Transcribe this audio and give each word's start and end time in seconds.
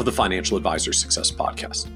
of 0.00 0.06
the 0.06 0.12
Financial 0.12 0.56
Advisor 0.56 0.94
Success 0.94 1.30
Podcast. 1.30 1.90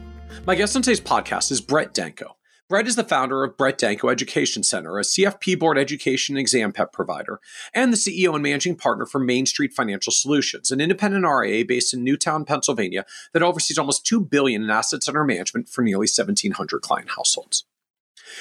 My 0.46 0.54
guest 0.54 0.76
on 0.76 0.82
today's 0.82 1.00
podcast 1.00 1.50
is 1.50 1.62
Brett 1.62 1.94
Danko. 1.94 2.36
Brett 2.68 2.86
is 2.86 2.96
the 2.96 3.04
founder 3.04 3.44
of 3.44 3.56
Brett 3.56 3.78
Danko 3.78 4.08
Education 4.08 4.62
Center, 4.62 4.98
a 4.98 5.02
CFP 5.02 5.58
board 5.58 5.78
education 5.78 6.36
exam 6.36 6.72
prep 6.72 6.92
provider, 6.92 7.40
and 7.72 7.92
the 7.92 7.96
CEO 7.96 8.34
and 8.34 8.42
managing 8.42 8.76
partner 8.76 9.06
for 9.06 9.18
Main 9.18 9.46
Street 9.46 9.72
Financial 9.72 10.12
Solutions, 10.12 10.70
an 10.70 10.80
independent 10.82 11.24
RIA 11.26 11.64
based 11.64 11.94
in 11.94 12.04
Newtown, 12.04 12.44
Pennsylvania, 12.44 13.06
that 13.32 13.42
oversees 13.42 13.78
almost 13.78 14.06
2 14.06 14.20
billion 14.20 14.62
in 14.62 14.70
assets 14.70 15.08
under 15.08 15.24
management 15.24 15.68
for 15.68 15.82
nearly 15.82 16.04
1,700 16.04 16.82
client 16.82 17.10
households. 17.16 17.64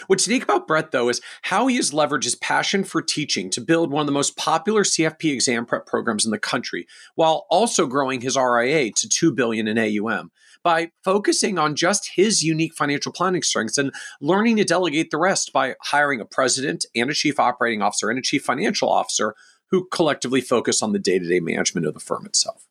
What's 0.08 0.28
unique 0.28 0.44
about 0.44 0.68
Brett, 0.68 0.92
though, 0.92 1.10
is 1.10 1.22
how 1.44 1.68
he 1.68 1.76
has 1.78 1.92
leveraged 1.92 2.24
his 2.24 2.36
passion 2.36 2.84
for 2.84 3.02
teaching 3.02 3.50
to 3.52 3.62
build 3.62 3.92
one 3.92 4.02
of 4.02 4.08
the 4.08 4.14
most 4.14 4.38
popular 4.38 4.84
CFP 4.84 5.32
exam 5.34 5.66
prep 5.66 5.86
programs 5.86 6.26
in 6.26 6.32
the 6.32 6.40
country, 6.40 6.88
while 7.16 7.46
also 7.50 7.88
growing 7.88 8.22
his 8.22 8.36
RIA 8.38 8.92
to 8.92 9.10
2 9.10 9.32
billion 9.32 9.68
in 9.68 9.78
AUM 9.78 10.32
by 10.64 10.90
focusing 11.04 11.60
on 11.60 11.76
just 11.76 12.12
his 12.16 12.42
unique 12.42 12.74
financial 12.74 13.12
planning 13.12 13.41
strengths 13.41 13.77
and 13.77 13.91
learning 14.22 14.55
to 14.55 14.63
delegate 14.63 15.12
the 15.12 15.18
rest 15.18 15.52
by 15.52 15.76
hiring 15.82 16.22
a 16.22 16.26
president 16.26 16.85
and 16.96 17.10
a 17.10 17.13
chief 17.13 17.40
operating 17.40 17.82
officer 17.82 18.10
and 18.10 18.18
a 18.18 18.22
chief 18.22 18.44
financial 18.44 18.90
officer 18.90 19.35
who 19.70 19.88
collectively 19.91 20.41
focus 20.41 20.82
on 20.82 20.94
the 20.94 21.00
day 21.00 21.20
to 21.20 21.28
day 21.28 21.40
management 21.40 21.85
of 21.85 21.94
the 21.94 22.00
firm 22.00 22.26
itself. 22.26 22.66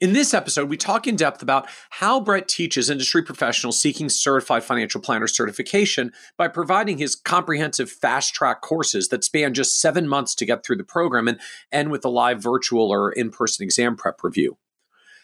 In 0.00 0.12
this 0.12 0.32
episode, 0.32 0.68
we 0.68 0.76
talk 0.76 1.06
in 1.06 1.16
depth 1.16 1.42
about 1.42 1.68
how 1.90 2.20
Brett 2.20 2.48
teaches 2.48 2.88
industry 2.88 3.22
professionals 3.22 3.78
seeking 3.78 4.08
certified 4.08 4.64
financial 4.64 5.00
planner 5.00 5.26
certification 5.26 6.12
by 6.38 6.48
providing 6.48 6.98
his 6.98 7.14
comprehensive 7.14 7.90
fast 7.90 8.34
track 8.34 8.62
courses 8.62 9.08
that 9.08 9.24
span 9.24 9.54
just 9.54 9.80
seven 9.80 10.08
months 10.08 10.34
to 10.36 10.46
get 10.46 10.64
through 10.64 10.76
the 10.76 10.84
program 10.84 11.28
and 11.28 11.40
end 11.70 11.90
with 11.90 12.04
a 12.04 12.08
live 12.08 12.42
virtual 12.42 12.90
or 12.90 13.12
in 13.12 13.30
person 13.30 13.64
exam 13.64 13.96
prep 13.96 14.22
review. 14.22 14.56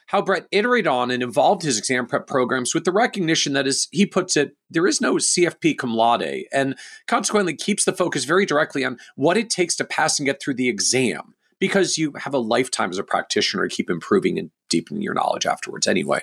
How 0.09 0.23
Brett 0.23 0.47
iterated 0.51 0.87
on 0.87 1.11
and 1.11 1.23
evolved 1.23 1.63
his 1.63 1.79
exam 1.79 2.07
prep 2.07 2.27
programs 2.27 2.75
with 2.75 2.85
the 2.85 2.93
recognition 2.93 3.53
that, 3.53 3.67
as 3.67 3.89
he 3.91 4.07
puts 4.07 4.39
it, 4.39 4.57
there 4.71 4.87
is 4.87 5.03
no 5.03 5.17
CFP 5.17 5.77
cum 5.77 5.95
laude, 5.95 6.45
and 6.51 6.77
consequently 7.07 7.55
keeps 7.55 7.85
the 7.85 7.93
focus 7.93 8.25
very 8.25 8.47
directly 8.47 8.85
on 8.85 8.99
what 9.17 9.37
it 9.37 9.51
takes 9.51 9.77
to 9.77 9.85
pass 9.85 10.19
and 10.19 10.27
get 10.27 10.41
through 10.41 10.55
the 10.55 10.69
exam 10.69 11.35
because 11.61 11.99
you 11.99 12.13
have 12.19 12.35
a 12.35 12.39
lifetime 12.39 12.91
as 12.91 12.99
a 12.99 13.05
practitioner 13.05 13.67
to 13.67 13.75
keep 13.75 13.91
improving 13.91 14.39
and 14.39 14.51
deepening 14.69 15.03
your 15.03 15.15
knowledge 15.15 15.47
afterwards 15.47 15.87
anyway. 15.87 16.23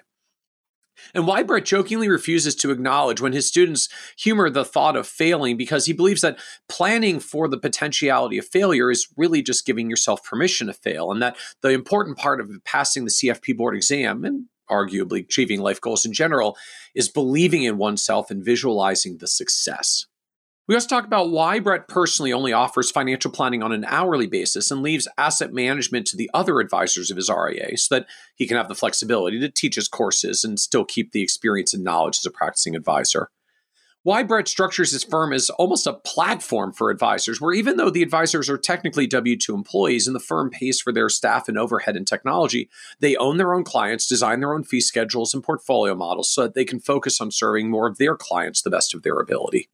And 1.13 1.27
why 1.27 1.43
Brett 1.43 1.65
jokingly 1.65 2.09
refuses 2.09 2.55
to 2.55 2.71
acknowledge 2.71 3.21
when 3.21 3.33
his 3.33 3.47
students 3.47 3.89
humor 4.17 4.49
the 4.49 4.65
thought 4.65 4.95
of 4.95 5.07
failing 5.07 5.57
because 5.57 5.85
he 5.85 5.93
believes 5.93 6.21
that 6.21 6.39
planning 6.69 7.19
for 7.19 7.47
the 7.47 7.57
potentiality 7.57 8.37
of 8.37 8.47
failure 8.47 8.89
is 8.89 9.07
really 9.17 9.41
just 9.41 9.65
giving 9.65 9.89
yourself 9.89 10.23
permission 10.23 10.67
to 10.67 10.73
fail, 10.73 11.11
and 11.11 11.21
that 11.21 11.35
the 11.61 11.69
important 11.69 12.17
part 12.17 12.39
of 12.39 12.49
passing 12.63 13.03
the 13.03 13.11
CFP 13.11 13.57
board 13.57 13.75
exam 13.75 14.23
and 14.23 14.45
arguably 14.69 15.23
achieving 15.23 15.61
life 15.61 15.81
goals 15.81 16.05
in 16.05 16.13
general 16.13 16.57
is 16.95 17.09
believing 17.09 17.63
in 17.63 17.77
oneself 17.77 18.31
and 18.31 18.43
visualizing 18.43 19.17
the 19.17 19.27
success. 19.27 20.05
We 20.67 20.73
also 20.73 20.87
talk 20.87 21.05
about 21.05 21.29
why 21.29 21.59
Brett 21.59 21.87
personally 21.87 22.33
only 22.33 22.51
offers 22.51 22.89
financial 22.89 23.29
planning 23.29 23.61
on 23.61 23.71
an 23.71 23.85
hourly 23.85 24.25
basis 24.25 24.71
and 24.71 24.81
leaves 24.81 25.07
asset 25.15 25.53
management 25.53 26.07
to 26.07 26.17
the 26.17 26.29
other 26.33 26.59
advisors 26.59 27.11
of 27.11 27.17
his 27.17 27.29
RIA 27.29 27.77
so 27.77 27.95
that 27.95 28.07
he 28.35 28.47
can 28.47 28.57
have 28.57 28.67
the 28.67 28.73
flexibility 28.73 29.39
to 29.39 29.49
teach 29.49 29.75
his 29.75 29.87
courses 29.87 30.43
and 30.43 30.59
still 30.59 30.83
keep 30.83 31.11
the 31.11 31.21
experience 31.21 31.75
and 31.75 31.83
knowledge 31.83 32.17
as 32.17 32.25
a 32.25 32.31
practicing 32.31 32.75
advisor. 32.75 33.29
Why 34.01 34.23
Brett 34.23 34.47
structures 34.47 34.91
his 34.91 35.03
firm 35.03 35.33
as 35.33 35.51
almost 35.51 35.85
a 35.85 35.93
platform 35.93 36.73
for 36.73 36.89
advisors, 36.89 37.39
where 37.39 37.53
even 37.53 37.77
though 37.77 37.91
the 37.91 38.03
advisors 38.03 38.49
are 38.49 38.57
technically 38.57 39.05
W 39.05 39.37
2 39.37 39.53
employees 39.53 40.07
and 40.07 40.15
the 40.15 40.19
firm 40.19 40.49
pays 40.49 40.81
for 40.81 40.91
their 40.91 41.09
staff 41.09 41.47
and 41.47 41.59
overhead 41.59 41.95
and 41.95 42.07
technology, 42.07 42.69
they 42.99 43.15
own 43.17 43.37
their 43.37 43.53
own 43.53 43.63
clients, 43.63 44.07
design 44.07 44.39
their 44.39 44.53
own 44.53 44.63
fee 44.63 44.81
schedules 44.81 45.35
and 45.35 45.43
portfolio 45.43 45.93
models 45.93 46.31
so 46.31 46.41
that 46.41 46.55
they 46.55 46.65
can 46.65 46.79
focus 46.79 47.21
on 47.21 47.29
serving 47.29 47.69
more 47.69 47.87
of 47.87 47.99
their 47.99 48.15
clients 48.15 48.63
the 48.63 48.71
best 48.71 48.95
of 48.95 49.03
their 49.03 49.19
ability 49.19 49.69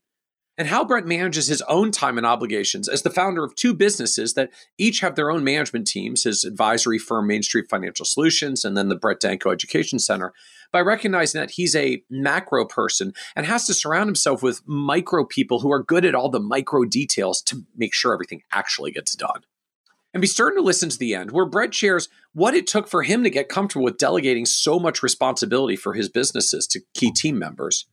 and 0.58 0.68
how 0.68 0.84
Brett 0.84 1.06
manages 1.06 1.46
his 1.46 1.62
own 1.62 1.90
time 1.90 2.18
and 2.18 2.26
obligations 2.26 2.88
as 2.88 3.02
the 3.02 3.10
founder 3.10 3.42
of 3.42 3.54
two 3.54 3.72
businesses 3.72 4.34
that 4.34 4.50
each 4.76 5.00
have 5.00 5.14
their 5.14 5.30
own 5.30 5.42
management 5.42 5.86
teams 5.86 6.24
his 6.24 6.44
advisory 6.44 6.98
firm, 6.98 7.26
Main 7.26 7.42
Street 7.42 7.66
Financial 7.70 8.04
Solutions, 8.04 8.64
and 8.64 8.76
then 8.76 8.88
the 8.88 8.96
Brett 8.96 9.20
Danko 9.20 9.50
Education 9.50 9.98
Center, 9.98 10.32
by 10.70 10.80
recognizing 10.80 11.40
that 11.40 11.52
he's 11.52 11.74
a 11.74 12.02
macro 12.10 12.66
person 12.66 13.14
and 13.34 13.46
has 13.46 13.66
to 13.66 13.74
surround 13.74 14.08
himself 14.08 14.42
with 14.42 14.62
micro 14.66 15.24
people 15.24 15.60
who 15.60 15.72
are 15.72 15.82
good 15.82 16.04
at 16.04 16.14
all 16.14 16.28
the 16.28 16.40
micro 16.40 16.84
details 16.84 17.40
to 17.42 17.64
make 17.76 17.94
sure 17.94 18.12
everything 18.12 18.42
actually 18.52 18.90
gets 18.90 19.14
done. 19.14 19.42
And 20.14 20.20
be 20.20 20.26
certain 20.26 20.58
to 20.58 20.64
listen 20.64 20.90
to 20.90 20.98
the 20.98 21.14
end, 21.14 21.30
where 21.30 21.46
Brett 21.46 21.74
shares 21.74 22.10
what 22.34 22.52
it 22.52 22.66
took 22.66 22.86
for 22.86 23.02
him 23.02 23.22
to 23.24 23.30
get 23.30 23.48
comfortable 23.48 23.84
with 23.84 23.96
delegating 23.96 24.44
so 24.44 24.78
much 24.78 25.02
responsibility 25.02 25.76
for 25.76 25.94
his 25.94 26.10
businesses 26.10 26.66
to 26.66 26.82
key 26.92 27.10
team 27.10 27.38
members 27.38 27.86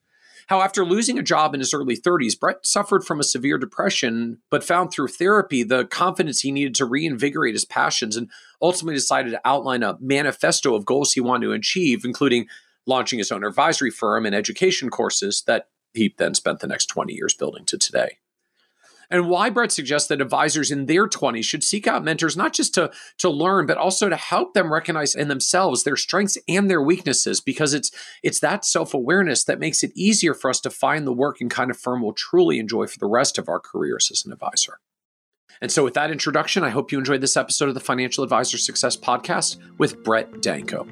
how, 0.50 0.62
after 0.62 0.84
losing 0.84 1.20
a 1.20 1.24
job 1.24 1.54
in 1.54 1.60
his 1.60 1.76
early 1.76 1.96
30s, 1.96 2.38
Brett 2.38 2.66
suffered 2.66 3.04
from 3.04 3.20
a 3.20 3.24
severe 3.24 3.60
depression, 3.60 4.40
but 4.50 4.64
found 4.64 4.92
through 4.92 5.10
therapy 5.10 5.62
the 5.62 5.86
confidence 5.86 6.42
he 6.42 6.52
needed 6.52 6.74
to 6.76 6.86
reinvigorate 6.86 7.54
his 7.54 7.66
passions 7.66 8.18
and 8.18 8.32
ultimately 8.60 8.96
decided 8.96 9.30
to 9.30 9.42
outline 9.46 9.84
a 9.84 9.98
manifesto 10.02 10.74
of 10.74 10.86
goals 10.86 11.14
he 11.14 11.22
wanted 11.22 11.46
to 11.46 11.54
achieve, 11.54 12.04
including 12.04 12.48
launching 12.88 13.20
his 13.20 13.32
own 13.32 13.44
advisory 13.44 13.92
firm 13.92 14.26
and 14.26 14.34
education 14.34 14.90
courses 14.90 15.44
that 15.46 15.68
he 15.94 16.16
then 16.18 16.34
spent 16.34 16.62
the 16.62 16.68
next 16.68 16.88
20 16.88 17.14
years 17.14 17.36
building 17.36 17.64
to 17.66 17.78
today 17.78 18.18
and 19.10 19.28
why 19.28 19.50
Brett 19.50 19.72
suggests 19.72 20.08
that 20.10 20.22
advisors 20.22 20.72
in 20.72 20.86
their 20.86 21.08
20s 21.08 21.44
should 21.44 21.64
seek 21.64 21.88
out 21.88 22.04
mentors 22.04 22.38
not 22.38 22.54
just 22.54 22.74
to, 22.76 22.92
to 23.18 23.30
learn, 23.30 23.66
but 23.66 23.78
also 23.78 24.10
to 24.10 24.16
help 24.16 24.54
them 24.54 24.72
recognize 24.72 25.16
in 25.16 25.28
themselves 25.28 25.84
their 25.84 25.96
strengths 25.96 26.38
and 26.48 26.70
their 26.70 26.82
weaknesses, 26.82 27.42
because 27.42 27.74
it's 27.74 27.92
it's 28.24 28.40
that 28.40 28.66
self-awareness 28.66 29.44
that 29.46 29.60
makes 29.60 29.84
it 29.84 29.92
easier 29.96 30.34
for 30.34 30.50
us 30.50 30.60
to 30.62 30.70
find 30.70 31.08
the 31.08 31.14
work 31.14 31.42
and 31.42 31.50
kind 31.50 31.72
of 31.72 31.78
firm 31.78 32.02
we'll 32.02 32.14
truly 32.14 32.60
enjoy 32.60 32.86
for 32.86 33.00
the 33.00 33.08
rest 33.08 33.38
of 33.38 33.50
our 33.50 33.60
careers 33.60 34.10
as 34.12 34.26
an 34.26 34.32
advisor. 34.32 34.80
And 35.62 35.72
so, 35.72 35.84
with 35.84 35.96
that 35.96 36.12
introduction, 36.12 36.64
I 36.64 36.70
hope 36.70 36.92
you 36.92 37.00
enjoyed 37.00 37.22
this 37.22 37.36
episode 37.36 37.68
of 37.68 37.74
the 37.74 37.82
Financial 37.82 38.24
Advisor 38.24 38.58
Success 38.58 38.96
Podcast 38.96 39.58
with 39.78 40.04
Brett 40.04 40.42
Danko. 40.42 40.88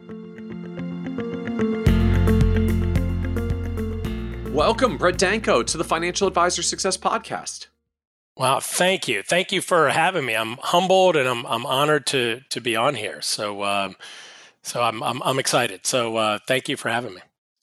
Welcome, 4.52 4.98
Brett 4.98 5.20
Danko, 5.20 5.62
to 5.62 5.78
the 5.78 5.84
Financial 5.84 6.28
Advisor 6.28 6.64
Success 6.64 6.98
Podcast. 6.98 7.68
Wow, 8.38 8.60
thank 8.60 9.08
you, 9.08 9.24
thank 9.24 9.52
you 9.52 9.62
for 9.62 9.90
having 9.90 10.24
me. 10.24 10.36
I'm 10.36 10.58
humbled 10.62 11.16
and 11.16 11.28
I'm 11.28 11.46
I'm 11.48 11.66
honored 11.66 12.06
to 12.08 12.42
to 12.50 12.62
be 12.62 12.76
on 12.76 12.94
here. 12.94 13.20
So 13.22 13.64
um, 13.64 13.96
so 14.62 14.84
I'm 14.84 15.02
I'm, 15.02 15.24
I'm 15.24 15.40
excited. 15.40 15.88
So 15.88 16.18
uh, 16.18 16.40
thank 16.48 16.70
you 16.70 16.78
for 16.78 16.90
having 16.90 17.16
me. 17.16 17.22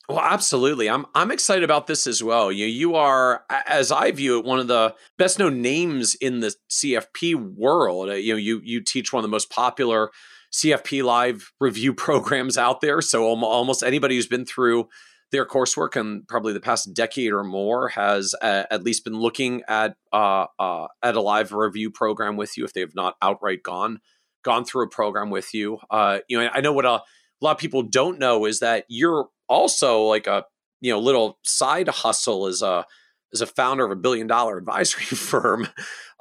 Well, 0.09 0.19
absolutely. 0.19 0.91
I'm 0.91 1.07
I'm 1.15 1.31
excited 1.31 1.62
about 1.62 1.87
this 1.87 2.09
as 2.09 2.25
well. 2.25 2.51
You 2.51 2.67
you 2.67 2.97
are, 2.97 3.45
as 3.67 3.93
I 3.93 4.11
view 4.11 4.39
it, 4.39 4.45
one 4.45 4.59
of 4.59 4.67
the 4.67 4.97
best 5.17 5.39
known 5.39 5.62
names 5.62 6.17
in 6.17 6.41
the 6.41 6.55
CFP 6.69 7.55
world. 7.55 8.11
Uh, 8.11 8.15
you 8.15 8.33
know, 8.33 8.39
you 8.39 8.61
you 8.65 8.81
teach 8.83 9.12
one 9.12 9.21
of 9.21 9.31
the 9.31 9.35
most 9.35 9.51
popular 9.51 10.11
CFP 10.53 11.05
live 11.05 11.53
review 11.61 11.95
programs 11.95 12.59
out 12.59 12.81
there. 12.81 13.01
So 13.01 13.25
almost 13.25 13.85
anybody 13.85 14.17
who's 14.17 14.26
been 14.26 14.44
through 14.44 14.88
their 15.35 15.45
coursework 15.45 16.01
in 16.01 16.23
probably 16.29 16.53
the 16.53 16.61
past 16.61 16.95
decade 16.95 17.33
or 17.33 17.43
more 17.43 17.89
has 17.89 18.37
uh, 18.41 18.63
at 18.71 18.85
least 18.85 19.03
been 19.03 19.19
looking 19.19 19.63
at 19.67 19.97
uh, 20.13 20.47
uh, 20.61 20.87
at 21.03 21.17
a 21.17 21.21
live 21.21 21.53
review 21.53 21.91
program 21.91 22.37
with 22.37 22.57
you 22.57 22.65
if 22.65 22.73
they 22.73 22.81
have 22.81 22.95
not 22.95 23.17
outright 23.21 23.65
gone 23.65 24.01
gone 24.45 24.65
through 24.65 24.85
a 24.85 24.89
program 24.89 25.31
with 25.31 25.53
you. 25.53 25.79
Uh, 25.91 26.21
you 26.29 26.41
know, 26.41 26.49
I 26.53 26.61
know 26.61 26.73
what 26.73 26.85
a, 26.85 27.03
lot 27.41 27.53
of 27.53 27.59
people 27.59 27.83
don't 27.83 28.19
know 28.19 28.47
is 28.47 28.61
that 28.61 28.85
you're 28.89 29.29
also 29.49 30.05
like 30.05 30.27
a 30.27 30.45
you 30.81 30.93
know 30.93 31.01
little 31.01 31.39
side 31.43 31.89
hustle 31.89 32.47
as 32.47 32.63
a 32.63 32.87
as 33.33 33.41
a 33.41 33.47
founder 33.47 33.85
of 33.85 33.91
a 33.91 33.97
billion 33.97 34.27
dollar 34.29 34.57
advisory 34.57 35.05
firm 35.05 35.69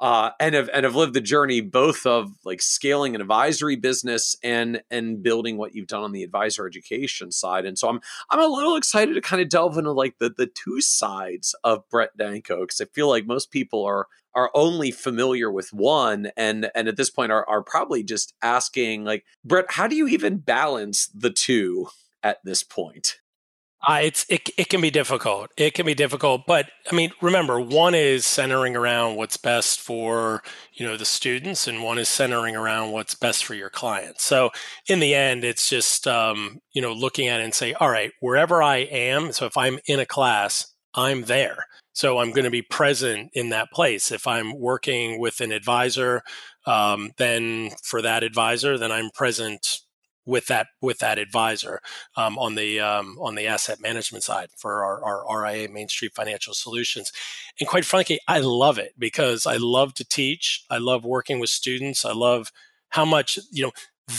uh, 0.00 0.30
and 0.40 0.54
have 0.54 0.68
and 0.72 0.84
have 0.84 0.94
lived 0.94 1.14
the 1.14 1.20
journey 1.20 1.60
both 1.60 2.06
of 2.06 2.32
like 2.44 2.60
scaling 2.60 3.14
an 3.14 3.20
advisory 3.20 3.76
business 3.76 4.36
and 4.42 4.82
and 4.90 5.22
building 5.22 5.56
what 5.56 5.74
you've 5.74 5.86
done 5.86 6.02
on 6.02 6.12
the 6.12 6.22
advisor 6.22 6.66
education 6.66 7.30
side. 7.30 7.64
And 7.64 7.78
so 7.78 7.88
I'm 7.88 8.00
I'm 8.30 8.40
a 8.40 8.46
little 8.46 8.76
excited 8.76 9.14
to 9.14 9.20
kind 9.20 9.42
of 9.42 9.48
delve 9.48 9.78
into 9.78 9.92
like 9.92 10.18
the 10.18 10.30
the 10.30 10.46
two 10.46 10.80
sides 10.80 11.54
of 11.64 11.88
Brett 11.88 12.16
Danko 12.16 12.60
because 12.60 12.80
I 12.80 12.86
feel 12.86 13.08
like 13.08 13.26
most 13.26 13.50
people 13.50 13.84
are 13.84 14.08
are 14.34 14.50
only 14.54 14.90
familiar 14.90 15.50
with 15.50 15.72
one 15.72 16.30
and 16.36 16.70
and 16.74 16.88
at 16.88 16.96
this 16.96 17.10
point 17.10 17.32
are 17.32 17.48
are 17.48 17.62
probably 17.62 18.02
just 18.02 18.34
asking 18.42 19.04
like 19.04 19.24
Brett, 19.44 19.66
how 19.70 19.86
do 19.86 19.96
you 19.96 20.08
even 20.08 20.38
balance 20.38 21.08
the 21.14 21.30
two? 21.30 21.88
at 22.24 22.42
this 22.42 22.64
point? 22.64 23.20
Uh, 23.86 24.00
it's 24.02 24.24
it, 24.28 24.48
it 24.56 24.68
can 24.68 24.80
be 24.80 24.90
difficult. 24.90 25.50
It 25.56 25.74
can 25.74 25.84
be 25.84 25.94
difficult, 25.94 26.42
but 26.46 26.70
I 26.90 26.94
mean, 26.94 27.10
remember, 27.20 27.60
one 27.60 27.94
is 27.94 28.24
centering 28.24 28.76
around 28.76 29.16
what's 29.16 29.36
best 29.36 29.80
for 29.80 30.42
you 30.72 30.86
know 30.86 30.96
the 30.96 31.04
students, 31.04 31.66
and 31.66 31.82
one 31.82 31.98
is 31.98 32.08
centering 32.08 32.56
around 32.56 32.92
what's 32.92 33.14
best 33.14 33.44
for 33.44 33.54
your 33.54 33.70
clients. 33.70 34.24
So 34.24 34.50
in 34.88 35.00
the 35.00 35.14
end, 35.14 35.44
it's 35.44 35.68
just 35.68 36.06
um, 36.06 36.60
you 36.72 36.80
know 36.80 36.92
looking 36.92 37.28
at 37.28 37.40
it 37.40 37.44
and 37.44 37.54
say, 37.54 37.74
all 37.74 37.90
right, 37.90 38.12
wherever 38.20 38.62
I 38.62 38.78
am. 38.78 39.32
So 39.32 39.44
if 39.46 39.56
I'm 39.56 39.78
in 39.86 40.00
a 40.00 40.06
class, 40.06 40.72
I'm 40.94 41.24
there. 41.24 41.66
So 41.92 42.18
I'm 42.18 42.32
going 42.32 42.44
to 42.44 42.50
be 42.50 42.62
present 42.62 43.30
in 43.34 43.50
that 43.50 43.70
place. 43.72 44.10
If 44.10 44.26
I'm 44.26 44.58
working 44.58 45.20
with 45.20 45.40
an 45.40 45.52
advisor, 45.52 46.22
um, 46.66 47.12
then 47.18 47.70
for 47.84 48.02
that 48.02 48.24
advisor, 48.24 48.76
then 48.78 48.90
I'm 48.90 49.10
present 49.14 49.80
with 50.26 50.46
that 50.46 50.68
with 50.80 50.98
that 50.98 51.18
advisor 51.18 51.80
um, 52.16 52.38
on 52.38 52.54
the 52.54 52.80
um, 52.80 53.16
on 53.20 53.34
the 53.34 53.46
asset 53.46 53.80
management 53.80 54.24
side 54.24 54.48
for 54.56 54.84
our, 54.84 55.04
our 55.04 55.42
RIA 55.42 55.68
Main 55.68 55.88
Street 55.88 56.12
Financial 56.14 56.54
Solutions. 56.54 57.12
And 57.60 57.68
quite 57.68 57.84
frankly, 57.84 58.20
I 58.26 58.38
love 58.40 58.78
it 58.78 58.94
because 58.98 59.46
I 59.46 59.56
love 59.56 59.94
to 59.94 60.04
teach. 60.04 60.64
I 60.70 60.78
love 60.78 61.04
working 61.04 61.38
with 61.38 61.50
students. 61.50 62.04
I 62.04 62.12
love 62.12 62.52
how 62.90 63.04
much 63.04 63.38
you 63.50 63.64
know 63.64 63.72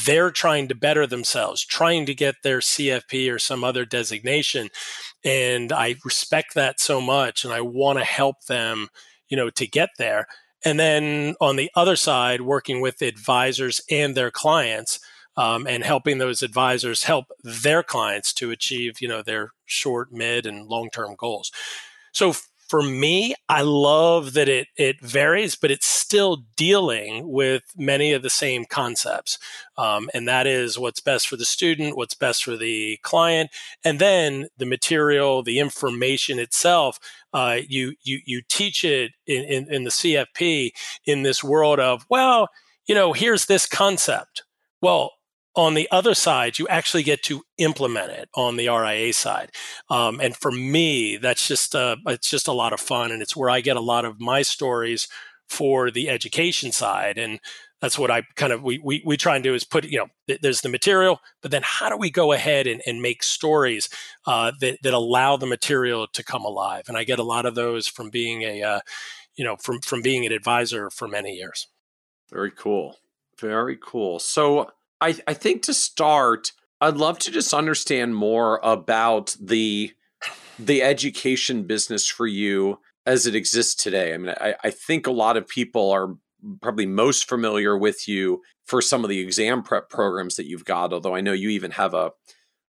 they're 0.05 0.31
trying 0.31 0.67
to 0.67 0.75
better 0.75 1.05
themselves, 1.05 1.63
trying 1.63 2.05
to 2.07 2.15
get 2.15 2.35
their 2.43 2.59
CFP 2.59 3.31
or 3.31 3.37
some 3.37 3.63
other 3.63 3.85
designation. 3.85 4.69
And 5.23 5.71
I 5.71 5.95
respect 6.03 6.55
that 6.55 6.79
so 6.79 6.99
much 6.99 7.43
and 7.43 7.53
I 7.53 7.61
want 7.61 7.99
to 7.99 8.05
help 8.05 8.45
them, 8.45 8.87
you 9.29 9.37
know, 9.37 9.49
to 9.51 9.67
get 9.67 9.89
there. 9.97 10.27
And 10.63 10.79
then 10.79 11.35
on 11.39 11.55
the 11.55 11.69
other 11.75 11.95
side, 11.95 12.41
working 12.41 12.81
with 12.81 13.03
advisors 13.03 13.79
and 13.89 14.15
their 14.15 14.31
clients 14.31 14.99
um, 15.37 15.67
and 15.67 15.83
helping 15.83 16.17
those 16.17 16.41
advisors 16.41 17.03
help 17.03 17.25
their 17.43 17.83
clients 17.83 18.33
to 18.33 18.51
achieve, 18.51 19.01
you 19.01 19.07
know, 19.07 19.21
their 19.21 19.51
short, 19.65 20.11
mid, 20.11 20.45
and 20.45 20.67
long-term 20.67 21.15
goals. 21.17 21.51
So 22.11 22.33
for 22.67 22.81
me, 22.81 23.35
I 23.47 23.61
love 23.61 24.33
that 24.33 24.49
it 24.49 24.67
it 24.75 24.99
varies, 25.01 25.55
but 25.55 25.69
it's 25.69 25.85
still 25.85 26.45
dealing 26.55 27.31
with 27.31 27.63
many 27.77 28.11
of 28.13 28.23
the 28.23 28.29
same 28.29 28.65
concepts, 28.65 29.37
um, 29.77 30.09
and 30.13 30.27
that 30.27 30.47
is 30.47 30.79
what's 30.79 30.99
best 30.99 31.27
for 31.27 31.37
the 31.37 31.45
student, 31.45 31.95
what's 31.95 32.15
best 32.15 32.43
for 32.43 32.57
the 32.57 32.97
client, 33.03 33.51
and 33.83 33.99
then 33.99 34.47
the 34.57 34.65
material, 34.65 35.43
the 35.43 35.59
information 35.59 36.39
itself. 36.39 36.99
Uh, 37.33 37.59
you 37.67 37.93
you 38.03 38.19
you 38.25 38.41
teach 38.49 38.83
it 38.83 39.11
in, 39.27 39.43
in 39.43 39.73
in 39.73 39.83
the 39.83 39.91
CFP 39.91 40.71
in 41.05 41.23
this 41.23 41.43
world 41.43 41.79
of 41.79 42.05
well, 42.09 42.49
you 42.87 42.95
know, 42.95 43.13
here's 43.13 43.45
this 43.45 43.67
concept. 43.67 44.43
Well, 44.81 45.11
on 45.55 45.73
the 45.73 45.87
other 45.91 46.13
side, 46.13 46.59
you 46.59 46.67
actually 46.67 47.03
get 47.03 47.23
to 47.23 47.43
implement 47.57 48.11
it 48.11 48.29
on 48.35 48.57
the 48.57 48.69
RIA 48.69 49.13
side. 49.13 49.51
Um, 49.89 50.19
and 50.19 50.35
for 50.35 50.51
me, 50.51 51.17
that's 51.17 51.47
just 51.47 51.75
uh, 51.75 51.97
it's 52.07 52.29
just 52.29 52.47
a 52.47 52.53
lot 52.53 52.73
of 52.73 52.79
fun, 52.79 53.11
and 53.11 53.21
it's 53.21 53.35
where 53.35 53.49
I 53.49 53.61
get 53.61 53.77
a 53.77 53.81
lot 53.81 54.05
of 54.05 54.19
my 54.19 54.41
stories 54.41 55.07
for 55.47 55.91
the 55.91 56.09
education 56.09 56.71
side. 56.71 57.17
And 57.17 57.39
that's 57.81 57.99
what 57.99 58.11
I 58.11 58.23
kind 58.35 58.51
of 58.51 58.63
we 58.63 58.79
we, 58.83 59.03
we 59.05 59.17
try 59.17 59.35
and 59.35 59.43
do 59.43 59.53
is 59.53 59.63
put 59.63 59.85
you 59.85 59.99
know 59.99 60.07
th- 60.27 60.41
there's 60.41 60.61
the 60.61 60.69
material, 60.69 61.19
but 61.41 61.51
then 61.51 61.61
how 61.63 61.89
do 61.89 61.97
we 61.97 62.09
go 62.09 62.31
ahead 62.31 62.67
and, 62.67 62.81
and 62.85 63.01
make 63.01 63.23
stories 63.23 63.89
uh, 64.25 64.51
that 64.59 64.79
that 64.81 64.93
allow 64.93 65.37
the 65.37 65.45
material 65.45 66.07
to 66.13 66.23
come 66.23 66.43
alive? 66.43 66.85
And 66.87 66.97
I 66.97 67.03
get 67.03 67.19
a 67.19 67.23
lot 67.23 67.45
of 67.45 67.55
those 67.55 67.87
from 67.87 68.09
being 68.09 68.41
a 68.41 68.61
uh, 68.61 68.79
you 69.35 69.43
know 69.45 69.55
from 69.57 69.81
from 69.81 70.01
being 70.01 70.25
an 70.25 70.31
advisor 70.31 70.89
for 70.89 71.07
many 71.07 71.33
years. 71.33 71.67
Very 72.31 72.51
cool. 72.51 72.97
Very 73.39 73.77
cool. 73.81 74.19
So 74.19 74.71
I, 75.01 75.17
I 75.27 75.33
think 75.33 75.63
to 75.63 75.73
start, 75.73 76.51
I'd 76.81 76.97
love 76.97 77.19
to 77.19 77.31
just 77.31 77.53
understand 77.53 78.15
more 78.15 78.59
about 78.63 79.35
the 79.39 79.93
the 80.57 80.81
education 80.81 81.63
business 81.63 82.07
for 82.07 82.25
you 82.25 82.79
as 83.05 83.27
it 83.27 83.35
exists 83.35 83.75
today. 83.75 84.13
I 84.13 84.17
mean, 84.17 84.33
I, 84.39 84.55
I 84.63 84.69
think 84.69 85.05
a 85.05 85.11
lot 85.11 85.35
of 85.35 85.47
people 85.47 85.91
are 85.91 86.15
probably 86.61 86.85
most 86.85 87.27
familiar 87.27 87.77
with 87.77 88.07
you 88.07 88.41
for 88.65 88.81
some 88.81 89.03
of 89.03 89.09
the 89.09 89.19
exam 89.19 89.63
prep 89.63 89.89
programs 89.89 90.35
that 90.35 90.47
you've 90.47 90.65
got, 90.65 90.93
although 90.93 91.15
I 91.15 91.21
know 91.21 91.33
you 91.33 91.49
even 91.49 91.71
have 91.71 91.93
a, 91.93 92.11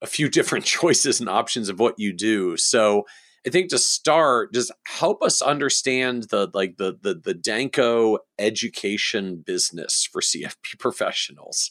a 0.03 0.07
few 0.07 0.29
different 0.37 0.65
choices 0.65 1.21
and 1.21 1.29
options 1.29 1.69
of 1.69 1.79
what 1.79 1.95
you 1.99 2.13
do. 2.13 2.57
So 2.57 3.05
I 3.47 3.51
think 3.51 3.71
to 3.71 3.79
start, 3.79 4.53
just 4.53 4.73
help 4.87 5.23
us 5.23 5.41
understand 5.41 6.25
the 6.31 6.51
like 6.53 6.79
the 6.79 6.99
the 7.01 7.15
the 7.15 7.35
Danko 7.35 8.19
education 8.39 9.43
business 9.47 10.09
for 10.11 10.21
CFP 10.21 10.79
professionals. 10.81 11.71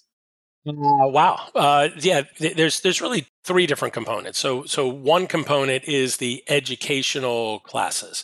Uh, 0.67 1.07
wow. 1.07 1.47
Uh, 1.53 1.89
yeah, 1.97 2.23
th- 2.37 2.55
there's 2.55 2.81
there's 2.81 3.01
really 3.01 3.27
three 3.43 3.67
different 3.67 3.93
components. 3.93 4.39
So 4.39 4.63
so 4.65 4.87
one 4.87 5.27
component 5.27 5.83
is 5.85 6.17
the 6.17 6.43
educational 6.47 7.59
classes. 7.59 8.23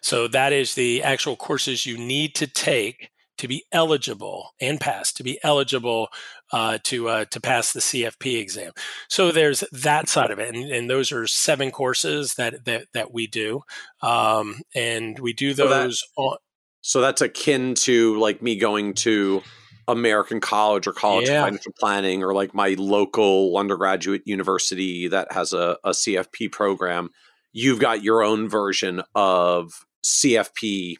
So 0.00 0.26
that 0.28 0.52
is 0.52 0.74
the 0.74 1.02
actual 1.02 1.36
courses 1.36 1.86
you 1.86 1.98
need 1.98 2.34
to 2.36 2.46
take 2.46 3.10
to 3.38 3.48
be 3.48 3.64
eligible 3.72 4.50
and 4.60 4.80
pass 4.80 5.12
to 5.12 5.22
be 5.22 5.38
eligible 5.42 6.08
uh, 6.52 6.78
to 6.84 7.08
uh, 7.08 7.24
to 7.26 7.40
pass 7.40 7.72
the 7.72 7.80
CFP 7.80 8.40
exam. 8.40 8.72
So 9.08 9.30
there's 9.30 9.64
that 9.72 10.08
side 10.08 10.30
of 10.30 10.38
it, 10.38 10.54
and, 10.54 10.70
and 10.70 10.88
those 10.88 11.12
are 11.12 11.26
seven 11.26 11.70
courses 11.70 12.34
that 12.34 12.64
that 12.64 12.86
that 12.94 13.12
we 13.12 13.26
do, 13.26 13.62
um, 14.00 14.62
and 14.74 15.18
we 15.18 15.32
do 15.34 15.52
those. 15.52 16.00
So, 16.00 16.04
that, 16.16 16.22
on, 16.22 16.36
so 16.80 17.00
that's 17.00 17.20
akin 17.20 17.74
to 17.74 18.18
like 18.18 18.40
me 18.40 18.56
going 18.56 18.94
to 18.94 19.42
American 19.88 20.40
College 20.40 20.86
or 20.86 20.92
College 20.92 21.28
yeah. 21.28 21.40
of 21.40 21.44
Financial 21.46 21.72
Planning 21.78 22.22
or 22.22 22.34
like 22.34 22.54
my 22.54 22.74
local 22.78 23.56
undergraduate 23.56 24.22
university 24.26 25.08
that 25.08 25.32
has 25.32 25.52
a, 25.52 25.76
a 25.84 25.90
CFP 25.90 26.52
program, 26.52 27.10
you've 27.52 27.80
got 27.80 28.02
your 28.02 28.22
own 28.22 28.48
version 28.48 29.02
of 29.14 29.84
CFP, 30.04 30.96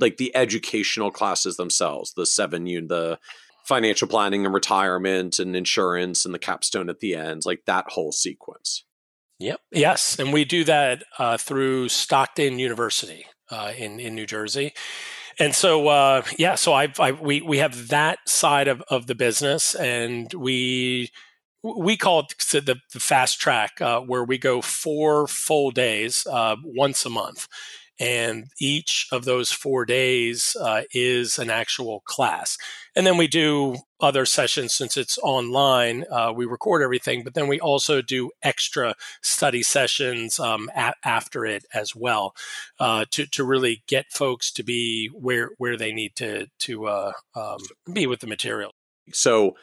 like 0.00 0.16
the 0.16 0.34
educational 0.34 1.10
classes 1.10 1.56
themselves, 1.56 2.12
the 2.14 2.26
seven 2.26 2.66
you 2.66 2.86
the 2.86 3.18
financial 3.64 4.06
planning 4.06 4.44
and 4.44 4.54
retirement 4.54 5.38
and 5.40 5.56
insurance 5.56 6.24
and 6.24 6.32
the 6.32 6.38
capstone 6.38 6.88
at 6.88 7.00
the 7.00 7.14
end, 7.16 7.42
like 7.44 7.64
that 7.66 7.84
whole 7.90 8.12
sequence. 8.12 8.84
Yep. 9.38 9.60
Yes, 9.72 10.18
and 10.18 10.32
we 10.32 10.44
do 10.44 10.64
that 10.64 11.04
uh, 11.18 11.36
through 11.36 11.88
Stockton 11.88 12.58
University 12.58 13.26
uh, 13.50 13.72
in 13.76 14.00
in 14.00 14.14
New 14.14 14.24
Jersey, 14.24 14.72
and 15.38 15.54
so 15.54 15.88
uh, 15.88 16.22
yeah, 16.38 16.54
so 16.54 16.72
I, 16.72 16.92
I 16.98 17.12
we 17.12 17.40
we 17.42 17.58
have 17.58 17.88
that 17.88 18.18
side 18.28 18.68
of, 18.68 18.82
of 18.88 19.06
the 19.06 19.14
business, 19.14 19.74
and 19.74 20.32
we 20.34 21.10
we 21.62 21.96
call 21.96 22.20
it 22.20 22.34
the, 22.52 22.76
the 22.92 23.00
fast 23.00 23.40
track, 23.40 23.80
uh, 23.80 24.00
where 24.00 24.24
we 24.24 24.38
go 24.38 24.62
four 24.62 25.26
full 25.26 25.70
days 25.70 26.26
uh, 26.30 26.56
once 26.64 27.04
a 27.04 27.10
month, 27.10 27.48
and 27.98 28.48
each 28.60 29.08
of 29.10 29.24
those 29.24 29.50
four 29.50 29.84
days 29.84 30.56
uh, 30.60 30.82
is 30.92 31.38
an 31.38 31.50
actual 31.50 32.00
class. 32.00 32.58
And 32.94 33.06
then 33.06 33.16
we 33.16 33.26
do 33.26 33.76
other 34.00 34.26
sessions 34.26 34.74
since 34.74 34.96
it's 34.96 35.18
online. 35.18 36.04
Uh, 36.10 36.32
we 36.34 36.44
record 36.44 36.82
everything, 36.82 37.24
but 37.24 37.34
then 37.34 37.48
we 37.48 37.60
also 37.60 38.02
do 38.02 38.30
extra 38.42 38.94
study 39.22 39.62
sessions 39.62 40.38
um, 40.38 40.70
a- 40.76 40.94
after 41.04 41.44
it 41.44 41.64
as 41.72 41.94
well 41.94 42.34
uh, 42.78 43.04
to 43.10 43.26
to 43.26 43.44
really 43.44 43.82
get 43.86 44.06
folks 44.10 44.52
to 44.52 44.62
be 44.62 45.08
where 45.14 45.50
where 45.58 45.76
they 45.76 45.92
need 45.92 46.14
to 46.16 46.46
to 46.60 46.86
uh, 46.86 47.12
um, 47.34 47.58
be 47.92 48.06
with 48.06 48.20
the 48.20 48.26
material. 48.26 48.72
So 49.12 49.56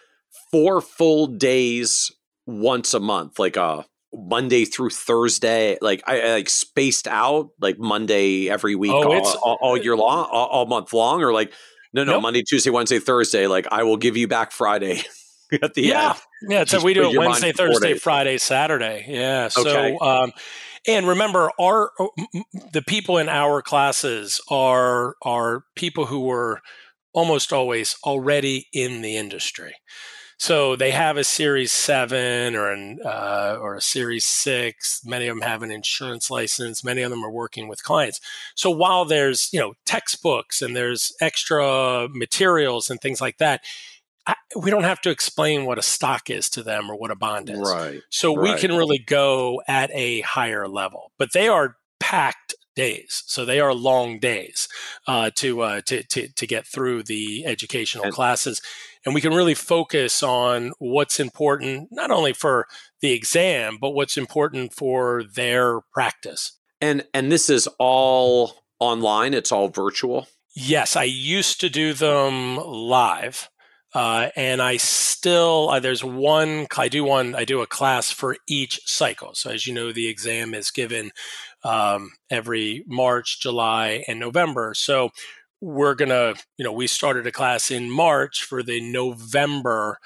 four 0.51 0.81
full 0.81 1.27
days 1.27 2.11
once 2.45 2.93
a 2.93 2.99
month, 2.99 3.39
like 3.39 3.57
a 3.57 3.85
Monday 4.13 4.65
through 4.65 4.91
Thursday, 4.91 5.77
like 5.81 6.03
I, 6.05 6.21
I, 6.21 6.31
like 6.33 6.49
spaced 6.49 7.07
out, 7.07 7.49
like 7.59 7.79
Monday 7.79 8.49
every 8.49 8.75
week, 8.75 8.91
oh, 8.91 9.11
all, 9.11 9.37
all, 9.43 9.57
all, 9.61 9.77
year 9.77 9.95
long, 9.95 10.27
all, 10.31 10.47
all, 10.47 10.65
month 10.65 10.93
long, 10.93 11.21
or 11.21 11.33
like 11.33 11.51
no, 11.93 12.03
no, 12.03 12.13
nope. 12.13 12.23
Monday, 12.23 12.43
Tuesday, 12.43 12.69
Wednesday, 12.69 12.99
Thursday. 12.99 13.47
Like 13.47 13.67
I 13.71 13.83
will 13.83 13.97
give 13.97 14.17
you 14.17 14.27
back 14.27 14.51
Friday 14.51 15.01
at 15.61 15.73
the 15.73 15.83
yeah. 15.83 16.09
end. 16.09 16.19
Yeah, 16.49 16.57
Yeah. 16.59 16.65
so 16.65 16.83
we 16.83 16.93
do 16.93 17.09
it 17.09 17.17
Wednesday, 17.17 17.51
Thursday, 17.51 17.95
Friday, 17.95 18.37
Saturday. 18.37 19.05
Yeah. 19.07 19.47
So, 19.47 19.61
okay. 19.61 19.97
um, 20.01 20.31
and 20.87 21.07
remember, 21.07 21.51
our 21.59 21.91
the 22.73 22.81
people 22.81 23.17
in 23.17 23.29
our 23.29 23.61
classes 23.61 24.41
are 24.49 25.15
are 25.21 25.63
people 25.75 26.07
who 26.07 26.21
were 26.21 26.61
almost 27.13 27.53
always 27.53 27.95
already 28.03 28.67
in 28.73 29.01
the 29.01 29.15
industry. 29.15 29.75
So 30.37 30.75
they 30.75 30.91
have 30.91 31.17
a 31.17 31.23
Series 31.23 31.71
Seven 31.71 32.55
or 32.55 32.71
an 32.71 32.99
uh, 33.05 33.57
or 33.59 33.75
a 33.75 33.81
Series 33.81 34.25
Six. 34.25 35.01
Many 35.05 35.27
of 35.27 35.35
them 35.35 35.47
have 35.47 35.63
an 35.63 35.71
insurance 35.71 36.29
license. 36.29 36.83
Many 36.83 37.01
of 37.01 37.11
them 37.11 37.23
are 37.23 37.31
working 37.31 37.67
with 37.67 37.83
clients. 37.83 38.19
So 38.55 38.69
while 38.69 39.05
there's 39.05 39.49
you 39.53 39.59
know 39.59 39.73
textbooks 39.85 40.61
and 40.61 40.75
there's 40.75 41.13
extra 41.21 42.07
materials 42.11 42.89
and 42.89 42.99
things 42.99 43.21
like 43.21 43.37
that, 43.37 43.61
I, 44.25 44.35
we 44.55 44.71
don't 44.71 44.83
have 44.83 45.01
to 45.01 45.09
explain 45.09 45.65
what 45.65 45.77
a 45.77 45.83
stock 45.83 46.29
is 46.29 46.49
to 46.51 46.63
them 46.63 46.89
or 46.89 46.95
what 46.95 47.11
a 47.11 47.15
bond 47.15 47.49
is. 47.49 47.59
Right. 47.59 48.01
So 48.09 48.35
right. 48.35 48.53
we 48.53 48.59
can 48.59 48.75
really 48.75 48.99
go 48.99 49.61
at 49.67 49.91
a 49.91 50.21
higher 50.21 50.67
level. 50.67 51.11
But 51.17 51.33
they 51.33 51.47
are 51.47 51.77
packed 51.99 52.55
days. 52.75 53.23
So 53.27 53.45
they 53.45 53.59
are 53.59 53.73
long 53.73 54.19
days 54.19 54.67
uh, 55.07 55.31
to, 55.35 55.61
uh, 55.61 55.81
to, 55.85 56.03
to 56.03 56.27
to 56.27 56.47
get 56.47 56.65
through 56.65 57.03
the 57.03 57.45
educational 57.45 58.05
and, 58.05 58.13
classes, 58.13 58.61
and 59.05 59.13
we 59.13 59.21
can 59.21 59.33
really 59.33 59.53
focus 59.53 60.23
on 60.23 60.73
what's 60.79 61.19
important 61.19 61.89
not 61.91 62.11
only 62.11 62.33
for 62.33 62.67
the 63.01 63.11
exam 63.11 63.77
but 63.79 63.91
what's 63.91 64.17
important 64.17 64.73
for 64.73 65.23
their 65.23 65.81
practice. 65.93 66.57
And 66.81 67.05
and 67.13 67.31
this 67.31 67.49
is 67.49 67.67
all 67.79 68.63
online. 68.79 69.33
It's 69.33 69.51
all 69.51 69.69
virtual. 69.69 70.27
Yes, 70.55 70.95
I 70.95 71.03
used 71.03 71.59
to 71.61 71.69
do 71.69 71.93
them 71.93 72.57
live. 72.57 73.49
Uh, 73.95 74.29
and 74.35 74.59
I 74.59 74.77
still 74.77 75.69
uh, 75.69 75.79
there's 75.79 76.03
one 76.03 76.65
I 76.75 76.87
do 76.87 77.03
one 77.03 77.35
I 77.35 77.45
do 77.45 77.61
a 77.61 77.67
class 77.67 78.11
for 78.11 78.37
each 78.47 78.81
cycle. 78.85 79.35
So 79.35 79.51
as 79.51 79.67
you 79.67 79.73
know, 79.73 79.91
the 79.91 80.07
exam 80.07 80.55
is 80.55 80.71
given 80.71 81.11
um, 81.63 82.11
every 82.29 82.83
March, 82.87 83.39
July, 83.41 84.03
and 84.07 84.19
November. 84.19 84.73
So 84.75 85.09
we're 85.61 85.95
gonna 85.95 86.33
you 86.57 86.65
know 86.65 86.73
we 86.73 86.87
started 86.87 87.25
a 87.25 87.31
class 87.31 87.71
in 87.71 87.89
March 87.89 88.43
for 88.43 88.61
the 88.63 88.81
November 88.81 89.97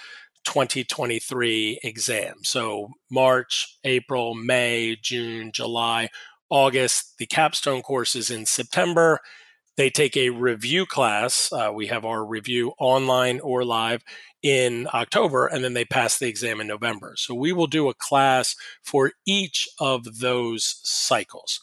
2023 0.45 1.79
exam. 1.83 2.35
So 2.43 2.89
March, 3.09 3.77
April, 3.83 4.33
May, 4.35 4.95
June, 5.01 5.51
July, 5.51 6.09
August. 6.49 7.17
The 7.17 7.25
capstone 7.25 7.81
course 7.81 8.15
is 8.15 8.29
in 8.29 8.45
September 8.45 9.19
they 9.77 9.91
take 9.91 10.17
a 10.17 10.31
review 10.31 10.85
class. 10.85 11.51
Uh, 11.53 11.71
we 11.73 11.87
have 11.87 12.03
our 12.03 12.25
review 12.25 12.73
online 12.79 13.39
or 13.39 13.63
live 13.63 14.03
in 14.47 14.87
October, 14.93 15.45
and 15.45 15.61
then 15.61 15.73
they 15.73 15.83
pass 15.83 16.17
the 16.17 16.27
exam 16.27 16.61
in 16.61 16.67
November. 16.67 17.15
So 17.17 17.35
we 17.35 17.51
will 17.51 17.67
do 17.67 17.89
a 17.89 17.93
class 17.93 18.55
for 18.81 19.11
each 19.25 19.67
of 19.77 20.19
those 20.19 20.79
cycles. 20.83 21.59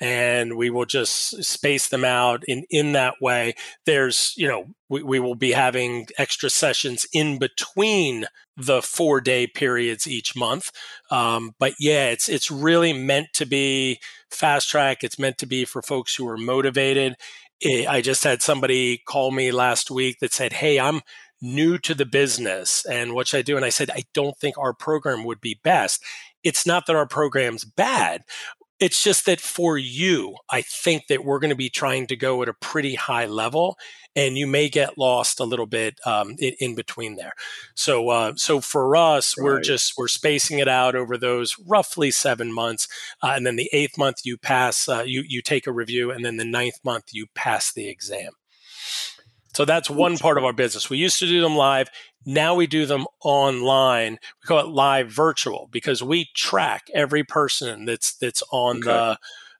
And 0.00 0.56
we 0.56 0.70
will 0.70 0.86
just 0.86 1.42
space 1.44 1.88
them 1.88 2.04
out 2.04 2.42
in, 2.46 2.64
in 2.70 2.92
that 2.92 3.14
way. 3.20 3.54
There's, 3.84 4.32
you 4.36 4.48
know, 4.48 4.66
we, 4.88 5.02
we 5.02 5.20
will 5.20 5.34
be 5.34 5.52
having 5.52 6.06
extra 6.18 6.48
sessions 6.48 7.06
in 7.12 7.38
between 7.38 8.26
the 8.56 8.80
four 8.80 9.20
day 9.20 9.46
periods 9.46 10.06
each 10.06 10.34
month. 10.36 10.70
Um, 11.10 11.54
but 11.58 11.74
yeah, 11.78 12.08
it's 12.08 12.28
it's 12.28 12.50
really 12.50 12.92
meant 12.92 13.28
to 13.34 13.46
be 13.46 13.98
fast 14.30 14.68
track. 14.68 15.02
It's 15.02 15.18
meant 15.18 15.38
to 15.38 15.46
be 15.46 15.64
for 15.64 15.80
folks 15.82 16.14
who 16.14 16.28
are 16.28 16.38
motivated. 16.38 17.16
I 17.64 18.02
just 18.02 18.22
had 18.22 18.42
somebody 18.42 18.98
call 18.98 19.30
me 19.30 19.50
last 19.50 19.90
week 19.90 20.18
that 20.20 20.32
said, 20.32 20.52
Hey, 20.52 20.78
I'm 20.78 21.00
new 21.40 21.78
to 21.78 21.94
the 21.94 22.06
business 22.06 22.84
and 22.86 23.14
what 23.14 23.28
should 23.28 23.38
I 23.38 23.42
do? 23.42 23.56
And 23.56 23.64
I 23.64 23.70
said, 23.70 23.90
I 23.90 24.04
don't 24.14 24.36
think 24.38 24.56
our 24.58 24.72
program 24.72 25.24
would 25.24 25.40
be 25.40 25.60
best. 25.62 26.02
It's 26.42 26.66
not 26.66 26.86
that 26.86 26.96
our 26.96 27.06
program's 27.06 27.64
bad. 27.64 28.22
It's 28.78 29.02
just 29.02 29.24
that 29.24 29.40
for 29.40 29.78
you, 29.78 30.36
I 30.50 30.60
think 30.60 31.06
that 31.06 31.24
we're 31.24 31.38
going 31.38 31.50
to 31.50 31.56
be 31.56 31.70
trying 31.70 32.06
to 32.08 32.16
go 32.16 32.42
at 32.42 32.48
a 32.48 32.54
pretty 32.54 32.94
high 32.94 33.24
level, 33.24 33.78
and 34.14 34.36
you 34.36 34.46
may 34.46 34.68
get 34.68 34.98
lost 34.98 35.40
a 35.40 35.44
little 35.44 35.64
bit 35.64 35.98
um, 36.04 36.36
in, 36.38 36.52
in, 36.60 36.74
between 36.74 37.16
there. 37.16 37.32
So, 37.74 38.10
uh, 38.10 38.34
so 38.36 38.60
for 38.60 38.94
us, 38.94 39.34
right. 39.38 39.44
we're 39.44 39.60
just 39.60 39.94
we're 39.96 40.08
spacing 40.08 40.58
it 40.58 40.68
out 40.68 40.94
over 40.94 41.16
those 41.16 41.56
roughly 41.66 42.10
seven 42.10 42.52
months, 42.52 42.86
uh, 43.22 43.32
and 43.34 43.46
then 43.46 43.56
the 43.56 43.70
eighth 43.72 43.96
month 43.96 44.18
you 44.24 44.36
pass, 44.36 44.90
uh, 44.90 45.04
you 45.06 45.24
you 45.26 45.40
take 45.40 45.66
a 45.66 45.72
review, 45.72 46.10
and 46.10 46.22
then 46.22 46.36
the 46.36 46.44
ninth 46.44 46.78
month 46.84 47.14
you 47.14 47.28
pass 47.34 47.72
the 47.72 47.88
exam. 47.88 48.32
So 49.56 49.64
that's 49.64 49.88
one 49.88 50.18
part 50.18 50.36
of 50.36 50.44
our 50.44 50.52
business. 50.52 50.90
We 50.90 50.98
used 50.98 51.18
to 51.20 51.26
do 51.26 51.40
them 51.40 51.56
live. 51.56 51.88
Now 52.26 52.54
we 52.54 52.66
do 52.66 52.84
them 52.84 53.06
online. 53.24 54.18
We 54.42 54.46
call 54.46 54.58
it 54.58 54.68
live 54.68 55.10
virtual 55.10 55.70
because 55.72 56.02
we 56.02 56.28
track 56.36 56.88
every 56.92 57.24
person 57.24 57.86
that's 57.86 58.18
that's 58.18 58.42
on 58.52 58.86
okay. 58.86 59.16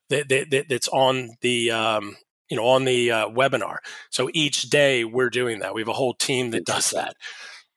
the 0.09 0.27
that, 0.29 0.49
that, 0.51 0.65
that's 0.69 0.87
on 0.89 1.31
the 1.41 1.71
um, 1.71 2.15
you 2.47 2.55
know 2.55 2.67
on 2.67 2.85
the 2.85 3.09
uh, 3.09 3.29
webinar. 3.29 3.77
So 4.11 4.29
each 4.35 4.69
day 4.69 5.03
we're 5.03 5.31
doing 5.31 5.61
that. 5.61 5.73
We 5.73 5.81
have 5.81 5.87
a 5.87 5.93
whole 5.93 6.13
team 6.13 6.51
that 6.51 6.63
does 6.63 6.91
that. 6.91 7.15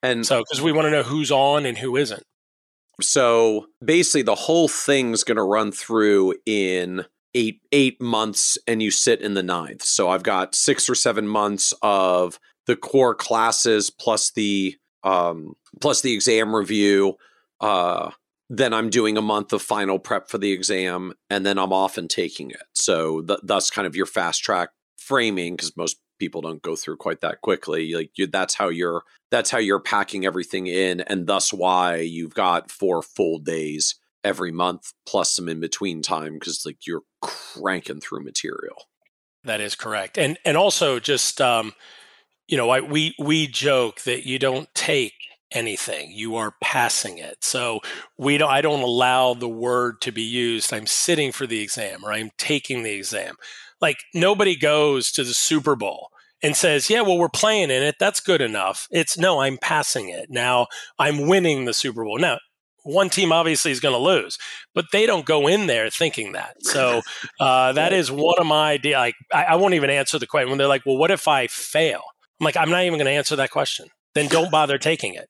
And 0.02 0.26
so 0.26 0.40
because 0.40 0.60
we 0.60 0.72
want 0.72 0.88
to 0.88 0.90
know 0.90 1.02
who's 1.02 1.30
on 1.30 1.64
and 1.64 1.78
who 1.78 1.96
isn't. 1.96 2.24
So 3.00 3.64
basically, 3.82 4.22
the 4.22 4.34
whole 4.34 4.68
thing's 4.68 5.24
going 5.24 5.36
to 5.36 5.42
run 5.42 5.72
through 5.72 6.34
in 6.44 7.06
eight 7.34 7.60
eight 7.72 8.00
months 8.00 8.58
and 8.66 8.82
you 8.82 8.90
sit 8.90 9.20
in 9.20 9.34
the 9.34 9.42
ninth. 9.42 9.82
So 9.82 10.08
I've 10.08 10.22
got 10.22 10.54
six 10.54 10.88
or 10.88 10.94
seven 10.94 11.26
months 11.26 11.72
of 11.82 12.38
the 12.66 12.76
core 12.76 13.14
classes 13.14 13.90
plus 13.90 14.30
the 14.32 14.76
um, 15.02 15.54
plus 15.80 16.02
the 16.02 16.12
exam 16.12 16.54
review. 16.54 17.16
Uh, 17.60 18.10
then 18.48 18.74
I'm 18.74 18.90
doing 18.90 19.16
a 19.16 19.22
month 19.22 19.52
of 19.52 19.62
final 19.62 19.98
prep 19.98 20.28
for 20.28 20.38
the 20.38 20.50
exam, 20.50 21.12
and 21.28 21.46
then 21.46 21.58
I'm 21.58 21.72
off 21.72 21.96
and 21.96 22.10
taking 22.10 22.50
it. 22.50 22.62
So 22.74 23.22
th- 23.22 23.40
thus, 23.42 23.70
kind 23.70 23.86
of 23.86 23.94
your 23.94 24.06
fast 24.06 24.42
track 24.42 24.70
framing, 24.98 25.56
because 25.56 25.76
most 25.76 25.98
people 26.18 26.40
don't 26.40 26.60
go 26.60 26.76
through 26.76 26.96
quite 26.96 27.20
that 27.20 27.40
quickly. 27.42 27.94
Like 27.94 28.10
you, 28.16 28.26
that's 28.26 28.54
how 28.54 28.68
you're 28.68 29.02
that's 29.30 29.50
how 29.50 29.58
you're 29.58 29.80
packing 29.80 30.26
everything 30.26 30.66
in, 30.66 31.00
and 31.02 31.26
thus 31.26 31.52
why 31.52 31.96
you've 31.96 32.34
got 32.34 32.70
four 32.70 33.02
full 33.02 33.38
days 33.38 33.94
every 34.22 34.52
month 34.52 34.92
plus 35.06 35.32
some 35.32 35.48
in 35.48 35.60
between 35.60 36.02
time 36.02 36.34
because 36.34 36.64
like 36.66 36.86
you're 36.86 37.02
cranking 37.22 38.00
through 38.00 38.24
material. 38.24 38.88
That 39.44 39.60
is 39.60 39.74
correct, 39.74 40.18
and 40.18 40.38
and 40.44 40.56
also 40.56 41.00
just 41.00 41.40
um, 41.40 41.72
you 42.48 42.56
know, 42.56 42.70
I, 42.70 42.80
we 42.80 43.14
we 43.18 43.46
joke 43.46 44.02
that 44.02 44.26
you 44.26 44.38
don't 44.38 44.68
take 44.74 45.14
anything 45.52 46.12
you 46.12 46.36
are 46.36 46.54
passing 46.62 47.18
it. 47.18 47.42
So 47.42 47.80
we 48.16 48.38
don't 48.38 48.50
i 48.50 48.60
don't 48.60 48.82
allow 48.82 49.34
the 49.34 49.48
word 49.48 50.00
to 50.02 50.12
be 50.12 50.22
used. 50.22 50.72
I'm 50.72 50.86
sitting 50.86 51.32
for 51.32 51.46
the 51.46 51.60
exam 51.60 52.04
or 52.04 52.12
i'm 52.12 52.30
taking 52.38 52.82
the 52.82 52.92
exam. 52.92 53.36
Like 53.80 53.98
nobody 54.14 54.56
goes 54.56 55.10
to 55.12 55.24
the 55.24 55.34
super 55.34 55.74
bowl 55.74 56.10
and 56.42 56.56
says 56.56 56.88
yeah 56.88 57.00
well 57.00 57.18
we're 57.18 57.28
playing 57.28 57.70
in 57.70 57.82
it. 57.82 57.96
That's 57.98 58.20
good 58.20 58.40
enough. 58.40 58.86
It's 58.90 59.18
no 59.18 59.40
i'm 59.40 59.58
passing 59.58 60.08
it. 60.08 60.30
Now 60.30 60.66
i'm 60.98 61.26
winning 61.26 61.64
the 61.64 61.74
super 61.74 62.04
bowl. 62.04 62.18
Now 62.18 62.38
one 62.84 63.10
team 63.10 63.32
obviously 63.32 63.70
is 63.70 63.80
going 63.80 63.94
to 63.94 63.98
lose, 63.98 64.38
but 64.74 64.86
they 64.92 65.06
don't 65.06 65.26
go 65.26 65.46
in 65.46 65.66
there 65.66 65.90
thinking 65.90 66.32
that. 66.32 66.56
So 66.70 67.02
uh, 67.40 67.72
that 67.72 67.92
is 67.92 68.12
one 68.12 68.38
of 68.38 68.46
my 68.46 68.78
like 68.84 69.16
I, 69.32 69.44
I, 69.44 69.54
won't 69.56 69.74
even 69.74 69.90
answer 69.90 70.20
the 70.20 70.26
question 70.26 70.50
when 70.50 70.58
they're 70.58 70.68
like, 70.68 70.86
"Well, 70.86 70.96
what 70.96 71.10
if 71.10 71.26
I 71.26 71.48
fail?" 71.48 72.00
I'm 72.40 72.44
like, 72.44 72.56
I'm 72.56 72.70
not 72.70 72.84
even 72.84 72.96
going 72.96 73.06
to 73.06 73.12
answer 73.12 73.34
that 73.36 73.50
question. 73.50 73.88
Then 74.14 74.28
don't 74.28 74.50
bother 74.52 74.78
taking 74.78 75.14
it. 75.14 75.28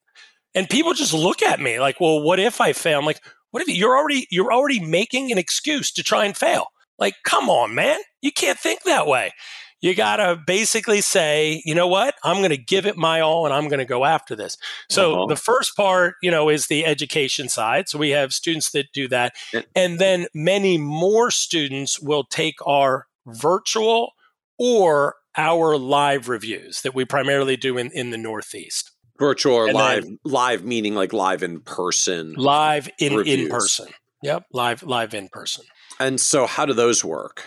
And 0.54 0.68
people 0.68 0.92
just 0.92 1.14
look 1.14 1.42
at 1.42 1.60
me 1.60 1.80
like, 1.80 1.98
"Well, 1.98 2.20
what 2.20 2.38
if 2.38 2.60
I 2.60 2.74
fail?" 2.74 2.98
I'm 2.98 3.06
like, 3.06 3.22
"What 3.52 3.62
if 3.62 3.68
you're 3.68 3.96
already 3.96 4.26
you're 4.30 4.52
already 4.52 4.80
making 4.80 5.32
an 5.32 5.38
excuse 5.38 5.90
to 5.92 6.02
try 6.02 6.26
and 6.26 6.36
fail?" 6.36 6.66
Like, 6.98 7.14
come 7.24 7.48
on, 7.48 7.74
man, 7.74 7.98
you 8.20 8.30
can't 8.30 8.58
think 8.58 8.82
that 8.82 9.06
way 9.06 9.32
you 9.80 9.94
got 9.94 10.16
to 10.16 10.36
basically 10.36 11.00
say, 11.00 11.62
you 11.64 11.74
know 11.74 11.88
what? 11.88 12.14
I'm 12.22 12.38
going 12.38 12.50
to 12.50 12.56
give 12.56 12.86
it 12.86 12.96
my 12.96 13.20
all 13.20 13.46
and 13.46 13.54
I'm 13.54 13.68
going 13.68 13.78
to 13.78 13.84
go 13.84 14.04
after 14.04 14.36
this. 14.36 14.56
So 14.88 15.14
uh-huh. 15.14 15.26
the 15.28 15.36
first 15.36 15.76
part, 15.76 16.16
you 16.22 16.30
know, 16.30 16.48
is 16.48 16.66
the 16.66 16.84
education 16.84 17.48
side. 17.48 17.88
So 17.88 17.98
we 17.98 18.10
have 18.10 18.32
students 18.32 18.70
that 18.72 18.92
do 18.92 19.08
that. 19.08 19.34
And 19.74 19.98
then 19.98 20.26
many 20.34 20.78
more 20.78 21.30
students 21.30 21.98
will 22.00 22.24
take 22.24 22.56
our 22.66 23.06
virtual 23.26 24.12
or 24.58 25.16
our 25.36 25.78
live 25.78 26.28
reviews 26.28 26.82
that 26.82 26.94
we 26.94 27.04
primarily 27.04 27.56
do 27.56 27.78
in, 27.78 27.90
in 27.92 28.10
the 28.10 28.18
Northeast. 28.18 28.90
Virtual 29.18 29.54
or 29.54 29.66
and 29.66 29.74
live, 29.74 30.04
live 30.24 30.64
meaning 30.64 30.94
like 30.94 31.12
live 31.12 31.42
in 31.42 31.60
person. 31.60 32.34
Live 32.34 32.88
in, 32.98 33.26
in 33.26 33.48
person. 33.48 33.88
Yep. 34.22 34.46
Live, 34.52 34.82
live 34.82 35.14
in 35.14 35.28
person. 35.28 35.64
And 35.98 36.20
so 36.20 36.46
how 36.46 36.66
do 36.66 36.72
those 36.72 37.04
work? 37.04 37.44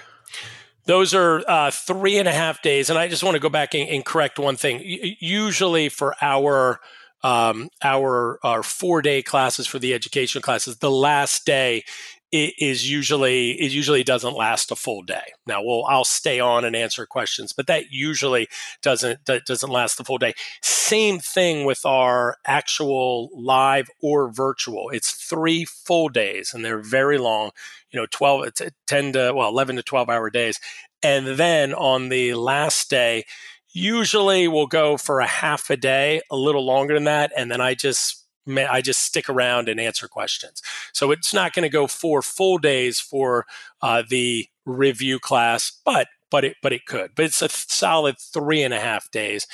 Those 0.85 1.13
are 1.13 1.43
uh, 1.47 1.71
three 1.71 2.17
and 2.17 2.27
a 2.27 2.33
half 2.33 2.61
days. 2.61 2.89
And 2.89 2.99
I 2.99 3.07
just 3.07 3.23
want 3.23 3.35
to 3.35 3.39
go 3.39 3.49
back 3.49 3.73
and, 3.73 3.87
and 3.89 4.05
correct 4.05 4.39
one 4.39 4.55
thing. 4.55 4.81
Usually 5.19 5.89
for 5.89 6.15
our 6.21 6.79
um, 7.23 7.69
our 7.81 8.37
our 8.43 8.63
four 8.63 9.01
day 9.01 9.21
classes 9.21 9.65
for 9.65 9.79
the 9.79 9.93
education 9.93 10.41
classes, 10.41 10.77
the 10.77 10.91
last 10.91 11.45
day 11.45 11.85
it 12.33 12.55
is 12.57 12.89
usually 12.89 13.51
it 13.51 13.71
usually 13.71 14.03
doesn't 14.03 14.33
last 14.33 14.71
a 14.71 14.75
full 14.75 15.03
day. 15.03 15.33
Now, 15.45 15.61
well, 15.63 15.85
I'll 15.87 16.03
stay 16.03 16.39
on 16.39 16.65
and 16.65 16.75
answer 16.75 17.05
questions, 17.05 17.53
but 17.53 17.67
that 17.67 17.91
usually 17.91 18.47
doesn't 18.81 19.23
doesn't 19.23 19.69
last 19.69 19.99
the 19.99 20.03
full 20.03 20.17
day. 20.17 20.33
Same 20.63 21.19
thing 21.19 21.63
with 21.63 21.85
our 21.85 22.37
actual 22.45 23.29
live 23.35 23.87
or 24.01 24.31
virtual. 24.31 24.89
It's 24.89 25.11
three 25.11 25.63
full 25.63 26.09
days, 26.09 26.55
and 26.55 26.65
they're 26.65 26.81
very 26.81 27.19
long. 27.19 27.51
You 27.91 27.99
know, 27.99 28.07
twelve, 28.09 28.47
uh, 28.47 28.69
ten 28.87 29.13
to 29.13 29.31
well, 29.35 29.49
eleven 29.49 29.75
to 29.75 29.83
twelve 29.83 30.09
hour 30.09 30.31
days, 30.31 30.59
and 31.03 31.37
then 31.37 31.71
on 31.75 32.09
the 32.09 32.33
last 32.33 32.89
day, 32.89 33.25
usually 33.69 34.47
we'll 34.47 34.65
go 34.65 34.97
for 34.97 35.19
a 35.19 35.27
half 35.27 35.69
a 35.69 35.77
day, 35.77 36.21
a 36.31 36.35
little 36.35 36.65
longer 36.65 36.95
than 36.95 37.03
that, 37.03 37.31
and 37.37 37.51
then 37.51 37.61
I 37.61 37.75
just 37.75 38.22
I 38.47 38.81
just 38.81 39.01
stick 39.01 39.29
around 39.29 39.69
and 39.69 39.79
answer 39.79 40.07
questions. 40.07 40.61
So 40.91 41.11
it's 41.11 41.33
not 41.33 41.53
going 41.53 41.63
to 41.63 41.69
go 41.69 41.87
four 41.87 42.21
full 42.21 42.57
days 42.57 42.99
for 42.99 43.45
uh, 43.81 44.03
the 44.07 44.47
review 44.65 45.19
class, 45.19 45.71
but 45.85 46.07
but 46.29 46.43
it 46.43 46.55
but 46.61 46.73
it 46.73 46.85
could. 46.85 47.11
But 47.15 47.25
it's 47.25 47.41
a 47.41 47.49
solid 47.49 48.15
three 48.19 48.63
and 48.63 48.73
a 48.73 48.79
half 48.79 49.09
days, 49.11 49.47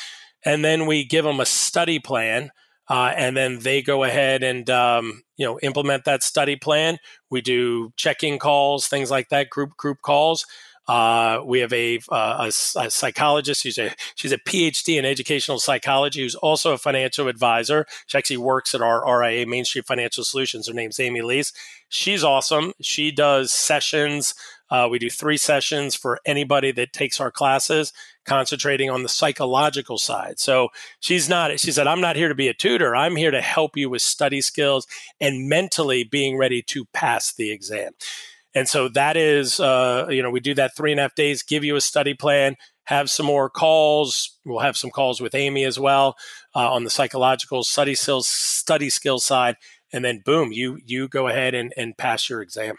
and 0.44 0.64
then 0.64 0.86
we 0.86 1.04
give 1.04 1.26
them 1.26 1.40
a 1.40 1.46
study 1.46 2.00
plan. 2.00 2.52
uh, 2.90 3.14
and 3.16 3.38
then 3.38 3.60
they 3.60 3.82
go 3.82 4.04
ahead 4.04 4.44
and 4.44 4.70
um, 4.70 5.22
you 5.38 5.46
know 5.46 5.60
implement 5.62 6.06
that 6.06 6.24
study 6.24 6.56
plan. 6.56 6.98
We 7.30 7.42
do 7.42 7.94
check-in 7.96 8.40
calls, 8.40 8.88
things 8.88 9.12
like 9.12 9.30
that, 9.30 9.50
group 9.50 9.78
group 9.78 10.00
calls. 10.02 10.46
Uh, 10.90 11.44
we 11.46 11.60
have 11.60 11.72
a, 11.72 12.00
uh, 12.12 12.38
a, 12.40 12.48
a, 12.48 12.90
psychologist. 12.90 13.62
She's 13.62 13.78
a 13.78 13.94
she's 14.16 14.32
a 14.32 14.40
PhD 14.40 14.98
in 14.98 15.06
educational 15.06 15.60
psychology, 15.60 16.24
who's 16.24 16.34
also 16.34 16.74
a 16.74 16.80
financial 16.80 17.28
advisor. 17.28 17.86
She 18.08 18.18
actually 18.18 18.38
works 18.38 18.74
at 18.74 18.82
our 18.82 19.06
RIA 19.20 19.46
Main 19.46 19.66
Street 19.66 19.86
Financial 19.86 20.24
Solutions. 20.24 20.68
Her 20.68 20.74
name's 20.74 21.00
Amy 21.00 21.22
Lees. 21.22 21.54
She's 21.90 22.24
awesome. 22.24 22.74
She 22.82 23.12
does 23.12 23.54
sessions. 23.54 24.34
Uh, 24.72 24.88
we 24.90 24.98
do 24.98 25.12
three 25.12 25.38
sessions 25.38 25.94
for 25.94 26.20
anybody 26.26 26.72
that 26.72 26.92
takes 26.92 27.22
our 27.22 27.30
classes, 27.30 27.94
concentrating 28.26 28.90
on 28.90 29.04
the 29.04 29.10
psychological 29.10 30.00
side. 30.00 30.40
So 30.40 30.70
she's 31.00 31.30
not. 31.30 31.60
She 31.60 31.72
said, 31.72 31.86
"I'm 31.86 32.02
not 32.02 32.16
here 32.16 32.30
to 32.30 32.36
be 32.36 32.48
a 32.48 32.54
tutor. 32.56 32.96
I'm 32.96 33.16
here 33.16 33.30
to 33.30 33.42
help 33.42 33.78
you 33.78 33.92
with 33.92 34.02
study 34.02 34.42
skills 34.42 34.88
and 35.22 35.48
mentally 35.48 36.04
being 36.04 36.36
ready 36.36 36.64
to 36.64 36.86
pass 36.86 37.32
the 37.32 37.52
exam." 37.52 37.92
And 38.56 38.68
so 38.68 38.90
that 38.90 39.16
is, 39.16 39.60
uh, 39.60 40.08
you 40.10 40.24
know, 40.24 40.32
we 40.32 40.40
do 40.40 40.56
that 40.56 40.76
three 40.76 40.92
and 40.92 41.00
a 41.00 41.04
half 41.04 41.16
days, 41.16 41.44
give 41.44 41.64
you 41.64 41.76
a 41.76 41.82
study 41.82 42.14
plan, 42.14 42.56
have 42.86 43.10
some 43.10 43.26
more 43.26 43.50
calls. 43.50 44.40
We'll 44.44 44.60
have 44.60 44.76
some 44.76 44.90
calls 44.90 45.22
with 45.22 45.36
Amy 45.36 45.64
as 45.64 45.80
well 45.80 46.16
uh, 46.56 46.72
on 46.72 46.84
the 46.84 46.90
psychological 46.90 47.64
study 47.64 47.94
skills 47.94 48.28
study 48.28 48.90
skills 48.90 49.24
side, 49.24 49.58
and 49.94 50.04
then 50.04 50.22
boom, 50.26 50.52
you 50.52 50.80
you 50.84 51.08
go 51.08 51.28
ahead 51.28 51.54
and, 51.54 51.74
and 51.78 51.98
pass 51.98 52.30
your 52.30 52.42
exam. 52.42 52.78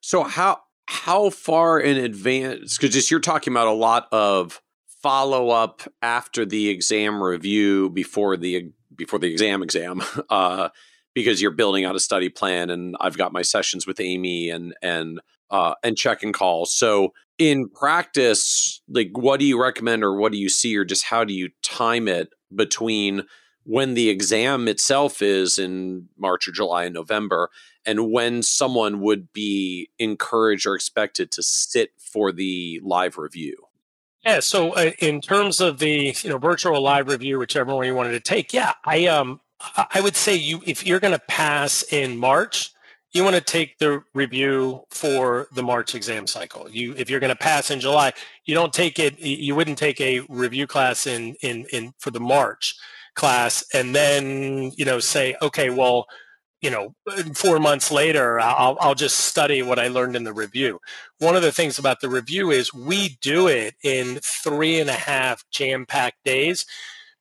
So 0.00 0.22
how 0.22 0.60
how 0.86 1.30
far 1.30 1.80
in 1.80 1.96
advance? 1.96 2.76
Because 2.76 2.94
just 2.94 3.10
you're 3.10 3.20
talking 3.20 3.52
about 3.52 3.66
a 3.66 3.72
lot 3.72 4.06
of 4.12 4.60
follow 5.02 5.50
up 5.50 5.82
after 6.02 6.44
the 6.44 6.68
exam 6.68 7.22
review 7.22 7.90
before 7.90 8.36
the 8.36 8.72
before 8.94 9.18
the 9.18 9.30
exam 9.30 9.62
exam. 9.62 10.02
Uh, 10.28 10.68
because 11.14 11.42
you're 11.42 11.50
building 11.50 11.84
out 11.84 11.96
a 11.96 12.00
study 12.00 12.28
plan 12.28 12.70
and 12.70 12.96
I've 13.00 13.18
got 13.18 13.32
my 13.32 13.42
sessions 13.42 13.86
with 13.86 14.00
Amy 14.00 14.50
and 14.50 14.74
and 14.82 15.20
uh, 15.50 15.74
and 15.82 15.96
checking 15.96 16.32
calls. 16.32 16.72
So 16.72 17.12
in 17.38 17.68
practice, 17.68 18.80
like 18.88 19.10
what 19.14 19.40
do 19.40 19.46
you 19.46 19.60
recommend 19.60 20.04
or 20.04 20.14
what 20.14 20.32
do 20.32 20.38
you 20.38 20.48
see 20.48 20.76
or 20.76 20.84
just 20.84 21.04
how 21.04 21.24
do 21.24 21.32
you 21.32 21.50
time 21.62 22.06
it 22.06 22.28
between 22.54 23.22
when 23.64 23.94
the 23.94 24.08
exam 24.08 24.68
itself 24.68 25.22
is 25.22 25.58
in 25.58 26.08
March 26.18 26.48
or 26.48 26.52
July 26.52 26.84
and 26.84 26.94
November 26.94 27.50
and 27.84 28.10
when 28.10 28.42
someone 28.42 29.00
would 29.00 29.32
be 29.32 29.90
encouraged 29.98 30.66
or 30.66 30.74
expected 30.74 31.30
to 31.32 31.42
sit 31.42 31.90
for 31.98 32.32
the 32.32 32.80
live 32.84 33.16
review? 33.16 33.56
Yeah, 34.24 34.40
so 34.40 34.72
uh, 34.72 34.90
in 34.98 35.22
terms 35.22 35.60
of 35.60 35.78
the 35.78 36.14
you 36.22 36.28
know 36.28 36.36
virtual 36.36 36.80
live 36.82 37.08
review, 37.08 37.38
whichever 37.38 37.74
one 37.74 37.86
you 37.86 37.94
wanted 37.94 38.12
to 38.12 38.20
take, 38.20 38.52
yeah, 38.52 38.74
I 38.84 39.06
um 39.06 39.40
I 39.76 40.00
would 40.00 40.16
say 40.16 40.34
you 40.34 40.62
if 40.66 40.86
you're 40.86 41.00
going 41.00 41.14
to 41.14 41.24
pass 41.28 41.82
in 41.92 42.16
March, 42.16 42.70
you 43.12 43.24
want 43.24 43.36
to 43.36 43.42
take 43.42 43.78
the 43.78 44.02
review 44.14 44.84
for 44.90 45.48
the 45.52 45.62
March 45.62 45.94
exam 45.94 46.26
cycle. 46.26 46.70
You 46.70 46.94
if 46.96 47.10
you're 47.10 47.20
going 47.20 47.34
to 47.34 47.36
pass 47.36 47.70
in 47.70 47.80
July, 47.80 48.12
you 48.44 48.54
don't 48.54 48.72
take 48.72 48.98
it 48.98 49.18
you 49.18 49.54
wouldn't 49.54 49.78
take 49.78 50.00
a 50.00 50.20
review 50.28 50.66
class 50.66 51.06
in 51.06 51.34
in 51.42 51.66
in 51.72 51.92
for 51.98 52.10
the 52.10 52.20
March 52.20 52.74
class 53.14 53.64
and 53.74 53.94
then, 53.94 54.72
you 54.76 54.84
know, 54.84 54.98
say, 54.98 55.36
okay, 55.42 55.70
well, 55.70 56.06
you 56.62 56.70
know, 56.70 56.94
four 57.34 57.58
months 57.58 57.90
later, 57.90 58.38
I'll, 58.38 58.76
I'll 58.80 58.94
just 58.94 59.18
study 59.18 59.62
what 59.62 59.78
I 59.78 59.88
learned 59.88 60.14
in 60.14 60.24
the 60.24 60.32
review. 60.32 60.78
One 61.18 61.34
of 61.34 61.42
the 61.42 61.52
things 61.52 61.78
about 61.78 62.00
the 62.00 62.08
review 62.08 62.50
is 62.50 62.74
we 62.74 63.18
do 63.22 63.48
it 63.48 63.74
in 63.82 64.20
three 64.22 64.78
and 64.78 64.90
a 64.90 64.94
half 64.94 65.42
jam 65.50 65.86
packed 65.86 66.22
days 66.24 66.66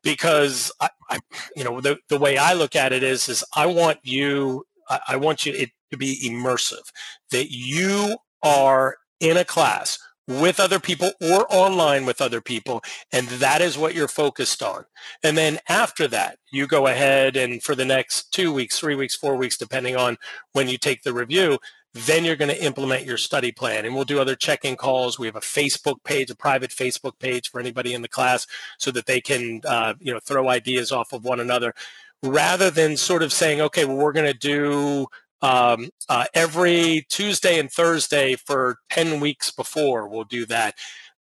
because 0.04 0.72
I, 0.80 0.90
I, 1.10 1.20
you 1.56 1.64
know 1.64 1.82
the, 1.82 1.98
the 2.10 2.20
way 2.20 2.38
I 2.38 2.54
look 2.54 2.76
at 2.76 2.94
it 2.94 3.04
is 3.04 3.30
is 3.30 3.44
I 3.56 3.66
want 3.66 4.00
you 4.04 4.66
I, 4.90 5.00
I 5.10 5.16
want 5.18 5.46
you 5.46 5.54
it 5.54 5.72
to 5.92 5.98
be 5.98 6.20
immersive 6.24 6.92
that 7.32 7.52
you 7.52 8.18
are 8.44 8.98
in 9.20 9.38
a 9.38 9.46
class 9.46 10.00
with 10.28 10.60
other 10.60 10.80
people 10.80 11.12
or 11.20 11.48
online 11.50 12.06
with 12.06 12.22
other 12.22 12.40
people 12.40 12.84
and 13.12 13.28
that 13.28 13.62
is 13.62 13.80
what 13.80 13.96
you're 13.96 14.08
focused 14.08 14.62
on. 14.62 14.86
And 15.24 15.36
then 15.36 15.58
after 15.68 16.08
that 16.10 16.38
you 16.52 16.68
go 16.68 16.86
ahead 16.86 17.36
and 17.36 17.64
for 17.64 17.74
the 17.74 17.86
next 17.86 18.32
two 18.32 18.54
weeks 18.54 18.78
three 18.80 18.96
weeks 18.96 19.16
four 19.16 19.36
weeks 19.36 19.58
depending 19.58 19.96
on 19.96 20.18
when 20.54 20.70
you 20.70 20.78
take 20.78 21.02
the 21.02 21.14
review 21.14 21.58
then 21.94 22.24
you're 22.24 22.36
going 22.36 22.52
to 22.52 22.64
implement 22.64 23.06
your 23.06 23.18
study 23.18 23.52
plan. 23.52 23.86
And 23.86 23.96
we'll 23.96 24.06
do 24.06 24.20
other 24.20 24.36
check-in 24.36 24.76
calls. 24.76 25.18
We 25.18 25.28
have 25.28 25.36
a 25.36 25.42
Facebook 25.42 26.04
page, 26.04 26.30
a 26.30 26.36
private 26.36 26.70
Facebook 26.70 27.18
page 27.20 27.50
for 27.50 27.60
anybody 27.60 27.94
in 27.94 28.02
the 28.02 28.08
class 28.08 28.46
so 28.78 28.92
that 28.92 29.08
they 29.08 29.22
can, 29.22 29.62
uh, 29.66 29.96
you 30.00 30.14
know, 30.14 30.20
throw 30.20 30.50
ideas 30.50 30.92
off 30.92 31.14
of 31.14 31.24
one 31.24 31.40
another 31.40 31.74
rather 32.22 32.70
than 32.70 32.98
sort 32.98 33.24
of 33.24 33.34
saying, 33.34 33.62
okay, 33.62 33.86
well, 33.86 33.98
we're 33.98 34.12
going 34.12 34.32
to 34.32 34.38
do 34.38 35.08
um, 35.42 35.90
uh, 36.10 36.26
every 36.34 37.06
Tuesday 37.10 37.60
and 37.60 37.72
Thursday 37.72 38.36
for 38.36 38.78
10 38.92 39.20
weeks 39.20 39.52
before 39.52 40.08
we'll 40.08 40.26
do 40.26 40.46
that. 40.46 40.76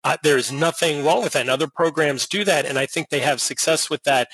Uh, 0.04 0.16
there's 0.22 0.50
nothing 0.50 1.04
wrong 1.04 1.22
with 1.22 1.32
that. 1.32 1.42
And 1.42 1.50
other 1.50 1.68
programs 1.68 2.26
do 2.26 2.44
that. 2.44 2.64
And 2.64 2.78
I 2.78 2.86
think 2.86 3.08
they 3.08 3.20
have 3.20 3.40
success 3.40 3.90
with 3.90 4.04
that. 4.04 4.28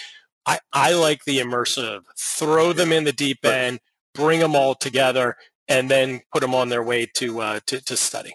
I, 0.47 0.59
I 0.73 0.92
like 0.92 1.25
the 1.25 1.38
immersive, 1.38 2.03
throw 2.16 2.73
them 2.73 2.92
in 2.92 3.05
the 3.05 3.12
deep 3.12 3.45
end, 3.45 3.81
bring 4.14 4.40
them 4.40 4.55
all 4.55 4.75
together 4.75 5.37
and 5.73 5.91
then 5.91 6.21
put 6.33 6.41
them 6.43 6.55
on 6.55 6.69
their 6.69 6.83
way 6.83 7.07
to 7.17 7.41
uh, 7.41 7.61
to, 7.67 7.85
to 7.85 7.97
study. 7.97 8.35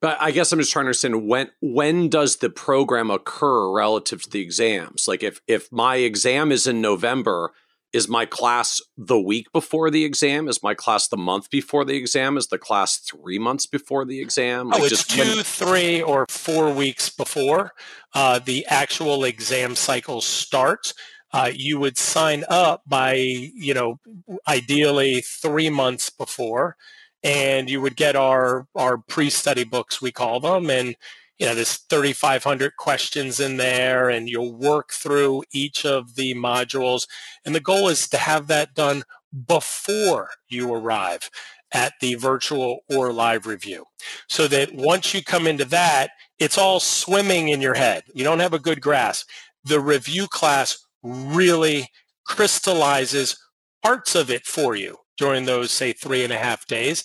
But 0.00 0.16
I 0.20 0.32
guess 0.32 0.50
I'm 0.50 0.58
just 0.58 0.72
trying 0.72 0.84
to 0.84 0.88
understand 0.88 1.28
when 1.28 1.50
when 1.60 2.08
does 2.08 2.36
the 2.36 2.50
program 2.50 3.10
occur 3.10 3.70
relative 3.70 4.22
to 4.22 4.30
the 4.30 4.40
exams? 4.40 5.06
Like 5.06 5.22
if 5.22 5.40
if 5.46 5.70
my 5.70 5.96
exam 5.96 6.50
is 6.50 6.66
in 6.66 6.80
November, 6.80 7.52
is 7.92 8.08
my 8.08 8.24
class 8.24 8.80
the 8.96 9.20
week 9.20 9.52
before 9.52 9.90
the 9.90 10.04
exam? 10.04 10.48
Is 10.48 10.62
my 10.62 10.74
class 10.74 11.06
the 11.06 11.16
month 11.16 11.50
before 11.50 11.84
the 11.84 11.96
exam? 11.96 12.36
Is 12.36 12.48
the 12.48 12.58
class 12.58 12.96
three 12.96 13.38
months 13.38 13.66
before 13.66 14.04
the 14.04 14.20
exam? 14.20 14.70
Like 14.70 14.82
oh, 14.82 14.84
it's 14.86 15.06
two, 15.06 15.20
when- 15.20 15.44
three, 15.44 16.02
or 16.02 16.26
four 16.28 16.72
weeks 16.72 17.10
before 17.10 17.72
uh, 18.14 18.40
the 18.40 18.66
actual 18.66 19.24
exam 19.24 19.76
cycle 19.76 20.20
starts 20.20 20.94
uh, 21.32 21.50
you 21.52 21.78
would 21.78 21.98
sign 21.98 22.44
up 22.48 22.82
by, 22.86 23.14
you 23.14 23.74
know, 23.74 23.98
ideally 24.46 25.22
three 25.22 25.70
months 25.70 26.10
before, 26.10 26.76
and 27.22 27.70
you 27.70 27.80
would 27.80 27.96
get 27.96 28.16
our 28.16 28.66
our 28.74 28.98
pre-study 28.98 29.64
books, 29.64 30.02
we 30.02 30.12
call 30.12 30.40
them, 30.40 30.70
and 30.70 30.96
you 31.38 31.46
know, 31.46 31.54
there's 31.56 31.78
3,500 31.78 32.76
questions 32.76 33.40
in 33.40 33.56
there, 33.56 34.08
and 34.08 34.28
you'll 34.28 34.54
work 34.54 34.92
through 34.92 35.42
each 35.52 35.84
of 35.84 36.14
the 36.14 36.34
modules. 36.34 37.08
And 37.44 37.52
the 37.52 37.60
goal 37.60 37.88
is 37.88 38.08
to 38.10 38.16
have 38.16 38.46
that 38.46 38.74
done 38.74 39.02
before 39.48 40.30
you 40.48 40.72
arrive 40.72 41.30
at 41.72 41.94
the 42.00 42.14
virtual 42.14 42.80
or 42.88 43.12
live 43.12 43.46
review. 43.46 43.86
So 44.28 44.46
that 44.48 44.72
once 44.72 45.14
you 45.14 45.24
come 45.24 45.46
into 45.46 45.64
that, 45.66 46.10
it's 46.38 46.58
all 46.58 46.80
swimming 46.80 47.48
in 47.48 47.60
your 47.60 47.74
head. 47.74 48.04
You 48.14 48.24
don't 48.24 48.40
have 48.40 48.54
a 48.54 48.58
good 48.58 48.80
grasp. 48.80 49.28
The 49.64 49.80
review 49.80 50.28
class 50.28 50.86
really 51.02 51.88
crystallizes 52.26 53.36
parts 53.82 54.14
of 54.14 54.30
it 54.30 54.46
for 54.46 54.76
you 54.76 54.98
during 55.18 55.44
those, 55.44 55.70
say, 55.70 55.92
three 55.92 56.24
and 56.24 56.32
a 56.32 56.38
half 56.38 56.66
days. 56.66 57.04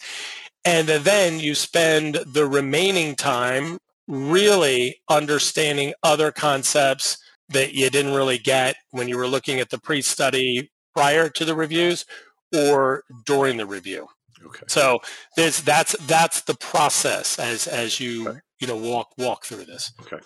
And 0.66 0.88
then 0.88 1.40
you 1.40 1.56
spend 1.56 2.16
the 2.26 2.46
remaining 2.46 3.16
time 3.16 3.80
really 4.08 4.98
understanding 5.10 5.94
other 6.04 6.32
concepts 6.32 7.18
that 7.50 7.74
you 7.74 7.90
didn't 7.90 8.14
really 8.14 8.38
get 8.38 8.76
when 8.92 9.08
you 9.08 9.18
were 9.18 9.28
looking 9.28 9.60
at 9.60 9.70
the 9.70 9.78
pre-study 9.78 10.70
prior 10.96 11.30
to 11.30 11.46
the 11.46 11.56
reviews 11.56 12.06
or 12.54 13.04
during 13.26 13.58
the 13.58 13.66
review. 13.66 14.08
Okay. 14.46 14.64
So 14.68 15.00
this 15.36 15.62
that's 15.62 15.96
that's 16.06 16.42
the 16.42 16.56
process 16.56 17.40
as 17.40 17.68
as 17.68 18.00
you 18.00 18.30
okay. 18.30 18.40
you 18.60 18.68
know 18.68 18.78
walk 18.78 19.10
walk 19.18 19.46
through 19.46 19.66
this. 19.66 19.92
Okay. 20.02 20.24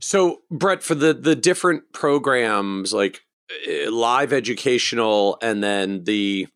So, 0.00 0.42
Brett, 0.50 0.82
for 0.82 0.94
the 0.94 1.14
the 1.14 1.36
different 1.36 1.92
programs 1.92 2.92
like 2.92 3.20
uh, 3.50 3.90
live 3.90 4.32
educational 4.32 5.38
and 5.42 5.62
then 5.62 6.04
the 6.04 6.46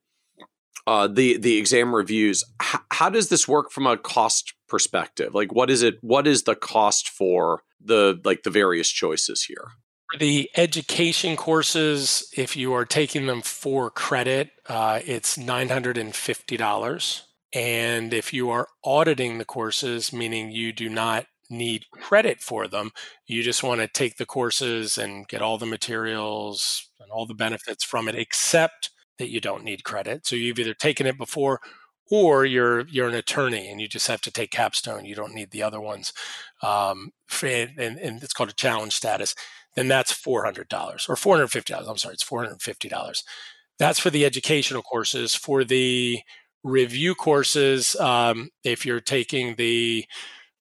uh, 0.87 1.07
the 1.07 1.37
the 1.38 1.57
exam 1.59 1.94
reviews, 1.94 2.44
h- 2.61 2.81
how 2.90 3.09
does 3.09 3.28
this 3.28 3.46
work 3.46 3.70
from 3.70 3.87
a 3.87 3.96
cost 3.96 4.55
perspective? 4.68 5.35
Like, 5.35 5.52
what 5.52 5.70
is 5.70 5.83
it? 5.83 5.96
What 6.00 6.26
is 6.26 6.42
the 6.42 6.57
cost 6.57 7.09
for 7.09 7.62
the 7.85 8.20
like 8.24 8.42
the 8.42 8.50
various 8.50 8.88
choices 8.88 9.44
here? 9.44 9.68
The 10.18 10.50
education 10.57 11.37
courses, 11.37 12.28
if 12.37 12.57
you 12.57 12.74
are 12.74 12.85
taking 12.85 13.26
them 13.26 13.40
for 13.40 13.90
credit, 13.90 14.50
uh, 14.68 15.00
it's 15.05 15.38
nine 15.38 15.68
hundred 15.68 15.96
and 15.96 16.14
fifty 16.14 16.57
dollars. 16.57 17.22
And 17.55 18.14
if 18.14 18.33
you 18.33 18.50
are 18.50 18.68
auditing 18.83 19.38
the 19.38 19.44
courses, 19.44 20.12
meaning 20.12 20.50
you 20.50 20.72
do 20.72 20.88
not 20.88 21.26
need 21.53 21.91
credit 21.93 22.41
for 22.41 22.67
them. 22.67 22.91
You 23.27 23.43
just 23.43 23.62
want 23.62 23.81
to 23.81 23.88
take 23.88 24.17
the 24.17 24.27
courses 24.27 24.99
and 24.99 25.29
get 25.29 25.43
all 25.43 25.59
the 25.59 25.67
materials 25.67 26.88
and 27.01 27.11
all 27.11 27.27
the 27.27 27.35
benefits 27.35 27.85
from 27.85 28.09
it, 28.09 28.15
except 28.15 28.91
that 29.19 29.31
you 29.31 29.41
don't 29.41 29.65
need 29.65 29.85
credit. 29.85 30.27
So 30.27 30.37
you've 30.37 30.59
either 30.59 30.75
taken 30.75 31.07
it 31.07 31.19
before 31.19 31.61
or 32.11 32.45
you're 32.45 32.87
you're 32.88 33.09
an 33.09 33.15
attorney 33.15 33.71
and 33.71 33.81
you 33.81 33.88
just 33.88 34.09
have 34.09 34.21
to 34.23 34.31
take 34.31 34.51
capstone. 34.51 35.05
You 35.05 35.15
don't 35.15 35.35
need 35.35 35.51
the 35.51 35.62
other 35.62 35.81
ones, 35.81 36.12
um, 36.62 37.12
and, 37.43 37.79
and 37.79 38.23
it's 38.23 38.35
called 38.35 38.51
a 38.51 38.55
challenge 38.55 38.95
status. 38.95 39.35
then 39.75 39.88
that's 39.88 40.12
$400 40.12 41.09
or 41.09 41.17
$450. 41.17 41.88
I'm 41.88 41.97
sorry, 41.97 42.15
it's 42.15 42.25
$450. 42.25 43.23
That's 43.79 43.99
for 43.99 44.11
the 44.11 44.25
educational 44.25 44.83
courses. 44.83 45.35
For 45.35 45.65
the 45.65 46.21
review 46.62 47.15
courses, 47.15 47.97
um, 47.97 48.51
if 48.65 48.85
you're 48.87 49.01
taking 49.01 49.55
the 49.57 50.05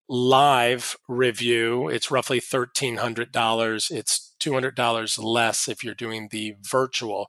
live 0.10 0.98
review, 1.08 1.88
it's 1.88 2.12
roughly 2.12 2.40
$1,300. 2.40 3.92
It's 3.92 4.36
$200 4.42 5.24
less 5.24 5.68
if 5.68 5.84
you're 5.84 5.94
doing 5.94 6.28
the 6.32 6.56
virtual. 6.62 7.28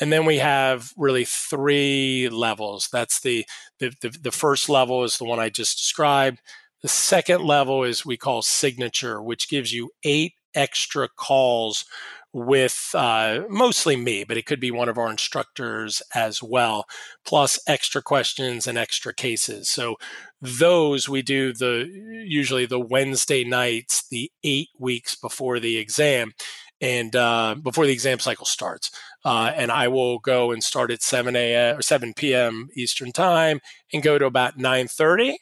And 0.00 0.12
then 0.12 0.24
we 0.24 0.38
have 0.38 0.92
really 0.96 1.24
three 1.24 2.28
levels. 2.28 2.88
That's 2.92 3.20
the, 3.20 3.46
the, 3.78 3.92
the, 4.00 4.10
the 4.10 4.30
first 4.30 4.68
level 4.68 5.02
is 5.04 5.18
the 5.18 5.24
one 5.24 5.40
I 5.40 5.48
just 5.48 5.78
described. 5.78 6.40
The 6.82 6.88
second 6.88 7.42
level 7.44 7.84
is 7.84 8.06
we 8.06 8.16
call 8.16 8.42
signature, 8.42 9.20
which 9.20 9.50
gives 9.50 9.72
you 9.72 9.90
eight 10.04 10.34
extra 10.54 11.08
calls 11.08 11.84
with 12.32 12.90
uh, 12.94 13.40
mostly 13.48 13.96
me, 13.96 14.24
but 14.24 14.36
it 14.36 14.46
could 14.46 14.60
be 14.60 14.70
one 14.70 14.88
of 14.88 14.98
our 14.98 15.10
instructors 15.10 16.00
as 16.14 16.42
well, 16.42 16.86
plus 17.24 17.58
extra 17.66 18.00
questions 18.00 18.66
and 18.66 18.78
extra 18.78 19.12
cases. 19.12 19.68
So 19.68 19.96
those 20.40 21.08
we 21.08 21.22
do 21.22 21.52
the 21.52 21.88
usually 22.24 22.66
the 22.66 22.78
Wednesday 22.78 23.42
nights, 23.42 24.06
the 24.08 24.30
eight 24.44 24.68
weeks 24.78 25.16
before 25.16 25.58
the 25.58 25.76
exam, 25.76 26.32
and 26.80 27.14
uh, 27.16 27.56
before 27.60 27.86
the 27.86 27.92
exam 27.92 28.20
cycle 28.20 28.46
starts. 28.46 28.90
Uh, 29.24 29.52
and 29.54 29.70
I 29.70 29.88
will 29.88 30.18
go 30.18 30.50
and 30.50 30.62
start 30.62 30.90
at 30.90 31.02
7 31.02 31.36
a.m. 31.36 31.78
or 31.78 31.82
7 31.82 32.14
p.m. 32.14 32.68
Eastern 32.74 33.12
time 33.12 33.60
and 33.92 34.02
go 34.02 34.18
to 34.18 34.26
about 34.26 34.56
9:30 34.56 35.34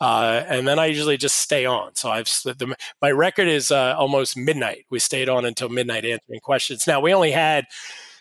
uh, 0.00 0.42
and 0.46 0.66
then 0.68 0.78
I 0.78 0.86
usually 0.86 1.16
just 1.16 1.38
stay 1.38 1.64
on. 1.64 1.94
So 1.94 2.10
I've 2.10 2.26
the, 2.44 2.76
my 3.00 3.10
record 3.10 3.48
is 3.48 3.70
uh, 3.70 3.94
almost 3.98 4.36
midnight. 4.36 4.84
We 4.90 4.98
stayed 4.98 5.28
on 5.28 5.44
until 5.44 5.68
midnight 5.68 6.04
answering 6.04 6.40
questions. 6.40 6.86
Now 6.86 7.00
we 7.00 7.14
only 7.14 7.30
had 7.30 7.66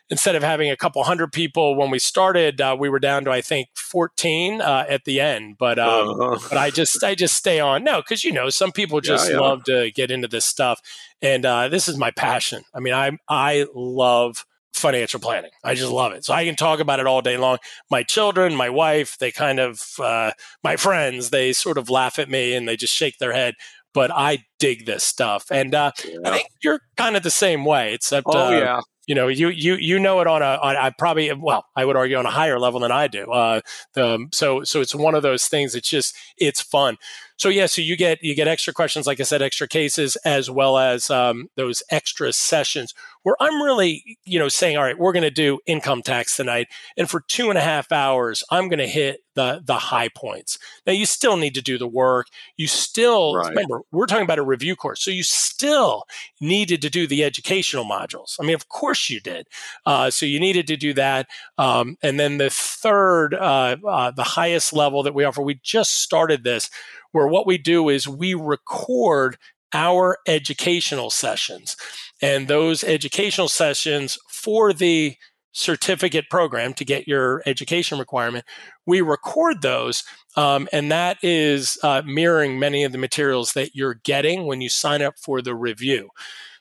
instead 0.09 0.35
of 0.35 0.43
having 0.43 0.69
a 0.69 0.77
couple 0.77 1.03
hundred 1.03 1.31
people 1.31 1.75
when 1.75 1.89
we 1.89 1.99
started, 1.99 2.61
uh, 2.61 2.75
we 2.79 2.89
were 2.89 2.99
down 2.99 3.25
to 3.25 3.31
I 3.31 3.41
think 3.41 3.69
14 3.75 4.61
uh, 4.61 4.85
at 4.87 5.05
the 5.05 5.19
end. 5.19 5.57
But 5.57 5.79
um, 5.79 6.09
uh-huh. 6.09 6.47
but 6.49 6.57
I 6.57 6.69
just 6.69 7.03
I 7.03 7.15
just 7.15 7.35
stay 7.35 7.59
on. 7.59 7.83
No, 7.83 8.01
because 8.01 8.23
you 8.23 8.31
know 8.31 8.49
some 8.49 8.71
people 8.71 9.01
just 9.01 9.27
yeah, 9.27 9.35
yeah. 9.35 9.41
love 9.41 9.63
to 9.65 9.91
get 9.91 10.11
into 10.11 10.27
this 10.27 10.45
stuff, 10.45 10.81
and 11.21 11.45
uh, 11.45 11.67
this 11.67 11.87
is 11.87 11.97
my 11.97 12.11
passion. 12.11 12.63
I 12.73 12.79
mean, 12.79 12.93
I 12.93 13.17
I 13.27 13.65
love 13.73 14.45
financial 14.79 15.19
planning. 15.19 15.51
I 15.63 15.75
just 15.75 15.91
love 15.91 16.11
it. 16.13 16.25
So 16.25 16.33
I 16.33 16.45
can 16.45 16.55
talk 16.55 16.79
about 16.79 16.99
it 16.99 17.07
all 17.07 17.21
day 17.21 17.37
long. 17.37 17.57
My 17.89 18.03
children, 18.03 18.55
my 18.55 18.69
wife, 18.69 19.17
they 19.17 19.31
kind 19.31 19.59
of, 19.59 19.81
uh, 19.99 20.31
my 20.63 20.75
friends, 20.75 21.29
they 21.29 21.53
sort 21.53 21.77
of 21.77 21.89
laugh 21.89 22.19
at 22.19 22.29
me 22.29 22.53
and 22.53 22.67
they 22.67 22.75
just 22.75 22.93
shake 22.93 23.17
their 23.17 23.33
head. 23.33 23.55
But 23.93 24.11
I 24.11 24.39
dig 24.59 24.85
this 24.85 25.05
stuff, 25.05 25.45
and 25.49 25.73
uh, 25.73 25.91
yeah. 26.03 26.17
I 26.25 26.31
think 26.31 26.49
you're 26.61 26.81
kind 26.97 27.15
of 27.15 27.23
the 27.23 27.29
same 27.29 27.63
way. 27.63 27.93
Except, 27.93 28.27
oh 28.29 28.47
uh, 28.47 28.49
yeah, 28.49 28.81
you 29.07 29.15
know, 29.15 29.27
you 29.27 29.49
you 29.49 29.75
you 29.75 29.99
know 29.99 30.19
it 30.19 30.27
on 30.27 30.41
a 30.41 30.59
on 30.61 30.75
I 30.75 30.89
probably 30.89 31.31
well, 31.31 31.65
I 31.75 31.85
would 31.85 31.95
argue 31.95 32.17
on 32.17 32.25
a 32.25 32.31
higher 32.31 32.59
level 32.59 32.81
than 32.81 32.91
I 32.91 33.07
do. 33.07 33.31
Uh, 33.31 33.61
the, 33.93 34.27
so 34.33 34.63
so 34.63 34.81
it's 34.81 34.95
one 34.95 35.15
of 35.15 35.23
those 35.23 35.45
things. 35.45 35.75
It's 35.75 35.89
just 35.89 36.15
it's 36.37 36.61
fun. 36.61 36.97
So 37.37 37.49
yeah, 37.49 37.67
so 37.67 37.81
you 37.81 37.95
get 37.95 38.23
you 38.23 38.35
get 38.35 38.47
extra 38.47 38.73
questions, 38.73 39.07
like 39.07 39.19
I 39.19 39.23
said, 39.23 39.41
extra 39.41 39.67
cases, 39.67 40.15
as 40.25 40.49
well 40.49 40.77
as 40.77 41.09
um, 41.09 41.49
those 41.55 41.83
extra 41.91 42.33
sessions 42.33 42.93
where 43.25 43.35
I'm 43.39 43.59
really, 43.59 44.19
you 44.23 44.37
know, 44.37 44.49
saying, 44.49 44.77
all 44.77 44.83
right, 44.83 44.99
we're 44.99 45.11
going 45.11 45.23
to 45.23 45.31
do 45.31 45.57
income 45.65 46.03
tax 46.03 46.37
tonight, 46.37 46.67
and 46.95 47.09
for 47.09 47.21
two 47.21 47.49
and 47.49 47.57
a 47.57 47.61
half 47.61 47.91
hours, 47.91 48.43
I'm 48.51 48.69
going 48.69 48.77
to 48.79 48.87
hit 48.87 49.21
the 49.33 49.63
the 49.65 49.73
high 49.73 50.09
points. 50.09 50.59
Now 50.85 50.93
you 50.93 51.07
still 51.07 51.35
need 51.35 51.55
to 51.55 51.61
do 51.61 51.79
the 51.79 51.87
work. 51.87 52.27
You 52.55 52.67
still 52.67 53.35
right. 53.35 53.49
remember 53.49 53.81
we're 53.91 54.05
talking 54.05 54.23
about 54.23 54.37
a 54.37 54.43
review 54.43 54.75
course, 54.75 55.03
so 55.03 55.09
you 55.09 55.23
still 55.23 56.03
needed 56.39 56.83
to 56.83 56.89
do 56.91 57.07
the 57.07 57.23
educational 57.23 57.83
modules. 57.83 58.37
I 58.39 58.43
mean, 58.43 58.53
of 58.53 58.69
course 58.69 59.09
you 59.09 59.19
did. 59.19 59.47
Uh, 59.87 60.11
so 60.11 60.27
you 60.27 60.39
needed 60.39 60.67
to 60.67 60.77
do 60.77 60.93
that, 60.93 61.25
um, 61.57 61.97
and 62.03 62.19
then 62.19 62.37
the 62.37 62.51
third, 62.51 63.33
uh, 63.33 63.77
uh, 63.87 64.11
the 64.11 64.23
highest 64.23 64.71
level 64.71 65.01
that 65.01 65.15
we 65.15 65.23
offer, 65.23 65.41
we 65.41 65.59
just 65.63 65.95
started 65.95 66.43
this 66.43 66.69
where 67.15 67.27
what 67.27 67.47
we 67.47 67.57
do 67.57 67.87
is 67.87 68.09
we 68.09 68.33
record 68.33 69.37
our 69.75 70.17
educational 70.25 71.11
sessions. 71.11 71.75
And 72.21 72.47
those 72.47 72.83
educational 72.83 73.49
sessions 73.49 74.17
for 74.29 74.71
the 74.71 75.17
certificate 75.51 76.25
program 76.29 76.73
to 76.73 76.85
get 76.85 77.07
your 77.07 77.43
education 77.45 77.99
requirement, 77.99 78.45
we 78.85 79.01
record 79.01 79.61
those. 79.61 80.03
Um, 80.35 80.67
and 80.71 80.91
that 80.91 81.17
is 81.21 81.77
uh, 81.83 82.01
mirroring 82.05 82.57
many 82.57 82.83
of 82.83 82.93
the 82.93 82.97
materials 82.97 83.53
that 83.53 83.75
you're 83.75 83.99
getting 84.03 84.45
when 84.45 84.61
you 84.61 84.69
sign 84.69 85.01
up 85.01 85.19
for 85.19 85.41
the 85.41 85.55
review. 85.55 86.09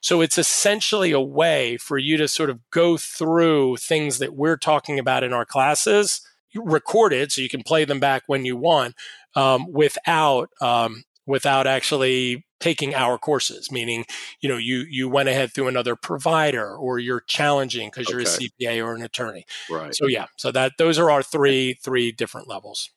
So 0.00 0.20
it's 0.20 0.36
essentially 0.36 1.12
a 1.12 1.20
way 1.20 1.76
for 1.76 1.96
you 1.96 2.16
to 2.18 2.28
sort 2.28 2.50
of 2.50 2.58
go 2.70 2.96
through 2.96 3.76
things 3.76 4.18
that 4.18 4.34
we're 4.34 4.58
talking 4.58 4.98
about 4.98 5.24
in 5.24 5.32
our 5.32 5.46
classes 5.46 6.20
recorded 6.54 7.32
so 7.32 7.40
you 7.40 7.48
can 7.48 7.62
play 7.62 7.84
them 7.84 8.00
back 8.00 8.22
when 8.26 8.44
you 8.44 8.56
want 8.56 8.94
um, 9.34 9.70
without 9.72 10.50
um, 10.60 11.04
without 11.26 11.66
actually 11.66 12.44
taking 12.64 12.94
our 12.94 13.18
courses 13.18 13.70
meaning 13.70 14.06
you 14.40 14.48
know 14.48 14.56
you 14.56 14.86
you 14.88 15.06
went 15.06 15.28
ahead 15.28 15.52
through 15.52 15.68
another 15.68 15.94
provider 15.94 16.74
or 16.74 16.98
you're 16.98 17.20
challenging 17.20 17.90
because 17.90 18.08
you're 18.08 18.22
okay. 18.22 18.46
a 18.62 18.64
cpa 18.66 18.82
or 18.82 18.94
an 18.94 19.02
attorney 19.02 19.44
right 19.70 19.94
so 19.94 20.06
yeah 20.06 20.24
so 20.38 20.50
that 20.50 20.72
those 20.78 20.98
are 20.98 21.10
our 21.10 21.22
three 21.22 21.74
three 21.74 22.10
different 22.10 22.48
levels 22.48 22.88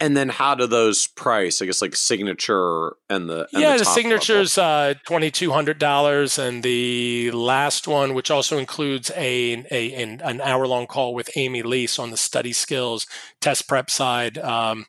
and 0.00 0.16
then 0.16 0.28
how 0.28 0.54
do 0.56 0.66
those 0.66 1.06
price? 1.06 1.62
I 1.62 1.66
guess 1.66 1.80
like 1.80 1.94
signature 1.94 2.96
and 3.08 3.30
the 3.30 3.48
and 3.52 3.62
yeah, 3.62 3.74
the, 3.74 3.80
the 3.80 3.84
signature's 3.84 4.58
uh, 4.58 4.94
twenty 5.06 5.30
two 5.30 5.52
hundred 5.52 5.78
dollars, 5.78 6.36
and 6.36 6.64
the 6.64 7.30
last 7.30 7.86
one, 7.86 8.14
which 8.14 8.28
also 8.28 8.58
includes 8.58 9.12
a, 9.14 9.64
a 9.70 9.94
an, 9.94 10.20
an 10.24 10.40
hour 10.40 10.66
long 10.66 10.88
call 10.88 11.14
with 11.14 11.30
Amy 11.36 11.62
Lease 11.62 11.96
on 11.96 12.10
the 12.10 12.16
study 12.16 12.52
skills 12.52 13.06
test 13.40 13.68
prep 13.68 13.88
side, 13.88 14.36
um, 14.38 14.86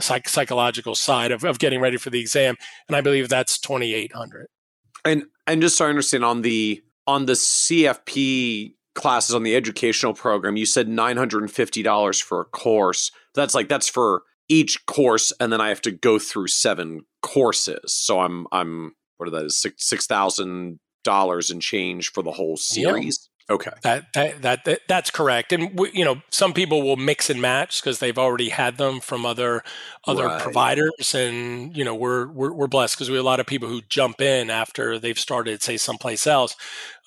psych- 0.00 0.28
psychological 0.28 0.94
side 0.94 1.32
of, 1.32 1.44
of 1.44 1.58
getting 1.58 1.80
ready 1.80 1.96
for 1.96 2.10
the 2.10 2.20
exam, 2.20 2.56
and 2.88 2.96
I 2.96 3.00
believe 3.00 3.28
that's 3.28 3.58
twenty 3.58 3.94
eight 3.94 4.12
hundred. 4.12 4.48
And 5.04 5.24
and 5.46 5.60
just 5.60 5.76
so 5.76 5.86
I 5.86 5.88
understand 5.88 6.24
on 6.24 6.42
the 6.42 6.82
on 7.06 7.26
the 7.26 7.34
CFP 7.34 8.74
classes 8.94 9.34
on 9.34 9.42
the 9.42 9.56
educational 9.56 10.14
program, 10.14 10.56
you 10.56 10.66
said 10.66 10.88
nine 10.88 11.16
hundred 11.16 11.42
and 11.42 11.50
fifty 11.50 11.82
dollars 11.82 12.20
for 12.20 12.40
a 12.40 12.44
course. 12.44 13.10
That's 13.34 13.54
like 13.54 13.68
that's 13.68 13.88
for 13.88 14.22
each 14.48 14.86
course, 14.86 15.32
and 15.40 15.52
then 15.52 15.60
I 15.60 15.68
have 15.68 15.82
to 15.82 15.90
go 15.90 16.18
through 16.18 16.48
seven 16.48 17.02
courses. 17.22 17.92
So 17.92 18.20
I'm 18.20 18.46
I'm 18.52 18.94
what 19.16 19.28
are 19.28 19.32
those 19.32 19.56
six 19.56 19.86
six 19.86 20.06
thousand 20.06 20.78
dollars 21.02 21.50
and 21.50 21.60
change 21.60 22.12
for 22.12 22.22
the 22.22 22.32
whole 22.32 22.56
series. 22.56 23.28
Okay, 23.50 23.72
that, 23.82 24.10
that 24.14 24.40
that, 24.40 24.64
that 24.64 24.80
that's 24.88 25.10
correct. 25.10 25.52
And 25.52 25.78
we, 25.78 25.90
you 25.92 26.02
know, 26.02 26.22
some 26.30 26.54
people 26.54 26.80
will 26.80 26.96
mix 26.96 27.28
and 27.28 27.42
match 27.42 27.82
because 27.82 27.98
they've 27.98 28.16
already 28.16 28.48
had 28.48 28.78
them 28.78 29.00
from 29.00 29.26
other 29.26 29.62
other 30.06 30.26
right. 30.26 30.40
providers, 30.40 31.14
and 31.14 31.76
you 31.76 31.84
know, 31.84 31.94
we're 31.94 32.26
we're, 32.26 32.52
we're 32.52 32.66
blessed 32.68 32.96
because 32.96 33.10
we 33.10 33.16
have 33.16 33.24
a 33.24 33.26
lot 33.26 33.40
of 33.40 33.46
people 33.46 33.68
who 33.68 33.82
jump 33.90 34.22
in 34.22 34.48
after 34.48 34.98
they've 34.98 35.18
started, 35.18 35.62
say, 35.62 35.76
someplace 35.76 36.26
else, 36.26 36.56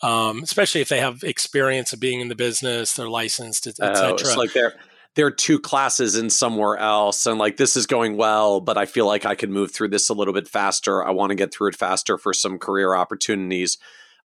um, 0.04 0.44
especially 0.44 0.82
if 0.82 0.90
they 0.90 1.00
have 1.00 1.24
experience 1.24 1.92
of 1.92 2.00
being 2.00 2.20
in 2.22 2.28
the 2.28 2.36
business, 2.36 2.94
they're 2.94 3.10
licensed, 3.10 3.66
etc. 3.66 4.10
Oh, 4.10 4.14
it's 4.14 4.38
like 4.38 4.54
they're 4.54 4.76
there 5.16 5.26
are 5.26 5.32
two 5.32 5.58
classes 5.58 6.16
in 6.16 6.30
somewhere 6.30 6.78
else 6.78 7.26
and 7.26 7.40
like 7.40 7.58
this 7.58 7.76
is 7.76 7.88
going 7.88 8.18
well 8.18 8.62
but 8.62 8.78
i 8.78 8.86
feel 8.86 9.08
like 9.08 9.26
i 9.26 9.34
could 9.34 9.50
move 9.50 9.72
through 9.72 9.88
this 9.88 10.10
a 10.10 10.14
little 10.14 10.34
bit 10.34 10.48
faster 10.48 11.04
i 11.04 11.10
want 11.10 11.32
to 11.32 11.36
get 11.36 11.52
through 11.52 11.70
it 11.70 11.76
faster 11.76 12.20
for 12.20 12.34
some 12.34 12.60
career 12.60 12.94
opportunities 12.94 13.80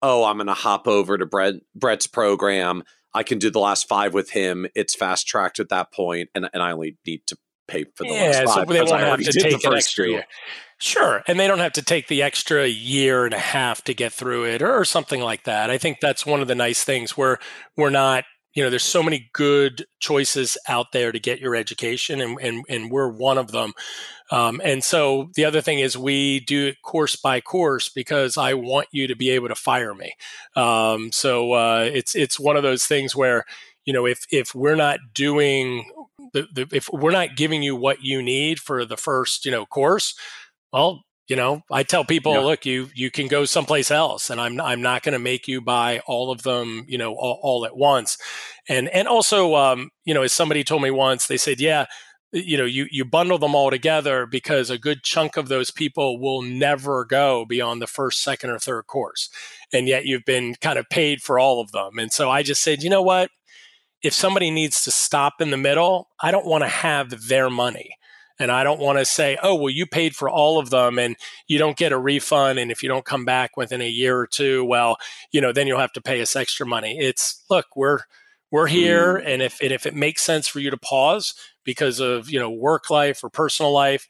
oh, 0.03 0.25
I'm 0.25 0.37
going 0.37 0.47
to 0.47 0.55
hop 0.55 0.87
over 0.87 1.19
to 1.19 1.27
Brett, 1.27 1.55
Brett's 1.75 2.07
program. 2.07 2.83
I 3.15 3.23
can 3.23 3.39
do 3.39 3.51
the 3.51 3.59
last 3.59 3.89
five 3.89 4.15
with 4.15 4.31
him. 4.31 4.67
It's 4.75 4.95
fast 4.95 5.27
tracked 5.27 5.61
at 5.61 5.71
that 5.71 5.93
point, 5.93 6.29
and, 6.35 6.49
and 6.53 6.63
I 6.63 6.73
only 6.73 6.97
need 7.07 7.23
to 7.29 7.37
pay 7.67 7.85
for 7.95 8.05
the 8.05 8.11
yeah, 8.11 8.43
last 8.45 8.55
five. 8.55 8.69
So 8.69 8.73
they 8.73 8.83
won't 8.83 9.01
have 9.01 9.21
to 9.21 9.33
take 9.33 9.65
an 9.65 9.75
extra 9.75 10.09
year. 10.09 10.25
Sure, 10.81 11.25
and 11.27 11.41
they 11.41 11.49
don't 11.49 11.59
have 11.59 11.73
to 11.73 11.83
take 11.83 12.07
the 12.07 12.23
extra 12.23 12.67
year 12.67 13.25
and 13.25 13.35
a 13.35 13.39
half 13.39 13.83
to 13.85 13.95
get 13.95 14.13
through 14.13 14.45
it, 14.45 14.63
or, 14.63 14.79
or 14.79 14.85
something 14.85 15.21
like 15.21 15.45
that. 15.45 15.71
I 15.71 15.79
think 15.79 15.99
that's 16.01 16.25
one 16.25 16.41
of 16.41 16.49
the 16.49 16.55
nice 16.55 16.85
things 16.85 17.17
where 17.17 17.39
we're 17.77 17.91
not 17.91 18.25
you 18.55 18.63
know 18.63 18.71
there's 18.71 18.83
so 18.83 19.03
many 19.03 19.31
good 19.33 19.87
choices 20.01 20.57
out 20.69 20.93
there 20.93 21.13
to 21.13 21.19
get 21.19 21.41
your 21.41 21.55
education 21.55 22.21
and 22.21 22.39
and, 22.41 22.65
and 22.69 22.91
we're 22.91 23.09
one 23.09 23.39
of 23.39 23.53
them 23.53 23.73
um, 24.31 24.61
and 24.63 24.85
so 24.85 25.31
the 25.35 25.45
other 25.45 25.61
thing 25.61 25.79
is 25.79 25.97
we 25.97 26.41
do 26.41 26.69
it 26.69 26.83
course 26.83 27.17
by 27.17 27.41
course 27.41 27.89
because 27.89 28.37
I 28.37 28.55
want 28.55 28.89
you 28.93 29.07
to 29.07 29.17
be 29.17 29.31
able 29.31 29.49
to 29.49 29.55
fire 29.55 29.95
me. 29.95 30.13
Um, 30.55 31.13
so 31.13 31.53
uh, 31.53 31.89
it's 31.93 32.15
it's 32.15 32.39
one 32.39 32.57
of 32.57 32.63
those 32.63 32.85
things 32.85 33.17
where 33.17 33.45
you 33.85 33.93
know 33.93 34.07
if 34.07 34.27
if 34.31 34.55
we're 34.55 34.77
not 34.77 35.01
doing 35.15 35.91
the, 36.35 36.47
the, 36.53 36.69
if 36.73 36.91
we're 36.93 37.11
not 37.11 37.37
giving 37.37 37.63
you 37.63 37.75
what 37.75 38.03
you 38.03 38.23
need 38.23 38.59
for 38.59 38.85
the 38.85 38.97
first 38.97 39.45
you 39.47 39.51
know 39.51 39.65
course, 39.65 40.15
well 40.73 41.05
you 41.29 41.37
know 41.37 41.63
i 41.71 41.83
tell 41.83 42.05
people 42.05 42.33
yeah. 42.33 42.41
look 42.41 42.67
you 42.67 42.89
you 42.95 43.11
can 43.11 43.29
go 43.29 43.45
someplace 43.45 43.91
else 43.91 44.31
and 44.31 44.41
i'm 44.41 44.61
i'm 44.61 44.83
not 44.83 45.03
going 45.03 45.13
to 45.13 45.19
make 45.19 45.47
you 45.47 45.61
buy 45.61 46.01
all 46.07 46.31
of 46.31 46.43
them 46.43 46.85
you 46.89 46.99
know 46.99 47.15
all, 47.15 47.39
all 47.43 47.67
at 47.67 47.77
once. 47.77 48.19
And 48.69 48.89
and 48.89 49.07
also 49.07 49.55
um, 49.55 49.91
you 50.05 50.15
know 50.15 50.23
as 50.23 50.33
somebody 50.33 50.65
told 50.65 50.83
me 50.83 50.91
once 50.91 51.27
they 51.27 51.37
said 51.37 51.61
yeah 51.61 51.87
you 52.33 52.59
know 52.59 52.65
you 52.65 52.87
you 52.91 53.05
bundle 53.05 53.39
them 53.39 53.55
all 53.55 53.71
together 53.71 54.27
because 54.27 54.69
a 54.69 54.79
good 54.79 55.03
chunk 55.03 55.37
of 55.37 55.49
those 55.49 55.71
people 55.71 56.21
will 56.21 56.43
never 56.43 57.05
go 57.05 57.45
beyond 57.47 57.81
the 57.81 57.87
first 57.87 58.23
second 58.23 58.51
or 58.51 58.59
third 58.59 58.87
course 58.87 59.31
and 59.73 59.87
yet 59.89 60.05
you've 60.05 60.25
been 60.25 60.55
kind 60.61 60.79
of 60.79 60.89
paid 60.91 61.21
for 61.23 61.39
all 61.39 61.61
of 61.61 61.73
them. 61.73 61.99
And 61.99 62.13
so 62.13 62.31
i 62.31 62.43
just 62.43 62.63
said 62.63 62.83
you 62.83 62.91
know 62.91 63.03
what? 63.03 63.31
If 64.01 64.15
somebody 64.15 64.53
needs 64.53 64.85
to 64.85 64.91
stop 64.91 65.41
in 65.41 65.51
the 65.51 65.57
middle 65.57 66.09
i 66.23 66.31
don't 66.31 66.47
want 66.47 66.65
to 66.65 66.69
have 66.69 67.29
their 67.29 67.51
money 67.51 67.98
and 68.39 68.51
i 68.51 68.65
don't 68.65 68.81
want 68.81 68.99
to 68.99 69.05
say 69.05 69.39
oh 69.43 69.55
well 69.55 69.71
you 69.71 69.87
paid 69.87 70.15
for 70.15 70.29
all 70.29 70.59
of 70.59 70.71
them 70.71 70.99
and 70.99 71.17
you 71.47 71.59
don't 71.59 71.77
get 71.77 71.93
a 71.93 71.99
refund 71.99 72.59
and 72.59 72.71
if 72.71 72.83
you 72.83 72.89
don't 72.89 73.05
come 73.05 73.25
back 73.25 73.57
within 73.57 73.81
a 73.81 73.89
year 73.89 74.19
or 74.19 74.27
two 74.27 74.65
well 74.65 74.97
you 75.31 75.41
know 75.41 75.53
then 75.53 75.67
you'll 75.67 75.79
have 75.79 75.93
to 75.93 76.03
pay 76.03 76.21
us 76.21 76.37
extra 76.37 76.67
money. 76.67 76.99
It's 76.99 77.45
look 77.51 77.67
we're 77.77 78.01
we're 78.51 78.67
here 78.67 79.17
mm. 79.17 79.23
and 79.27 79.43
if 79.43 79.61
and 79.61 79.73
if 79.73 79.87
it 79.87 79.95
makes 79.95 80.23
sense 80.23 80.49
for 80.49 80.61
you 80.61 80.71
to 80.71 80.79
pause 80.79 81.35
because 81.65 82.01
of 82.01 82.31
you 82.31 82.39
know 82.39 82.51
work 82.51 82.91
life 82.91 83.23
or 83.23 83.31
personal 83.31 83.73
life 83.73 84.09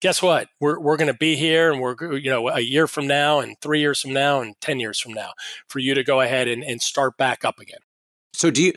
guess 0.00 0.22
what? 0.22 0.48
We're, 0.60 0.78
we're 0.78 0.96
going 0.96 1.12
to 1.12 1.18
be 1.18 1.36
here 1.36 1.72
and 1.72 1.80
we're 1.80 1.96
you 2.16 2.30
know 2.30 2.48
a 2.48 2.60
year 2.60 2.86
from 2.86 3.06
now 3.06 3.40
and 3.40 3.56
three 3.60 3.80
years 3.80 4.00
from 4.00 4.12
now 4.12 4.40
and 4.40 4.54
10 4.60 4.80
years 4.80 5.00
from 5.00 5.12
now 5.12 5.32
for 5.66 5.78
you 5.80 5.94
to 5.94 6.04
go 6.04 6.20
ahead 6.20 6.48
and, 6.48 6.62
and 6.62 6.80
start 6.80 7.16
back 7.16 7.44
up 7.44 7.58
again. 7.58 7.80
So 8.32 8.50
do 8.50 8.62
you 8.62 8.72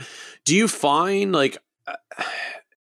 do 0.46 0.56
you 0.56 0.68
find 0.68 1.32
like 1.32 1.58
uh, 1.88 2.24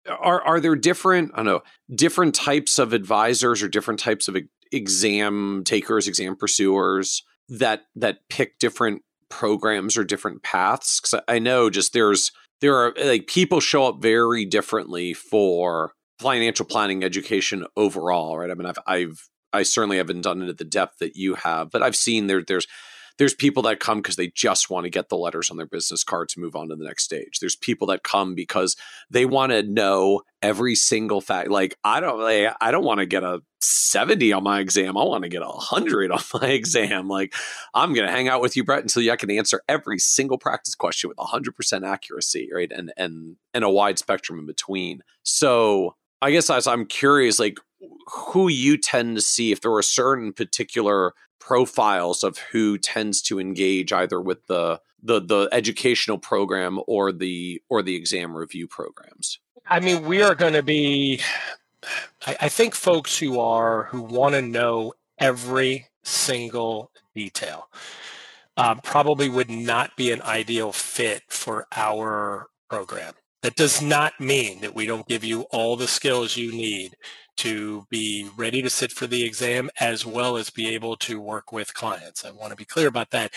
are 0.09 0.41
are 0.41 0.59
there 0.59 0.75
different 0.75 1.31
i 1.33 1.37
don't 1.37 1.45
know 1.45 1.61
different 1.93 2.33
types 2.33 2.79
of 2.79 2.93
advisors 2.93 3.61
or 3.61 3.67
different 3.67 3.99
types 3.99 4.27
of 4.27 4.37
exam 4.71 5.63
takers 5.65 6.07
exam 6.07 6.35
pursuers 6.35 7.23
that 7.49 7.83
that 7.95 8.19
pick 8.29 8.59
different 8.59 9.01
programs 9.29 9.97
or 9.97 10.03
different 10.03 10.43
paths 10.43 10.99
because 10.99 11.21
i 11.27 11.39
know 11.39 11.69
just 11.69 11.93
there's 11.93 12.31
there 12.61 12.75
are 12.75 12.93
like 13.03 13.27
people 13.27 13.59
show 13.59 13.85
up 13.85 14.01
very 14.01 14.45
differently 14.45 15.13
for 15.13 15.93
financial 16.19 16.65
planning 16.65 17.03
education 17.03 17.65
overall, 17.75 18.37
right? 18.37 18.49
I 18.49 18.53
mean, 18.53 18.65
I've 18.65 18.79
I've 18.87 19.29
I 19.53 19.63
certainly 19.63 19.97
haven't 19.97 20.21
done 20.21 20.41
it 20.41 20.49
at 20.49 20.57
the 20.57 20.65
depth 20.65 20.99
that 20.99 21.15
you 21.15 21.35
have, 21.35 21.71
but 21.71 21.81
I've 21.81 21.95
seen 21.95 22.27
there 22.27 22.43
there's 22.43 22.67
there's 23.17 23.33
people 23.33 23.63
that 23.63 23.79
come 23.79 23.99
because 23.99 24.15
they 24.15 24.27
just 24.27 24.69
want 24.69 24.85
to 24.85 24.89
get 24.89 25.09
the 25.09 25.17
letters 25.17 25.49
on 25.49 25.57
their 25.57 25.65
business 25.65 26.03
card 26.03 26.29
to 26.29 26.39
move 26.39 26.55
on 26.55 26.69
to 26.69 26.75
the 26.75 26.85
next 26.85 27.03
stage. 27.03 27.39
There's 27.39 27.55
people 27.55 27.87
that 27.87 28.03
come 28.03 28.35
because 28.35 28.75
they 29.09 29.25
want 29.25 29.51
to 29.51 29.63
know 29.63 30.21
every 30.41 30.75
single 30.75 31.21
fact. 31.21 31.49
Like 31.49 31.77
I 31.83 31.99
don't, 31.99 32.21
I 32.61 32.71
don't 32.71 32.83
want 32.83 32.99
to 32.99 33.05
get 33.05 33.23
a 33.23 33.41
70 33.59 34.33
on 34.33 34.43
my 34.43 34.59
exam. 34.59 34.97
I 34.97 35.03
want 35.03 35.23
to 35.23 35.29
get 35.29 35.41
a 35.41 35.47
hundred 35.47 36.11
on 36.13 36.21
my 36.33 36.47
exam. 36.49 37.07
Like 37.07 37.33
I'm 37.73 37.93
going 37.93 38.07
to 38.07 38.13
hang 38.13 38.27
out 38.27 38.41
with 38.41 38.55
you, 38.55 38.63
Brett, 38.63 38.83
until 38.83 39.09
I 39.11 39.15
can 39.15 39.31
answer 39.31 39.61
every 39.67 39.99
single 39.99 40.37
practice 40.37 40.75
question 40.75 41.09
with 41.09 41.17
hundred 41.19 41.55
percent 41.55 41.85
accuracy, 41.85 42.49
right? 42.53 42.71
And 42.71 42.93
and 42.97 43.37
and 43.53 43.63
a 43.63 43.69
wide 43.69 43.99
spectrum 43.99 44.39
in 44.39 44.45
between. 44.45 45.01
So 45.23 45.95
I 46.21 46.31
guess 46.31 46.49
I'm 46.49 46.85
curious, 46.85 47.39
like 47.39 47.59
who 48.07 48.47
you 48.47 48.77
tend 48.77 49.17
to 49.17 49.21
see 49.21 49.51
if 49.51 49.61
there 49.61 49.71
were 49.71 49.83
certain 49.83 50.33
particular 50.33 51.13
profiles 51.47 52.25
of 52.25 52.37
who 52.51 52.77
tends 52.77 53.21
to 53.21 53.39
engage 53.39 53.93
either 53.93 54.19
with 54.19 54.45
the 54.47 54.81
the 55.01 55.21
the 55.21 55.47
educational 55.53 56.17
program 56.17 56.79
or 56.87 57.13
the 57.13 57.61
or 57.69 57.81
the 57.81 57.95
exam 57.95 58.35
review 58.35 58.67
programs? 58.67 59.39
I 59.65 59.79
mean 59.79 60.05
we 60.05 60.21
are 60.21 60.35
going 60.35 60.53
to 60.53 60.63
be 60.63 61.21
I, 62.25 62.35
I 62.41 62.49
think 62.49 62.75
folks 62.75 63.17
who 63.17 63.39
are 63.39 63.83
who 63.85 64.01
want 64.01 64.35
to 64.35 64.41
know 64.41 64.93
every 65.17 65.87
single 66.03 66.91
detail 67.15 67.69
uh, 68.57 68.75
probably 68.75 69.29
would 69.29 69.49
not 69.49 69.95
be 69.95 70.11
an 70.11 70.21
ideal 70.23 70.73
fit 70.73 71.23
for 71.29 71.65
our 71.73 72.47
program. 72.69 73.13
That 73.41 73.55
does 73.55 73.81
not 73.81 74.19
mean 74.19 74.59
that 74.61 74.75
we 74.75 74.85
don't 74.85 75.07
give 75.07 75.23
you 75.23 75.43
all 75.43 75.77
the 75.77 75.87
skills 75.87 76.35
you 76.35 76.51
need 76.51 76.97
to 77.37 77.85
be 77.89 78.29
ready 78.35 78.61
to 78.61 78.69
sit 78.69 78.91
for 78.91 79.07
the 79.07 79.23
exam 79.23 79.69
as 79.79 80.05
well 80.05 80.37
as 80.37 80.49
be 80.49 80.67
able 80.69 80.95
to 80.97 81.19
work 81.19 81.51
with 81.51 81.73
clients. 81.73 82.25
I 82.25 82.31
want 82.31 82.51
to 82.51 82.55
be 82.55 82.65
clear 82.65 82.87
about 82.87 83.11
that. 83.11 83.33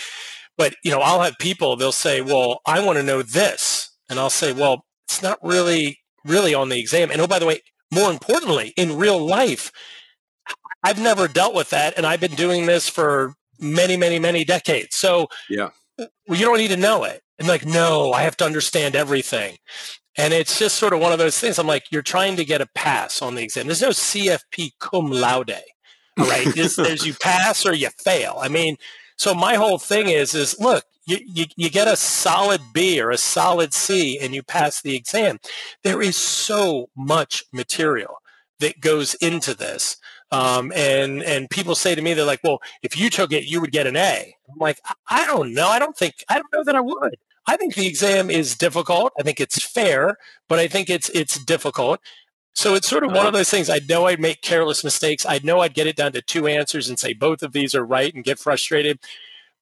But, 0.56 0.74
you 0.84 0.90
know, 0.90 1.00
I'll 1.00 1.22
have 1.22 1.38
people, 1.38 1.76
they'll 1.76 1.92
say, 1.92 2.20
well, 2.20 2.60
I 2.66 2.84
want 2.84 2.98
to 2.98 3.02
know 3.02 3.22
this. 3.22 3.96
And 4.08 4.18
I'll 4.18 4.30
say, 4.30 4.52
well, 4.52 4.84
it's 5.08 5.22
not 5.22 5.38
really, 5.42 6.00
really 6.24 6.54
on 6.54 6.68
the 6.68 6.78
exam. 6.78 7.10
And 7.10 7.20
oh, 7.20 7.26
by 7.26 7.38
the 7.38 7.46
way, 7.46 7.60
more 7.92 8.10
importantly, 8.10 8.72
in 8.76 8.96
real 8.96 9.18
life, 9.18 9.72
I've 10.82 11.00
never 11.00 11.28
dealt 11.28 11.54
with 11.54 11.70
that. 11.70 11.94
And 11.96 12.06
I've 12.06 12.20
been 12.20 12.34
doing 12.34 12.66
this 12.66 12.88
for 12.88 13.34
many, 13.58 13.96
many, 13.96 14.18
many 14.18 14.44
decades. 14.44 14.96
So 14.96 15.28
yeah, 15.48 15.70
well, 15.98 16.38
you 16.38 16.44
don't 16.44 16.58
need 16.58 16.68
to 16.68 16.76
know 16.76 17.04
it. 17.04 17.22
And 17.38 17.48
like, 17.48 17.64
no, 17.64 18.12
I 18.12 18.22
have 18.22 18.36
to 18.38 18.44
understand 18.44 18.94
everything. 18.94 19.56
And 20.20 20.34
it's 20.34 20.58
just 20.58 20.76
sort 20.76 20.92
of 20.92 21.00
one 21.00 21.12
of 21.12 21.18
those 21.18 21.38
things. 21.38 21.58
I'm 21.58 21.66
like, 21.66 21.90
you're 21.90 22.02
trying 22.02 22.36
to 22.36 22.44
get 22.44 22.60
a 22.60 22.66
pass 22.74 23.22
on 23.22 23.36
the 23.36 23.42
exam. 23.42 23.66
There's 23.66 23.80
no 23.80 23.88
CFP 23.88 24.72
cum 24.78 25.10
laude, 25.10 25.56
right? 26.18 26.46
there's, 26.54 26.76
there's 26.76 27.06
you 27.06 27.14
pass 27.14 27.64
or 27.64 27.72
you 27.72 27.88
fail. 28.04 28.36
I 28.38 28.48
mean, 28.48 28.76
so 29.16 29.34
my 29.34 29.54
whole 29.54 29.78
thing 29.78 30.10
is, 30.10 30.34
is 30.34 30.60
look, 30.60 30.84
you, 31.06 31.20
you, 31.26 31.46
you 31.56 31.70
get 31.70 31.88
a 31.88 31.96
solid 31.96 32.60
B 32.74 33.00
or 33.00 33.10
a 33.10 33.16
solid 33.16 33.72
C 33.72 34.18
and 34.18 34.34
you 34.34 34.42
pass 34.42 34.82
the 34.82 34.94
exam. 34.94 35.38
There 35.84 36.02
is 36.02 36.16
so 36.16 36.90
much 36.94 37.44
material 37.50 38.16
that 38.58 38.80
goes 38.80 39.14
into 39.14 39.54
this. 39.54 39.96
Um, 40.32 40.70
and 40.76 41.24
and 41.24 41.50
people 41.50 41.74
say 41.74 41.96
to 41.96 42.02
me, 42.02 42.14
they're 42.14 42.24
like, 42.24 42.44
"Well, 42.44 42.60
if 42.84 42.96
you 42.96 43.10
took 43.10 43.32
it, 43.32 43.46
you 43.46 43.60
would 43.60 43.72
get 43.72 43.88
an 43.88 43.96
A." 43.96 44.36
I'm 44.48 44.58
like, 44.60 44.78
I 45.08 45.26
don't 45.26 45.54
know. 45.54 45.66
I 45.66 45.80
don't 45.80 45.96
think 45.96 46.22
I 46.28 46.34
don't 46.34 46.52
know 46.52 46.62
that 46.62 46.76
I 46.76 46.80
would. 46.80 47.16
I 47.50 47.56
think 47.56 47.74
the 47.74 47.88
exam 47.88 48.30
is 48.30 48.56
difficult. 48.56 49.12
I 49.18 49.24
think 49.24 49.40
it's 49.40 49.60
fair, 49.60 50.18
but 50.48 50.60
I 50.60 50.68
think 50.68 50.88
it's 50.88 51.08
it's 51.08 51.36
difficult. 51.44 51.98
So 52.54 52.76
it's 52.76 52.88
sort 52.88 53.02
of 53.02 53.10
one 53.10 53.18
of 53.18 53.22
uh-huh. 53.26 53.38
those 53.38 53.50
things. 53.50 53.68
I 53.68 53.80
know 53.88 54.06
I'd 54.06 54.20
make 54.20 54.40
careless 54.40 54.84
mistakes. 54.84 55.26
I 55.26 55.40
know 55.42 55.58
I'd 55.58 55.74
get 55.74 55.88
it 55.88 55.96
down 55.96 56.12
to 56.12 56.22
two 56.22 56.46
answers 56.46 56.88
and 56.88 56.96
say 56.96 57.12
both 57.12 57.42
of 57.42 57.52
these 57.52 57.74
are 57.74 57.84
right 57.84 58.14
and 58.14 58.22
get 58.22 58.38
frustrated. 58.38 59.00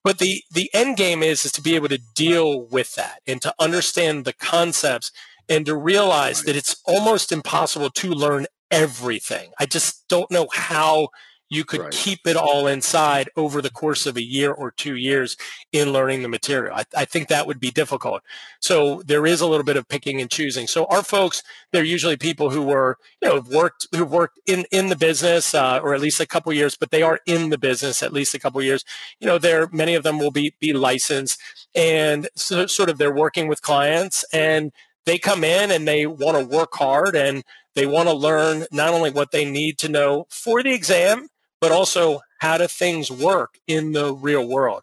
But 0.04 0.18
the 0.18 0.42
the 0.50 0.68
end 0.74 0.98
game 0.98 1.22
is 1.22 1.46
is 1.46 1.52
to 1.52 1.62
be 1.62 1.76
able 1.76 1.88
to 1.88 2.00
deal 2.14 2.60
with 2.60 2.94
that 2.96 3.22
and 3.26 3.40
to 3.40 3.54
understand 3.58 4.26
the 4.26 4.34
concepts 4.34 5.10
and 5.48 5.64
to 5.64 5.74
realize 5.74 6.42
that 6.42 6.56
it's 6.56 6.82
almost 6.84 7.32
impossible 7.32 7.88
to 7.88 8.10
learn 8.10 8.46
everything. 8.70 9.52
I 9.58 9.64
just 9.64 10.06
don't 10.08 10.30
know 10.30 10.48
how 10.52 11.08
you 11.48 11.64
could 11.64 11.80
right. 11.80 11.92
keep 11.92 12.26
it 12.26 12.36
all 12.36 12.66
inside 12.66 13.30
over 13.36 13.62
the 13.62 13.70
course 13.70 14.06
of 14.06 14.16
a 14.16 14.22
year 14.22 14.52
or 14.52 14.70
two 14.70 14.96
years 14.96 15.36
in 15.72 15.92
learning 15.92 16.22
the 16.22 16.28
material. 16.28 16.74
I, 16.76 16.84
I, 16.96 17.04
think 17.04 17.28
that 17.28 17.46
would 17.46 17.58
be 17.58 17.70
difficult. 17.70 18.22
So 18.60 19.02
there 19.06 19.26
is 19.26 19.40
a 19.40 19.46
little 19.46 19.64
bit 19.64 19.76
of 19.76 19.88
picking 19.88 20.20
and 20.20 20.30
choosing. 20.30 20.66
So 20.66 20.84
our 20.86 21.02
folks, 21.02 21.42
they're 21.72 21.84
usually 21.84 22.16
people 22.16 22.50
who 22.50 22.62
were, 22.62 22.98
you 23.22 23.28
know, 23.28 23.34
have 23.36 23.48
worked, 23.48 23.86
who've 23.94 24.10
worked 24.10 24.38
in, 24.46 24.66
in 24.70 24.88
the 24.88 24.96
business, 24.96 25.54
uh, 25.54 25.80
or 25.82 25.94
at 25.94 26.00
least 26.00 26.20
a 26.20 26.26
couple 26.26 26.52
years, 26.52 26.76
but 26.76 26.90
they 26.90 27.02
are 27.02 27.20
in 27.26 27.50
the 27.50 27.58
business 27.58 28.02
at 28.02 28.12
least 28.12 28.34
a 28.34 28.38
couple 28.38 28.60
years. 28.62 28.84
You 29.20 29.26
know, 29.26 29.38
there, 29.38 29.68
many 29.72 29.94
of 29.94 30.02
them 30.02 30.18
will 30.18 30.30
be, 30.30 30.54
be 30.60 30.72
licensed 30.72 31.40
and 31.74 32.28
so, 32.34 32.66
sort 32.66 32.88
of 32.88 32.98
they're 32.98 33.14
working 33.14 33.48
with 33.48 33.62
clients 33.62 34.24
and 34.32 34.72
they 35.06 35.18
come 35.18 35.44
in 35.44 35.70
and 35.70 35.86
they 35.86 36.06
want 36.06 36.36
to 36.38 36.44
work 36.44 36.74
hard 36.74 37.16
and 37.16 37.42
they 37.74 37.86
want 37.86 38.08
to 38.08 38.14
learn 38.14 38.66
not 38.72 38.90
only 38.90 39.10
what 39.10 39.30
they 39.30 39.48
need 39.48 39.78
to 39.78 39.88
know 39.88 40.26
for 40.28 40.62
the 40.62 40.74
exam, 40.74 41.28
but 41.60 41.72
also 41.72 42.20
how 42.40 42.58
do 42.58 42.66
things 42.66 43.10
work 43.10 43.58
in 43.66 43.92
the 43.92 44.14
real 44.14 44.46
world. 44.46 44.82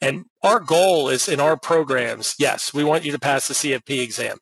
And 0.00 0.26
our 0.42 0.60
goal 0.60 1.08
is 1.08 1.28
in 1.28 1.40
our 1.40 1.56
programs, 1.56 2.34
yes, 2.38 2.74
we 2.74 2.84
want 2.84 3.04
you 3.04 3.12
to 3.12 3.18
pass 3.18 3.48
the 3.48 3.54
CFP 3.54 4.02
exam, 4.02 4.38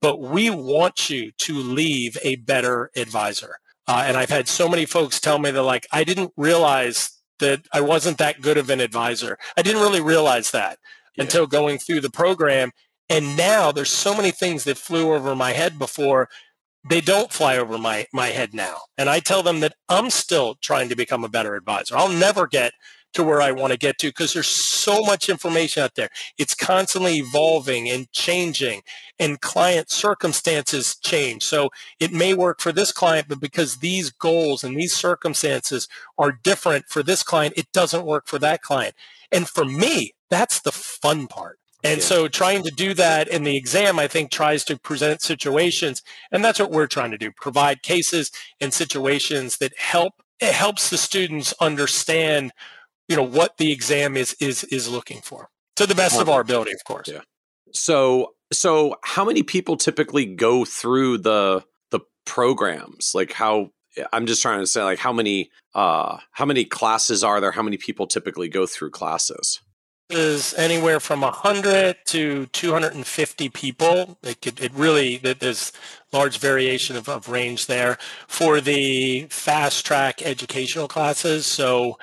but 0.00 0.20
we 0.20 0.50
want 0.50 1.08
you 1.08 1.32
to 1.38 1.54
leave 1.54 2.18
a 2.22 2.36
better 2.36 2.90
advisor. 2.96 3.56
Uh, 3.86 4.04
and 4.06 4.16
I've 4.18 4.28
had 4.28 4.48
so 4.48 4.68
many 4.68 4.84
folks 4.84 5.18
tell 5.18 5.38
me 5.38 5.50
they're 5.50 5.62
like, 5.62 5.86
I 5.90 6.04
didn't 6.04 6.32
realize 6.36 7.18
that 7.38 7.62
I 7.72 7.80
wasn't 7.80 8.18
that 8.18 8.42
good 8.42 8.58
of 8.58 8.68
an 8.68 8.80
advisor. 8.80 9.38
I 9.56 9.62
didn't 9.62 9.80
really 9.80 10.00
realize 10.00 10.50
that 10.50 10.78
yeah. 11.16 11.24
until 11.24 11.46
going 11.46 11.78
through 11.78 12.02
the 12.02 12.10
program. 12.10 12.72
And 13.08 13.36
now 13.36 13.72
there's 13.72 13.90
so 13.90 14.14
many 14.14 14.30
things 14.30 14.64
that 14.64 14.76
flew 14.76 15.14
over 15.14 15.34
my 15.34 15.52
head 15.52 15.78
before 15.78 16.28
they 16.88 17.00
don't 17.00 17.32
fly 17.32 17.56
over 17.56 17.78
my, 17.78 18.06
my 18.12 18.28
head 18.28 18.54
now. 18.54 18.76
And 18.96 19.08
I 19.08 19.20
tell 19.20 19.42
them 19.42 19.60
that 19.60 19.74
I'm 19.88 20.10
still 20.10 20.56
trying 20.60 20.88
to 20.88 20.96
become 20.96 21.24
a 21.24 21.28
better 21.28 21.54
advisor. 21.54 21.96
I'll 21.96 22.08
never 22.08 22.46
get 22.46 22.72
to 23.14 23.24
where 23.24 23.40
I 23.40 23.52
want 23.52 23.72
to 23.72 23.78
get 23.78 23.98
to 23.98 24.08
because 24.08 24.34
there's 24.34 24.48
so 24.48 25.02
much 25.02 25.28
information 25.28 25.82
out 25.82 25.94
there. 25.94 26.10
It's 26.36 26.54
constantly 26.54 27.16
evolving 27.16 27.88
and 27.88 28.10
changing 28.12 28.82
and 29.18 29.40
client 29.40 29.90
circumstances 29.90 30.96
change. 30.96 31.42
So 31.42 31.70
it 31.98 32.12
may 32.12 32.34
work 32.34 32.60
for 32.60 32.70
this 32.70 32.92
client, 32.92 33.28
but 33.28 33.40
because 33.40 33.78
these 33.78 34.10
goals 34.10 34.62
and 34.62 34.76
these 34.76 34.94
circumstances 34.94 35.88
are 36.18 36.32
different 36.32 36.86
for 36.88 37.02
this 37.02 37.22
client, 37.22 37.54
it 37.56 37.72
doesn't 37.72 38.04
work 38.04 38.26
for 38.26 38.38
that 38.40 38.62
client. 38.62 38.94
And 39.32 39.48
for 39.48 39.64
me, 39.64 40.12
that's 40.30 40.60
the 40.60 40.72
fun 40.72 41.26
part. 41.26 41.58
And 41.84 41.98
yeah. 41.98 42.04
so 42.04 42.28
trying 42.28 42.64
to 42.64 42.70
do 42.70 42.92
that 42.94 43.28
in 43.28 43.44
the 43.44 43.56
exam, 43.56 43.98
I 43.98 44.08
think, 44.08 44.30
tries 44.30 44.64
to 44.64 44.78
present 44.78 45.22
situations. 45.22 46.02
And 46.32 46.44
that's 46.44 46.58
what 46.58 46.70
we're 46.70 46.86
trying 46.86 47.12
to 47.12 47.18
do, 47.18 47.30
provide 47.30 47.82
cases 47.82 48.32
and 48.60 48.74
situations 48.74 49.58
that 49.58 49.76
help, 49.78 50.14
it 50.40 50.52
helps 50.52 50.90
the 50.90 50.98
students 50.98 51.54
understand, 51.60 52.52
you 53.08 53.16
know, 53.16 53.22
what 53.22 53.58
the 53.58 53.72
exam 53.72 54.16
is, 54.16 54.34
is, 54.40 54.64
is 54.64 54.88
looking 54.88 55.20
for 55.20 55.50
to 55.76 55.86
the 55.86 55.94
best 55.94 56.20
of 56.20 56.28
our 56.28 56.40
ability, 56.40 56.72
of 56.72 56.82
course. 56.84 57.08
Yeah. 57.08 57.20
So, 57.72 58.34
so 58.52 58.96
how 59.04 59.24
many 59.24 59.42
people 59.44 59.76
typically 59.76 60.26
go 60.26 60.64
through 60.64 61.18
the, 61.18 61.64
the 61.90 62.00
programs? 62.24 63.12
Like 63.14 63.32
how 63.32 63.70
I'm 64.12 64.26
just 64.26 64.42
trying 64.42 64.60
to 64.60 64.66
say 64.66 64.82
like 64.82 64.98
how 64.98 65.12
many 65.12 65.50
uh 65.74 66.18
how 66.32 66.44
many 66.44 66.64
classes 66.64 67.24
are 67.24 67.40
there? 67.40 67.52
How 67.52 67.62
many 67.62 67.76
people 67.76 68.06
typically 68.06 68.48
go 68.48 68.66
through 68.66 68.90
classes? 68.90 69.60
Is 70.10 70.54
anywhere 70.54 71.00
from 71.00 71.20
100 71.20 71.98
to 72.06 72.46
250 72.46 73.48
people. 73.50 74.18
It 74.22 74.40
could 74.40 74.58
it 74.58 74.72
really 74.74 75.18
there's 75.18 75.72
large 76.12 76.38
variation 76.38 76.96
of, 76.96 77.10
of 77.10 77.28
range 77.28 77.66
there 77.66 77.98
for 78.26 78.60
the 78.62 79.26
fast 79.28 79.84
track 79.84 80.22
educational 80.22 80.88
classes. 80.88 81.44
So, 81.44 81.98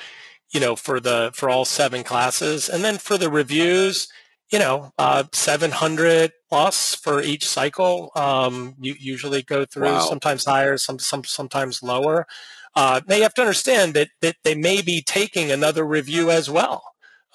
you 0.51 0.59
know, 0.59 0.75
for 0.75 0.99
the 0.99 1.31
for 1.33 1.49
all 1.49 1.65
seven 1.65 2.03
classes, 2.03 2.69
and 2.69 2.83
then 2.83 2.99
for 2.99 3.17
the 3.17 3.29
reviews, 3.29 4.07
you 4.51 4.59
know, 4.59 4.93
uh, 4.97 5.23
700 5.31 6.31
plus 6.49 6.95
for 6.95 7.21
each 7.21 7.47
cycle. 7.47 8.11
Um, 8.15 8.75
you 8.79 8.95
usually 8.99 9.41
go 9.41 9.65
through 9.65 9.87
wow. 9.87 9.99
sometimes 9.99 10.45
higher, 10.45 10.77
some, 10.77 10.99
some 10.99 11.23
sometimes 11.23 11.81
lower. 11.81 12.27
Uh, 12.75 13.01
now 13.07 13.15
you 13.15 13.23
have 13.23 13.33
to 13.33 13.41
understand 13.41 13.93
that 13.93 14.09
that 14.21 14.35
they 14.43 14.55
may 14.55 14.81
be 14.81 15.01
taking 15.01 15.51
another 15.51 15.85
review 15.85 16.29
as 16.29 16.49
well. 16.49 16.83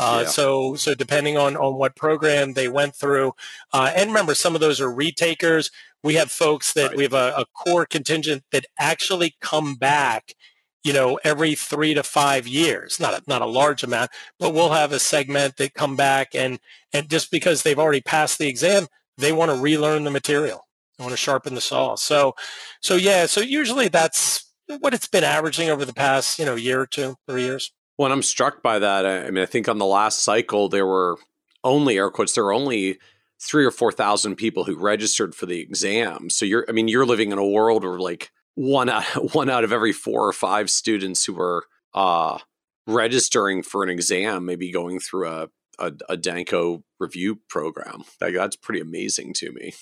Uh, 0.00 0.22
yeah. 0.22 0.28
So, 0.30 0.74
so 0.76 0.94
depending 0.94 1.36
on 1.36 1.56
on 1.56 1.74
what 1.74 1.94
program 1.94 2.54
they 2.54 2.68
went 2.68 2.96
through, 2.96 3.34
uh, 3.72 3.92
and 3.94 4.08
remember, 4.10 4.34
some 4.34 4.54
of 4.54 4.60
those 4.60 4.80
are 4.80 4.92
retakers. 4.92 5.70
We 6.02 6.14
have 6.14 6.30
folks 6.30 6.72
that 6.72 6.88
right. 6.88 6.96
we 6.96 7.02
have 7.02 7.12
a, 7.12 7.34
a 7.36 7.44
core 7.54 7.84
contingent 7.84 8.44
that 8.52 8.64
actually 8.78 9.36
come 9.40 9.74
back 9.74 10.34
you 10.82 10.92
know, 10.92 11.18
every 11.24 11.54
three 11.54 11.94
to 11.94 12.02
five 12.02 12.46
years. 12.46 12.98
Not 12.98 13.14
a, 13.14 13.22
not 13.26 13.42
a 13.42 13.46
large 13.46 13.82
amount, 13.82 14.10
but 14.38 14.54
we'll 14.54 14.72
have 14.72 14.92
a 14.92 14.98
segment 14.98 15.56
that 15.56 15.74
come 15.74 15.96
back 15.96 16.34
and 16.34 16.58
and 16.92 17.08
just 17.08 17.30
because 17.30 17.62
they've 17.62 17.78
already 17.78 18.00
passed 18.00 18.38
the 18.38 18.48
exam, 18.48 18.86
they 19.18 19.32
want 19.32 19.50
to 19.50 19.60
relearn 19.60 20.04
the 20.04 20.10
material. 20.10 20.66
They 20.98 21.04
want 21.04 21.12
to 21.12 21.18
sharpen 21.18 21.54
the 21.54 21.60
saw. 21.60 21.94
So, 21.96 22.34
so 22.80 22.96
yeah. 22.96 23.26
So 23.26 23.40
usually 23.40 23.88
that's 23.88 24.50
what 24.80 24.94
it's 24.94 25.08
been 25.08 25.24
averaging 25.24 25.68
over 25.68 25.84
the 25.84 25.92
past 25.92 26.38
you 26.38 26.44
know 26.44 26.54
year 26.54 26.80
or 26.80 26.86
two, 26.86 27.16
three 27.28 27.42
years. 27.42 27.72
When 28.00 28.12
I'm 28.12 28.22
struck 28.22 28.62
by 28.62 28.78
that, 28.78 29.04
I 29.04 29.30
mean, 29.30 29.42
I 29.42 29.46
think 29.46 29.68
on 29.68 29.76
the 29.76 29.84
last 29.84 30.24
cycle 30.24 30.70
there 30.70 30.86
were 30.86 31.18
only 31.62 31.98
air 31.98 32.08
quotes. 32.08 32.34
There 32.34 32.44
were 32.44 32.54
only 32.54 32.98
three 33.38 33.66
or 33.66 33.70
four 33.70 33.92
thousand 33.92 34.36
people 34.36 34.64
who 34.64 34.74
registered 34.74 35.34
for 35.34 35.44
the 35.44 35.60
exam. 35.60 36.30
So 36.30 36.46
you're, 36.46 36.64
I 36.66 36.72
mean, 36.72 36.88
you're 36.88 37.04
living 37.04 37.30
in 37.30 37.36
a 37.36 37.46
world 37.46 37.84
where 37.84 37.98
like 37.98 38.30
one 38.54 38.88
out 38.88 39.04
one 39.34 39.50
out 39.50 39.64
of 39.64 39.70
every 39.70 39.92
four 39.92 40.26
or 40.26 40.32
five 40.32 40.70
students 40.70 41.26
who 41.26 41.38
are 41.38 41.64
uh, 41.92 42.38
registering 42.86 43.62
for 43.62 43.82
an 43.82 43.90
exam, 43.90 44.46
maybe 44.46 44.72
going 44.72 44.98
through 44.98 45.28
a 45.28 45.50
a, 45.78 45.92
a 46.08 46.16
Danko 46.16 46.82
review 46.98 47.40
program. 47.50 48.04
Like, 48.18 48.34
that's 48.34 48.56
pretty 48.56 48.80
amazing 48.80 49.34
to 49.34 49.52
me. 49.52 49.74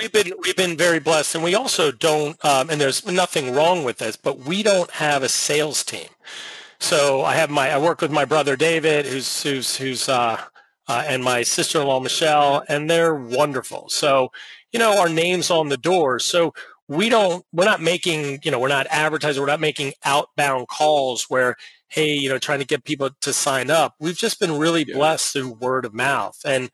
We've 0.00 0.10
been 0.10 0.32
we've 0.42 0.56
been 0.56 0.78
very 0.78 1.00
blessed, 1.00 1.34
and 1.34 1.44
we 1.44 1.54
also 1.54 1.92
don't. 1.92 2.42
Um, 2.42 2.70
and 2.70 2.80
there's 2.80 3.04
nothing 3.04 3.54
wrong 3.54 3.84
with 3.84 3.98
this, 3.98 4.16
but 4.16 4.38
we 4.38 4.62
don't 4.62 4.90
have 4.92 5.22
a 5.22 5.28
sales 5.28 5.84
team. 5.84 6.08
So 6.80 7.22
I 7.22 7.34
have 7.34 7.50
my 7.50 7.70
I 7.70 7.78
work 7.78 8.00
with 8.00 8.10
my 8.10 8.24
brother 8.24 8.56
David, 8.56 9.06
who's 9.06 9.42
who's 9.42 9.76
who's 9.76 10.08
uh, 10.08 10.40
uh, 10.86 11.04
and 11.06 11.22
my 11.22 11.42
sister-in-law 11.42 12.00
Michelle, 12.00 12.64
and 12.68 12.88
they're 12.88 13.14
wonderful. 13.14 13.88
So 13.88 14.30
you 14.72 14.78
know 14.78 14.98
our 15.00 15.08
names 15.08 15.50
on 15.50 15.68
the 15.68 15.76
door. 15.76 16.18
So 16.18 16.54
we 16.88 17.08
don't 17.08 17.44
we're 17.52 17.64
not 17.64 17.82
making 17.82 18.40
you 18.42 18.50
know 18.50 18.58
we're 18.58 18.68
not 18.68 18.86
advertising 18.90 19.40
we're 19.40 19.46
not 19.48 19.60
making 19.60 19.92
outbound 20.04 20.66
calls 20.68 21.24
where 21.28 21.54
hey 21.88 22.14
you 22.14 22.28
know 22.28 22.38
trying 22.38 22.58
to 22.58 22.64
get 22.64 22.84
people 22.84 23.10
to 23.20 23.32
sign 23.32 23.70
up 23.70 23.94
we've 24.00 24.16
just 24.16 24.40
been 24.40 24.58
really 24.58 24.84
yeah. 24.88 24.96
blessed 24.96 25.32
through 25.32 25.52
word 25.54 25.84
of 25.84 25.92
mouth 25.94 26.40
and 26.44 26.70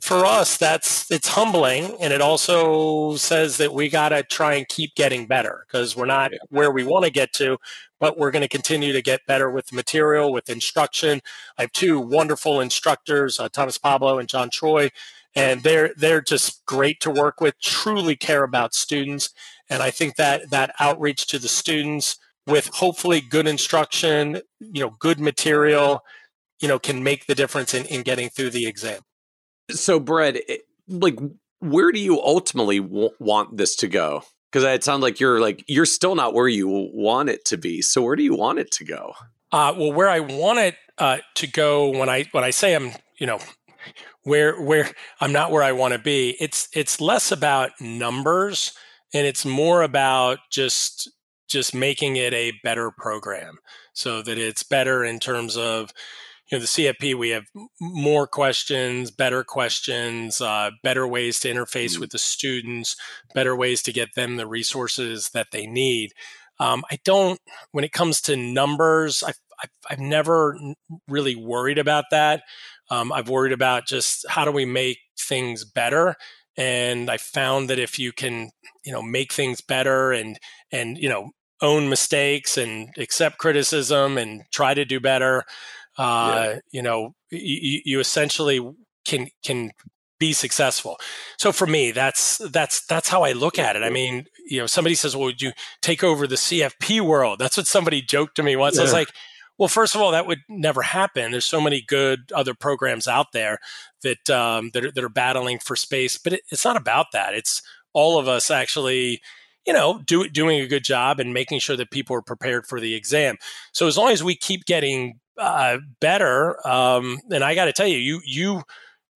for 0.00 0.26
us 0.26 0.56
that's 0.56 1.08
it's 1.12 1.28
humbling 1.28 1.96
and 2.00 2.12
it 2.12 2.20
also 2.20 3.14
says 3.14 3.56
that 3.56 3.72
we 3.72 3.88
got 3.88 4.08
to 4.08 4.22
try 4.24 4.54
and 4.54 4.66
keep 4.68 4.94
getting 4.96 5.26
better 5.26 5.64
because 5.66 5.96
we're 5.96 6.06
not 6.06 6.32
yeah. 6.32 6.38
where 6.48 6.72
we 6.72 6.82
want 6.82 7.04
to 7.04 7.10
get 7.10 7.32
to 7.32 7.56
but 8.02 8.18
we're 8.18 8.32
going 8.32 8.42
to 8.42 8.48
continue 8.48 8.92
to 8.92 9.00
get 9.00 9.24
better 9.28 9.48
with 9.48 9.72
material 9.72 10.32
with 10.32 10.50
instruction. 10.50 11.22
I 11.56 11.62
have 11.62 11.72
two 11.72 12.00
wonderful 12.00 12.60
instructors 12.60 13.38
uh, 13.38 13.48
thomas 13.48 13.78
pablo 13.78 14.18
and 14.18 14.28
john 14.28 14.50
troy 14.50 14.90
and 15.34 15.62
they're 15.62 15.94
they're 15.96 16.20
just 16.20 16.66
great 16.66 17.00
to 17.00 17.10
work 17.10 17.40
with 17.40 17.58
truly 17.60 18.16
care 18.16 18.42
about 18.42 18.74
students 18.74 19.30
and 19.70 19.82
i 19.82 19.90
think 19.90 20.16
that 20.16 20.50
that 20.50 20.74
outreach 20.80 21.26
to 21.28 21.38
the 21.38 21.48
students 21.48 22.18
with 22.46 22.66
hopefully 22.74 23.20
good 23.20 23.46
instruction 23.46 24.40
you 24.60 24.82
know 24.82 24.90
good 24.98 25.20
material 25.20 26.02
you 26.62 26.68
know 26.68 26.78
can 26.78 27.02
make 27.02 27.26
the 27.26 27.34
difference 27.34 27.74
in, 27.74 27.84
in 27.86 28.02
getting 28.02 28.30
through 28.30 28.50
the 28.50 28.66
exam. 28.66 29.02
So 29.70 30.00
brett 30.00 30.36
like 30.88 31.18
where 31.58 31.92
do 31.92 32.00
you 32.00 32.20
ultimately 32.20 32.80
w- 32.80 33.10
want 33.18 33.56
this 33.56 33.76
to 33.76 33.88
go 33.88 34.24
because 34.52 34.64
it 34.64 34.84
sounds 34.84 35.02
like 35.02 35.18
you're 35.18 35.40
like 35.40 35.64
you're 35.66 35.86
still 35.86 36.14
not 36.14 36.34
where 36.34 36.48
you 36.48 36.68
want 36.92 37.28
it 37.28 37.44
to 37.46 37.56
be 37.56 37.80
so 37.80 38.02
where 38.02 38.16
do 38.16 38.22
you 38.22 38.34
want 38.34 38.58
it 38.58 38.70
to 38.70 38.84
go 38.84 39.14
uh, 39.52 39.74
well 39.76 39.92
where 39.92 40.08
i 40.08 40.20
want 40.20 40.58
it 40.58 40.76
uh, 40.98 41.18
to 41.34 41.46
go 41.46 41.88
when 41.88 42.08
i 42.08 42.24
when 42.32 42.44
i 42.44 42.50
say 42.50 42.74
i'm 42.74 42.92
you 43.18 43.26
know 43.26 43.38
where 44.24 44.60
where 44.60 44.90
I'm 45.20 45.32
not 45.32 45.50
where 45.50 45.62
I 45.62 45.72
want 45.72 45.94
to 45.94 45.98
be. 45.98 46.36
It's 46.40 46.68
it's 46.72 47.00
less 47.00 47.32
about 47.32 47.72
numbers 47.80 48.72
and 49.12 49.26
it's 49.26 49.44
more 49.44 49.82
about 49.82 50.38
just 50.50 51.10
just 51.48 51.74
making 51.74 52.16
it 52.16 52.32
a 52.32 52.52
better 52.62 52.90
program 52.90 53.58
so 53.92 54.22
that 54.22 54.38
it's 54.38 54.62
better 54.62 55.04
in 55.04 55.18
terms 55.18 55.56
of 55.56 55.92
you 56.52 56.58
know 56.58 56.60
the 56.60 56.66
CFP 56.66 57.14
we 57.14 57.30
have 57.30 57.46
more 57.80 58.26
questions, 58.26 59.10
better 59.10 59.42
questions, 59.42 60.40
uh, 60.40 60.70
better 60.82 61.06
ways 61.06 61.40
to 61.40 61.48
interface 61.50 61.92
mm-hmm. 61.92 62.02
with 62.02 62.10
the 62.10 62.18
students, 62.18 62.94
better 63.34 63.56
ways 63.56 63.82
to 63.82 63.92
get 63.92 64.14
them 64.14 64.36
the 64.36 64.46
resources 64.46 65.30
that 65.30 65.48
they 65.50 65.66
need. 65.66 66.12
Um, 66.60 66.84
I 66.90 66.98
don't 67.04 67.40
when 67.70 67.84
it 67.84 67.92
comes 67.92 68.20
to 68.22 68.36
numbers. 68.36 69.22
I've, 69.22 69.40
I've, 69.62 69.70
I've 69.90 69.98
never 69.98 70.58
really 71.08 71.36
worried 71.36 71.78
about 71.78 72.04
that. 72.10 72.42
Um, 72.90 73.12
I've 73.12 73.30
worried 73.30 73.52
about 73.52 73.86
just 73.86 74.26
how 74.28 74.44
do 74.44 74.52
we 74.52 74.66
make 74.66 74.98
things 75.18 75.64
better. 75.64 76.16
And 76.58 77.10
I 77.10 77.16
found 77.16 77.70
that 77.70 77.78
if 77.78 77.98
you 77.98 78.12
can, 78.12 78.50
you 78.84 78.92
know, 78.92 79.00
make 79.00 79.32
things 79.32 79.62
better 79.62 80.12
and 80.12 80.38
and 80.70 80.98
you 80.98 81.08
know 81.08 81.30
own 81.62 81.88
mistakes 81.88 82.58
and 82.58 82.90
accept 82.98 83.38
criticism 83.38 84.18
and 84.18 84.42
try 84.52 84.74
to 84.74 84.84
do 84.84 85.00
better, 85.00 85.44
uh, 85.98 86.54
yeah. 86.54 86.58
you 86.70 86.82
know, 86.82 87.14
you, 87.30 87.80
you 87.84 88.00
essentially 88.00 88.60
can 89.04 89.28
can 89.44 89.72
be 90.18 90.32
successful. 90.32 90.98
So 91.36 91.50
for 91.52 91.66
me, 91.66 91.90
that's 91.90 92.38
that's 92.38 92.86
that's 92.86 93.08
how 93.08 93.22
I 93.22 93.32
look 93.32 93.58
at 93.58 93.76
it. 93.76 93.82
I 93.82 93.90
mean, 93.90 94.26
you 94.48 94.60
know, 94.60 94.66
somebody 94.66 94.94
says, 94.94 95.16
"Well, 95.16 95.26
would 95.26 95.42
you 95.42 95.52
take 95.80 96.04
over 96.04 96.26
the 96.26 96.36
CFP 96.36 97.00
world?" 97.00 97.38
That's 97.38 97.56
what 97.56 97.66
somebody 97.66 98.02
joked 98.02 98.36
to 98.36 98.42
me 98.42 98.54
once. 98.56 98.76
Yeah. 98.76 98.82
I 98.82 98.84
was 98.84 98.92
like, 98.92 99.08
well, 99.58 99.68
first 99.68 99.94
of 99.94 100.00
all, 100.00 100.12
that 100.12 100.26
would 100.26 100.40
never 100.48 100.82
happen. 100.82 101.30
There's 101.30 101.46
so 101.46 101.60
many 101.60 101.82
good 101.82 102.32
other 102.34 102.54
programs 102.54 103.06
out 103.06 103.32
there 103.32 103.58
that 104.02 104.30
um, 104.30 104.70
that, 104.74 104.84
are, 104.84 104.92
that 104.92 105.04
are 105.04 105.08
battling 105.08 105.58
for 105.58 105.76
space, 105.76 106.18
but 106.18 106.32
it, 106.34 106.40
it's 106.50 106.64
not 106.64 106.76
about 106.76 107.06
that. 107.12 107.34
It's 107.34 107.62
all 107.92 108.18
of 108.18 108.28
us 108.28 108.50
actually, 108.50 109.20
you 109.66 109.72
know, 109.72 110.00
do, 110.04 110.28
doing 110.28 110.60
a 110.60 110.66
good 110.66 110.84
job 110.84 111.20
and 111.20 111.34
making 111.34 111.60
sure 111.60 111.76
that 111.76 111.90
people 111.90 112.16
are 112.16 112.22
prepared 112.22 112.66
for 112.66 112.80
the 112.80 112.94
exam. 112.94 113.36
So 113.72 113.86
as 113.86 113.98
long 113.98 114.10
as 114.10 114.24
we 114.24 114.34
keep 114.34 114.64
getting 114.64 115.20
uh, 115.38 115.78
better, 116.00 116.56
um, 116.66 117.18
and 117.30 117.44
I 117.44 117.54
got 117.54 117.66
to 117.66 117.72
tell 117.72 117.86
you, 117.86 117.98
you 117.98 118.20
you 118.24 118.62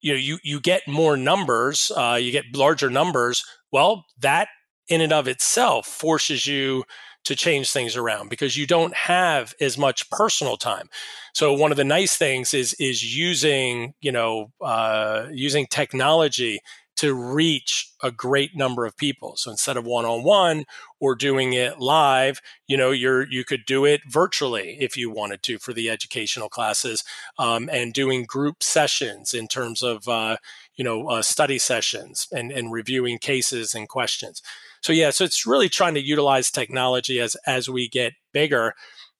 you 0.00 0.12
know 0.12 0.18
you 0.18 0.38
you 0.42 0.60
get 0.60 0.82
more 0.86 1.16
numbers, 1.16 1.90
uh, 1.96 2.18
you 2.20 2.32
get 2.32 2.44
larger 2.54 2.90
numbers. 2.90 3.44
Well, 3.72 4.04
that 4.20 4.48
in 4.88 5.00
and 5.00 5.12
of 5.12 5.28
itself 5.28 5.86
forces 5.86 6.46
you 6.46 6.84
to 7.24 7.34
change 7.34 7.70
things 7.72 7.96
around 7.96 8.30
because 8.30 8.56
you 8.56 8.66
don't 8.66 8.94
have 8.94 9.52
as 9.60 9.76
much 9.76 10.08
personal 10.10 10.56
time. 10.56 10.88
So 11.34 11.52
one 11.52 11.72
of 11.72 11.76
the 11.76 11.84
nice 11.84 12.16
things 12.16 12.54
is 12.54 12.74
is 12.78 13.16
using 13.16 13.94
you 14.00 14.12
know 14.12 14.52
uh, 14.60 15.26
using 15.32 15.66
technology 15.70 16.60
to 16.96 17.14
reach 17.14 17.92
a 18.02 18.10
great 18.10 18.56
number 18.56 18.86
of 18.86 18.96
people. 18.96 19.36
So 19.36 19.50
instead 19.50 19.76
of 19.76 19.84
one 19.84 20.04
on 20.04 20.24
one 20.24 20.64
or 20.98 21.14
doing 21.14 21.52
it 21.52 21.78
live, 21.78 22.40
you 22.66 22.76
know, 22.76 22.90
you're 22.90 23.26
you 23.30 23.44
could 23.44 23.64
do 23.66 23.84
it 23.84 24.00
virtually 24.08 24.76
if 24.80 24.96
you 24.96 25.10
wanted 25.10 25.42
to 25.44 25.58
for 25.58 25.72
the 25.72 25.90
educational 25.90 26.48
classes, 26.48 27.04
um, 27.38 27.68
and 27.70 27.92
doing 27.92 28.24
group 28.24 28.62
sessions 28.62 29.34
in 29.34 29.46
terms 29.46 29.82
of 29.82 30.08
uh, 30.08 30.36
you 30.74 30.84
know 30.84 31.08
uh, 31.08 31.22
study 31.22 31.58
sessions 31.58 32.28
and 32.32 32.50
and 32.50 32.72
reviewing 32.72 33.18
cases 33.18 33.74
and 33.74 33.88
questions. 33.88 34.42
So 34.80 34.92
yeah, 34.92 35.10
so 35.10 35.24
it's 35.24 35.46
really 35.46 35.68
trying 35.68 35.94
to 35.94 36.02
utilize 36.02 36.50
technology 36.50 37.20
as 37.20 37.36
as 37.46 37.68
we 37.68 37.88
get 37.88 38.14
bigger, 38.32 38.74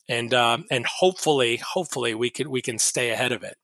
and 0.09 0.33
um, 0.33 0.65
and 0.71 0.87
hopefully 0.87 1.57
hopefully 1.57 2.15
we 2.15 2.31
can 2.31 2.51
we 2.51 2.63
can 2.63 2.79
stay 2.79 3.11
ahead 3.11 3.33
of 3.33 3.43
it. 3.43 3.57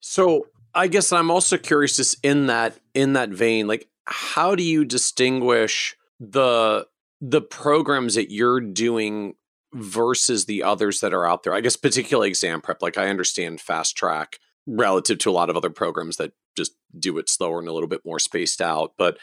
So 0.00 0.46
I 0.76 0.88
guess 0.88 1.10
I'm 1.10 1.30
also 1.30 1.56
curious, 1.56 1.96
just 1.96 2.16
in 2.22 2.46
that 2.46 2.78
in 2.94 3.14
that 3.14 3.30
vein, 3.30 3.66
like 3.66 3.88
how 4.04 4.54
do 4.54 4.62
you 4.62 4.84
distinguish 4.84 5.96
the 6.20 6.86
the 7.20 7.40
programs 7.40 8.14
that 8.14 8.30
you're 8.30 8.60
doing 8.60 9.34
versus 9.72 10.44
the 10.44 10.62
others 10.62 11.00
that 11.00 11.14
are 11.14 11.26
out 11.26 11.42
there? 11.42 11.54
I 11.54 11.62
guess 11.62 11.76
particularly 11.76 12.28
exam 12.28 12.60
prep. 12.60 12.82
Like 12.82 12.98
I 12.98 13.08
understand 13.08 13.60
fast 13.60 13.96
track 13.96 14.38
relative 14.66 15.18
to 15.18 15.30
a 15.30 15.32
lot 15.32 15.48
of 15.48 15.56
other 15.56 15.70
programs 15.70 16.18
that 16.18 16.32
just 16.56 16.72
do 16.98 17.16
it 17.18 17.30
slower 17.30 17.58
and 17.58 17.68
a 17.68 17.72
little 17.72 17.88
bit 17.88 18.04
more 18.04 18.18
spaced 18.18 18.60
out, 18.60 18.92
but 18.98 19.16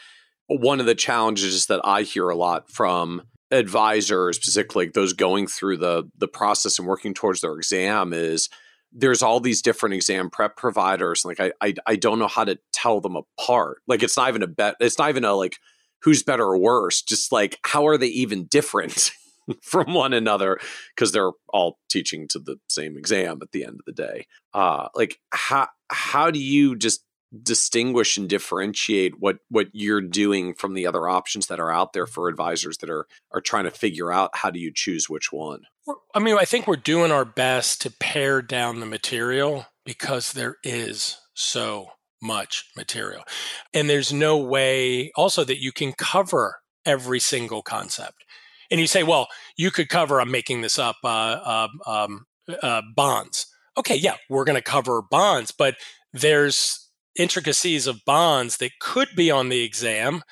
one 0.46 0.80
of 0.80 0.86
the 0.86 0.94
challenges 0.94 1.66
that 1.66 1.80
I 1.84 2.02
hear 2.02 2.28
a 2.28 2.36
lot 2.36 2.70
from 2.70 3.22
advisors, 3.50 4.36
specifically 4.36 4.88
those 4.88 5.12
going 5.12 5.46
through 5.46 5.76
the 5.76 6.10
the 6.18 6.28
process 6.28 6.80
and 6.80 6.88
working 6.88 7.14
towards 7.14 7.42
their 7.42 7.54
exam, 7.54 8.12
is 8.12 8.48
there's 8.94 9.22
all 9.22 9.40
these 9.40 9.60
different 9.60 9.94
exam 9.94 10.30
prep 10.30 10.56
providers. 10.56 11.24
Like 11.24 11.40
I, 11.40 11.52
I 11.60 11.74
I 11.86 11.96
don't 11.96 12.18
know 12.18 12.28
how 12.28 12.44
to 12.44 12.58
tell 12.72 13.00
them 13.00 13.16
apart. 13.16 13.78
Like 13.86 14.02
it's 14.02 14.16
not 14.16 14.28
even 14.28 14.42
a 14.42 14.46
bet. 14.46 14.76
It's 14.80 14.98
not 14.98 15.08
even 15.08 15.24
a 15.24 15.34
like 15.34 15.56
who's 16.02 16.22
better 16.22 16.44
or 16.44 16.58
worse. 16.58 17.02
Just 17.02 17.32
like 17.32 17.58
how 17.64 17.86
are 17.86 17.98
they 17.98 18.06
even 18.06 18.44
different 18.44 19.10
from 19.62 19.92
one 19.92 20.12
another? 20.12 20.58
Because 20.94 21.12
they're 21.12 21.32
all 21.48 21.78
teaching 21.90 22.28
to 22.28 22.38
the 22.38 22.56
same 22.68 22.96
exam 22.96 23.40
at 23.42 23.50
the 23.52 23.64
end 23.64 23.80
of 23.80 23.84
the 23.84 23.92
day. 23.92 24.26
Uh, 24.54 24.88
like 24.94 25.18
how 25.30 25.68
how 25.90 26.30
do 26.30 26.38
you 26.38 26.76
just 26.76 27.04
distinguish 27.42 28.16
and 28.16 28.28
differentiate 28.28 29.14
what 29.18 29.38
what 29.48 29.66
you're 29.72 30.00
doing 30.00 30.54
from 30.54 30.74
the 30.74 30.86
other 30.86 31.08
options 31.08 31.48
that 31.48 31.58
are 31.58 31.72
out 31.72 31.92
there 31.92 32.06
for 32.06 32.28
advisors 32.28 32.78
that 32.78 32.90
are 32.90 33.06
are 33.32 33.40
trying 33.40 33.64
to 33.64 33.70
figure 33.72 34.12
out 34.12 34.30
how 34.34 34.50
do 34.50 34.60
you 34.60 34.70
choose 34.72 35.10
which 35.10 35.32
one 35.32 35.62
i 36.14 36.18
mean 36.18 36.36
i 36.38 36.44
think 36.44 36.66
we're 36.66 36.76
doing 36.76 37.12
our 37.12 37.24
best 37.24 37.80
to 37.80 37.90
pare 37.90 38.40
down 38.42 38.80
the 38.80 38.86
material 38.86 39.66
because 39.84 40.32
there 40.32 40.56
is 40.64 41.18
so 41.34 41.88
much 42.24 42.70
material. 42.76 43.22
And 43.72 43.88
there's 43.88 44.12
no 44.12 44.38
way 44.38 45.12
also 45.14 45.44
that 45.44 45.60
you 45.60 45.72
can 45.72 45.92
cover 45.92 46.56
every 46.86 47.20
single 47.20 47.62
concept. 47.62 48.24
And 48.70 48.80
you 48.80 48.86
say 48.86 49.02
well 49.02 49.28
you 49.56 49.70
could 49.70 49.88
cover 49.88 50.20
i'm 50.20 50.30
making 50.30 50.62
this 50.62 50.78
up 50.78 50.96
uh, 51.04 51.08
uh, 51.08 51.68
um, 51.86 52.26
uh, 52.62 52.82
bonds. 52.96 53.46
Okay 53.76 53.96
yeah 53.96 54.16
we're 54.28 54.44
going 54.44 54.56
to 54.56 54.62
cover 54.62 55.02
bonds 55.02 55.50
but 55.50 55.76
there's 56.12 56.88
intricacies 57.16 57.86
of 57.86 58.04
bonds 58.04 58.56
that 58.56 58.72
could 58.80 59.08
be 59.14 59.30
on 59.30 59.48
the 59.48 59.62
exam 59.62 60.22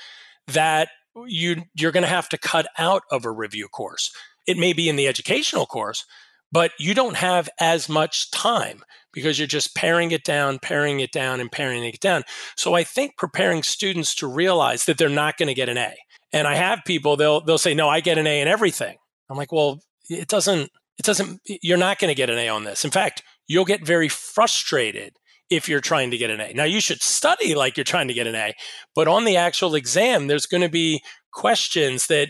that 0.49 0.89
you 1.27 1.65
you're 1.75 1.93
going 1.93 2.03
to 2.03 2.09
have 2.09 2.29
to 2.31 2.39
cut 2.39 2.67
out 2.79 3.03
of 3.11 3.25
a 3.25 3.31
review 3.31 3.69
course. 3.69 4.13
It 4.47 4.59
may 4.59 4.73
be 4.73 4.89
in 4.89 4.97
the 4.97 5.09
educational 5.09 5.67
course, 5.67 6.05
but 6.51 6.73
you 6.79 6.95
don't 6.95 7.17
have 7.17 7.49
as 7.61 7.89
much 7.89 8.31
time 8.31 8.83
because 9.13 9.39
you're 9.39 9.47
just 9.47 9.75
paring 9.75 10.11
it 10.11 10.25
down, 10.25 10.59
paring 10.59 11.01
it 11.01 11.13
down, 11.13 11.41
and 11.41 11.51
paring 11.51 11.85
it 11.85 12.01
down. 12.01 12.23
So 12.57 12.75
I 12.75 12.85
think 12.85 13.17
preparing 13.17 13.63
students 13.63 14.15
to 14.17 14.27
realize 14.27 14.85
that 14.87 14.99
they're 14.99 15.09
not 15.09 15.37
going 15.37 15.49
to 15.49 15.55
get 15.55 15.69
an 15.69 15.79
A. 15.79 15.95
And 16.33 16.47
I 16.47 16.55
have 16.55 16.81
people 16.87 17.17
they'll 17.17 17.43
they'll 17.43 17.59
say, 17.59 17.75
"No, 17.75 17.89
I 17.89 18.01
get 18.01 18.19
an 18.19 18.27
A 18.27 18.41
in 18.41 18.49
everything." 18.49 18.97
I'm 19.29 19.37
like, 19.37 19.53
"Well, 19.53 19.81
it 20.09 20.29
doesn't 20.29 20.71
it 20.99 21.05
doesn't 21.05 21.41
you're 21.45 21.79
not 21.79 21.99
going 21.99 22.11
to 22.11 22.15
get 22.15 22.31
an 22.31 22.39
A 22.39 22.49
on 22.49 22.65
this. 22.65 22.85
In 22.85 22.91
fact, 22.91 23.23
you'll 23.47 23.65
get 23.65 23.85
very 23.85 24.09
frustrated 24.09 25.15
if 25.51 25.69
you're 25.69 25.81
trying 25.81 26.11
to 26.11 26.17
get 26.17 26.31
an 26.31 26.41
A. 26.41 26.53
Now, 26.55 26.65
you 26.65 26.81
should 26.81 27.03
study 27.03 27.55
like 27.55 27.77
you're 27.77 27.85
trying 27.85 28.09
to 28.09 28.15
get 28.15 28.27
an 28.27 28.35
A, 28.35 28.55
but 28.95 29.09
on 29.09 29.25
the 29.25 29.37
actual 29.37 29.75
exam, 29.75 30.27
there's 30.27 30.47
going 30.47 30.63
to 30.63 30.69
be 30.69 31.03
questions 31.33 32.07
that 32.07 32.29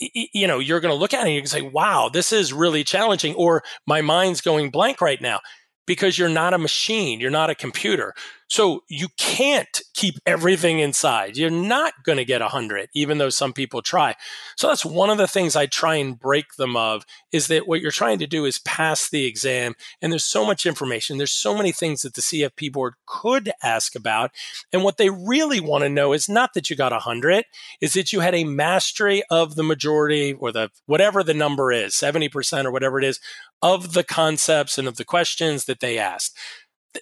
you 0.00 0.46
know 0.46 0.58
you're 0.58 0.80
going 0.80 0.92
to 0.92 0.98
look 0.98 1.14
at 1.14 1.20
it 1.20 1.26
and 1.26 1.34
you 1.34 1.40
can 1.40 1.48
say 1.48 1.62
wow 1.62 2.08
this 2.12 2.32
is 2.32 2.52
really 2.52 2.84
challenging 2.84 3.34
or 3.34 3.62
my 3.86 4.00
mind's 4.00 4.40
going 4.40 4.70
blank 4.70 5.00
right 5.00 5.20
now 5.20 5.40
because 5.86 6.18
you're 6.18 6.28
not 6.28 6.54
a 6.54 6.58
machine 6.58 7.20
you're 7.20 7.30
not 7.30 7.50
a 7.50 7.54
computer 7.54 8.14
so 8.50 8.82
you 8.88 9.06
can't 9.16 9.80
keep 9.94 10.16
everything 10.26 10.80
inside. 10.80 11.36
You're 11.36 11.50
not 11.50 11.92
going 12.02 12.18
to 12.18 12.24
get 12.24 12.40
100, 12.40 12.88
even 12.94 13.18
though 13.18 13.30
some 13.30 13.52
people 13.52 13.80
try. 13.80 14.16
So 14.56 14.66
that's 14.66 14.84
one 14.84 15.08
of 15.08 15.18
the 15.18 15.28
things 15.28 15.54
I 15.54 15.66
try 15.66 15.94
and 15.94 16.18
break 16.18 16.56
them 16.58 16.76
of 16.76 17.06
is 17.30 17.46
that 17.46 17.68
what 17.68 17.80
you're 17.80 17.92
trying 17.92 18.18
to 18.18 18.26
do 18.26 18.44
is 18.44 18.58
pass 18.58 19.08
the 19.08 19.24
exam. 19.24 19.74
And 20.02 20.10
there's 20.10 20.24
so 20.24 20.44
much 20.44 20.66
information. 20.66 21.16
There's 21.16 21.30
so 21.30 21.56
many 21.56 21.70
things 21.70 22.02
that 22.02 22.14
the 22.14 22.22
CFP 22.22 22.72
board 22.72 22.94
could 23.06 23.52
ask 23.62 23.94
about. 23.94 24.32
And 24.72 24.82
what 24.82 24.96
they 24.96 25.10
really 25.10 25.60
want 25.60 25.84
to 25.84 25.88
know 25.88 26.12
is 26.12 26.28
not 26.28 26.54
that 26.54 26.70
you 26.70 26.74
got 26.74 26.90
100, 26.90 27.44
is 27.80 27.92
that 27.92 28.12
you 28.12 28.18
had 28.18 28.34
a 28.34 28.42
mastery 28.42 29.22
of 29.30 29.54
the 29.54 29.62
majority 29.62 30.32
or 30.32 30.50
the 30.50 30.70
whatever 30.86 31.22
the 31.22 31.34
number 31.34 31.70
is, 31.70 31.94
70% 31.94 32.64
or 32.64 32.72
whatever 32.72 32.98
it 32.98 33.04
is, 33.04 33.20
of 33.62 33.92
the 33.92 34.02
concepts 34.02 34.76
and 34.76 34.88
of 34.88 34.96
the 34.96 35.04
questions 35.04 35.66
that 35.66 35.78
they 35.78 35.98
asked 35.98 36.36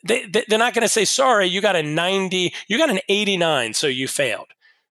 they, 0.04 0.26
they're 0.26 0.58
not 0.58 0.74
going 0.74 0.82
to 0.82 0.88
say, 0.88 1.04
sorry, 1.04 1.46
you 1.46 1.60
got 1.60 1.76
a 1.76 1.82
90, 1.82 2.52
you 2.68 2.78
got 2.78 2.90
an 2.90 3.00
89, 3.08 3.74
so 3.74 3.86
you 3.86 4.08
failed. 4.08 4.48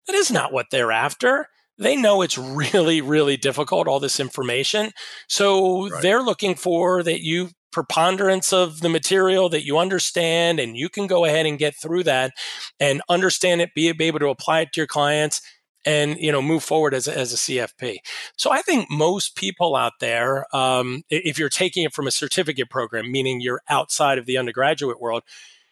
That 0.07 0.15
is 0.15 0.31
not 0.31 0.53
what 0.53 0.67
they're 0.71 0.91
after. 0.91 1.47
They 1.77 1.95
know 1.95 2.21
it's 2.21 2.37
really, 2.37 3.01
really 3.01 3.37
difficult, 3.37 3.87
all 3.87 3.99
this 3.99 4.19
information. 4.19 4.91
So 5.27 5.89
right. 5.89 6.01
they're 6.01 6.23
looking 6.23 6.55
for 6.55 7.03
that 7.03 7.21
you 7.21 7.49
preponderance 7.71 8.51
of 8.51 8.79
the 8.79 8.89
material 8.89 9.49
that 9.49 9.63
you 9.63 9.77
understand 9.77 10.59
and 10.59 10.75
you 10.75 10.89
can 10.89 11.05
go 11.05 11.25
ahead 11.25 11.45
and 11.45 11.59
get 11.59 11.75
through 11.75 12.03
that 12.03 12.31
and 12.79 13.01
understand 13.07 13.61
it, 13.61 13.69
be, 13.75 13.91
be 13.91 14.05
able 14.05 14.19
to 14.19 14.29
apply 14.29 14.61
it 14.61 14.73
to 14.73 14.79
your 14.79 14.87
clients 14.87 15.41
and 15.87 16.17
you 16.19 16.31
know 16.31 16.41
move 16.41 16.63
forward 16.63 16.93
as 16.93 17.07
a, 17.07 17.17
as 17.17 17.33
a 17.33 17.37
CFP. 17.37 17.97
So 18.35 18.51
I 18.51 18.61
think 18.61 18.91
most 18.91 19.35
people 19.35 19.75
out 19.75 19.93
there, 20.01 20.45
um, 20.55 21.03
if 21.09 21.39
you're 21.39 21.49
taking 21.49 21.85
it 21.85 21.93
from 21.93 22.07
a 22.07 22.11
certificate 22.11 22.69
program, 22.69 23.09
meaning 23.09 23.39
you're 23.39 23.61
outside 23.69 24.17
of 24.17 24.25
the 24.25 24.37
undergraduate 24.37 24.99
world, 24.99 25.23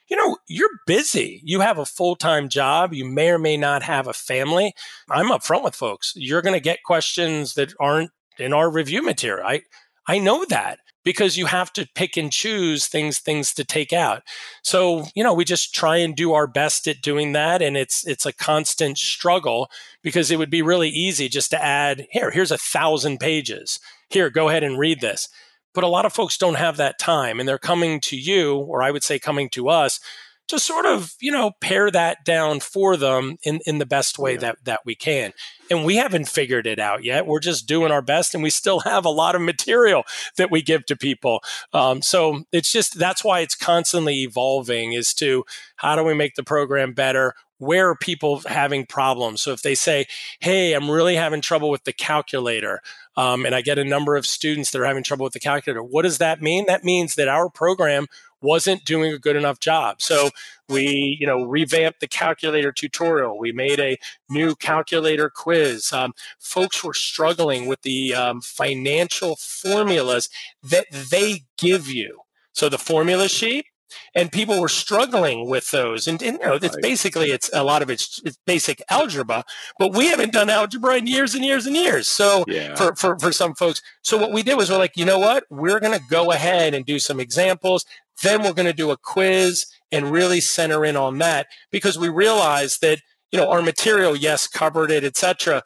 you 0.07 0.16
know 0.16 0.38
you're 0.47 0.70
busy. 0.88 1.41
You 1.43 1.59
have 1.59 1.78
a 1.78 1.86
full 1.86 2.16
time 2.16 2.47
job. 2.47 2.93
You 2.93 3.05
may 3.05 3.30
or 3.30 3.38
may 3.38 3.57
not 3.57 3.84
have 3.84 4.07
a 4.07 4.13
family. 4.13 4.74
I'm 5.09 5.30
upfront 5.30 5.66
with 5.66 5.76
folks. 5.76 6.13
You're 6.16 6.41
going 6.41 6.53
to 6.53 6.61
get 6.61 6.84
questions 6.84 7.55
that 7.55 7.74
aren't 7.80 8.11
in 8.39 8.53
our 8.53 8.72
review 8.72 9.01
material. 9.03 9.45
I 9.45 9.63
I 10.07 10.20
know 10.20 10.45
that 10.45 10.80
because 11.06 11.38
you 11.38 11.45
have 11.45 11.72
to 11.72 11.88
pick 11.95 12.18
and 12.18 12.32
choose 12.32 12.88
things 12.88 13.20
things 13.20 13.53
to 13.53 13.64
take 13.64 13.93
out. 13.93 14.24
So, 14.64 15.06
you 15.16 15.24
know, 15.24 15.34
we 15.34 15.45
just 15.45 15.74
try 15.74 15.97
and 15.97 16.14
do 16.14 16.34
our 16.34 16.47
best 16.47 16.88
at 16.89 17.01
doing 17.01 17.32
that 17.32 17.62
and 17.62 17.78
it's 17.78 18.06
it's 18.06 18.26
a 18.26 18.34
constant 18.34 18.97
struggle 18.97 19.70
because 20.01 20.30
it 20.32 20.38
would 20.38 20.49
be 20.49 20.62
really 20.62 20.89
easy 20.89 21.30
just 21.30 21.51
to 21.51 21.64
add, 21.64 22.08
here, 22.12 22.32
here's 22.32 22.51
a 22.51 22.58
thousand 22.58 23.20
pages. 23.20 23.80
Here, 24.10 24.30
go 24.30 24.49
ahead 24.49 24.64
and 24.64 24.78
read 24.78 24.99
this. 24.99 25.30
But 25.74 25.84
a 25.84 25.88
lot 25.88 26.06
of 26.06 26.14
folks 26.14 26.38
don't 26.38 26.56
have 26.56 26.78
that 26.78 26.99
time 26.99 27.39
and 27.39 27.47
they're 27.47 27.58
coming 27.58 27.99
to 28.01 28.18
you, 28.18 28.56
or 28.56 28.82
I 28.82 28.91
would 28.91 29.03
say 29.03 29.20
coming 29.20 29.49
to 29.49 29.70
us, 29.70 29.99
to 30.48 30.60
sort 30.60 30.86
of, 30.86 31.14
you 31.20 31.32
know, 31.32 31.52
pare 31.60 31.89
that 31.91 32.24
down 32.24 32.60
for 32.60 32.96
them 32.98 33.38
in, 33.43 33.60
in 33.66 33.80
the 33.80 33.86
best 33.86 34.20
way 34.20 34.34
yeah. 34.34 34.39
that, 34.39 34.58
that 34.66 34.80
we 34.86 34.96
can. 34.96 35.34
And 35.72 35.84
we 35.84 35.96
haven't 35.96 36.28
figured 36.28 36.68
it 36.68 36.80
out 36.80 37.04
yet. 37.04 37.26
We're 37.26 37.39
just 37.39 37.68
doing 37.68 37.91
our 37.91 38.02
best 38.02 38.34
and 38.34 38.43
we 38.43 38.52
still 38.52 38.82
have 38.82 39.06
a 39.06 39.10
lot 39.10 39.36
of 39.36 39.41
material 39.41 40.04
that 40.38 40.52
we 40.52 40.62
give 40.62 40.86
to 40.88 40.96
people. 40.96 41.41
Um, 41.74 42.02
so 42.02 42.43
it's 42.52 42.72
just 42.72 43.00
that's 43.00 43.24
why 43.24 43.39
it's 43.39 43.56
constantly 43.56 44.22
evolving 44.22 44.93
is 44.93 45.14
to 45.16 45.46
how 45.78 45.96
do 45.96 46.04
we 46.04 46.14
make 46.14 46.36
the 46.36 46.43
program 46.43 46.93
better? 46.93 47.34
where 47.58 47.89
are 47.89 47.96
people 47.96 48.41
having 48.46 48.86
problems? 48.86 49.41
So 49.41 49.52
if 49.52 49.62
they 49.62 49.76
say, 49.76 50.08
hey, 50.39 50.74
I'm 50.74 50.89
really 50.89 51.16
having 51.16 51.41
trouble 51.41 51.70
with 51.70 51.86
the 51.86 51.93
calculator, 51.93 52.82
um, 53.16 53.46
and 53.46 53.56
I 53.56 53.62
get 53.62 53.80
a 53.80 53.86
number 53.86 54.16
of 54.16 54.26
students 54.26 54.72
that 54.72 54.82
are 54.82 54.86
having 54.86 55.04
trouble 55.04 55.24
with 55.24 55.34
the 55.34 55.39
calculator, 55.39 55.82
what 55.82 56.02
does 56.02 56.18
that 56.18 56.41
mean? 56.41 56.66
That 56.66 56.84
means 56.84 57.16
that 57.16 57.28
our 57.28 57.50
program 57.50 58.08
wasn't 58.41 58.86
doing 58.86 59.13
a 59.13 59.19
good 59.19 59.36
enough 59.36 59.59
job. 59.59 60.01
So 60.01 60.29
we, 60.69 61.17
you 61.19 61.27
know, 61.27 61.43
revamped 61.43 61.99
the 61.99 62.07
calculator 62.07 62.71
tutorial. 62.71 63.38
We 63.38 63.51
made 63.51 63.79
a 63.79 63.97
new 64.29 64.55
calculator 64.55 65.29
quiz. 65.29 65.91
Um, 65.93 66.13
folks 66.39 66.83
were 66.83 66.93
struggling 66.93 67.67
with 67.67 67.81
the 67.81 68.13
um, 68.15 68.41
financial 68.41 69.36
formulas 69.36 70.29
that 70.63 70.88
they 70.91 71.43
give 71.57 71.88
you. 71.88 72.19
So 72.53 72.69
the 72.69 72.77
formula 72.77 73.27
sheet, 73.27 73.65
and 74.13 74.31
people 74.31 74.59
were 74.59 74.69
struggling 74.69 75.49
with 75.49 75.71
those. 75.71 76.07
And, 76.07 76.21
and 76.21 76.38
you 76.41 76.45
know, 76.45 76.59
it's 76.61 76.77
basically 76.81 77.31
it's 77.31 77.49
a 77.53 77.63
lot 77.63 77.81
of 77.81 77.89
it's, 77.89 78.21
it's, 78.25 78.38
basic 78.45 78.81
algebra, 78.89 79.43
but 79.79 79.93
we 79.93 80.07
haven't 80.07 80.33
done 80.33 80.49
algebra 80.49 80.97
in 80.97 81.07
years 81.07 81.33
and 81.36 81.43
years 81.43 81.65
and 81.65 81.75
years. 81.75 82.07
So 82.07 82.45
yeah. 82.47 82.75
for, 82.75 82.95
for 82.95 83.17
for 83.19 83.31
some 83.31 83.55
folks, 83.55 83.81
so 84.01 84.17
what 84.17 84.31
we 84.31 84.43
did 84.43 84.55
was 84.55 84.69
we're 84.69 84.77
like, 84.77 84.95
you 84.95 85.05
know 85.05 85.19
what, 85.19 85.45
we're 85.49 85.79
going 85.79 85.97
to 85.97 86.05
go 86.09 86.31
ahead 86.31 86.73
and 86.73 86.86
do 86.86 86.99
some 86.99 87.19
examples. 87.19 87.86
Then 88.23 88.43
we're 88.43 88.53
going 88.53 88.67
to 88.67 88.73
do 88.73 88.91
a 88.91 88.97
quiz 88.97 89.65
and 89.91 90.11
really 90.11 90.41
center 90.41 90.86
in 90.86 90.95
on 90.95 91.17
that 91.19 91.47
because 91.71 91.97
we 91.97 92.09
realized 92.09 92.81
that 92.81 92.99
you 93.31 93.39
know 93.39 93.49
our 93.49 93.61
material, 93.61 94.15
yes, 94.15 94.47
covered 94.47 94.91
it, 94.91 95.03
etc., 95.03 95.63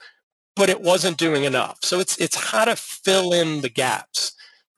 but 0.56 0.70
it 0.70 0.82
wasn't 0.82 1.18
doing 1.18 1.44
enough. 1.44 1.80
So 1.84 2.00
it's 2.00 2.18
it's 2.18 2.52
how 2.52 2.66
to 2.66 2.76
fill 2.76 3.34
in 3.34 3.62
the 3.62 3.70
gaps 3.70 4.34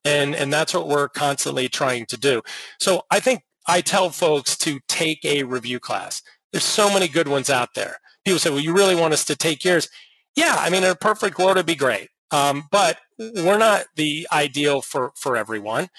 and 0.05 0.35
and 0.35 0.51
that's 0.51 0.73
what 0.73 0.87
we're 0.87 1.09
constantly 1.09 1.67
trying 1.69 2.05
to 2.07 2.17
do. 2.17 2.41
So 2.79 3.03
i 3.11 3.19
think 3.19 3.43
i 3.67 3.81
tell 3.81 4.09
folks 4.09 4.57
to 4.57 4.79
take 4.87 5.23
a 5.25 5.43
review 5.43 5.79
class. 5.79 6.21
There's 6.51 6.63
so 6.63 6.91
many 6.91 7.07
good 7.07 7.27
ones 7.27 7.49
out 7.49 7.75
there. 7.75 7.97
People 8.25 8.39
say 8.39 8.49
well 8.49 8.59
you 8.59 8.73
really 8.73 8.95
want 8.95 9.13
us 9.13 9.25
to 9.25 9.35
take 9.35 9.63
yours? 9.63 9.89
Yeah 10.35 10.55
i 10.59 10.69
mean 10.69 10.83
in 10.83 10.91
a 10.91 10.95
perfect 10.95 11.37
world 11.37 11.57
it'd 11.57 11.65
be 11.65 11.75
great. 11.75 12.09
Um, 12.31 12.63
but 12.71 12.97
we're 13.19 13.57
not 13.57 13.85
the 13.95 14.27
ideal 14.31 14.81
for 14.81 15.11
for 15.15 15.35
everyone. 15.37 15.89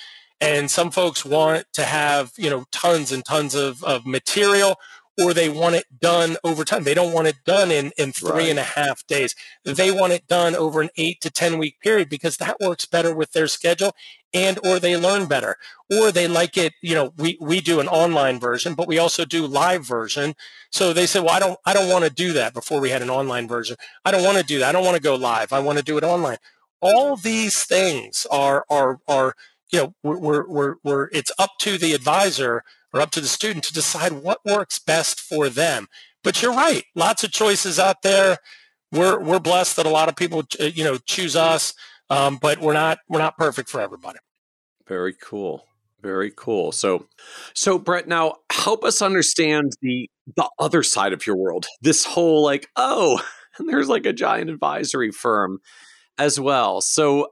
And 0.40 0.70
some 0.70 0.90
folks 0.90 1.24
want 1.24 1.66
to 1.74 1.84
have 1.84 2.32
you 2.36 2.50
know 2.50 2.64
tons 2.72 3.12
and 3.12 3.24
tons 3.24 3.54
of, 3.54 3.82
of 3.84 4.06
material 4.06 4.76
or 5.20 5.34
they 5.34 5.48
want 5.48 5.74
it 5.74 5.84
done 6.00 6.36
over 6.42 6.64
time. 6.64 6.84
They 6.84 6.94
don't 6.94 7.12
want 7.12 7.26
it 7.26 7.36
done 7.44 7.70
in, 7.70 7.92
in 7.98 8.12
three 8.12 8.30
right. 8.30 8.48
and 8.48 8.58
a 8.58 8.62
half 8.62 9.06
days. 9.06 9.34
They 9.64 9.90
want 9.90 10.12
it 10.12 10.26
done 10.26 10.54
over 10.54 10.80
an 10.80 10.90
eight 10.96 11.20
to 11.20 11.30
10 11.30 11.58
week 11.58 11.80
period 11.80 12.08
because 12.08 12.38
that 12.38 12.60
works 12.60 12.86
better 12.86 13.14
with 13.14 13.32
their 13.32 13.46
schedule 13.46 13.94
and 14.34 14.58
or 14.64 14.78
they 14.78 14.96
learn 14.96 15.26
better 15.26 15.56
or 15.90 16.10
they 16.10 16.26
like 16.26 16.56
it 16.56 16.72
you 16.80 16.94
know 16.94 17.12
we 17.16 17.36
we 17.40 17.60
do 17.60 17.80
an 17.80 17.88
online 17.88 18.40
version 18.40 18.74
but 18.74 18.88
we 18.88 18.98
also 18.98 19.24
do 19.24 19.46
live 19.46 19.86
version 19.86 20.34
so 20.70 20.92
they 20.92 21.06
said 21.06 21.22
well 21.22 21.34
i 21.34 21.38
don't 21.38 21.58
i 21.66 21.74
don't 21.74 21.90
want 21.90 22.04
to 22.04 22.10
do 22.10 22.32
that 22.32 22.54
before 22.54 22.80
we 22.80 22.90
had 22.90 23.02
an 23.02 23.10
online 23.10 23.46
version 23.46 23.76
i 24.04 24.10
don't 24.10 24.24
want 24.24 24.38
to 24.38 24.44
do 24.44 24.58
that 24.58 24.70
i 24.70 24.72
don't 24.72 24.84
want 24.84 24.96
to 24.96 25.02
go 25.02 25.14
live 25.14 25.52
i 25.52 25.60
want 25.60 25.78
to 25.78 25.84
do 25.84 25.98
it 25.98 26.04
online 26.04 26.38
all 26.80 27.16
these 27.16 27.64
things 27.64 28.26
are 28.30 28.64
are 28.70 29.00
are 29.06 29.34
you 29.70 29.78
know 29.78 29.94
we're 30.02 30.46
we're 30.46 30.76
we're 30.82 31.08
it's 31.12 31.32
up 31.38 31.50
to 31.58 31.76
the 31.76 31.92
advisor 31.92 32.64
or 32.92 33.00
up 33.00 33.10
to 33.10 33.20
the 33.20 33.28
student 33.28 33.64
to 33.64 33.72
decide 33.72 34.12
what 34.12 34.44
works 34.44 34.78
best 34.78 35.20
for 35.20 35.48
them 35.48 35.88
but 36.22 36.42
you're 36.42 36.54
right 36.54 36.84
lots 36.94 37.24
of 37.24 37.30
choices 37.30 37.78
out 37.78 38.02
there 38.02 38.38
we're 38.90 39.18
we're 39.20 39.40
blessed 39.40 39.76
that 39.76 39.86
a 39.86 39.90
lot 39.90 40.08
of 40.08 40.16
people 40.16 40.42
uh, 40.60 40.64
you 40.64 40.84
know 40.84 40.98
choose 40.98 41.36
us 41.36 41.74
um, 42.12 42.36
but 42.36 42.60
we're 42.60 42.74
not 42.74 42.98
we're 43.08 43.20
not 43.20 43.38
perfect 43.38 43.70
for 43.70 43.80
everybody. 43.80 44.18
Very 44.86 45.14
cool. 45.14 45.64
Very 46.02 46.30
cool. 46.36 46.72
So, 46.72 47.06
so 47.54 47.78
Brett, 47.78 48.06
now 48.06 48.34
help 48.50 48.84
us 48.84 49.00
understand 49.00 49.72
the 49.80 50.10
the 50.36 50.48
other 50.58 50.82
side 50.82 51.14
of 51.14 51.26
your 51.26 51.36
world. 51.36 51.66
This 51.80 52.04
whole 52.04 52.42
like, 52.42 52.68
oh, 52.76 53.22
there's 53.58 53.88
like 53.88 54.04
a 54.04 54.12
giant 54.12 54.50
advisory 54.50 55.10
firm 55.10 55.60
as 56.18 56.38
well. 56.38 56.82
So, 56.82 57.28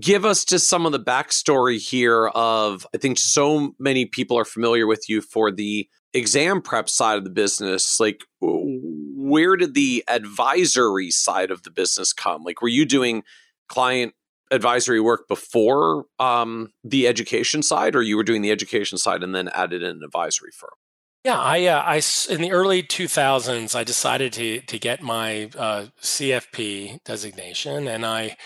give 0.00 0.24
us 0.24 0.44
just 0.44 0.68
some 0.68 0.86
of 0.86 0.92
the 0.92 1.00
backstory 1.00 1.78
here. 1.78 2.28
Of 2.28 2.86
I 2.94 2.98
think 2.98 3.18
so 3.18 3.74
many 3.78 4.06
people 4.06 4.38
are 4.38 4.44
familiar 4.44 4.86
with 4.86 5.08
you 5.08 5.20
for 5.20 5.50
the 5.50 5.88
exam 6.14 6.62
prep 6.62 6.88
side 6.88 7.18
of 7.18 7.24
the 7.24 7.30
business. 7.30 8.00
Like, 8.00 8.24
where 8.40 9.56
did 9.56 9.74
the 9.74 10.04
advisory 10.08 11.10
side 11.10 11.50
of 11.50 11.62
the 11.62 11.70
business 11.70 12.12
come? 12.12 12.42
Like, 12.42 12.62
were 12.62 12.68
you 12.68 12.84
doing 12.86 13.22
client 13.68 14.14
advisory 14.50 15.00
work 15.00 15.26
before 15.28 16.04
um, 16.18 16.72
the 16.84 17.08
education 17.08 17.62
side, 17.62 17.96
or 17.96 18.02
you 18.02 18.16
were 18.16 18.24
doing 18.24 18.42
the 18.42 18.50
education 18.50 18.98
side 18.98 19.22
and 19.22 19.34
then 19.34 19.48
added 19.48 19.82
in 19.82 19.96
an 19.96 20.02
advisory 20.04 20.52
firm? 20.52 20.70
Yeah, 21.24 21.40
I, 21.40 21.66
uh, 21.66 21.82
I 21.82 21.96
in 22.32 22.40
the 22.40 22.52
early 22.52 22.84
2000s, 22.84 23.74
I 23.74 23.82
decided 23.82 24.32
to 24.34 24.60
to 24.60 24.78
get 24.78 25.02
my 25.02 25.50
uh, 25.58 25.86
CFP 26.00 27.02
designation, 27.02 27.88
and 27.88 28.06
I 28.06 28.36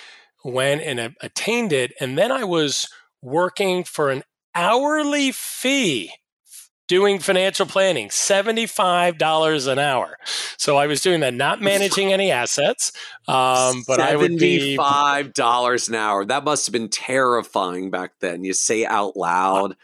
went 0.45 0.83
and 0.83 1.15
attained 1.21 1.73
it, 1.73 1.93
and 2.01 2.17
then 2.17 2.33
I 2.33 2.45
was 2.45 2.89
working 3.23 3.85
for 3.85 4.11
an 4.11 4.23
hourly 4.55 5.33
fee 5.33 6.13
doing 6.91 7.21
financial 7.21 7.67
planning, 7.67 8.09
$75 8.09 9.69
an 9.71 9.79
hour. 9.79 10.17
So 10.57 10.77
I 10.77 10.89
was 10.89 11.01
doing 11.01 11.21
that, 11.21 11.35
not 11.35 11.63
managing 11.63 12.13
any 12.13 12.33
assets. 12.33 12.91
Um, 13.29 13.85
but 13.87 14.01
I 14.01 14.17
would 14.17 14.39
be 14.39 14.77
$75 14.77 15.89
an 15.89 15.95
hour. 15.95 16.25
That 16.25 16.43
must 16.43 16.67
have 16.67 16.73
been 16.73 16.89
terrifying 16.89 17.93
back 17.93 18.15
then. 18.21 18.43
You 18.43 18.55
say 18.55 18.85
out 18.85 19.17
loud, 19.17 19.77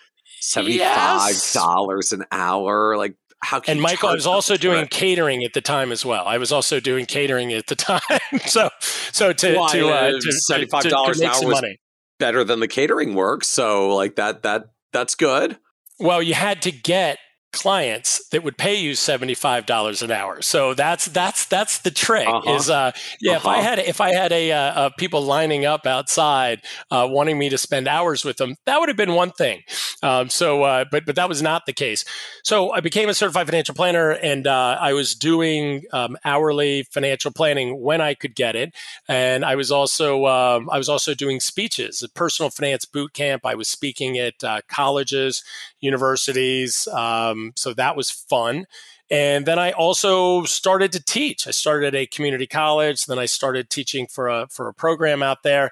$75 0.43 0.75
yes. 0.75 2.13
an 2.13 2.25
hour. 2.33 2.97
Like, 2.97 3.15
how 3.47 3.61
and 3.69 3.81
Michael, 3.81 4.09
I 4.09 4.15
was 4.15 4.27
also 4.27 4.57
doing 4.57 4.87
catering 4.89 5.45
at 5.45 5.53
the 5.53 5.61
time 5.61 5.93
as 5.93 6.05
well. 6.05 6.25
I 6.27 6.37
was 6.37 6.51
also 6.51 6.81
doing 6.81 7.07
catering 7.07 7.53
at 7.53 7.69
the 7.69 7.77
time. 7.77 8.01
so, 8.47 8.71
so 9.13 9.33
to 9.33 9.57
Why, 9.57 9.73
to, 9.73 9.89
uh, 9.89 10.11
to 10.11 10.33
seventy 10.33 10.67
five 10.67 10.85
dollars 10.85 11.21
an 11.21 11.29
hour 11.29 11.45
was 11.45 11.63
money. 11.63 11.79
better 12.19 12.43
than 12.43 12.61
the 12.61 12.69
catering 12.69 13.15
work. 13.15 13.45
So, 13.45 13.95
like 13.95 14.17
that 14.17 14.43
that 14.43 14.65
that's 14.93 15.15
good. 15.15 15.59
Well, 15.99 16.23
you 16.23 16.35
had 16.35 16.61
to 16.63 16.73
get 16.73 17.19
clients 17.57 18.29
that 18.29 18.45
would 18.45 18.59
pay 18.59 18.75
you 18.75 18.93
$75 18.93 20.03
an 20.03 20.11
hour. 20.11 20.43
So 20.43 20.75
that's 20.75 21.07
that's 21.07 21.47
that's 21.47 21.79
the 21.79 21.91
trick 21.91 22.29
uh-huh. 22.29 22.55
is 22.55 22.69
uh 22.69 22.93
yeah 23.21 23.37
uh-huh. 23.37 23.39
if 23.39 23.47
I 23.47 23.53
uh-huh. 23.55 23.63
had 23.63 23.79
if 23.79 24.01
I 24.01 24.13
had 24.13 24.33
a, 24.33 24.53
uh, 24.53 24.59
uh, 24.59 24.91
people 24.99 25.23
lining 25.23 25.65
up 25.65 25.87
outside 25.87 26.61
uh, 26.91 27.09
wanting 27.11 27.39
me 27.39 27.49
to 27.49 27.57
spend 27.57 27.89
hours 27.89 28.25
with 28.25 28.37
them 28.37 28.57
that 28.67 28.79
would 28.79 28.91
have 28.91 28.97
been 28.97 29.15
one 29.15 29.31
thing. 29.31 29.63
Um, 30.03 30.29
so 30.29 30.65
uh, 30.65 30.85
but 30.91 31.07
but 31.07 31.17
that 31.17 31.29
was 31.29 31.41
not 31.41 31.65
the 31.65 31.73
case. 31.73 32.05
So 32.45 32.73
I 32.73 32.81
became 32.81 33.09
a 33.09 33.15
certified 33.15 33.47
financial 33.47 33.75
planner 33.75 34.11
and 34.11 34.47
uh, 34.47 34.77
I 34.79 34.93
was 34.93 35.15
doing 35.15 35.85
um, 35.93 36.17
hourly 36.25 36.85
financial 36.93 37.33
planning 37.33 37.81
when 37.81 38.01
I 38.03 38.13
could 38.15 38.35
get 38.35 38.55
it 38.55 38.75
and 39.09 39.45
I 39.45 39.57
was 39.57 39.73
also 39.73 40.27
um, 40.27 40.69
I 40.71 40.77
was 40.77 40.91
also 40.91 41.15
doing 41.15 41.41
speeches, 41.41 42.03
a 42.03 42.09
personal 42.11 42.51
finance 42.51 42.85
boot 42.85 43.15
camp. 43.15 43.47
I 43.47 43.55
was 43.55 43.69
speaking 43.69 44.19
at 44.19 44.45
uh, 44.45 44.61
colleges, 44.69 45.43
universities 45.81 46.87
um, 46.89 47.53
so 47.57 47.75
that 47.75 47.97
was 47.97 48.11
fun. 48.11 48.67
And 49.11 49.47
then 49.47 49.59
I 49.59 49.71
also 49.73 50.45
started 50.45 50.93
to 50.93 51.03
teach. 51.03 51.47
I 51.47 51.53
started 51.53 51.95
at 51.95 52.01
a 52.01 52.07
community 52.07 52.47
college. 52.47 53.07
Then 53.07 53.19
I 53.19 53.27
started 53.27 53.71
teaching 53.71 54.07
for 54.07 54.29
a 54.29 54.49
for 54.51 54.69
a 54.69 54.75
program 54.75 55.23
out 55.23 55.43
there. 55.43 55.71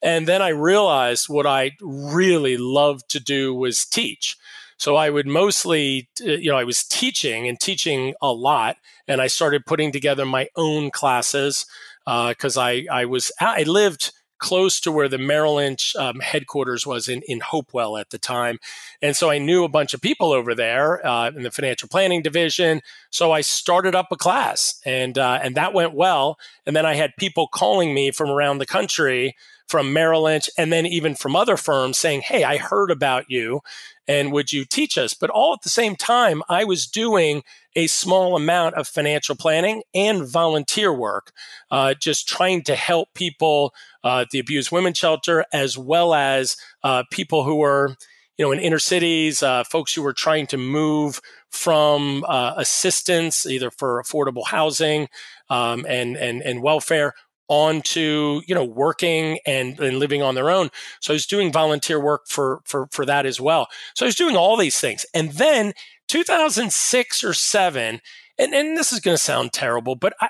And 0.00 0.28
then 0.28 0.40
I 0.40 0.50
realized 0.50 1.28
what 1.28 1.46
I 1.46 1.72
really 1.80 2.56
loved 2.56 3.08
to 3.10 3.20
do 3.20 3.52
was 3.52 3.84
teach. 3.84 4.36
So 4.76 4.94
I 4.94 5.10
would 5.10 5.26
mostly, 5.26 6.08
uh, 6.24 6.34
you 6.34 6.52
know, 6.52 6.56
I 6.56 6.62
was 6.62 6.84
teaching 6.84 7.48
and 7.48 7.58
teaching 7.58 8.14
a 8.22 8.32
lot, 8.32 8.76
and 9.08 9.20
I 9.20 9.26
started 9.26 9.66
putting 9.66 9.90
together 9.90 10.24
my 10.24 10.48
own 10.54 10.92
classes 10.92 11.66
because 12.06 12.56
uh, 12.56 12.62
I 12.62 12.86
I 12.90 13.04
was 13.06 13.32
I 13.40 13.64
lived 13.64 14.12
close 14.38 14.80
to 14.80 14.92
where 14.92 15.08
the 15.08 15.18
Merrill 15.18 15.56
Lynch 15.56 15.94
um, 15.96 16.20
headquarters 16.20 16.86
was 16.86 17.08
in, 17.08 17.22
in 17.26 17.40
Hopewell 17.40 17.96
at 17.96 18.10
the 18.10 18.18
time. 18.18 18.58
And 19.02 19.16
so 19.16 19.30
I 19.30 19.38
knew 19.38 19.64
a 19.64 19.68
bunch 19.68 19.94
of 19.94 20.00
people 20.00 20.32
over 20.32 20.54
there 20.54 21.04
uh, 21.06 21.28
in 21.28 21.42
the 21.42 21.50
financial 21.50 21.88
planning 21.88 22.22
division. 22.22 22.82
So 23.10 23.32
I 23.32 23.40
started 23.40 23.94
up 23.94 24.08
a 24.10 24.16
class 24.16 24.80
and, 24.84 25.18
uh, 25.18 25.40
and 25.42 25.54
that 25.56 25.74
went 25.74 25.94
well. 25.94 26.38
And 26.66 26.74
then 26.74 26.86
I 26.86 26.94
had 26.94 27.16
people 27.16 27.48
calling 27.48 27.94
me 27.94 28.10
from 28.10 28.30
around 28.30 28.58
the 28.58 28.66
country 28.66 29.36
from 29.68 29.92
Merrill 29.92 30.22
Lynch 30.22 30.48
and 30.56 30.72
then 30.72 30.86
even 30.86 31.14
from 31.14 31.36
other 31.36 31.56
firms 31.56 31.98
saying, 31.98 32.22
Hey, 32.22 32.42
I 32.44 32.56
heard 32.56 32.90
about 32.90 33.26
you 33.28 33.60
and 34.08 34.32
would 34.32 34.52
you 34.52 34.64
teach 34.64 34.96
us? 34.96 35.12
But 35.12 35.30
all 35.30 35.52
at 35.52 35.62
the 35.62 35.68
same 35.68 35.94
time, 35.94 36.42
I 36.48 36.64
was 36.64 36.86
doing 36.86 37.42
a 37.76 37.86
small 37.86 38.34
amount 38.34 38.74
of 38.74 38.88
financial 38.88 39.36
planning 39.36 39.82
and 39.94 40.26
volunteer 40.26 40.92
work, 40.92 41.30
uh, 41.70 41.94
just 41.94 42.26
trying 42.26 42.62
to 42.62 42.74
help 42.74 43.12
people 43.14 43.74
uh, 44.02 44.20
at 44.20 44.30
the 44.30 44.38
abused 44.38 44.72
women 44.72 44.94
shelter, 44.94 45.44
as 45.52 45.76
well 45.76 46.14
as 46.14 46.56
uh, 46.82 47.04
people 47.12 47.44
who 47.44 47.56
were, 47.56 47.94
you 48.38 48.44
know, 48.44 48.50
in 48.50 48.58
inner 48.58 48.78
cities, 48.78 49.42
uh, 49.42 49.62
folks 49.64 49.94
who 49.94 50.02
were 50.02 50.14
trying 50.14 50.46
to 50.46 50.56
move 50.56 51.20
from 51.50 52.24
uh, 52.26 52.54
assistance, 52.56 53.46
either 53.46 53.70
for 53.70 54.02
affordable 54.02 54.46
housing 54.46 55.08
um, 55.50 55.84
and, 55.88 56.16
and, 56.16 56.42
and 56.42 56.62
welfare, 56.62 57.14
onto 57.48 58.42
you 58.46 58.54
know 58.54 58.64
working 58.64 59.38
and, 59.46 59.78
and 59.80 59.98
living 59.98 60.22
on 60.22 60.34
their 60.34 60.50
own. 60.50 60.70
So 61.00 61.12
i 61.12 61.14
was 61.14 61.26
doing 61.26 61.52
volunteer 61.52 62.00
work 62.00 62.26
for 62.26 62.60
for 62.64 62.88
for 62.90 63.04
that 63.06 63.26
as 63.26 63.40
well. 63.40 63.68
So 63.94 64.04
i 64.04 64.08
was 64.08 64.16
doing 64.16 64.36
all 64.36 64.56
these 64.56 64.78
things. 64.78 65.04
And 65.14 65.32
then 65.32 65.72
2006 66.08 67.24
or 67.24 67.34
7 67.34 68.00
and, 68.38 68.54
and 68.54 68.76
this 68.76 68.92
is 68.92 69.00
going 69.00 69.14
to 69.14 69.22
sound 69.22 69.52
terrible 69.52 69.94
but 69.94 70.14
I, 70.20 70.28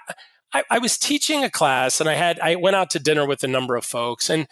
I 0.53 0.63
i 0.73 0.79
was 0.79 0.99
teaching 0.99 1.45
a 1.45 1.51
class 1.51 2.01
and 2.01 2.11
i 2.11 2.15
had 2.15 2.41
i 2.41 2.57
went 2.57 2.77
out 2.77 2.91
to 2.91 2.99
dinner 2.99 3.25
with 3.25 3.45
a 3.45 3.49
number 3.49 3.77
of 3.77 3.85
folks 3.85 4.29
and 4.29 4.49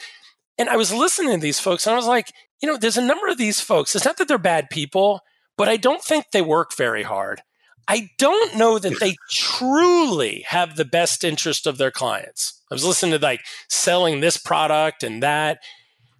and 0.57 0.69
i 0.69 0.77
was 0.77 0.95
listening 0.95 1.35
to 1.35 1.41
these 1.41 1.59
folks 1.59 1.87
and 1.87 1.95
i 1.95 1.97
was 1.97 2.07
like 2.07 2.33
you 2.62 2.69
know 2.69 2.77
there's 2.77 2.97
a 2.97 3.05
number 3.05 3.29
of 3.29 3.37
these 3.37 3.61
folks. 3.61 3.95
It's 3.95 4.05
not 4.05 4.17
that 4.19 4.29
they're 4.29 4.39
bad 4.39 4.71
people 4.71 5.21
but 5.57 5.69
i 5.69 5.77
don't 5.77 6.03
think 6.03 6.27
they 6.33 6.43
work 6.43 6.77
very 6.77 7.03
hard 7.03 7.43
I 7.89 8.11
don't 8.18 8.57
know 8.57 8.78
that 8.78 8.99
they 8.99 9.16
truly 9.30 10.45
have 10.49 10.76
the 10.76 10.84
best 10.84 11.22
interest 11.22 11.66
of 11.66 11.78
their 11.78 11.91
clients. 11.91 12.62
I 12.70 12.74
was 12.74 12.84
listening 12.84 13.12
to 13.12 13.24
like 13.24 13.43
selling 13.68 14.20
this 14.20 14.37
product 14.37 15.05
and 15.05 15.22
that. 15.22 15.59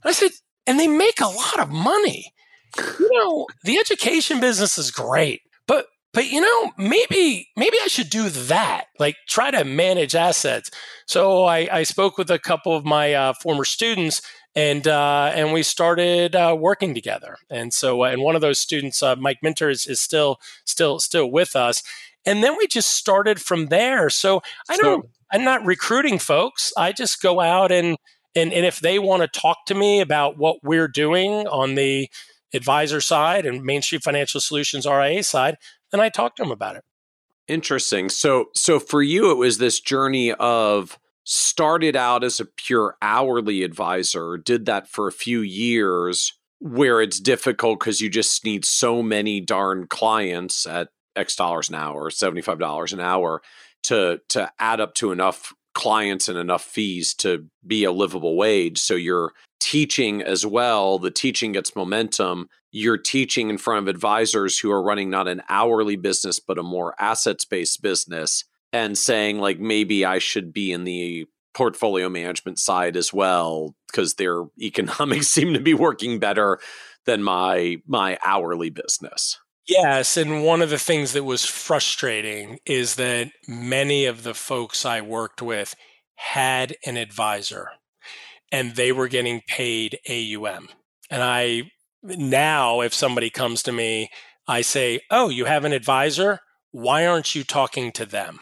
And 0.05 0.11
I 0.11 0.13
said, 0.13 0.31
and 0.67 0.79
they 0.79 0.87
make 0.87 1.21
a 1.21 1.27
lot 1.27 1.61
of 1.61 1.71
money. 1.71 2.33
You 2.79 3.09
know, 3.13 3.47
the 3.65 3.79
education 3.79 4.39
business 4.41 4.79
is 4.79 4.91
great, 4.91 5.41
but 6.17 6.31
you 6.31 6.41
know, 6.41 6.73
maybe 6.79 7.51
maybe 7.57 7.77
I 7.85 7.89
should 7.89 8.09
do 8.09 8.31
that. 8.31 8.87
Like 8.99 9.17
try 9.29 9.51
to 9.51 9.65
manage 9.65 10.15
assets. 10.15 10.71
So 11.05 11.45
I, 11.45 11.69
I 11.71 11.83
spoke 11.83 12.17
with 12.17 12.31
a 12.31 12.39
couple 12.39 12.75
of 12.75 12.87
my 12.87 13.13
uh, 13.13 13.35
former 13.35 13.67
students, 13.67 14.23
and 14.55 14.89
uh, 14.89 15.31
and 15.35 15.53
we 15.53 15.63
started 15.63 16.35
uh, 16.35 16.57
working 16.59 16.95
together. 16.95 17.37
And 17.51 17.71
so, 17.75 18.03
uh, 18.03 18.09
and 18.09 18.23
one 18.23 18.35
of 18.35 18.41
those 18.41 18.59
students, 18.59 19.03
uh, 19.03 19.15
Mike 19.17 19.41
Minter, 19.43 19.69
is, 19.69 19.87
is 19.87 20.01
still 20.01 20.41
still 20.65 21.01
still 21.01 21.31
with 21.31 21.55
us. 21.55 21.83
And 22.25 22.43
then 22.43 22.57
we 22.57 22.67
just 22.67 22.93
started 22.93 23.39
from 23.39 23.67
there. 23.67 24.09
So 24.09 24.41
I 24.71 24.79
don't. 24.79 25.03
So, 25.03 25.11
I'm 25.31 25.45
not 25.45 25.67
recruiting 25.67 26.19
folks. 26.19 26.73
I 26.79 26.93
just 26.93 27.21
go 27.21 27.41
out 27.41 27.71
and 27.71 27.99
and 28.35 28.55
and 28.55 28.65
if 28.65 28.81
they 28.81 28.99
want 28.99 29.21
to 29.21 29.41
talk 29.41 29.67
to 29.67 29.75
me 29.75 30.01
about 30.01 30.39
what 30.39 30.61
we're 30.63 30.89
doing 30.89 31.47
on 31.47 31.75
the 31.75 32.09
advisor 32.55 33.03
side 33.03 33.45
and 33.45 33.63
Main 33.63 33.83
Street 33.83 34.03
Financial 34.03 34.41
Solutions 34.41 34.87
RIA 34.87 35.23
side, 35.23 35.59
then 35.97 36.05
I 36.05 36.09
talk 36.09 36.37
to 36.37 36.43
them 36.43 36.53
about 36.53 36.77
it. 36.77 36.85
Interesting. 37.49 38.09
So 38.09 38.47
so 38.55 38.79
for 38.79 39.03
you, 39.03 39.31
it 39.31 39.37
was 39.37 39.59
this 39.59 39.81
journey 39.81 40.33
of 40.33 40.99
started 41.25 41.97
out 41.97 42.23
as 42.23 42.41
a 42.41 42.45
pure 42.45 42.97
hourly 43.01 43.63
advisor, 43.63 44.37
did 44.37 44.67
that 44.67 44.89
for 44.89 45.09
a 45.09 45.13
few 45.13 45.41
years 45.41 46.33
where 46.61 47.01
it's 47.01 47.21
difficult 47.21 47.81
because 47.81 48.01
you 48.01 48.09
just 48.09 48.45
need 48.45 48.65
so 48.65 49.03
many 49.03 49.41
darn 49.41 49.87
clients 49.87 50.67
at 50.67 50.89
X 51.15 51.37
dollars 51.37 51.69
an 51.69 51.75
hour, 51.75 52.05
or 52.05 52.11
$75 52.11 52.93
an 52.93 53.01
hour 53.01 53.43
to 53.85 54.21
to 54.31 54.51
add 54.59 54.81
up 54.81 54.95
to 54.95 55.13
enough 55.13 55.53
clients 55.75 56.29
and 56.29 56.39
enough 56.39 56.65
fees 56.65 57.15
to 57.15 57.47
be 57.67 57.85
a 57.85 57.93
livable 57.93 58.37
wage. 58.37 58.79
So 58.79 58.95
you're 58.95 59.33
teaching 59.61 60.23
as 60.23 60.45
well, 60.45 60.99
the 60.99 61.11
teaching 61.11 61.53
gets 61.53 61.77
momentum. 61.77 62.49
You're 62.71 62.99
teaching 62.99 63.51
in 63.51 63.59
front 63.59 63.81
of 63.81 63.89
advisors 63.89 64.59
who 64.59 64.71
are 64.71 64.83
running 64.83 65.11
not 65.11 65.29
an 65.29 65.43
hourly 65.49 65.97
business, 65.97 66.41
but 66.41 66.59
a 66.59 66.63
more 66.63 66.95
assets 66.99 67.45
based 67.45 67.83
business 67.83 68.45
and 68.73 68.97
saying, 68.97 69.39
like, 69.39 69.59
maybe 69.59 70.05
I 70.05 70.19
should 70.19 70.53
be 70.53 70.73
in 70.73 70.85
the 70.85 71.27
portfolio 71.55 72.09
management 72.11 72.59
side 72.59 72.97
as 72.97 73.13
well 73.13 73.75
because 73.87 74.15
their 74.15 74.45
economics 74.61 75.29
seem 75.29 75.55
to 75.55 75.61
be 75.61 75.75
working 75.75 76.19
better 76.19 76.59
than 77.07 77.23
my 77.23 77.77
my 77.87 78.19
hourly 78.25 78.71
business. 78.71 79.39
Yes, 79.67 80.17
and 80.17 80.45
one 80.45 80.63
of 80.63 80.71
the 80.71 80.79
things 80.79 81.13
that 81.13 81.25
was 81.25 81.45
frustrating 81.45 82.59
is 82.67 82.97
that 82.97 83.33
many 83.49 84.05
of 84.05 84.23
the 84.23 84.35
folks 84.35 84.87
I 84.87 85.01
worked 85.01 85.43
with 85.43 85.75
had 86.15 86.77
an 86.85 86.97
advisor 86.97 87.71
and 88.53 88.77
they 88.77 88.93
were 88.93 89.09
getting 89.09 89.43
paid 89.47 89.99
AUM. 90.09 90.69
And 91.11 91.23
I 91.23 91.71
now 92.03 92.81
if 92.81 92.95
somebody 92.95 93.31
comes 93.31 93.63
to 93.65 93.73
me, 93.73 94.09
I 94.47 94.63
say, 94.63 95.01
"Oh, 95.11 95.29
you 95.29 95.45
have 95.47 95.65
an 95.65 95.73
advisor? 95.73 96.41
Why 96.71 97.07
aren't 97.07 97.35
you 97.35 97.45
talking 97.45 97.93
to 97.93 98.07
them?" 98.07 98.41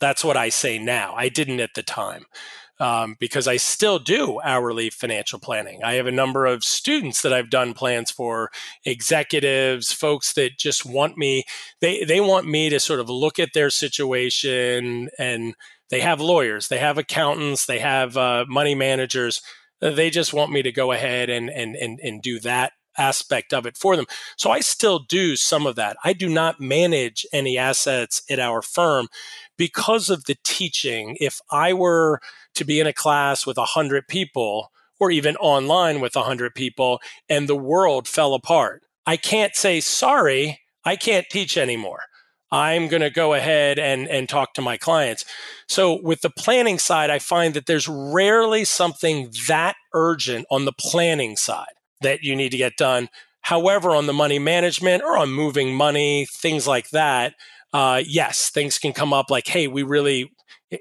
That's 0.00 0.24
what 0.24 0.36
I 0.36 0.48
say 0.48 0.78
now. 0.78 1.14
I 1.16 1.28
didn't 1.28 1.60
at 1.60 1.74
the 1.74 1.82
time 1.82 2.26
um, 2.80 3.16
because 3.18 3.48
I 3.48 3.56
still 3.56 3.98
do 3.98 4.40
hourly 4.42 4.90
financial 4.90 5.38
planning. 5.38 5.80
I 5.82 5.94
have 5.94 6.06
a 6.06 6.12
number 6.12 6.46
of 6.46 6.64
students 6.64 7.22
that 7.22 7.32
I've 7.32 7.50
done 7.50 7.74
plans 7.74 8.10
for, 8.10 8.50
executives, 8.84 9.92
folks 9.92 10.32
that 10.34 10.58
just 10.58 10.86
want 10.86 11.16
me. 11.16 11.44
They 11.80 12.04
they 12.04 12.20
want 12.20 12.46
me 12.46 12.68
to 12.70 12.80
sort 12.80 13.00
of 13.00 13.08
look 13.08 13.38
at 13.38 13.50
their 13.54 13.70
situation, 13.70 15.08
and 15.18 15.54
they 15.90 16.00
have 16.00 16.20
lawyers, 16.20 16.68
they 16.68 16.78
have 16.78 16.98
accountants, 16.98 17.66
they 17.66 17.78
have 17.78 18.16
uh, 18.16 18.44
money 18.48 18.74
managers. 18.74 19.40
They 19.80 20.10
just 20.10 20.34
want 20.34 20.52
me 20.52 20.62
to 20.62 20.72
go 20.72 20.92
ahead 20.92 21.30
and 21.30 21.48
and 21.48 21.76
and 21.76 22.00
and 22.00 22.20
do 22.20 22.40
that 22.40 22.72
aspect 22.98 23.54
of 23.54 23.64
it 23.64 23.76
for 23.76 23.96
them. 23.96 24.06
So 24.36 24.50
I 24.50 24.60
still 24.60 24.98
do 24.98 25.36
some 25.36 25.66
of 25.66 25.76
that. 25.76 25.96
I 26.04 26.12
do 26.12 26.28
not 26.28 26.60
manage 26.60 27.24
any 27.32 27.56
assets 27.56 28.22
at 28.28 28.40
our 28.40 28.60
firm 28.60 29.06
because 29.56 30.10
of 30.10 30.24
the 30.24 30.36
teaching. 30.44 31.16
If 31.20 31.40
I 31.50 31.72
were 31.72 32.20
to 32.56 32.64
be 32.64 32.80
in 32.80 32.86
a 32.86 32.92
class 32.92 33.46
with 33.46 33.56
100 33.56 34.08
people 34.08 34.72
or 34.98 35.12
even 35.12 35.36
online 35.36 36.00
with 36.00 36.16
100 36.16 36.54
people 36.54 37.00
and 37.28 37.48
the 37.48 37.56
world 37.56 38.08
fell 38.08 38.34
apart, 38.34 38.82
I 39.06 39.16
can't 39.16 39.54
say, 39.54 39.80
sorry, 39.80 40.60
I 40.84 40.96
can't 40.96 41.30
teach 41.30 41.56
anymore. 41.56 42.00
I'm 42.50 42.88
going 42.88 43.02
to 43.02 43.10
go 43.10 43.34
ahead 43.34 43.78
and, 43.78 44.08
and 44.08 44.28
talk 44.28 44.54
to 44.54 44.62
my 44.62 44.76
clients. 44.76 45.24
So, 45.66 46.00
with 46.00 46.22
the 46.22 46.30
planning 46.30 46.78
side, 46.78 47.10
I 47.10 47.18
find 47.18 47.54
that 47.54 47.66
there's 47.66 47.88
rarely 47.88 48.64
something 48.64 49.30
that 49.48 49.76
urgent 49.92 50.46
on 50.50 50.64
the 50.64 50.72
planning 50.72 51.36
side 51.36 51.66
that 52.00 52.22
you 52.22 52.34
need 52.34 52.50
to 52.50 52.56
get 52.56 52.76
done. 52.76 53.08
However, 53.42 53.94
on 53.94 54.06
the 54.06 54.12
money 54.12 54.38
management 54.38 55.02
or 55.02 55.16
on 55.16 55.30
moving 55.30 55.74
money, 55.74 56.26
things 56.30 56.66
like 56.66 56.90
that, 56.90 57.34
uh, 57.72 58.02
yes, 58.06 58.50
things 58.50 58.78
can 58.78 58.92
come 58.92 59.12
up 59.12 59.30
like, 59.30 59.46
hey, 59.46 59.66
we 59.66 59.82
really 59.82 60.32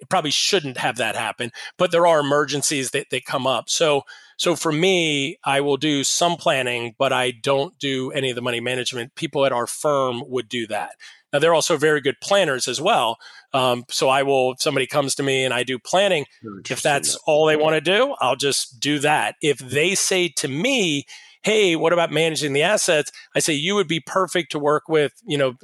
probably 0.09 0.31
shouldn't 0.31 0.77
have 0.77 0.97
that 0.97 1.15
happen, 1.15 1.51
but 1.77 1.91
there 1.91 2.07
are 2.07 2.19
emergencies 2.19 2.91
that, 2.91 3.09
that 3.09 3.25
come 3.25 3.47
up. 3.47 3.69
So, 3.69 4.03
so 4.37 4.55
for 4.55 4.71
me, 4.71 5.37
I 5.43 5.61
will 5.61 5.77
do 5.77 6.03
some 6.03 6.35
planning, 6.35 6.93
but 6.97 7.13
I 7.13 7.31
don't 7.31 7.77
do 7.79 8.11
any 8.11 8.29
of 8.29 8.35
the 8.35 8.41
money 8.41 8.59
management. 8.59 9.15
People 9.15 9.45
at 9.45 9.51
our 9.51 9.67
firm 9.67 10.23
would 10.27 10.49
do 10.49 10.67
that. 10.67 10.91
Now, 11.33 11.39
they're 11.39 11.53
also 11.53 11.77
very 11.77 12.01
good 12.01 12.15
planners 12.21 12.67
as 12.67 12.79
well. 12.79 13.17
Um, 13.53 13.85
so 13.89 14.09
I 14.09 14.23
will, 14.23 14.53
if 14.53 14.61
somebody 14.61 14.87
comes 14.87 15.15
to 15.15 15.23
me 15.23 15.43
and 15.43 15.53
I 15.53 15.63
do 15.63 15.79
planning, 15.79 16.25
if 16.69 16.81
that's 16.81 17.15
all 17.25 17.45
they 17.45 17.55
want 17.55 17.75
to 17.75 17.81
do, 17.81 18.15
I'll 18.19 18.35
just 18.35 18.79
do 18.79 18.99
that. 18.99 19.35
If 19.41 19.57
they 19.59 19.95
say 19.95 20.29
to 20.37 20.47
me, 20.47 21.05
hey, 21.43 21.75
what 21.75 21.93
about 21.93 22.11
managing 22.11 22.53
the 22.53 22.63
assets? 22.63 23.11
I 23.35 23.39
say, 23.39 23.53
you 23.53 23.75
would 23.75 23.87
be 23.87 23.99
perfect 23.99 24.51
to 24.51 24.59
work 24.59 24.89
with, 24.89 25.13
you 25.25 25.37
know, 25.37 25.55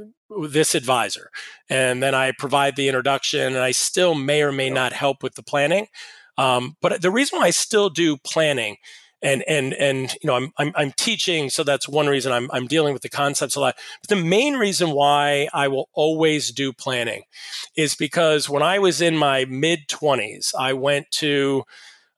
this 0.47 0.75
advisor. 0.75 1.29
And 1.69 2.01
then 2.01 2.15
I 2.15 2.31
provide 2.37 2.75
the 2.75 2.87
introduction 2.87 3.53
and 3.53 3.63
I 3.63 3.71
still 3.71 4.15
may 4.15 4.43
or 4.43 4.51
may 4.51 4.69
not 4.69 4.93
help 4.93 5.23
with 5.23 5.35
the 5.35 5.43
planning. 5.43 5.87
Um, 6.37 6.77
but 6.81 7.01
the 7.01 7.11
reason 7.11 7.39
why 7.39 7.45
I 7.45 7.51
still 7.51 7.89
do 7.89 8.17
planning 8.17 8.77
and 9.23 9.43
and 9.47 9.73
and 9.73 10.13
you 10.21 10.27
know 10.27 10.35
I'm, 10.35 10.51
I'm 10.57 10.71
I'm 10.75 10.91
teaching, 10.91 11.49
so 11.49 11.63
that's 11.63 11.87
one 11.87 12.07
reason 12.07 12.31
I'm 12.31 12.51
I'm 12.51 12.67
dealing 12.67 12.93
with 12.93 13.01
the 13.01 13.09
concepts 13.09 13.55
a 13.55 13.61
lot. 13.61 13.75
But 14.01 14.09
the 14.09 14.23
main 14.23 14.55
reason 14.55 14.91
why 14.91 15.47
I 15.53 15.69
will 15.69 15.89
always 15.93 16.51
do 16.51 16.73
planning 16.73 17.23
is 17.75 17.95
because 17.95 18.49
when 18.49 18.61
I 18.61 18.79
was 18.79 19.01
in 19.01 19.17
my 19.17 19.45
mid 19.45 19.87
twenties, 19.87 20.53
I 20.57 20.73
went 20.73 21.09
to 21.11 21.63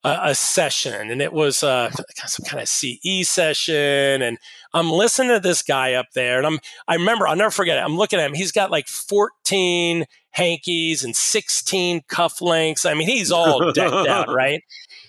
a, 0.03 0.19
a 0.23 0.35
session, 0.35 1.11
and 1.11 1.21
it 1.21 1.31
was 1.31 1.63
uh, 1.63 1.91
some 2.25 2.45
kind 2.45 2.61
of 2.61 2.67
CE 2.67 3.27
session, 3.27 4.21
and 4.21 4.37
I'm 4.73 4.91
listening 4.91 5.29
to 5.29 5.39
this 5.39 5.61
guy 5.61 5.93
up 5.93 6.07
there, 6.15 6.37
and 6.37 6.47
I'm 6.47 6.59
I 6.87 6.95
remember 6.95 7.27
I'll 7.27 7.35
never 7.35 7.51
forget 7.51 7.77
it. 7.77 7.81
I'm 7.81 7.97
looking 7.97 8.19
at 8.19 8.25
him. 8.25 8.33
He's 8.33 8.51
got 8.51 8.71
like 8.71 8.87
14 8.87 10.05
hankies 10.31 11.03
and 11.03 11.15
16 11.15 12.01
cufflinks. 12.09 12.89
I 12.89 12.93
mean, 12.93 13.07
he's 13.07 13.31
all 13.31 13.71
decked 13.71 14.07
out, 14.07 14.27
right? 14.33 14.61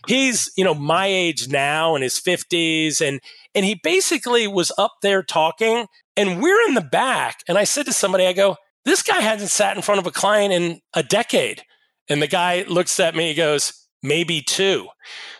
He's 0.06 0.50
you 0.56 0.64
know 0.64 0.74
my 0.74 1.06
age 1.06 1.48
now 1.48 1.94
in 1.96 2.02
his 2.02 2.20
50s, 2.20 3.00
and 3.00 3.20
and 3.54 3.64
he 3.64 3.74
basically 3.82 4.46
was 4.46 4.72
up 4.78 4.94
there 5.02 5.22
talking, 5.22 5.86
and 6.16 6.42
we're 6.42 6.68
in 6.68 6.74
the 6.74 6.80
back. 6.80 7.40
And 7.48 7.58
I 7.58 7.64
said 7.64 7.86
to 7.86 7.92
somebody, 7.92 8.26
I 8.26 8.32
go, 8.32 8.56
this 8.84 9.02
guy 9.02 9.20
hasn't 9.20 9.50
sat 9.50 9.76
in 9.76 9.82
front 9.82 9.98
of 9.98 10.06
a 10.06 10.12
client 10.12 10.52
in 10.52 10.80
a 10.94 11.02
decade. 11.02 11.62
And 12.08 12.22
the 12.22 12.28
guy 12.28 12.64
looks 12.68 13.00
at 13.00 13.16
me, 13.16 13.28
he 13.28 13.34
goes, 13.34 13.72
maybe 14.02 14.40
two. 14.40 14.88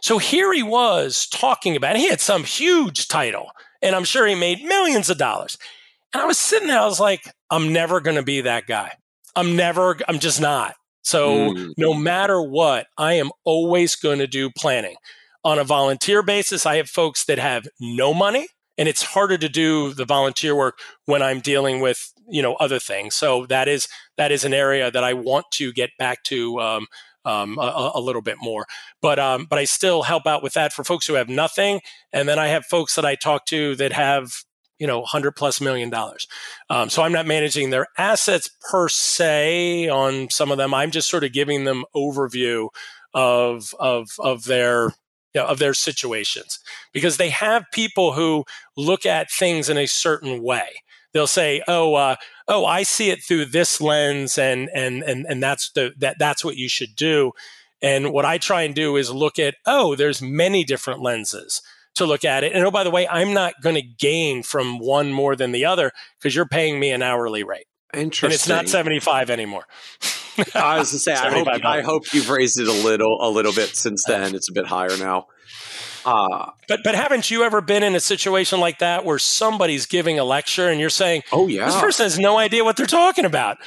So 0.01 0.19
here 0.19 0.53
he 0.53 0.63
was 0.63 1.27
talking 1.29 1.77
about, 1.77 1.95
it. 1.95 2.01
he 2.01 2.09
had 2.09 2.21
some 2.21 2.43
huge 2.43 3.07
title, 3.07 3.51
and 3.81 3.95
I'm 3.95 4.05
sure 4.05 4.27
he 4.27 4.35
made 4.35 4.65
millions 4.65 5.09
of 5.09 5.19
dollars. 5.19 5.57
And 6.13 6.23
I 6.23 6.27
was 6.27 6.39
sitting 6.39 6.69
there, 6.69 6.81
I 6.81 6.87
was 6.87 7.01
like, 7.01 7.31
I'm 7.51 7.73
never 7.73 8.01
going 8.01 8.17
to 8.17 8.23
be 8.23 8.41
that 8.41 8.67
guy. 8.67 8.93
I'm 9.37 9.55
never, 9.55 9.97
I'm 10.09 10.19
just 10.19 10.41
not. 10.41 10.75
So 11.07 11.53
mm. 11.53 11.73
no 11.77 11.95
matter 11.95 12.43
what, 12.43 12.89
I 12.99 13.13
am 13.13 13.31
always 13.45 13.95
going 13.95 14.19
to 14.19 14.27
do 14.27 14.51
planning. 14.51 14.97
On 15.45 15.57
a 15.57 15.63
volunteer 15.63 16.21
basis, 16.21 16.67
I 16.67 16.79
have 16.79 16.91
folks 16.91 17.25
that 17.27 17.39
have 17.39 17.69
no 17.79 18.13
money, 18.13 18.49
and 18.77 18.89
it's 18.89 19.05
harder 19.05 19.39
to 19.39 19.49
do 19.49 19.95
the 19.95 20.05
volunteer 20.05 20.57
work 20.57 20.81
when 21.05 21.23
I'm 21.23 21.39
dealing 21.39 21.81
with 21.81 22.13
you 22.29 22.43
know 22.43 22.55
other 22.55 22.81
things. 22.81 23.15
So 23.15 23.47
that 23.47 23.69
is 23.69 23.87
that 24.17 24.33
is 24.33 24.45
an 24.45 24.53
area 24.53 24.91
that 24.91 25.05
I 25.05 25.13
want 25.13 25.47
to 25.53 25.73
get 25.73 25.91
back 25.97 26.25
to 26.25 26.61
um, 26.61 26.87
um, 27.25 27.57
a, 27.57 27.93
a, 27.95 28.01
little 28.01 28.23
bit 28.23 28.39
more. 28.41 28.67
But 29.01 29.21
um, 29.21 29.47
but 29.49 29.61
I 29.61 29.65
still 29.65 30.03
help 30.03 30.27
out 30.27 30.43
with 30.43 30.55
that 30.55 30.73
for 30.73 30.83
folks 30.83 31.07
who 31.07 31.15
have 31.15 31.29
nothing, 31.29 31.83
and 32.13 32.29
then 32.29 32.41
I 32.41 32.49
have 32.49 32.67
folks 32.67 32.97
that 32.97 33.05
I 33.05 33.15
talk 33.15 33.47
to 33.47 33.77
that 33.77 33.93
have 33.93 34.33
you 34.79 34.87
know 34.87 35.01
100 35.01 35.33
plus 35.33 35.61
million 35.61 35.91
dollars. 35.91 36.27
Um, 36.71 36.91
so 36.91 37.03
I'm 37.03 37.13
not 37.13 37.27
managing 37.27 37.71
their 37.71 37.87
assets 37.99 38.51
per 38.71 38.89
se 38.89 39.89
on 39.89 40.31
some 40.31 40.51
of 40.51 40.59
them. 40.59 40.75
I'm 40.75 40.91
just 40.91 41.09
sort 41.09 41.25
of 41.25 41.33
giving 41.33 41.65
them 41.65 41.85
overview 41.95 42.69
of 43.15 43.75
of 43.79 44.09
of 44.19 44.45
their 44.45 44.91
you 45.35 45.43
know, 45.43 45.47
of 45.47 45.59
their 45.59 45.75
situations 45.75 46.59
because 46.93 47.19
they 47.19 47.29
have 47.29 47.65
people 47.73 48.13
who 48.15 48.45
look 48.77 49.05
at 49.05 49.31
things 49.31 49.69
in 49.69 49.77
a 49.77 49.87
certain 49.87 50.43
way. 50.43 50.83
They'll 51.13 51.27
say, 51.27 51.63
"Oh, 51.69 51.95
uh, 51.95 52.17
oh, 52.49 52.65
I 52.65 52.83
see 52.83 53.11
it 53.11 53.23
through 53.23 53.47
this 53.47 53.81
lens, 53.81 54.39
and 54.39 54.69
and 54.75 55.03
and 55.03 55.27
and 55.29 55.43
that's 55.43 55.71
the 55.73 55.93
that 55.99 56.19
that's 56.19 56.45
what 56.45 56.57
you 56.57 56.69
should 56.69 56.97
do. 56.97 57.33
And 57.83 58.13
what 58.13 58.25
I 58.25 58.39
try 58.39 58.63
and 58.63 58.75
do 58.75 58.97
is 58.97 59.11
look 59.11 59.39
at, 59.39 59.55
oh, 59.67 59.95
there's 59.95 60.23
many 60.23 60.65
different 60.65 61.03
lenses 61.03 61.61
to 61.97 62.07
look 62.07 62.25
at 62.25 62.45
it. 62.45 62.53
And 62.53 62.65
oh, 62.65 62.71
by 62.71 62.85
the 62.85 62.91
way, 62.91 63.07
I'm 63.09 63.35
not 63.35 63.55
going 63.63 63.75
to 63.75 63.83
gain 63.83 64.43
from 64.43 64.79
one 64.79 65.13
more 65.13 65.37
than 65.37 65.53
the 65.53 65.65
other 65.65 65.93
because 66.19 66.35
you're 66.35 66.47
paying 66.47 66.79
me 66.79 66.91
an 66.91 67.03
hourly 67.03 67.43
rate. 67.43 67.67
Interesting. 67.95 68.27
And 68.27 68.35
it's 68.35 68.49
not 68.49 68.69
75 68.69 69.31
anymore. 69.31 69.65
I 70.55 70.79
was 70.79 70.91
to 70.91 70.99
say, 70.99 71.15
I 71.15 71.31
hope, 71.31 71.49
I 71.65 71.81
hope 71.83 72.13
you've 72.13 72.29
raised 72.29 72.61
it 72.61 72.69
a 72.69 72.73
little, 72.73 73.19
a 73.21 73.31
little 73.31 73.53
bit 73.53 73.75
since 73.75 74.05
then. 74.07 74.35
It's 74.35 74.51
a 74.51 74.53
bit 74.53 74.67
higher 74.67 74.97
now. 74.99 75.27
Uh, 76.05 76.53
but 76.69 76.81
but 76.85 76.95
haven't 76.95 77.33
you 77.33 77.43
ever 77.43 77.61
been 77.61 77.83
in 77.83 77.97
a 77.97 78.01
situation 78.01 78.61
like 78.61 78.79
that 78.79 79.05
where 79.05 79.19
somebody's 79.19 79.87
giving 79.87 80.21
a 80.21 80.25
lecture 80.25 80.69
and 80.69 80.79
you're 80.79 80.89
saying, 80.89 81.25
"Oh 81.33 81.49
yeah, 81.49 81.67
this 81.67 81.81
person 81.81 82.05
has 82.05 82.17
no 82.17 82.39
idea 82.39 82.63
what 82.63 82.77
they're 82.77 82.87
talking 82.87 83.25
about." 83.25 83.59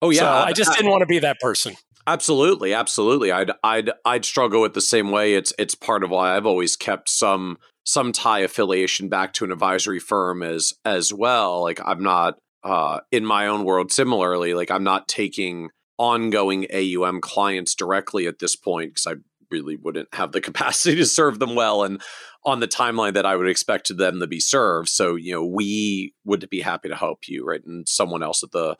Oh 0.00 0.08
yeah, 0.08 0.20
so 0.20 0.26
I 0.26 0.52
just 0.54 0.72
didn't 0.74 0.90
want 0.90 1.02
to 1.02 1.06
be 1.06 1.18
that 1.18 1.38
person. 1.38 1.74
Absolutely, 2.06 2.72
absolutely. 2.74 3.30
I'd 3.30 3.52
I'd 3.62 3.90
I'd 4.04 4.24
struggle 4.24 4.62
with 4.62 4.74
the 4.74 4.80
same 4.80 5.10
way. 5.10 5.34
It's 5.34 5.52
it's 5.58 5.74
part 5.74 6.02
of 6.02 6.10
why 6.10 6.36
I've 6.36 6.46
always 6.46 6.76
kept 6.76 7.08
some 7.10 7.58
some 7.84 8.12
tie 8.12 8.40
affiliation 8.40 9.08
back 9.08 9.32
to 9.34 9.44
an 9.44 9.52
advisory 9.52 9.98
firm 9.98 10.42
as 10.42 10.72
as 10.84 11.12
well. 11.12 11.62
Like 11.62 11.80
I'm 11.84 12.02
not 12.02 12.38
uh, 12.64 13.00
in 13.12 13.24
my 13.24 13.46
own 13.46 13.64
world. 13.64 13.92
Similarly, 13.92 14.54
like 14.54 14.70
I'm 14.70 14.84
not 14.84 15.08
taking 15.08 15.70
ongoing 15.98 16.66
AUM 16.72 17.20
clients 17.20 17.74
directly 17.74 18.26
at 18.26 18.38
this 18.38 18.56
point 18.56 18.90
because 18.94 19.06
I 19.06 19.20
really 19.50 19.76
wouldn't 19.76 20.08
have 20.14 20.32
the 20.32 20.40
capacity 20.40 20.96
to 20.98 21.06
serve 21.06 21.38
them 21.38 21.54
well 21.54 21.84
and 21.84 22.00
on 22.44 22.60
the 22.60 22.68
timeline 22.68 23.14
that 23.14 23.26
I 23.26 23.36
would 23.36 23.48
expect 23.48 23.94
them 23.94 24.20
to 24.20 24.26
be 24.26 24.40
served. 24.40 24.88
So, 24.88 25.16
you 25.16 25.32
know, 25.32 25.44
we 25.44 26.14
would 26.24 26.48
be 26.48 26.60
happy 26.60 26.88
to 26.88 26.96
help 26.96 27.28
you, 27.28 27.44
right? 27.44 27.64
And 27.64 27.86
someone 27.86 28.22
else 28.22 28.42
at 28.42 28.52
the 28.52 28.76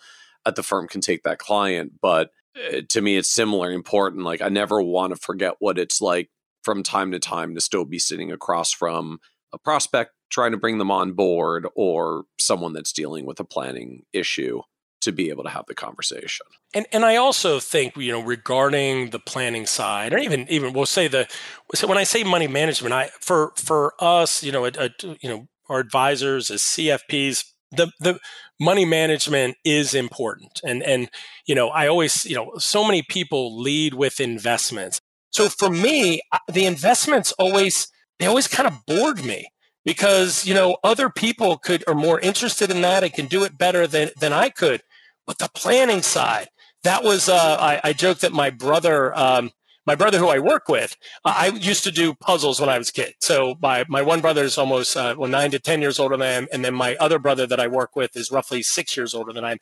at 0.46 0.56
the 0.56 0.62
firm 0.62 0.88
can 0.88 1.02
take 1.02 1.22
that 1.24 1.38
client. 1.38 1.92
But 2.00 2.30
Eh, 2.56 2.82
to 2.88 3.00
me, 3.00 3.16
it's 3.16 3.30
similar 3.30 3.70
important. 3.70 4.24
Like 4.24 4.42
I 4.42 4.48
never 4.48 4.82
want 4.82 5.14
to 5.14 5.20
forget 5.20 5.54
what 5.58 5.78
it's 5.78 6.00
like 6.00 6.30
from 6.62 6.82
time 6.82 7.12
to 7.12 7.18
time 7.18 7.54
to 7.54 7.60
still 7.60 7.84
be 7.84 7.98
sitting 7.98 8.30
across 8.32 8.72
from 8.72 9.18
a 9.52 9.58
prospect 9.58 10.12
trying 10.30 10.52
to 10.52 10.56
bring 10.56 10.78
them 10.78 10.90
on 10.90 11.12
board 11.12 11.66
or 11.74 12.24
someone 12.38 12.72
that's 12.72 12.92
dealing 12.92 13.26
with 13.26 13.40
a 13.40 13.44
planning 13.44 14.04
issue 14.12 14.60
to 15.00 15.12
be 15.12 15.30
able 15.30 15.42
to 15.42 15.50
have 15.50 15.64
the 15.66 15.74
conversation. 15.74 16.46
And 16.74 16.86
and 16.92 17.04
I 17.04 17.16
also 17.16 17.58
think 17.58 17.96
you 17.96 18.12
know 18.12 18.22
regarding 18.22 19.10
the 19.10 19.18
planning 19.18 19.66
side, 19.66 20.12
or 20.12 20.18
even 20.18 20.46
even 20.48 20.72
we'll 20.72 20.86
say 20.86 21.08
the 21.08 21.26
so 21.74 21.86
when 21.86 21.98
I 21.98 22.04
say 22.04 22.22
money 22.22 22.46
management, 22.46 22.92
I 22.92 23.10
for 23.20 23.52
for 23.56 23.94
us, 23.98 24.42
you 24.42 24.52
know, 24.52 24.66
a, 24.66 24.72
a, 24.78 24.90
you 25.20 25.28
know, 25.28 25.48
our 25.68 25.80
advisors 25.80 26.50
as 26.50 26.60
CFPs, 26.60 27.44
the 27.72 27.90
the 27.98 28.20
money 28.60 28.84
management 28.84 29.56
is 29.64 29.94
important, 29.94 30.60
and 30.62 30.82
and 30.82 31.10
you 31.46 31.54
know, 31.54 31.68
I 31.68 31.88
always 31.88 32.24
you 32.26 32.36
know, 32.36 32.52
so 32.58 32.84
many 32.84 33.02
people 33.02 33.60
lead 33.60 33.94
with 33.94 34.20
investments. 34.20 35.00
So 35.30 35.48
for 35.48 35.70
me, 35.70 36.22
the 36.52 36.66
investments 36.66 37.32
always 37.32 37.88
they 38.18 38.26
always 38.26 38.46
kind 38.46 38.68
of 38.68 38.84
bored 38.86 39.24
me 39.24 39.48
because 39.84 40.46
you 40.46 40.54
know 40.54 40.76
other 40.84 41.08
people 41.08 41.56
could 41.56 41.82
are 41.88 41.94
more 41.94 42.20
interested 42.20 42.70
in 42.70 42.82
that 42.82 43.02
and 43.02 43.12
can 43.12 43.26
do 43.26 43.44
it 43.44 43.58
better 43.58 43.86
than 43.86 44.10
than 44.20 44.32
I 44.32 44.50
could. 44.50 44.82
But 45.26 45.38
the 45.38 45.50
planning 45.54 46.02
side, 46.02 46.48
that 46.84 47.02
was 47.02 47.28
uh, 47.28 47.56
I, 47.58 47.80
I 47.82 47.92
joke 47.92 48.18
that 48.20 48.32
my 48.32 48.50
brother. 48.50 49.16
Um, 49.16 49.50
my 49.90 49.96
brother 49.96 50.18
who 50.18 50.28
I 50.28 50.38
work 50.38 50.68
with, 50.68 50.96
uh, 51.24 51.34
I 51.36 51.48
used 51.48 51.82
to 51.82 51.90
do 51.90 52.14
puzzles 52.14 52.60
when 52.60 52.68
I 52.68 52.78
was 52.78 52.90
a 52.90 52.92
kid. 52.92 53.14
So 53.18 53.56
my, 53.60 53.84
my 53.88 54.02
one 54.02 54.20
brother 54.20 54.44
is 54.44 54.56
almost 54.56 54.96
uh, 54.96 55.16
well, 55.18 55.28
nine 55.28 55.50
to 55.50 55.58
10 55.58 55.82
years 55.82 55.98
older 55.98 56.16
than 56.16 56.24
I 56.24 56.30
am. 56.30 56.46
And 56.52 56.64
then 56.64 56.74
my 56.74 56.94
other 57.00 57.18
brother 57.18 57.44
that 57.48 57.58
I 57.58 57.66
work 57.66 57.96
with 57.96 58.16
is 58.16 58.30
roughly 58.30 58.62
six 58.62 58.96
years 58.96 59.14
older 59.14 59.32
than 59.32 59.44
I 59.44 59.50
am. 59.50 59.58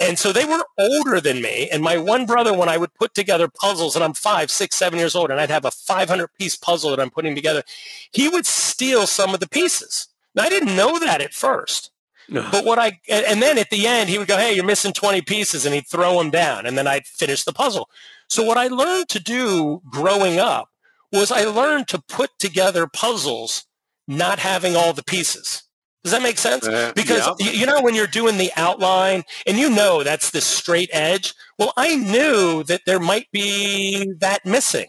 And 0.00 0.18
so 0.18 0.32
they 0.32 0.46
were 0.46 0.64
older 0.78 1.20
than 1.20 1.42
me. 1.42 1.68
And 1.70 1.82
my 1.82 1.98
one 1.98 2.24
brother, 2.24 2.54
when 2.54 2.70
I 2.70 2.78
would 2.78 2.94
put 2.94 3.12
together 3.12 3.46
puzzles, 3.46 3.94
and 3.94 4.02
I'm 4.02 4.14
five, 4.14 4.50
six, 4.50 4.74
seven 4.74 4.98
years 4.98 5.14
old, 5.14 5.30
and 5.30 5.38
I'd 5.38 5.50
have 5.50 5.66
a 5.66 5.70
500 5.70 6.28
piece 6.38 6.56
puzzle 6.56 6.88
that 6.88 7.00
I'm 7.00 7.10
putting 7.10 7.34
together, 7.34 7.62
he 8.10 8.26
would 8.26 8.46
steal 8.46 9.06
some 9.06 9.34
of 9.34 9.40
the 9.40 9.48
pieces. 9.50 10.08
Now, 10.34 10.44
I 10.44 10.48
didn't 10.48 10.76
know 10.76 10.98
that 10.98 11.20
at 11.20 11.34
first. 11.34 11.90
No. 12.30 12.48
But 12.50 12.64
what 12.64 12.78
I, 12.78 13.00
and 13.10 13.42
then 13.42 13.58
at 13.58 13.68
the 13.68 13.86
end, 13.86 14.08
he 14.08 14.16
would 14.16 14.28
go, 14.28 14.38
Hey, 14.38 14.54
you're 14.54 14.64
missing 14.64 14.94
20 14.94 15.20
pieces. 15.22 15.66
And 15.66 15.74
he'd 15.74 15.86
throw 15.86 16.16
them 16.16 16.30
down. 16.30 16.64
And 16.64 16.78
then 16.78 16.86
I'd 16.86 17.06
finish 17.06 17.44
the 17.44 17.52
puzzle. 17.52 17.90
So 18.28 18.42
what 18.42 18.58
I 18.58 18.68
learned 18.68 19.08
to 19.10 19.20
do 19.20 19.82
growing 19.90 20.38
up 20.38 20.68
was 21.12 21.32
I 21.32 21.44
learned 21.44 21.88
to 21.88 22.02
put 22.08 22.30
together 22.38 22.86
puzzles, 22.86 23.64
not 24.06 24.38
having 24.38 24.76
all 24.76 24.92
the 24.92 25.02
pieces. 25.02 25.62
Does 26.04 26.12
that 26.12 26.22
make 26.22 26.38
sense? 26.38 26.66
Uh, 26.66 26.92
because 26.94 27.28
yeah. 27.38 27.50
you 27.50 27.66
know 27.66 27.82
when 27.82 27.94
you're 27.94 28.06
doing 28.06 28.38
the 28.38 28.50
outline 28.56 29.24
and 29.46 29.58
you 29.58 29.68
know 29.68 30.02
that's 30.04 30.30
the 30.30 30.40
straight 30.40 30.90
edge. 30.92 31.34
Well, 31.58 31.72
I 31.76 31.96
knew 31.96 32.62
that 32.64 32.82
there 32.86 33.00
might 33.00 33.26
be 33.32 34.12
that 34.20 34.44
missing. 34.46 34.88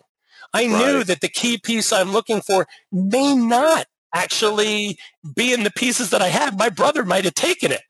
I 0.54 0.68
right. 0.68 0.70
knew 0.70 1.04
that 1.04 1.22
the 1.22 1.30
key 1.30 1.58
piece 1.58 1.92
I'm 1.92 2.12
looking 2.12 2.42
for 2.42 2.68
may 2.92 3.36
not 3.36 3.88
actually 4.14 4.98
be 5.36 5.54
in 5.54 5.64
the 5.64 5.72
pieces 5.72 6.10
that 6.12 6.22
I 6.22 6.30
have. 6.30 6.58
My 6.58 6.70
brother 6.70 7.06
might 7.06 7.26
have 7.26 7.36
taken 7.36 7.72
it 7.72 7.82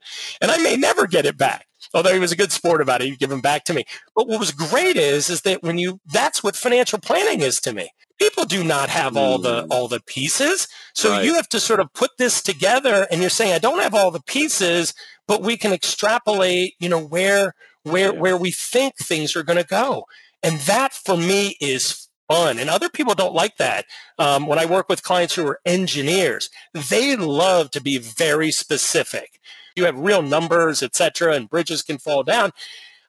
and 0.42 0.52
I 0.52 0.58
may 0.58 0.76
never 0.76 1.08
get 1.08 1.26
it 1.26 1.38
back. 1.38 1.66
Although 1.94 2.14
he 2.14 2.20
was 2.20 2.32
a 2.32 2.38
good 2.38 2.52
sport 2.52 2.82
about 2.82 3.02
it, 3.02 3.06
he'd 3.06 3.20
give 3.20 3.30
them 3.30 3.42
back 3.42 3.66
to 3.66 3.74
me. 3.74 3.86
But 4.16 4.28
what 4.28 4.40
was 4.40 4.52
great 4.52 4.96
is, 4.96 5.30
is 5.30 5.42
that 5.42 5.64
when 5.64 5.78
you, 5.78 6.00
that's 6.06 6.44
what 6.44 6.56
financial 6.56 7.00
planning 7.00 7.42
is 7.42 7.60
to 7.62 7.74
me 7.74 7.92
people 8.20 8.46
do 8.46 8.64
not 8.64 8.90
have 8.90 9.18
all 9.18 9.38
the 9.40 9.64
hmm. 9.64 9.72
all 9.72 9.88
the 9.88 10.02
pieces 10.02 10.68
so 10.94 11.10
right. 11.10 11.26
you 11.26 11.34
have 11.36 11.50
to 11.50 11.60
sort 11.60 11.80
of 11.80 11.92
put 11.94 12.12
this 12.18 12.42
together 12.42 13.08
and 13.10 13.22
you're 13.22 13.30
saying 13.30 13.54
i 13.54 13.60
don't 13.60 13.82
have 13.82 13.96
all 13.96 14.12
the 14.12 14.22
pieces 14.22 14.94
but 15.28 15.42
we 15.42 15.58
can 15.58 15.74
extrapolate 15.74 16.74
you 16.80 16.90
know 16.90 17.02
where 17.02 17.56
where 17.84 18.14
yeah. 18.14 18.20
where 18.20 18.38
we 18.38 18.52
think 18.52 18.96
things 18.98 19.36
are 19.36 19.44
going 19.44 19.58
to 19.58 19.68
go 19.68 20.04
and 20.44 20.60
that 20.62 20.94
for 20.94 21.18
me 21.18 21.56
is 21.60 22.08
fun 22.30 22.60
and 22.60 22.70
other 22.70 22.90
people 22.90 23.16
don't 23.16 23.34
like 23.34 23.58
that 23.58 23.86
um, 24.20 24.46
when 24.46 24.60
i 24.60 24.66
work 24.66 24.88
with 24.90 25.02
clients 25.02 25.36
who 25.36 25.48
are 25.48 25.60
engineers 25.66 26.50
they 26.90 27.16
love 27.16 27.72
to 27.72 27.82
be 27.82 27.98
very 27.98 28.52
specific 28.52 29.40
you 29.76 29.86
have 29.86 29.98
real 29.98 30.22
numbers 30.22 30.82
etc 30.84 31.34
and 31.34 31.50
bridges 31.50 31.82
can 31.82 31.98
fall 31.98 32.24
down 32.24 32.52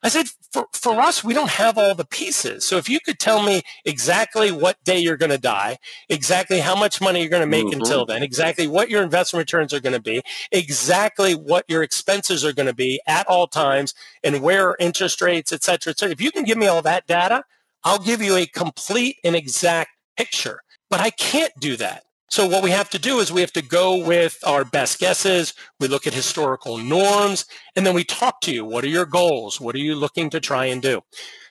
I 0.03 0.09
said, 0.09 0.27
for, 0.51 0.67
for 0.73 0.99
us, 0.99 1.23
we 1.23 1.35
don't 1.35 1.51
have 1.51 1.77
all 1.77 1.93
the 1.93 2.05
pieces. 2.05 2.65
So 2.65 2.77
if 2.77 2.89
you 2.89 2.99
could 2.99 3.19
tell 3.19 3.43
me 3.43 3.61
exactly 3.85 4.51
what 4.51 4.83
day 4.83 4.99
you're 4.99 5.17
going 5.17 5.31
to 5.31 5.37
die, 5.37 5.77
exactly 6.09 6.59
how 6.59 6.75
much 6.75 7.01
money 7.01 7.19
you're 7.19 7.29
going 7.29 7.41
to 7.41 7.47
make 7.47 7.65
mm-hmm. 7.65 7.81
until 7.81 8.05
then, 8.05 8.23
exactly 8.23 8.65
what 8.65 8.89
your 8.89 9.03
investment 9.03 9.41
returns 9.41 9.73
are 9.73 9.79
going 9.79 9.93
to 9.93 10.01
be, 10.01 10.23
exactly 10.51 11.33
what 11.33 11.65
your 11.67 11.83
expenses 11.83 12.43
are 12.43 12.53
going 12.53 12.67
to 12.67 12.73
be 12.73 12.99
at 13.05 13.27
all 13.27 13.45
times, 13.45 13.93
and 14.23 14.41
where 14.41 14.75
interest 14.79 15.21
rates, 15.21 15.53
et 15.53 15.63
cetera, 15.63 15.91
et 15.91 15.99
cetera. 15.99 16.13
If 16.13 16.21
you 16.21 16.31
can 16.31 16.45
give 16.45 16.57
me 16.57 16.67
all 16.67 16.81
that 16.81 17.05
data, 17.05 17.43
I'll 17.83 17.99
give 17.99 18.23
you 18.23 18.35
a 18.35 18.47
complete 18.47 19.17
and 19.23 19.35
exact 19.35 19.91
picture. 20.17 20.61
But 20.89 20.99
I 20.99 21.11
can't 21.11 21.53
do 21.59 21.77
that. 21.77 22.03
So 22.31 22.47
what 22.47 22.63
we 22.63 22.71
have 22.71 22.89
to 22.91 22.97
do 22.97 23.19
is 23.19 23.29
we 23.29 23.41
have 23.41 23.51
to 23.51 23.61
go 23.61 23.97
with 23.97 24.39
our 24.47 24.63
best 24.63 24.99
guesses. 24.99 25.53
We 25.81 25.89
look 25.89 26.07
at 26.07 26.13
historical 26.13 26.77
norms 26.77 27.43
and 27.75 27.85
then 27.85 27.93
we 27.93 28.05
talk 28.05 28.39
to 28.41 28.53
you. 28.53 28.63
What 28.63 28.85
are 28.85 28.89
your 28.89 29.05
goals? 29.05 29.59
What 29.59 29.75
are 29.75 29.79
you 29.79 29.95
looking 29.95 30.29
to 30.29 30.39
try 30.39 30.65
and 30.67 30.81
do? 30.81 31.01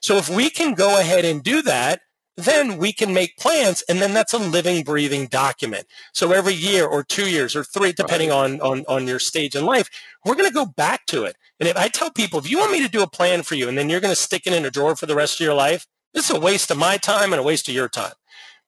So 0.00 0.16
if 0.16 0.30
we 0.30 0.48
can 0.48 0.72
go 0.72 0.98
ahead 0.98 1.26
and 1.26 1.42
do 1.42 1.60
that, 1.62 2.00
then 2.38 2.78
we 2.78 2.94
can 2.94 3.12
make 3.12 3.36
plans 3.36 3.82
and 3.90 3.98
then 3.98 4.14
that's 4.14 4.32
a 4.32 4.38
living, 4.38 4.82
breathing 4.82 5.26
document. 5.26 5.86
So 6.14 6.32
every 6.32 6.54
year 6.54 6.86
or 6.86 7.04
two 7.04 7.28
years 7.28 7.54
or 7.54 7.62
three, 7.62 7.92
depending 7.92 8.30
on, 8.32 8.58
on, 8.62 8.86
on 8.88 9.06
your 9.06 9.18
stage 9.18 9.54
in 9.54 9.66
life, 9.66 9.90
we're 10.24 10.34
going 10.34 10.48
to 10.48 10.54
go 10.54 10.64
back 10.64 11.04
to 11.08 11.24
it. 11.24 11.36
And 11.58 11.68
if 11.68 11.76
I 11.76 11.88
tell 11.88 12.10
people, 12.10 12.38
if 12.38 12.50
you 12.50 12.58
want 12.58 12.72
me 12.72 12.82
to 12.82 12.88
do 12.88 13.02
a 13.02 13.10
plan 13.10 13.42
for 13.42 13.54
you 13.54 13.68
and 13.68 13.76
then 13.76 13.90
you're 13.90 14.00
going 14.00 14.14
to 14.14 14.20
stick 14.20 14.46
it 14.46 14.54
in 14.54 14.64
a 14.64 14.70
drawer 14.70 14.96
for 14.96 15.04
the 15.04 15.14
rest 15.14 15.40
of 15.40 15.44
your 15.44 15.52
life, 15.54 15.86
this 16.14 16.30
is 16.30 16.36
a 16.36 16.40
waste 16.40 16.70
of 16.70 16.78
my 16.78 16.96
time 16.96 17.34
and 17.34 17.40
a 17.40 17.44
waste 17.44 17.68
of 17.68 17.74
your 17.74 17.90
time. 17.90 18.12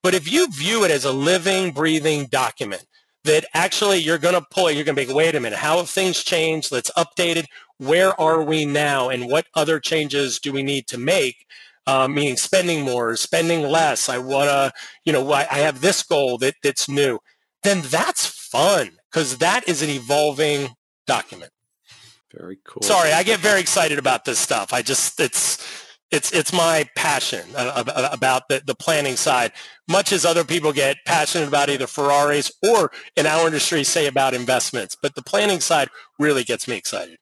But 0.02 0.14
if 0.14 0.30
you 0.30 0.50
view 0.50 0.84
it 0.84 0.90
as 0.90 1.04
a 1.04 1.12
living, 1.12 1.72
breathing 1.72 2.26
document 2.26 2.84
that 3.24 3.44
actually 3.54 3.98
you're 3.98 4.18
going 4.18 4.34
to 4.34 4.46
pull 4.50 4.66
it, 4.66 4.74
you're 4.74 4.84
going 4.84 4.96
to 4.96 5.06
be, 5.06 5.12
wait 5.12 5.34
a 5.34 5.40
minute, 5.40 5.60
how 5.60 5.76
have 5.78 5.88
things 5.88 6.24
changed? 6.24 6.72
Let's 6.72 6.90
update 6.92 7.36
it. 7.36 7.46
Where 7.78 8.20
are 8.20 8.42
we 8.42 8.64
now? 8.64 9.08
And 9.08 9.28
what 9.28 9.46
other 9.54 9.78
changes 9.78 10.40
do 10.40 10.52
we 10.52 10.62
need 10.62 10.86
to 10.88 10.98
make? 10.98 11.46
Uh, 11.86 12.06
meaning 12.06 12.36
spending 12.36 12.82
more, 12.84 13.16
spending 13.16 13.62
less. 13.62 14.08
I 14.08 14.18
want 14.18 14.48
to, 14.48 14.72
you 15.04 15.12
know, 15.12 15.32
I 15.32 15.44
have 15.44 15.80
this 15.80 16.02
goal 16.02 16.38
that, 16.38 16.54
that's 16.62 16.88
new. 16.88 17.18
Then 17.62 17.80
that's 17.82 18.26
fun 18.26 18.98
because 19.10 19.38
that 19.38 19.68
is 19.68 19.82
an 19.82 19.90
evolving 19.90 20.76
document. 21.06 21.50
Very 22.32 22.58
cool. 22.64 22.82
Sorry, 22.82 23.12
I 23.12 23.24
get 23.24 23.40
very 23.40 23.60
excited 23.60 23.98
about 23.98 24.24
this 24.24 24.38
stuff. 24.38 24.72
I 24.72 24.82
just, 24.82 25.18
it's, 25.20 25.58
it's 26.12 26.30
it's 26.32 26.52
my 26.52 26.88
passion 26.94 27.44
uh, 27.56 28.10
about 28.12 28.48
the, 28.48 28.62
the 28.64 28.74
planning 28.74 29.16
side. 29.16 29.52
Much 29.88 30.12
as 30.12 30.24
other 30.24 30.44
people 30.44 30.72
get 30.72 30.98
passionate 31.06 31.48
about 31.48 31.68
either 31.68 31.86
ferraris 31.86 32.52
or 32.62 32.92
in 33.16 33.26
our 33.26 33.46
industry 33.46 33.82
say 33.82 34.06
about 34.06 34.34
investments 34.34 34.96
but 35.00 35.14
the 35.14 35.22
planning 35.22 35.60
side 35.60 35.88
really 36.18 36.44
gets 36.44 36.68
me 36.68 36.76
excited. 36.76 37.18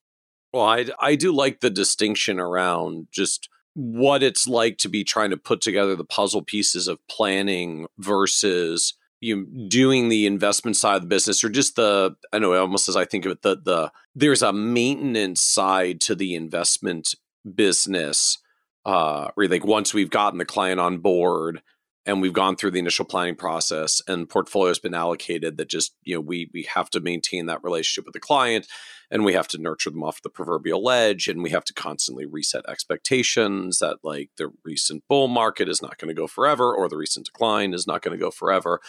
Well 0.53 0.65
i, 0.65 0.87
I 1.01 1.15
do 1.15 1.33
like 1.33 1.61
the 1.61 1.71
distinction 1.71 2.39
around 2.39 3.09
just 3.11 3.49
what 3.75 4.23
it's 4.23 4.47
like 4.47 4.79
to 4.79 4.89
be 4.89 5.05
trying 5.05 5.31
to 5.31 5.37
put 5.37 5.61
together 5.61 5.95
the 5.95 6.05
puzzle 6.05 6.43
pieces 6.43 6.89
of 6.89 6.99
planning 7.09 7.87
versus 7.99 8.95
you 9.21 9.47
doing 9.69 10.09
the 10.09 10.27
investment 10.27 10.77
side 10.77 10.97
of 10.97 11.03
the 11.03 11.09
business 11.09 11.45
or 11.45 11.49
just 11.49 11.77
the 11.77 12.15
i 12.33 12.39
know 12.39 12.55
almost 12.55 12.89
as 12.89 12.97
i 12.97 13.05
think 13.05 13.25
of 13.25 13.33
it 13.33 13.43
the 13.43 13.57
the 13.57 13.93
there's 14.15 14.43
a 14.43 14.53
maintenance 14.53 15.41
side 15.41 16.01
to 16.01 16.15
the 16.15 16.35
investment 16.35 17.15
business 17.55 18.39
uh, 18.85 19.29
really 19.37 19.59
like 19.59 19.67
once 19.67 19.93
we've 19.93 20.11
gotten 20.11 20.39
the 20.39 20.45
client 20.45 20.81
on 20.81 20.99
board 20.99 21.63
and 22.07 22.21
we've 22.21 22.33
gone 22.33 22.57
through 22.57 22.71
the 22.71 22.79
initial 22.79 23.05
planning 23.05 23.37
process 23.37 24.01
and 24.09 24.29
portfolio 24.29 24.69
has 24.69 24.79
been 24.79 24.95
allocated 24.95 25.57
that 25.57 25.69
just 25.69 25.95
you 26.03 26.15
know 26.15 26.21
we 26.21 26.51
we 26.53 26.63
have 26.75 26.91
to 26.91 27.01
maintain 27.01 27.47
that 27.47 27.63
relationship 27.63 28.07
with 28.07 28.15
the 28.15 28.21
client 28.21 28.67
and 29.11 29.25
we 29.25 29.33
have 29.35 29.49
to 29.49 29.59
nurture 29.59 29.91
them 29.91 30.03
off 30.03 30.23
the 30.23 30.31
proverbial 30.31 30.83
ledge 30.83 31.29
and 31.29 31.43
we 31.43 31.51
have 31.51 31.65
to 31.65 31.75
constantly 31.75 32.25
reset 32.25 32.65
expectations 32.69 33.79
that 33.79 33.99
like 34.03 34.31
the 34.39 34.51
recent 34.65 35.03
bull 35.09 35.29
market 35.29 35.69
is 35.69 35.83
not 35.83 35.99
going 35.99 36.09
to 36.09 36.19
go 36.19 36.27
forever 36.27 36.75
or 36.75 36.89
the 36.89 36.97
recent 36.97 37.27
decline 37.27 37.75
is 37.75 37.87
not 37.87 38.03
going 38.03 38.17
to 38.17 38.23
go 38.23 38.31
forever 38.31 38.81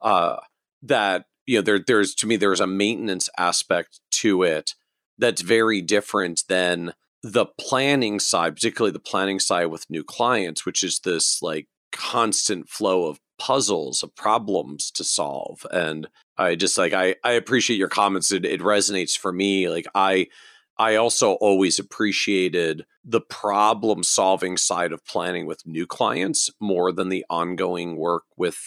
uh, 0.00 0.36
that 0.82 1.26
you 1.46 1.56
know 1.56 1.62
there 1.62 1.78
there's 1.78 2.14
to 2.14 2.26
me 2.26 2.36
there's 2.36 2.60
a 2.60 2.66
maintenance 2.66 3.28
aspect 3.38 4.00
to 4.10 4.42
it 4.42 4.74
that's 5.18 5.40
very 5.40 5.80
different 5.80 6.42
than 6.48 6.92
the 7.32 7.46
planning 7.58 8.20
side, 8.20 8.54
particularly 8.54 8.92
the 8.92 9.00
planning 9.00 9.40
side 9.40 9.66
with 9.66 9.90
new 9.90 10.04
clients, 10.04 10.64
which 10.64 10.84
is 10.84 11.00
this 11.00 11.42
like 11.42 11.66
constant 11.90 12.68
flow 12.68 13.06
of 13.06 13.18
puzzles 13.38 14.02
of 14.02 14.14
problems 14.14 14.92
to 14.92 15.02
solve. 15.02 15.66
And 15.72 16.06
I 16.38 16.54
just 16.54 16.78
like 16.78 16.92
I 16.92 17.16
I 17.24 17.32
appreciate 17.32 17.78
your 17.78 17.88
comments. 17.88 18.30
It, 18.30 18.44
it 18.44 18.60
resonates 18.60 19.18
for 19.18 19.32
me. 19.32 19.68
Like 19.68 19.86
I 19.94 20.28
I 20.78 20.94
also 20.94 21.32
always 21.34 21.80
appreciated 21.80 22.86
the 23.04 23.22
problem 23.22 24.04
solving 24.04 24.56
side 24.56 24.92
of 24.92 25.04
planning 25.04 25.46
with 25.46 25.66
new 25.66 25.86
clients 25.86 26.48
more 26.60 26.92
than 26.92 27.08
the 27.08 27.24
ongoing 27.28 27.96
work 27.96 28.24
with 28.36 28.58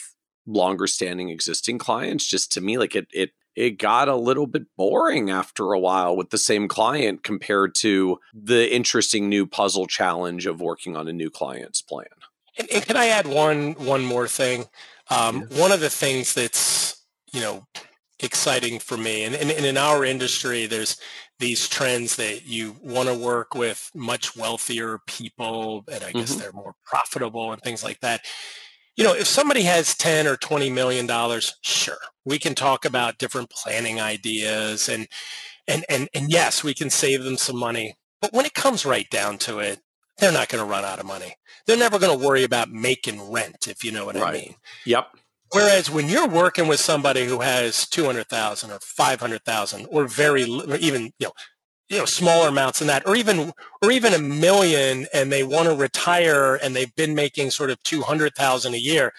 longer 0.45 0.87
standing 0.87 1.29
existing 1.29 1.77
clients. 1.77 2.27
Just 2.27 2.51
to 2.53 2.61
me, 2.61 2.77
like 2.77 2.95
it 2.95 3.07
it 3.13 3.31
it 3.55 3.71
got 3.71 4.07
a 4.07 4.15
little 4.15 4.47
bit 4.47 4.63
boring 4.77 5.29
after 5.29 5.73
a 5.73 5.79
while 5.79 6.15
with 6.15 6.29
the 6.29 6.37
same 6.37 6.67
client 6.67 7.23
compared 7.23 7.75
to 7.75 8.19
the 8.33 8.73
interesting 8.73 9.27
new 9.27 9.45
puzzle 9.45 9.87
challenge 9.87 10.45
of 10.45 10.61
working 10.61 10.95
on 10.95 11.07
a 11.07 11.13
new 11.13 11.29
client's 11.29 11.81
plan. 11.81 12.05
And, 12.57 12.69
and 12.69 12.85
can 12.85 12.97
I 12.97 13.07
add 13.07 13.27
one 13.27 13.73
one 13.73 14.05
more 14.05 14.27
thing? 14.27 14.65
Um, 15.09 15.47
yeah. 15.49 15.61
One 15.61 15.71
of 15.71 15.79
the 15.79 15.89
things 15.89 16.33
that's 16.33 17.03
you 17.33 17.41
know 17.41 17.67
exciting 18.19 18.79
for 18.79 18.97
me, 18.97 19.23
and, 19.23 19.33
and, 19.35 19.49
and 19.49 19.65
in 19.65 19.77
our 19.77 20.03
industry, 20.03 20.65
there's 20.65 20.97
these 21.39 21.69
trends 21.69 22.17
that 22.17 22.45
you 22.45 22.75
want 22.81 23.07
to 23.07 23.15
work 23.15 23.55
with 23.55 23.89
much 23.95 24.35
wealthier 24.35 24.99
people, 25.07 25.85
and 25.91 26.03
I 26.03 26.11
guess 26.11 26.31
mm-hmm. 26.31 26.41
they're 26.41 26.51
more 26.51 26.75
profitable 26.85 27.53
and 27.53 27.61
things 27.61 27.83
like 27.83 28.01
that. 28.01 28.21
You 28.99 29.05
know, 29.05 29.13
if 29.15 29.27
somebody 29.27 29.61
has 29.63 29.95
10 29.95 30.27
or 30.27 30.35
20 30.35 30.69
million 30.69 31.07
dollars, 31.07 31.55
sure, 31.61 31.97
we 32.25 32.37
can 32.37 32.53
talk 32.53 32.83
about 32.83 33.17
different 33.17 33.49
planning 33.49 34.01
ideas 34.01 34.89
and 34.89 35.07
and 35.69 35.85
and 35.89 36.09
and 36.13 36.29
yes, 36.29 36.63
we 36.65 36.73
can 36.73 36.89
save 36.89 37.23
them 37.23 37.37
some 37.37 37.57
money. 37.57 37.95
But 38.21 38.33
when 38.33 38.45
it 38.45 38.53
comes 38.53 38.85
right 38.85 39.09
down 39.09 39.37
to 39.39 39.59
it, 39.59 39.79
they're 40.17 40.33
not 40.33 40.49
going 40.49 40.61
to 40.61 40.69
run 40.69 40.83
out 40.83 40.99
of 40.99 41.05
money. 41.05 41.35
They're 41.65 41.77
never 41.77 41.97
going 41.97 42.19
to 42.19 42.27
worry 42.27 42.43
about 42.43 42.71
making 42.71 43.31
rent, 43.31 43.69
if 43.69 43.85
you 43.85 43.93
know 43.93 44.05
what 44.05 44.15
right. 44.15 44.27
I 44.27 44.33
mean. 44.33 44.55
Yep. 44.85 45.07
Whereas 45.53 45.89
when 45.89 46.09
you're 46.09 46.27
working 46.27 46.67
with 46.67 46.79
somebody 46.79 47.25
who 47.25 47.39
has 47.39 47.87
200,000 47.87 48.71
or 48.71 48.79
500,000 48.81 49.87
or 49.89 50.07
very 50.07 50.43
even, 50.43 51.11
you 51.19 51.27
know, 51.27 51.31
you 51.89 51.97
know, 51.97 52.05
smaller 52.05 52.49
amounts 52.49 52.79
than 52.79 52.87
that, 52.87 53.07
or 53.07 53.15
even, 53.15 53.51
or 53.81 53.91
even 53.91 54.13
a 54.13 54.19
million 54.19 55.07
and 55.13 55.31
they 55.31 55.43
want 55.43 55.67
to 55.67 55.75
retire 55.75 56.55
and 56.55 56.75
they've 56.75 56.95
been 56.95 57.15
making 57.15 57.51
sort 57.51 57.71
of 57.71 57.81
200,000 57.83 58.73
a 58.73 58.77
year. 58.77 59.13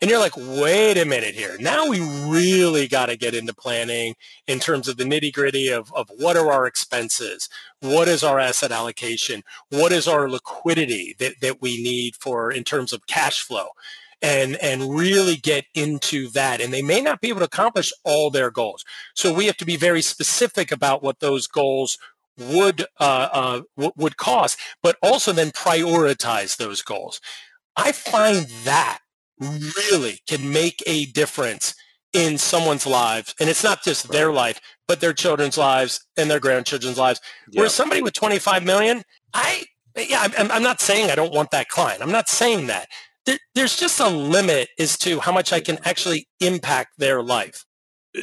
And 0.00 0.10
you're 0.10 0.20
like, 0.20 0.36
wait 0.36 0.98
a 0.98 1.06
minute 1.06 1.34
here. 1.34 1.56
Now 1.58 1.88
we 1.88 2.00
really 2.00 2.88
got 2.88 3.06
to 3.06 3.16
get 3.16 3.34
into 3.34 3.54
planning 3.54 4.16
in 4.46 4.58
terms 4.60 4.86
of 4.86 4.96
the 4.96 5.04
nitty 5.04 5.32
gritty 5.32 5.68
of, 5.68 5.90
of 5.94 6.10
what 6.18 6.36
are 6.36 6.52
our 6.52 6.66
expenses? 6.66 7.48
What 7.80 8.08
is 8.08 8.22
our 8.22 8.38
asset 8.38 8.72
allocation? 8.72 9.44
What 9.70 9.92
is 9.92 10.06
our 10.06 10.28
liquidity 10.28 11.16
that, 11.20 11.40
that 11.40 11.62
we 11.62 11.82
need 11.82 12.16
for 12.16 12.50
in 12.50 12.64
terms 12.64 12.92
of 12.92 13.06
cash 13.06 13.42
flow? 13.42 13.68
And, 14.20 14.56
and 14.56 14.94
really 14.94 15.36
get 15.36 15.66
into 15.74 16.28
that. 16.30 16.60
And 16.60 16.72
they 16.72 16.80
may 16.80 17.02
not 17.02 17.20
be 17.20 17.28
able 17.28 17.40
to 17.40 17.46
accomplish 17.46 17.92
all 18.04 18.30
their 18.30 18.50
goals. 18.50 18.82
So 19.14 19.32
we 19.32 19.46
have 19.46 19.56
to 19.58 19.66
be 19.66 19.76
very 19.76 20.00
specific 20.00 20.72
about 20.72 21.02
what 21.02 21.20
those 21.20 21.46
goals 21.46 21.98
would 22.38 22.82
uh, 22.98 23.62
uh, 23.78 23.90
would 23.96 24.16
cost, 24.16 24.58
but 24.82 24.96
also 25.02 25.32
then 25.32 25.50
prioritize 25.50 26.56
those 26.56 26.82
goals. 26.82 27.20
I 27.76 27.92
find 27.92 28.46
that 28.64 29.00
really 29.40 30.20
can 30.26 30.52
make 30.52 30.82
a 30.86 31.06
difference 31.06 31.74
in 32.12 32.38
someone's 32.38 32.86
lives. 32.86 33.34
And 33.40 33.50
it's 33.50 33.64
not 33.64 33.82
just 33.82 34.08
their 34.08 34.32
life, 34.32 34.60
but 34.86 35.00
their 35.00 35.12
children's 35.12 35.58
lives 35.58 36.06
and 36.16 36.30
their 36.30 36.40
grandchildren's 36.40 36.96
lives. 36.96 37.20
Yep. 37.50 37.58
Whereas 37.58 37.74
somebody 37.74 38.00
with 38.00 38.14
25 38.14 38.64
million, 38.64 39.02
I, 39.34 39.64
yeah, 39.96 40.28
I'm, 40.38 40.50
I'm, 40.50 40.62
not 40.62 40.80
saying 40.80 41.10
I 41.10 41.16
don't 41.16 41.34
want 41.34 41.50
that 41.50 41.68
client. 41.68 42.02
I'm 42.02 42.12
not 42.12 42.28
saying 42.28 42.68
that. 42.68 42.88
There, 43.26 43.38
there's 43.54 43.76
just 43.76 43.98
a 43.98 44.08
limit 44.08 44.68
as 44.78 44.96
to 44.98 45.18
how 45.20 45.32
much 45.32 45.52
I 45.52 45.60
can 45.60 45.78
actually 45.84 46.28
impact 46.40 46.92
their 46.98 47.22
life. 47.22 47.64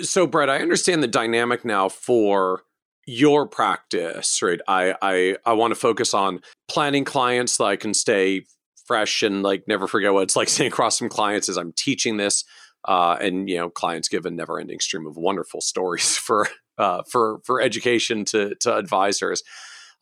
So, 0.02 0.26
Brett, 0.26 0.50
I 0.50 0.60
understand 0.60 1.04
the 1.04 1.08
dynamic 1.08 1.66
now 1.66 1.90
for 1.90 2.64
your 3.06 3.48
practice, 3.48 4.42
right? 4.42 4.60
I 4.68 4.96
I, 5.02 5.36
I 5.46 5.54
want 5.54 5.72
to 5.72 5.80
focus 5.80 6.14
on 6.14 6.42
planning 6.68 7.06
clients 7.06 7.54
so 7.54 7.66
I 7.66 7.76
can 7.76 7.94
stay 7.94 8.46
fresh 8.86 9.24
and 9.24 9.44
like 9.44 9.68
never 9.68 9.88
forget 9.88 10.14
what 10.14 10.24
it's 10.24 10.36
like 10.36 10.50
sitting 10.50 10.72
across 10.72 10.98
from 10.98 11.10
clients 11.10 11.50
as 11.50 11.58
I'm 11.58 11.74
teaching 11.74 12.18
this. 12.18 12.44
Uh, 12.84 13.16
and 13.22 13.48
you 13.48 13.58
know, 13.58 13.70
clients 13.70 14.08
give 14.08 14.26
a 14.26 14.32
never-ending 14.32 14.80
stream 14.80 15.06
of 15.06 15.16
wonderful 15.16 15.62
stories 15.62 16.18
for 16.28 16.48
uh, 16.78 17.04
for 17.10 17.40
for 17.44 17.62
education 17.62 18.26
to 18.26 18.56
to 18.56 18.76
advisors. 18.76 19.44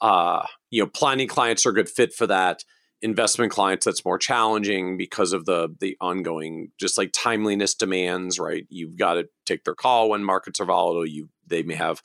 Uh, 0.02 0.46
you 0.70 0.82
know, 0.82 0.90
planning 0.90 1.28
clients 1.28 1.66
are 1.66 1.72
a 1.72 1.74
good 1.74 1.90
fit 1.90 2.14
for 2.14 2.26
that. 2.28 2.64
Investment 3.02 3.52
clients 3.52 3.86
that's 3.86 4.04
more 4.04 4.18
challenging 4.18 4.98
because 4.98 5.34
of 5.34 5.46
the 5.46 5.70
the 5.80 5.98
ongoing 6.02 6.72
just 6.80 6.98
like 6.98 7.12
timeliness 7.14 7.74
demands. 7.76 8.40
Right, 8.40 8.66
you've 8.70 8.98
got 8.98 9.16
to 9.16 9.28
take 9.46 9.66
their 9.66 9.76
call 9.76 10.10
when 10.10 10.24
markets 10.24 10.60
are 10.60 10.66
volatile. 10.66 11.06
You 11.06 11.30
they 11.48 11.64
may 11.64 11.76
have 11.76 12.02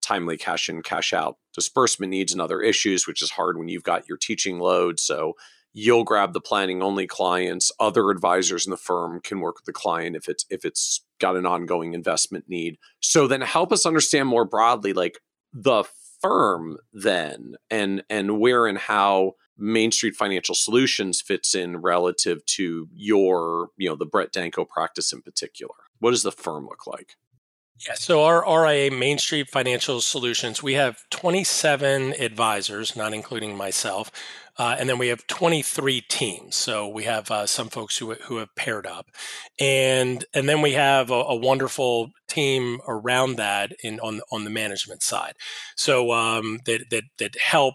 timely 0.00 0.36
cash 0.36 0.68
in, 0.68 0.82
cash 0.82 1.12
out. 1.12 1.36
Disbursement 1.54 2.10
needs 2.10 2.32
and 2.32 2.40
other 2.40 2.60
issues, 2.60 3.06
which 3.06 3.22
is 3.22 3.32
hard 3.32 3.58
when 3.58 3.68
you've 3.68 3.82
got 3.82 4.08
your 4.08 4.18
teaching 4.18 4.58
load. 4.58 5.00
So 5.00 5.34
you'll 5.72 6.04
grab 6.04 6.32
the 6.32 6.40
planning 6.40 6.82
only 6.82 7.06
clients. 7.06 7.70
Other 7.78 8.10
advisors 8.10 8.66
in 8.66 8.70
the 8.70 8.76
firm 8.76 9.20
can 9.20 9.40
work 9.40 9.56
with 9.56 9.64
the 9.64 9.72
client 9.72 10.16
if 10.16 10.28
it's 10.28 10.44
if 10.50 10.64
it's 10.64 11.04
got 11.20 11.36
an 11.36 11.46
ongoing 11.46 11.94
investment 11.94 12.48
need. 12.48 12.78
So 13.00 13.26
then 13.26 13.40
help 13.40 13.72
us 13.72 13.86
understand 13.86 14.28
more 14.28 14.44
broadly 14.44 14.92
like 14.92 15.20
the 15.52 15.84
firm 16.20 16.78
then 16.92 17.54
and 17.70 18.02
and 18.10 18.40
where 18.40 18.66
and 18.66 18.78
how 18.78 19.34
main 19.56 19.90
street 19.90 20.14
financial 20.14 20.54
solutions 20.54 21.20
fits 21.20 21.54
in 21.54 21.76
relative 21.78 22.44
to 22.46 22.88
your 22.94 23.68
you 23.76 23.88
know 23.88 23.96
the 23.96 24.06
brett 24.06 24.32
danko 24.32 24.64
practice 24.64 25.12
in 25.12 25.22
particular. 25.22 25.74
What 26.00 26.12
does 26.12 26.22
the 26.22 26.32
firm 26.32 26.64
look 26.64 26.86
like 26.86 27.16
yeah, 27.86 27.94
so 27.94 28.24
our 28.24 28.44
RIA 28.64 28.90
Main 28.90 29.18
Street 29.18 29.48
Financial 29.48 30.00
Solutions, 30.00 30.62
we 30.62 30.74
have 30.74 31.04
27 31.10 32.14
advisors, 32.18 32.96
not 32.96 33.14
including 33.14 33.56
myself, 33.56 34.10
uh, 34.58 34.74
and 34.78 34.88
then 34.88 34.98
we 34.98 35.08
have 35.08 35.26
23 35.28 36.00
teams. 36.00 36.56
So 36.56 36.88
we 36.88 37.04
have 37.04 37.30
uh, 37.30 37.46
some 37.46 37.68
folks 37.68 37.98
who, 37.98 38.14
who 38.14 38.38
have 38.38 38.54
paired 38.56 38.86
up, 38.86 39.06
and 39.60 40.24
and 40.34 40.48
then 40.48 40.60
we 40.60 40.72
have 40.72 41.10
a, 41.10 41.14
a 41.14 41.36
wonderful 41.36 42.10
team 42.26 42.80
around 42.88 43.36
that 43.36 43.72
in 43.84 44.00
on 44.00 44.20
on 44.32 44.44
the 44.44 44.50
management 44.50 45.02
side. 45.02 45.34
So 45.76 46.12
um, 46.12 46.58
that 46.66 46.86
that 46.90 47.04
that 47.18 47.36
help 47.40 47.74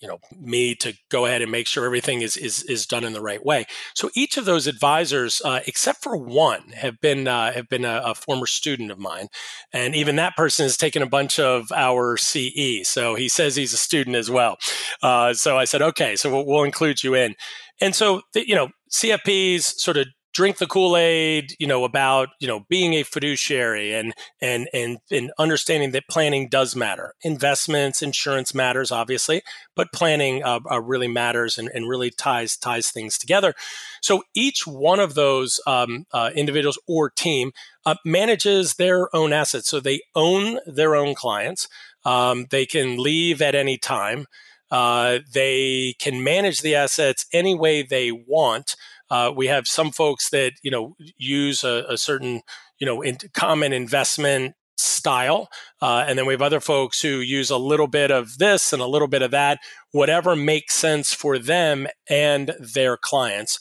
you 0.00 0.08
know 0.08 0.18
me 0.38 0.74
to 0.76 0.94
go 1.10 1.26
ahead 1.26 1.42
and 1.42 1.50
make 1.50 1.66
sure 1.66 1.84
everything 1.84 2.22
is 2.22 2.36
is 2.36 2.62
is 2.64 2.86
done 2.86 3.04
in 3.04 3.12
the 3.12 3.20
right 3.20 3.44
way. 3.44 3.66
So 3.94 4.10
each 4.14 4.36
of 4.36 4.44
those 4.44 4.66
advisors, 4.66 5.42
uh, 5.44 5.60
except 5.66 6.02
for 6.02 6.16
one, 6.16 6.70
have 6.74 7.00
been 7.00 7.28
uh, 7.28 7.52
have 7.52 7.68
been 7.68 7.84
a, 7.84 8.02
a, 8.04 8.14
former 8.14 8.46
student 8.46 8.90
of 8.90 8.98
mine, 8.98 9.28
and 9.72 9.94
even 9.94 10.16
that 10.16 10.36
person 10.36 10.64
has 10.64 10.76
taken 10.76 11.02
a 11.02 11.06
bunch 11.06 11.38
of 11.38 11.70
our 11.72 12.16
CE. 12.16 12.82
So 12.84 13.14
he 13.14 13.28
says 13.28 13.56
he's 13.56 13.72
a 13.72 13.78
student 13.78 14.16
as 14.16 14.30
well. 14.30 14.56
Uh, 15.02 15.34
so 15.34 15.58
I 15.58 15.64
said, 15.64 15.82
okay, 15.82 16.16
so 16.16 16.30
we'll, 16.30 16.46
we'll 16.46 16.64
include 16.64 17.02
you 17.02 17.14
in. 17.14 17.34
And 17.80 17.94
so 17.94 18.22
the, 18.32 18.46
you 18.48 18.54
know 18.54 18.68
CFPs 18.90 19.62
sort 19.62 19.96
of 19.96 20.06
drink 20.32 20.58
the 20.58 20.66
Kool-Aid, 20.66 21.54
you 21.58 21.66
know, 21.66 21.84
about, 21.84 22.28
you 22.38 22.46
know, 22.46 22.64
being 22.68 22.94
a 22.94 23.02
fiduciary 23.02 23.92
and 23.94 24.14
and 24.40 24.68
and 24.72 24.98
and 25.10 25.32
understanding 25.38 25.90
that 25.92 26.08
planning 26.08 26.48
does 26.48 26.76
matter. 26.76 27.14
Investments, 27.22 28.02
insurance 28.02 28.54
matters, 28.54 28.92
obviously, 28.92 29.42
but 29.74 29.92
planning 29.92 30.42
uh, 30.44 30.60
uh, 30.70 30.80
really 30.80 31.08
matters 31.08 31.58
and, 31.58 31.68
and 31.74 31.88
really 31.88 32.10
ties 32.10 32.56
ties 32.56 32.90
things 32.90 33.18
together. 33.18 33.54
So 34.00 34.22
each 34.34 34.66
one 34.66 35.00
of 35.00 35.14
those 35.14 35.60
um, 35.66 36.06
uh, 36.12 36.30
individuals 36.34 36.78
or 36.86 37.10
team 37.10 37.52
uh, 37.84 37.96
manages 38.04 38.74
their 38.74 39.14
own 39.14 39.32
assets. 39.32 39.68
So 39.68 39.80
they 39.80 40.00
own 40.14 40.60
their 40.66 40.94
own 40.94 41.14
clients. 41.14 41.68
Um, 42.04 42.46
they 42.50 42.66
can 42.66 42.96
leave 42.96 43.42
at 43.42 43.54
any 43.54 43.78
time. 43.78 44.26
Uh, 44.70 45.18
they 45.34 45.94
can 45.98 46.22
manage 46.22 46.60
the 46.60 46.76
assets 46.76 47.26
any 47.32 47.54
way 47.54 47.82
they 47.82 48.12
want. 48.12 48.76
Uh, 49.10 49.32
we 49.34 49.46
have 49.46 49.66
some 49.66 49.90
folks 49.90 50.30
that 50.30 50.52
you 50.62 50.70
know 50.70 50.94
use 51.16 51.64
a, 51.64 51.84
a 51.88 51.98
certain 51.98 52.42
you 52.78 52.86
know 52.86 53.02
in 53.02 53.18
common 53.34 53.72
investment 53.72 54.54
style, 54.76 55.48
uh, 55.82 56.04
and 56.06 56.18
then 56.18 56.26
we 56.26 56.32
have 56.32 56.42
other 56.42 56.60
folks 56.60 57.02
who 57.02 57.20
use 57.20 57.50
a 57.50 57.58
little 57.58 57.86
bit 57.86 58.10
of 58.10 58.38
this 58.38 58.72
and 58.72 58.80
a 58.80 58.86
little 58.86 59.08
bit 59.08 59.22
of 59.22 59.30
that, 59.30 59.58
whatever 59.92 60.34
makes 60.34 60.74
sense 60.74 61.12
for 61.12 61.38
them 61.38 61.86
and 62.08 62.54
their 62.58 62.96
clients. 62.96 63.58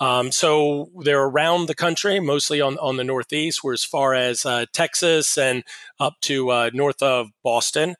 Um, 0.00 0.32
so 0.32 0.90
they're 1.02 1.24
around 1.24 1.66
the 1.66 1.74
country, 1.74 2.20
mostly 2.20 2.60
on, 2.60 2.78
on 2.78 2.96
the 2.96 3.04
Northeast. 3.04 3.62
We're 3.62 3.74
as 3.74 3.84
far 3.84 4.14
as 4.14 4.46
uh, 4.46 4.64
Texas 4.72 5.36
and 5.36 5.62
up 5.98 6.14
to 6.22 6.50
uh, 6.50 6.70
north 6.72 7.02
of 7.02 7.28
Boston. 7.44 7.96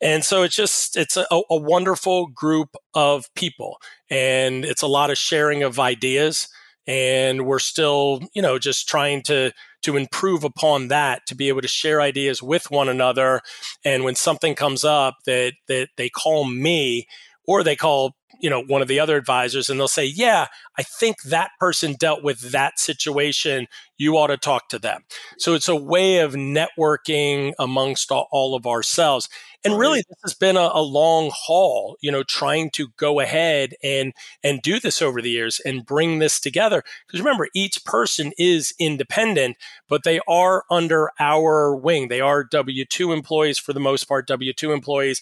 And 0.00 0.24
so 0.24 0.42
it's 0.42 0.54
just, 0.54 0.96
it's 0.96 1.16
a, 1.16 1.26
a 1.30 1.56
wonderful 1.56 2.28
group 2.28 2.76
of 2.94 3.32
people 3.34 3.78
and 4.08 4.64
it's 4.64 4.82
a 4.82 4.86
lot 4.86 5.10
of 5.10 5.18
sharing 5.18 5.62
of 5.62 5.78
ideas. 5.78 6.48
And 6.86 7.46
we're 7.46 7.58
still, 7.58 8.20
you 8.34 8.42
know, 8.42 8.58
just 8.58 8.88
trying 8.88 9.22
to, 9.24 9.52
to 9.82 9.96
improve 9.96 10.44
upon 10.44 10.88
that, 10.88 11.26
to 11.26 11.34
be 11.34 11.48
able 11.48 11.60
to 11.60 11.68
share 11.68 12.00
ideas 12.00 12.42
with 12.42 12.70
one 12.70 12.88
another. 12.88 13.40
And 13.84 14.02
when 14.04 14.14
something 14.14 14.54
comes 14.54 14.84
up 14.84 15.16
that, 15.26 15.52
that 15.68 15.88
they 15.96 16.08
call 16.08 16.44
me 16.44 17.06
or 17.46 17.62
they 17.62 17.76
call 17.76 18.14
you 18.40 18.50
know 18.50 18.62
one 18.62 18.82
of 18.82 18.88
the 18.88 19.00
other 19.00 19.16
advisors 19.16 19.68
and 19.68 19.78
they'll 19.78 19.88
say 19.88 20.04
yeah 20.04 20.46
i 20.78 20.82
think 20.82 21.22
that 21.22 21.50
person 21.58 21.94
dealt 21.98 22.22
with 22.22 22.52
that 22.52 22.78
situation. 22.78 23.66
You 23.98 24.16
ought 24.16 24.28
to 24.28 24.36
talk 24.36 24.68
to 24.70 24.78
them. 24.78 25.02
So 25.38 25.54
it's 25.54 25.68
a 25.68 25.76
way 25.76 26.18
of 26.18 26.34
networking 26.34 27.52
amongst 27.58 28.10
all, 28.10 28.54
of 28.54 28.66
ourselves. 28.66 29.28
And 29.62 29.78
really 29.78 29.98
this 29.98 30.18
has 30.24 30.34
been 30.34 30.56
a, 30.56 30.70
a, 30.72 30.80
long 30.80 31.30
haul 31.34 31.96
you 32.00 32.10
know 32.10 32.22
trying 32.22 32.70
to 32.70 32.88
go 32.96 33.20
ahead 33.20 33.74
and 33.82 34.14
and 34.42 34.62
do 34.62 34.80
this 34.80 35.02
over 35.02 35.20
the 35.20 35.30
years 35.30 35.60
and 35.64 35.84
bring 35.84 36.18
this 36.18 36.40
together. 36.40 36.82
Because 37.06 37.20
remember 37.20 37.48
each 37.54 37.84
person 37.84 38.32
is 38.38 38.74
independent 38.78 39.56
but 39.88 40.04
they 40.04 40.20
are 40.26 40.64
under 40.70 41.10
our 41.18 41.76
wing. 41.76 42.08
They 42.08 42.20
are 42.20 42.42
w2 42.42 43.12
employees 43.14 43.58
for 43.58 43.72
the 43.72 43.80
most 43.80 44.04
part 44.04 44.26
w2 44.26 44.72
employees 44.72 45.20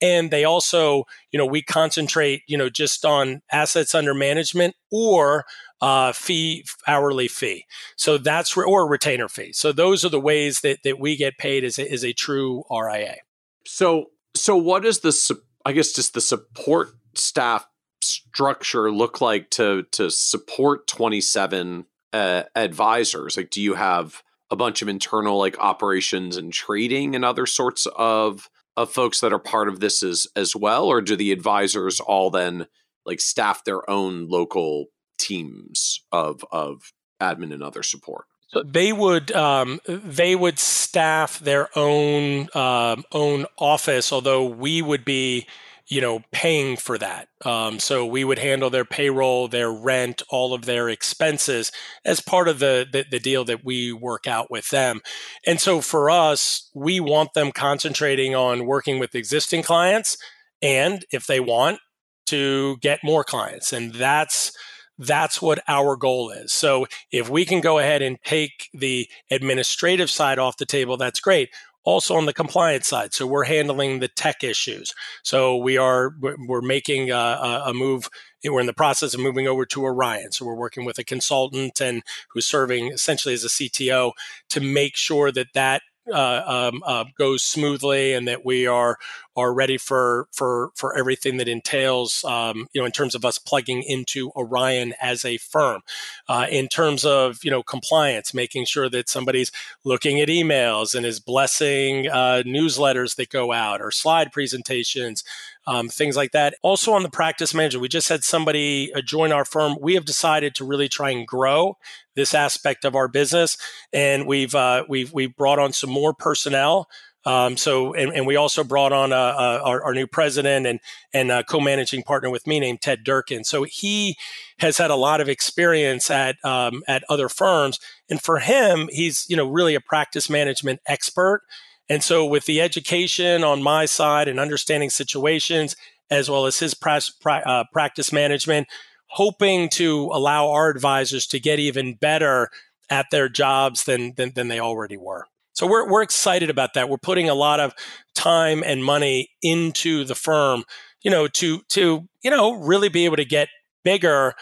and 0.00 0.30
they 0.30 0.44
also 0.44 1.04
you 1.32 1.38
know 1.38 1.46
we 1.46 1.62
concentrate 1.62 2.42
you 2.46 2.56
know 2.56 2.68
just 2.68 3.04
on 3.04 3.42
assets 3.52 3.94
under 3.94 4.14
management 4.14 4.74
or 4.90 5.44
uh, 5.80 6.12
fee, 6.12 6.64
hourly 6.86 7.28
fee. 7.28 7.64
So 7.96 8.18
that's 8.18 8.56
re- 8.56 8.64
or 8.64 8.88
retainer 8.88 9.28
fee. 9.28 9.52
So 9.52 9.72
those 9.72 10.04
are 10.04 10.08
the 10.08 10.20
ways 10.20 10.60
that 10.62 10.82
that 10.84 10.98
we 10.98 11.16
get 11.16 11.38
paid 11.38 11.64
as 11.64 11.78
a, 11.78 11.90
as 11.90 12.04
a 12.04 12.12
true 12.12 12.64
RIA. 12.70 13.16
So 13.64 14.06
so 14.34 14.56
what 14.56 14.84
is 14.84 15.00
the 15.00 15.40
I 15.64 15.72
guess 15.72 15.92
just 15.92 16.14
the 16.14 16.20
support 16.20 16.90
staff 17.14 17.66
structure 18.02 18.90
look 18.90 19.20
like 19.20 19.50
to 19.50 19.84
to 19.92 20.10
support 20.10 20.86
27 20.86 21.86
uh, 22.12 22.42
advisors? 22.54 23.36
Like, 23.36 23.50
do 23.50 23.60
you 23.60 23.74
have 23.74 24.22
a 24.50 24.56
bunch 24.56 24.80
of 24.80 24.88
internal 24.88 25.38
like 25.38 25.58
operations 25.58 26.36
and 26.36 26.52
trading 26.52 27.14
and 27.14 27.24
other 27.24 27.46
sorts 27.46 27.86
of 27.96 28.48
of 28.78 28.92
folks 28.92 29.20
that 29.20 29.32
are 29.32 29.38
part 29.38 29.68
of 29.68 29.80
this 29.80 30.02
as 30.02 30.26
as 30.36 30.54
well, 30.54 30.86
or 30.86 31.00
do 31.00 31.16
the 31.16 31.32
advisors 31.32 32.00
all 32.00 32.30
then 32.30 32.66
like 33.04 33.20
staff 33.20 33.64
their 33.64 33.88
own 33.90 34.28
local 34.28 34.86
teams 35.18 36.00
of 36.12 36.44
of 36.52 36.92
admin 37.20 37.52
and 37.52 37.62
other 37.62 37.82
support? 37.82 38.26
So 38.48 38.62
they 38.62 38.92
would 38.92 39.30
um, 39.32 39.80
they 39.86 40.34
would 40.34 40.58
staff 40.58 41.38
their 41.40 41.68
own 41.76 42.48
um, 42.54 43.04
own 43.12 43.46
office, 43.58 44.12
although 44.12 44.46
we 44.46 44.80
would 44.80 45.04
be 45.04 45.46
you 45.88 46.00
know, 46.02 46.20
paying 46.32 46.76
for 46.76 46.98
that. 46.98 47.28
Um, 47.44 47.78
so 47.78 48.04
we 48.04 48.22
would 48.22 48.38
handle 48.38 48.68
their 48.68 48.84
payroll, 48.84 49.48
their 49.48 49.72
rent, 49.72 50.22
all 50.28 50.52
of 50.52 50.66
their 50.66 50.88
expenses 50.88 51.72
as 52.04 52.20
part 52.20 52.46
of 52.46 52.58
the, 52.58 52.86
the, 52.90 53.06
the 53.10 53.18
deal 53.18 53.44
that 53.46 53.64
we 53.64 53.92
work 53.92 54.26
out 54.26 54.50
with 54.50 54.68
them. 54.68 55.00
And 55.46 55.60
so 55.60 55.80
for 55.80 56.10
us, 56.10 56.70
we 56.74 57.00
want 57.00 57.32
them 57.34 57.52
concentrating 57.52 58.34
on 58.34 58.66
working 58.66 58.98
with 58.98 59.14
existing 59.14 59.62
clients, 59.62 60.18
and 60.60 61.04
if 61.10 61.26
they 61.26 61.40
want 61.40 61.78
to 62.26 62.76
get 62.82 63.00
more 63.02 63.24
clients, 63.24 63.72
and 63.72 63.94
that's 63.94 64.52
that's 64.98 65.40
what 65.40 65.62
our 65.68 65.96
goal 65.96 66.30
is. 66.30 66.52
So 66.52 66.86
if 67.12 67.30
we 67.30 67.44
can 67.44 67.60
go 67.60 67.78
ahead 67.78 68.02
and 68.02 68.18
take 68.24 68.68
the 68.74 69.08
administrative 69.30 70.10
side 70.10 70.40
off 70.40 70.56
the 70.56 70.66
table, 70.66 70.96
that's 70.96 71.20
great 71.20 71.50
also 71.88 72.14
on 72.16 72.26
the 72.26 72.34
compliance 72.34 72.86
side. 72.86 73.14
So 73.14 73.26
we're 73.26 73.44
handling 73.44 74.00
the 74.00 74.08
tech 74.08 74.44
issues. 74.44 74.94
So 75.22 75.56
we 75.56 75.78
are 75.78 76.14
we're 76.20 76.60
making 76.60 77.10
a, 77.10 77.62
a, 77.64 77.72
move. 77.72 78.10
We're 78.44 78.60
in 78.60 78.66
the 78.66 78.74
process 78.74 79.14
of 79.14 79.20
moving 79.20 79.48
over 79.48 79.64
to 79.64 79.84
Orion. 79.84 80.32
So 80.32 80.44
we're 80.44 80.54
working 80.54 80.84
with 80.84 80.98
a 80.98 81.04
consultant 81.04 81.80
and 81.80 82.02
who's 82.30 82.44
serving 82.44 82.88
essentially 82.88 83.32
as 83.32 83.42
a 83.42 83.48
CTO 83.48 84.12
to 84.50 84.60
make 84.60 84.96
sure 84.96 85.32
that 85.32 85.54
that 85.54 85.80
uh, 86.12 86.42
um, 86.46 86.82
uh, 86.84 87.04
goes 87.16 87.42
smoothly 87.42 88.12
and 88.12 88.26
that 88.28 88.44
we 88.44 88.66
are 88.66 88.98
are 89.36 89.54
ready 89.54 89.78
for 89.78 90.26
for 90.32 90.70
for 90.74 90.96
everything 90.96 91.36
that 91.36 91.48
entails 91.48 92.24
um, 92.24 92.66
you 92.72 92.80
know 92.80 92.84
in 92.84 92.92
terms 92.92 93.14
of 93.14 93.24
us 93.24 93.38
plugging 93.38 93.82
into 93.82 94.30
Orion 94.36 94.94
as 95.00 95.24
a 95.24 95.36
firm. 95.38 95.82
Uh, 96.28 96.46
in 96.50 96.68
terms 96.68 97.04
of 97.04 97.38
you 97.44 97.50
know 97.50 97.62
compliance 97.62 98.34
making 98.34 98.64
sure 98.64 98.88
that 98.88 99.08
somebody's 99.08 99.52
looking 99.84 100.20
at 100.20 100.28
emails 100.28 100.94
and 100.94 101.06
is 101.06 101.20
blessing 101.20 102.08
uh, 102.08 102.42
newsletters 102.44 103.16
that 103.16 103.30
go 103.30 103.52
out 103.52 103.80
or 103.80 103.90
slide 103.90 104.32
presentations 104.32 105.24
um, 105.68 105.90
things 105.90 106.16
like 106.16 106.32
that. 106.32 106.54
Also 106.62 106.94
on 106.94 107.02
the 107.02 107.10
practice 107.10 107.52
manager, 107.52 107.78
we 107.78 107.88
just 107.88 108.08
had 108.08 108.24
somebody 108.24 108.90
uh, 108.94 109.02
join 109.02 109.32
our 109.32 109.44
firm. 109.44 109.76
We 109.78 109.94
have 109.94 110.06
decided 110.06 110.54
to 110.54 110.64
really 110.64 110.88
try 110.88 111.10
and 111.10 111.26
grow 111.26 111.76
this 112.16 112.32
aspect 112.32 112.86
of 112.86 112.96
our 112.96 113.06
business, 113.06 113.58
and 113.92 114.26
we've 114.26 114.54
uh, 114.54 114.84
we've 114.88 115.12
we've 115.12 115.36
brought 115.36 115.58
on 115.58 115.74
some 115.74 115.90
more 115.90 116.14
personnel. 116.14 116.88
Um, 117.24 117.58
so, 117.58 117.92
and, 117.92 118.12
and, 118.12 118.26
we 118.26 118.36
also 118.36 118.64
brought 118.64 118.92
on 118.92 119.12
uh, 119.12 119.16
uh, 119.16 119.60
our, 119.62 119.82
our, 119.84 119.92
new 119.92 120.06
president 120.06 120.66
and 120.66 120.80
and 121.12 121.30
uh, 121.30 121.42
co-managing 121.42 122.04
partner 122.04 122.30
with 122.30 122.46
me 122.46 122.60
named 122.60 122.80
Ted 122.80 123.04
Durkin. 123.04 123.44
So 123.44 123.64
he 123.64 124.16
has 124.60 124.78
had 124.78 124.90
a 124.90 124.96
lot 124.96 125.20
of 125.20 125.28
experience 125.28 126.10
at 126.10 126.36
um, 126.44 126.82
at 126.88 127.04
other 127.10 127.28
firms, 127.28 127.80
and 128.08 128.22
for 128.22 128.38
him, 128.38 128.88
he's 128.90 129.26
you 129.28 129.36
know 129.36 129.46
really 129.46 129.74
a 129.74 129.80
practice 129.80 130.30
management 130.30 130.80
expert. 130.86 131.42
And 131.88 132.02
so, 132.02 132.26
with 132.26 132.44
the 132.44 132.60
education 132.60 133.44
on 133.44 133.62
my 133.62 133.86
side 133.86 134.28
and 134.28 134.38
understanding 134.38 134.90
situations, 134.90 135.74
as 136.10 136.30
well 136.30 136.46
as 136.46 136.58
his 136.58 136.74
pra- 136.74 137.00
pra- 137.20 137.42
uh, 137.46 137.64
practice 137.72 138.12
management, 138.12 138.68
hoping 139.08 139.68
to 139.70 140.10
allow 140.12 140.50
our 140.50 140.68
advisors 140.68 141.26
to 141.28 141.40
get 141.40 141.58
even 141.58 141.94
better 141.94 142.50
at 142.90 143.06
their 143.10 143.28
jobs 143.28 143.84
than, 143.84 144.14
than, 144.16 144.32
than 144.34 144.48
they 144.48 144.60
already 144.60 144.96
were. 144.96 145.26
So 145.52 145.66
we're, 145.66 145.90
we're 145.90 146.02
excited 146.02 146.50
about 146.50 146.74
that. 146.74 146.88
We're 146.88 146.98
putting 146.98 147.28
a 147.28 147.34
lot 147.34 147.58
of 147.58 147.74
time 148.14 148.62
and 148.64 148.84
money 148.84 149.30
into 149.42 150.04
the 150.04 150.14
firm, 150.14 150.64
you 151.02 151.10
know, 151.10 151.26
to 151.26 151.62
to 151.70 152.08
you 152.22 152.30
know 152.30 152.52
really 152.52 152.88
be 152.88 153.06
able 153.06 153.16
to 153.16 153.24
get 153.24 153.48
bigger 153.82 154.34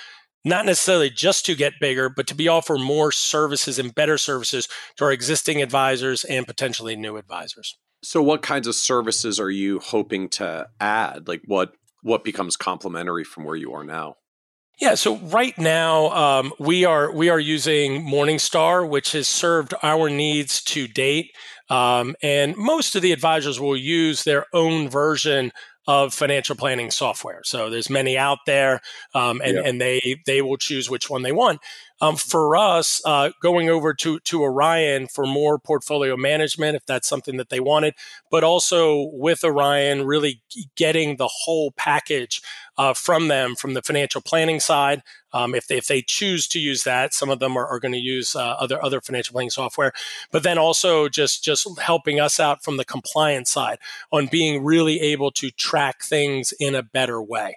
not 0.47 0.65
necessarily 0.65 1.11
just 1.11 1.45
to 1.47 1.57
get 1.57 1.75
bigger, 1.81 2.09
but 2.09 2.29
to 2.29 2.35
be 2.35 2.47
offer 2.47 2.79
more 2.79 3.11
services 3.11 3.79
and 3.81 3.95
better 3.95 4.17
services 4.17 4.69
to 4.97 5.05
our 5.05 5.13
existing 5.13 5.61
advisors 5.61 6.23
and 6.25 6.47
potentially 6.47 6.95
new 6.95 7.17
advisors. 7.17 7.77
So 8.03 8.23
what 8.23 8.43
kinds 8.43 8.69
of 8.69 8.77
services 8.77 9.41
are 9.41 9.51
you 9.51 9.81
hoping 9.81 10.29
to 10.31 10.69
add? 10.81 11.27
Like 11.27 11.43
what 11.47 11.73
what 12.03 12.23
becomes 12.23 12.57
complementary 12.57 13.25
from 13.25 13.43
where 13.43 13.57
you 13.57 13.73
are 13.73 13.83
now? 13.83 14.15
Yeah, 14.81 14.95
so 14.95 15.17
right 15.17 15.59
now 15.59 16.11
um, 16.11 16.53
we 16.61 16.85
are 16.85 17.11
we 17.11 17.29
are 17.29 17.41
using 17.41 18.07
Morningstar, 18.07 18.89
which 18.89 19.13
has 19.13 19.27
served 19.27 19.75
our 19.83 20.09
needs 20.09 20.63
to 20.65 20.87
date, 20.87 21.33
um, 21.71 22.15
and 22.23 22.57
most 22.57 22.95
of 22.95 23.03
the 23.03 23.13
advisors 23.13 23.59
will 23.59 23.77
use 23.77 24.23
their 24.23 24.45
own 24.53 24.89
version 24.89 25.51
of 25.87 26.13
financial 26.13 26.57
planning 26.57 26.91
software. 26.91 27.41
So 27.45 27.71
there's 27.71 27.89
many 27.89 28.19
out 28.19 28.41
there, 28.47 28.81
um, 29.15 29.41
and, 29.45 29.57
yeah. 29.57 29.63
and 29.65 29.81
they 29.81 30.23
they 30.27 30.43
will 30.43 30.57
choose 30.57 30.91
which 30.91 31.09
one 31.09 31.23
they 31.23 31.33
want. 31.33 31.61
Um, 32.01 32.17
for 32.17 32.57
us, 32.57 33.01
uh, 33.07 33.31
going 33.41 33.71
over 33.71 33.95
to 33.95 34.19
to 34.21 34.43
Orion 34.43 35.07
for 35.07 35.25
more 35.25 35.59
portfolio 35.59 36.17
management, 36.17 36.77
if 36.77 36.85
that's 36.85 37.09
something 37.09 37.39
that 37.39 37.49
they 37.49 37.61
wanted, 37.61 37.95
but 38.31 38.45
also 38.45 39.09
with 39.13 39.43
Orion, 39.43 40.07
really 40.07 40.43
getting 40.77 41.17
the 41.17 41.29
whole 41.29 41.73
package 41.73 42.43
uh, 42.77 42.93
from 42.93 43.29
them 43.29 43.55
from 43.57 43.73
the 43.73 43.81
financial 43.81 44.21
planning 44.21 44.61
side. 44.61 45.03
Um, 45.33 45.55
if 45.55 45.67
they 45.67 45.79
if 45.79 45.87
they 45.87 46.03
choose 46.03 46.47
to 46.49 46.59
use 46.59 46.85
that, 46.85 47.15
some 47.15 47.31
of 47.31 47.39
them 47.39 47.57
are, 47.57 47.67
are 47.67 47.81
going 47.81 47.93
to 47.93 47.99
use 47.99 48.37
uh, 48.37 48.57
other 48.61 48.83
other 48.83 49.01
financial 49.01 49.33
planning 49.33 49.51
software, 49.51 49.93
but 50.31 50.43
then 50.43 50.59
also 50.59 51.09
just 51.09 51.43
just 51.43 51.67
helping 51.81 52.21
us 52.21 52.39
out 52.39 52.63
from 52.63 52.77
the 52.77 52.85
compliance 52.85 53.51
side 53.51 53.79
on 54.13 54.27
being 54.27 54.63
really 54.63 55.01
able 55.01 55.31
to 55.31 55.51
track 55.51 56.03
things 56.03 56.53
in 56.61 56.75
a 56.75 56.83
better 56.83 57.23
way. 57.23 57.57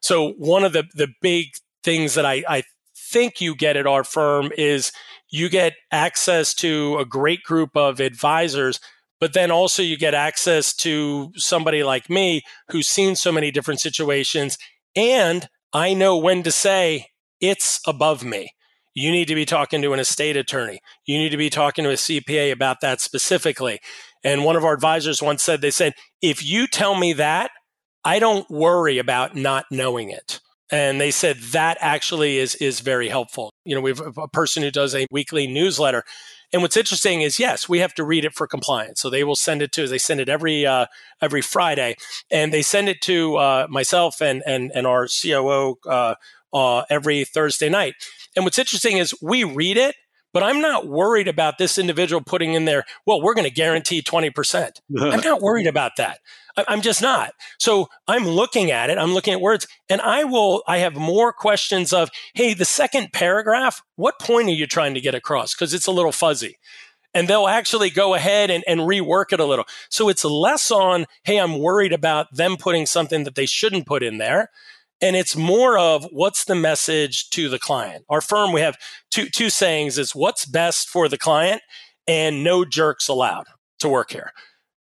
So 0.00 0.32
one 0.32 0.64
of 0.64 0.74
the 0.74 0.84
the 0.94 1.08
big 1.22 1.54
things 1.82 2.14
that 2.14 2.26
I, 2.26 2.44
I 2.48 2.62
think 3.10 3.40
you 3.40 3.54
get 3.54 3.76
at 3.76 3.86
our 3.86 4.04
firm 4.04 4.50
is 4.56 4.92
you 5.30 5.48
get 5.48 5.74
access 5.90 6.54
to 6.54 6.96
a 6.98 7.04
great 7.04 7.42
group 7.42 7.70
of 7.76 8.00
advisors 8.00 8.80
but 9.20 9.32
then 9.32 9.50
also 9.50 9.82
you 9.82 9.96
get 9.96 10.14
access 10.14 10.72
to 10.72 11.32
somebody 11.34 11.82
like 11.82 12.08
me 12.08 12.42
who's 12.68 12.86
seen 12.86 13.16
so 13.16 13.32
many 13.32 13.50
different 13.50 13.80
situations 13.80 14.58
and 14.94 15.48
i 15.72 15.92
know 15.94 16.16
when 16.16 16.42
to 16.42 16.52
say 16.52 17.06
it's 17.40 17.80
above 17.86 18.24
me. 18.24 18.50
You 18.94 19.12
need 19.12 19.28
to 19.28 19.34
be 19.34 19.44
talking 19.44 19.80
to 19.82 19.92
an 19.92 20.00
estate 20.00 20.36
attorney. 20.36 20.80
You 21.06 21.18
need 21.18 21.28
to 21.30 21.36
be 21.36 21.50
talking 21.50 21.84
to 21.84 21.90
a 21.90 21.94
cpa 21.94 22.52
about 22.52 22.80
that 22.80 23.00
specifically. 23.00 23.80
And 24.24 24.44
one 24.44 24.56
of 24.56 24.64
our 24.64 24.74
advisors 24.74 25.22
once 25.22 25.42
said 25.42 25.60
they 25.60 25.70
said 25.70 25.94
if 26.20 26.44
you 26.44 26.66
tell 26.66 26.96
me 26.96 27.12
that 27.14 27.50
i 28.04 28.18
don't 28.18 28.48
worry 28.50 28.98
about 28.98 29.36
not 29.36 29.64
knowing 29.70 30.10
it 30.10 30.37
and 30.70 31.00
they 31.00 31.10
said 31.10 31.38
that 31.52 31.78
actually 31.80 32.38
is 32.38 32.54
is 32.56 32.80
very 32.80 33.08
helpful. 33.08 33.52
You 33.64 33.74
know 33.74 33.80
we 33.80 33.90
have 33.90 34.18
a 34.18 34.28
person 34.28 34.62
who 34.62 34.70
does 34.70 34.94
a 34.94 35.06
weekly 35.10 35.46
newsletter 35.46 36.04
and 36.52 36.62
what's 36.62 36.76
interesting 36.76 37.22
is 37.22 37.38
yes 37.38 37.68
we 37.68 37.80
have 37.80 37.94
to 37.94 38.04
read 38.04 38.24
it 38.24 38.34
for 38.34 38.46
compliance. 38.46 39.00
So 39.00 39.10
they 39.10 39.24
will 39.24 39.36
send 39.36 39.62
it 39.62 39.72
to 39.72 39.86
they 39.86 39.98
send 39.98 40.20
it 40.20 40.28
every 40.28 40.66
uh, 40.66 40.86
every 41.20 41.42
friday 41.42 41.96
and 42.30 42.52
they 42.52 42.62
send 42.62 42.88
it 42.88 43.00
to 43.02 43.36
uh, 43.36 43.66
myself 43.68 44.20
and 44.20 44.42
and 44.46 44.70
and 44.74 44.86
our 44.86 45.06
coo 45.06 45.76
uh, 45.86 46.14
uh, 46.52 46.82
every 46.90 47.24
thursday 47.24 47.68
night. 47.68 47.94
And 48.36 48.44
what's 48.44 48.58
interesting 48.58 48.98
is 48.98 49.14
we 49.22 49.44
read 49.44 49.76
it 49.76 49.96
but 50.32 50.42
I'm 50.42 50.60
not 50.60 50.86
worried 50.86 51.28
about 51.28 51.58
this 51.58 51.78
individual 51.78 52.20
putting 52.20 52.54
in 52.54 52.64
there, 52.64 52.84
well, 53.06 53.22
we're 53.22 53.34
going 53.34 53.48
to 53.48 53.54
guarantee 53.54 54.02
20%. 54.02 54.80
I'm 55.00 55.20
not 55.20 55.40
worried 55.40 55.66
about 55.66 55.92
that. 55.96 56.18
I'm 56.66 56.80
just 56.80 57.00
not. 57.00 57.32
So 57.58 57.88
I'm 58.08 58.26
looking 58.26 58.70
at 58.70 58.90
it. 58.90 58.98
I'm 58.98 59.14
looking 59.14 59.32
at 59.32 59.40
words 59.40 59.66
and 59.88 60.00
I 60.00 60.24
will, 60.24 60.64
I 60.66 60.78
have 60.78 60.96
more 60.96 61.32
questions 61.32 61.92
of, 61.92 62.10
Hey, 62.34 62.54
the 62.54 62.64
second 62.64 63.12
paragraph, 63.12 63.82
what 63.96 64.18
point 64.18 64.48
are 64.48 64.52
you 64.52 64.66
trying 64.66 64.94
to 64.94 65.00
get 65.00 65.14
across? 65.14 65.54
Cause 65.54 65.72
it's 65.72 65.86
a 65.86 65.92
little 65.92 66.10
fuzzy 66.10 66.58
and 67.14 67.28
they'll 67.28 67.46
actually 67.46 67.90
go 67.90 68.14
ahead 68.14 68.50
and, 68.50 68.64
and 68.66 68.80
rework 68.80 69.32
it 69.32 69.40
a 69.40 69.44
little. 69.44 69.66
So 69.88 70.08
it's 70.08 70.24
less 70.24 70.70
on, 70.70 71.06
Hey, 71.22 71.38
I'm 71.38 71.58
worried 71.58 71.92
about 71.92 72.34
them 72.34 72.56
putting 72.56 72.86
something 72.86 73.24
that 73.24 73.36
they 73.36 73.46
shouldn't 73.46 73.86
put 73.86 74.02
in 74.02 74.18
there. 74.18 74.50
And 75.00 75.14
it's 75.14 75.36
more 75.36 75.78
of 75.78 76.06
what's 76.10 76.44
the 76.44 76.54
message 76.54 77.30
to 77.30 77.48
the 77.48 77.58
client. 77.58 78.04
Our 78.08 78.20
firm, 78.20 78.52
we 78.52 78.60
have 78.62 78.76
two, 79.10 79.26
two 79.26 79.50
sayings 79.50 79.98
is 79.98 80.14
what's 80.14 80.44
best 80.44 80.88
for 80.88 81.08
the 81.08 81.18
client 81.18 81.62
and 82.06 82.42
no 82.42 82.64
jerks 82.64 83.08
allowed 83.08 83.46
to 83.80 83.88
work 83.88 84.10
here. 84.10 84.32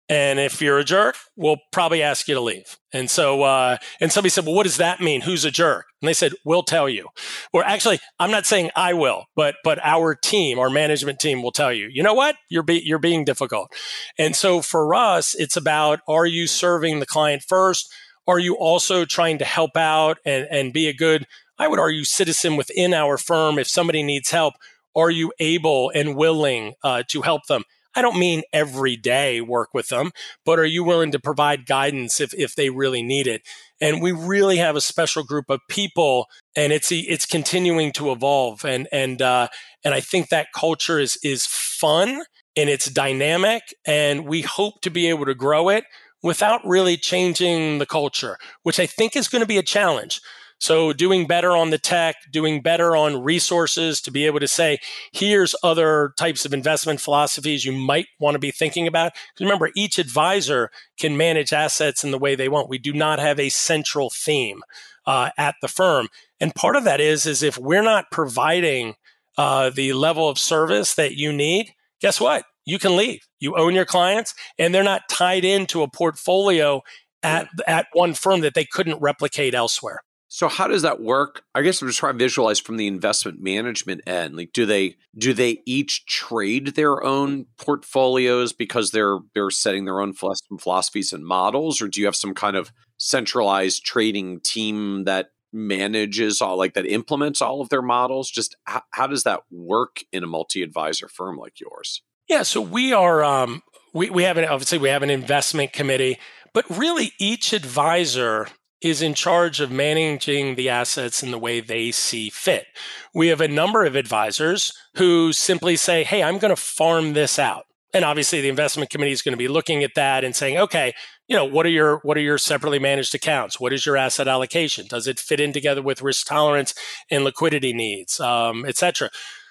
And 0.10 0.38
if 0.38 0.62
you're 0.62 0.78
a 0.78 0.84
jerk, 0.84 1.16
we'll 1.38 1.58
probably 1.72 2.04
ask 2.04 2.28
you 2.28 2.36
to 2.36 2.42
leave. 2.42 2.78
And 2.92 3.10
so, 3.10 3.44
uh, 3.44 3.78
and 4.02 4.12
somebody 4.12 4.30
said, 4.30 4.46
well, 4.46 4.54
what 4.54 4.64
does 4.64 4.78
that 4.78 5.00
mean? 5.00 5.22
Who's 5.22 5.46
a 5.46 5.50
jerk? 5.50 5.86
And 6.02 6.08
they 6.08 6.14
said, 6.14 6.34
we'll 6.44 6.62
tell 6.62 6.90
you. 6.90 7.08
Or 7.54 7.64
actually, 7.64 8.00
I'm 8.20 8.30
not 8.30 8.46
saying 8.46 8.70
I 8.76 8.94
will, 8.94 9.26
but, 9.36 9.56
but 9.64 9.80
our 9.82 10.14
team, 10.14 10.60
our 10.60 10.70
management 10.70 11.20
team 11.20 11.42
will 11.42 11.54
tell 11.54 11.72
you, 11.72 11.88
you 11.92 12.04
know 12.04 12.14
what? 12.14 12.36
You're, 12.50 12.64
be, 12.64 12.84
you're 12.86 13.00
being 13.00 13.24
difficult. 13.24 13.72
And 14.20 14.36
so 14.36 14.62
for 14.62 14.94
us, 14.94 15.34
it's 15.36 15.56
about, 15.56 16.02
are 16.08 16.26
you 16.26 16.48
serving 16.48 17.00
the 17.00 17.06
client 17.06 17.42
first? 17.42 17.92
Are 18.28 18.40
you 18.40 18.56
also 18.56 19.06
trying 19.06 19.38
to 19.40 19.46
help 19.46 19.76
out 19.76 20.18
and, 20.26 20.48
and 20.50 20.74
be 20.74 20.88
a 20.88 20.94
good, 20.94 21.28
I 21.58 21.68
would 21.68 21.80
argue, 21.80 22.04
citizen 22.04 22.56
within 22.56 22.94
our 22.94 23.18
firm? 23.18 23.60
If 23.60 23.68
somebody 23.68 24.04
needs 24.04 24.32
help, 24.32 24.54
are 24.96 25.12
you 25.12 25.34
able 25.40 25.92
and 25.94 26.16
willing 26.16 26.74
uh, 26.84 27.04
to 27.10 27.22
help 27.22 27.48
them? 27.48 27.64
I 27.96 28.02
don't 28.02 28.18
mean 28.18 28.42
every 28.52 28.96
day 28.96 29.40
work 29.42 29.74
with 29.74 29.90
them, 29.90 30.12
but 30.46 30.58
are 30.58 30.66
you 30.66 30.84
willing 30.84 31.12
to 31.12 31.20
provide 31.20 31.66
guidance 31.66 32.20
if, 32.20 32.34
if 32.34 32.56
they 32.56 32.70
really 32.70 33.04
need 33.04 33.28
it? 33.28 33.44
And 33.80 34.02
we 34.02 34.12
really 34.12 34.58
have 34.58 34.76
a 34.76 34.82
special 34.82 35.24
group 35.24 35.46
of 35.50 35.60
people, 35.70 36.28
and 36.56 36.74
it's 36.74 36.92
it's 36.92 37.26
continuing 37.26 37.92
to 37.94 38.12
evolve. 38.12 38.66
And 38.66 38.88
and 38.92 39.22
uh, 39.22 39.50
and 39.84 39.94
I 39.94 40.00
think 40.00 40.30
that 40.30 40.48
culture 40.56 41.00
is 41.00 41.18
is 41.24 41.46
fun 41.46 42.24
and 42.56 42.70
it's 42.70 42.90
dynamic, 42.90 43.62
and 43.86 44.26
we 44.26 44.42
hope 44.42 44.82
to 44.82 44.90
be 44.90 45.10
able 45.10 45.26
to 45.26 45.36
grow 45.36 45.70
it 45.70 45.84
without 46.24 46.66
really 46.66 46.98
changing 46.98 47.78
the 47.78 47.86
culture, 47.86 48.38
which 48.64 48.80
I 48.80 48.88
think 48.88 49.16
is 49.16 49.28
going 49.28 49.42
to 49.42 49.48
be 49.48 49.58
a 49.58 49.64
challenge. 49.64 50.22
So, 50.60 50.94
doing 50.94 51.28
better 51.28 51.52
on 51.52 51.72
the 51.72 51.78
tech, 51.78 52.16
doing 52.32 52.62
better 52.62 52.96
on 52.96 53.22
resources 53.22 54.00
to 54.02 54.12
be 54.12 54.26
able 54.26 54.40
to 54.40 54.48
say, 54.48 54.78
here's 55.12 55.56
other 55.62 56.14
types 56.18 56.46
of 56.46 56.54
investment 56.54 57.02
philosophies 57.02 57.66
you 57.66 57.74
might 57.74 58.06
want 58.18 58.36
to 58.36 58.40
be 58.40 58.52
thinking 58.52 58.88
about. 58.88 59.12
Because 59.12 59.44
remember, 59.44 59.72
each 59.76 60.00
advisor 60.00 60.72
can 60.98 61.18
manage 61.18 61.52
assets 61.52 62.06
in 62.06 62.12
the 62.12 62.18
way 62.18 62.36
they 62.36 62.48
want. 62.48 62.70
We 62.70 62.78
do 62.78 62.94
not 62.94 63.20
have 63.20 63.42
a 63.42 63.50
central 63.50 64.10
theme 64.10 64.62
uh, 65.06 65.32
at 65.38 65.56
the 65.62 65.68
firm. 65.68 66.08
And 66.40 66.56
part 66.56 66.78
of 66.78 66.86
that 66.86 67.02
is, 67.02 67.26
is 67.26 67.44
if 67.44 67.58
we're 67.58 67.84
not 67.84 68.10
providing 68.10 68.96
uh, 69.38 69.70
the 69.70 69.92
level 69.92 70.30
of 70.30 70.40
service 70.40 70.96
that 70.96 71.16
you 71.16 71.34
need, 71.34 71.74
guess 72.00 72.22
what? 72.22 72.46
You 72.66 72.80
can 72.80 72.96
leave. 72.96 73.22
You 73.40 73.56
own 73.56 73.76
your 73.76 73.86
clients, 73.86 74.34
and 74.58 74.74
they're 74.74 74.84
not 74.84 75.10
tied 75.10 75.46
into 75.46 75.82
a 75.84 75.90
portfolio 75.90 76.82
at, 77.22 77.48
at 77.68 77.88
one 77.94 78.14
firm 78.14 78.42
that 78.42 78.54
they 78.54 78.66
couldn't 78.66 79.02
replicate 79.02 79.54
elsewhere. 79.54 80.02
So 80.34 80.48
how 80.48 80.68
does 80.68 80.82
that 80.82 81.00
work? 81.00 81.44
I 81.54 81.62
guess 81.62 81.80
I'm 81.80 81.88
just 81.88 82.00
trying 82.00 82.14
to 82.14 82.24
visualize 82.24 82.60
from 82.60 82.78
the 82.78 82.88
investment 82.88 83.40
management 83.40 84.02
end. 84.08 84.36
Like 84.36 84.52
do 84.52 84.66
they 84.66 84.96
do 85.16 85.32
they 85.32 85.60
each 85.68 86.08
trade 86.08 86.70
their 86.70 87.04
own 87.04 87.46
portfolios 87.60 88.52
because 88.52 88.90
they're 88.90 89.20
they're 89.36 89.52
setting 89.52 89.86
their 89.86 90.02
own 90.02 90.12
philosophies 90.14 91.14
and 91.14 91.24
models 91.24 91.84
or 91.84 91.88
do 91.88 92.02
you 92.02 92.08
have 92.08 92.16
some 92.16 92.34
kind 92.34 92.56
of 92.56 92.72
centralized 92.98 93.86
trading 93.86 94.40
team 94.40 95.04
that 95.04 95.30
manages 95.52 96.42
all 96.42 96.58
like 96.58 96.74
that 96.74 96.88
implements 96.88 97.40
all 97.40 97.62
of 97.62 97.70
their 97.70 97.84
models? 97.84 98.32
Just 98.32 98.56
how, 98.64 98.82
how 98.90 99.06
does 99.06 99.22
that 99.22 99.42
work 99.52 100.04
in 100.12 100.24
a 100.24 100.28
multi-advisor 100.28 101.10
firm 101.10 101.38
like 101.38 101.60
yours? 101.60 102.02
Yeah, 102.28 102.44
so 102.44 102.62
we 102.62 102.94
are 102.94 103.24
um 103.24 103.62
we, 103.94 104.10
we 104.10 104.24
have 104.24 104.38
an 104.38 104.46
obviously 104.46 104.78
we 104.78 104.90
have 104.90 105.04
an 105.04 105.10
investment 105.10 105.74
committee, 105.74 106.18
but 106.54 106.66
really 106.70 107.12
each 107.20 107.54
advisor 107.54 108.48
is 108.82 109.02
in 109.02 109.14
charge 109.14 109.62
of 109.62 109.72
managing 109.72 110.56
the 110.56 110.70
assets 110.70 111.24
in 111.24 111.32
the 111.32 111.40
way 111.40 111.62
they 111.62 111.90
see 111.90 112.30
fit. 112.30 112.66
We 113.14 113.30
have 113.30 113.40
a 113.40 113.48
number 113.48 113.86
of 113.86 113.96
advisors 113.96 114.74
who 114.96 115.32
simply 115.32 115.78
say, 115.78 116.04
Hey, 116.04 116.22
I'm 116.22 116.38
going 116.38 116.54
to 116.54 116.62
farm 116.62 117.14
this 117.14 117.40
out. 117.40 117.64
And 117.94 118.04
obviously 118.04 118.42
the 118.42 118.50
investment 118.50 118.90
committee 118.90 119.12
is 119.12 119.22
going 119.22 119.34
to 119.34 119.38
be 119.38 119.48
looking 119.48 119.84
at 119.84 119.96
that 119.96 120.24
and 120.24 120.36
saying, 120.36 120.58
okay, 120.58 120.94
you 121.28 121.36
know, 121.36 121.46
what 121.46 121.66
are 121.66 121.70
your 121.70 122.00
what 122.04 122.18
are 122.18 122.22
your 122.22 122.38
separately 122.38 122.80
managed 122.80 123.14
accounts? 123.16 123.60
What 123.60 123.72
is 123.72 123.86
your 123.86 123.96
asset 123.96 124.28
allocation? 124.28 124.88
Does 124.88 125.08
it 125.08 125.20
fit 125.20 125.40
in 125.40 125.54
together 125.54 125.82
with 125.82 126.02
risk 126.02 126.26
tolerance 126.26 126.74
and 127.10 127.24
liquidity 127.24 127.72
needs, 127.72 128.20
um? 128.20 128.66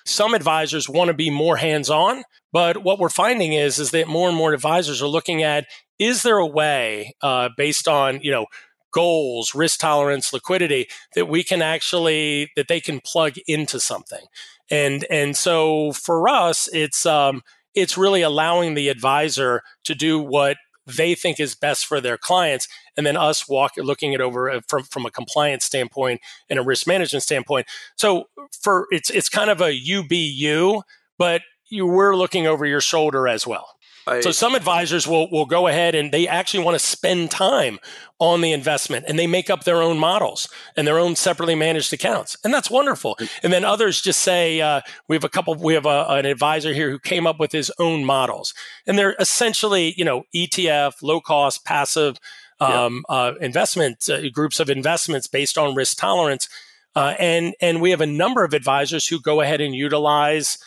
Some 0.04 0.34
advisors 0.34 0.88
want 0.88 1.08
to 1.08 1.14
be 1.14 1.30
more 1.30 1.56
hands-on, 1.56 2.24
but 2.52 2.82
what 2.82 2.98
we're 2.98 3.08
finding 3.08 3.52
is 3.52 3.78
is 3.78 3.90
that 3.90 4.08
more 4.08 4.28
and 4.28 4.36
more 4.36 4.52
advisors 4.52 5.02
are 5.02 5.08
looking 5.08 5.42
at 5.42 5.66
is 5.98 6.22
there 6.22 6.38
a 6.38 6.46
way 6.46 7.14
uh, 7.22 7.48
based 7.56 7.88
on 7.88 8.20
you 8.22 8.30
know 8.30 8.46
goals, 8.92 9.54
risk 9.54 9.80
tolerance, 9.80 10.32
liquidity 10.32 10.86
that 11.14 11.26
we 11.26 11.42
can 11.42 11.62
actually 11.62 12.50
that 12.56 12.68
they 12.68 12.80
can 12.80 13.00
plug 13.00 13.34
into 13.48 13.80
something. 13.80 14.24
And 14.70 15.04
and 15.10 15.36
so 15.36 15.92
for 15.92 16.28
us, 16.28 16.68
it's 16.72 17.04
um, 17.04 17.42
it's 17.74 17.98
really 17.98 18.22
allowing 18.22 18.74
the 18.74 18.88
advisor 18.88 19.62
to 19.84 19.94
do 19.94 20.20
what 20.20 20.56
they 20.86 21.14
think 21.14 21.38
is 21.38 21.54
best 21.54 21.86
for 21.86 22.00
their 22.00 22.18
clients 22.18 22.66
and 22.96 23.06
then 23.06 23.16
us 23.16 23.48
walk 23.48 23.72
looking 23.76 24.12
it 24.12 24.20
over 24.20 24.50
uh, 24.50 24.60
from, 24.68 24.82
from 24.82 25.06
a 25.06 25.12
compliance 25.12 25.64
standpoint 25.64 26.20
and 26.50 26.58
a 26.58 26.62
risk 26.62 26.88
management 26.88 27.22
standpoint 27.22 27.68
so 27.94 28.24
for 28.60 28.88
it's 28.90 29.08
it's 29.08 29.28
kind 29.28 29.48
of 29.48 29.60
a 29.60 29.70
ubu 29.70 30.82
but 31.18 31.42
you 31.72 31.86
were 31.86 32.14
looking 32.16 32.46
over 32.46 32.66
your 32.66 32.80
shoulder 32.80 33.26
as 33.26 33.46
well. 33.46 33.66
I, 34.06 34.20
so 34.20 34.32
some 34.32 34.54
advisors 34.54 35.06
will 35.06 35.30
will 35.30 35.46
go 35.46 35.68
ahead 35.68 35.94
and 35.94 36.10
they 36.10 36.26
actually 36.26 36.64
want 36.64 36.74
to 36.74 36.84
spend 36.84 37.30
time 37.30 37.78
on 38.18 38.40
the 38.40 38.52
investment 38.52 39.04
and 39.06 39.18
they 39.18 39.28
make 39.28 39.48
up 39.48 39.64
their 39.64 39.80
own 39.80 39.98
models 39.98 40.48
and 40.76 40.86
their 40.86 40.98
own 40.98 41.14
separately 41.14 41.54
managed 41.54 41.92
accounts 41.92 42.36
and 42.42 42.52
that's 42.52 42.70
wonderful. 42.70 43.16
And 43.42 43.52
then 43.52 43.64
others 43.64 44.00
just 44.00 44.20
say 44.20 44.60
uh, 44.60 44.80
we 45.08 45.14
have 45.14 45.24
a 45.24 45.28
couple 45.28 45.54
we 45.54 45.74
have 45.74 45.86
a, 45.86 46.06
an 46.08 46.26
advisor 46.26 46.72
here 46.72 46.90
who 46.90 46.98
came 46.98 47.26
up 47.28 47.38
with 47.38 47.52
his 47.52 47.70
own 47.78 48.04
models 48.04 48.54
and 48.86 48.98
they're 48.98 49.14
essentially 49.20 49.94
you 49.96 50.04
know 50.04 50.24
etf 50.34 50.94
low 51.00 51.20
cost 51.20 51.64
passive 51.64 52.16
um, 52.60 53.04
yeah. 53.08 53.16
uh, 53.16 53.34
investment 53.40 54.08
uh, 54.08 54.28
groups 54.32 54.58
of 54.58 54.68
investments 54.68 55.28
based 55.28 55.56
on 55.56 55.76
risk 55.76 55.96
tolerance 55.98 56.48
uh, 56.94 57.14
and 57.18 57.54
and 57.60 57.80
we 57.80 57.90
have 57.90 58.00
a 58.00 58.06
number 58.06 58.44
of 58.44 58.52
advisors 58.52 59.06
who 59.06 59.20
go 59.20 59.40
ahead 59.40 59.60
and 59.60 59.74
utilize 59.74 60.58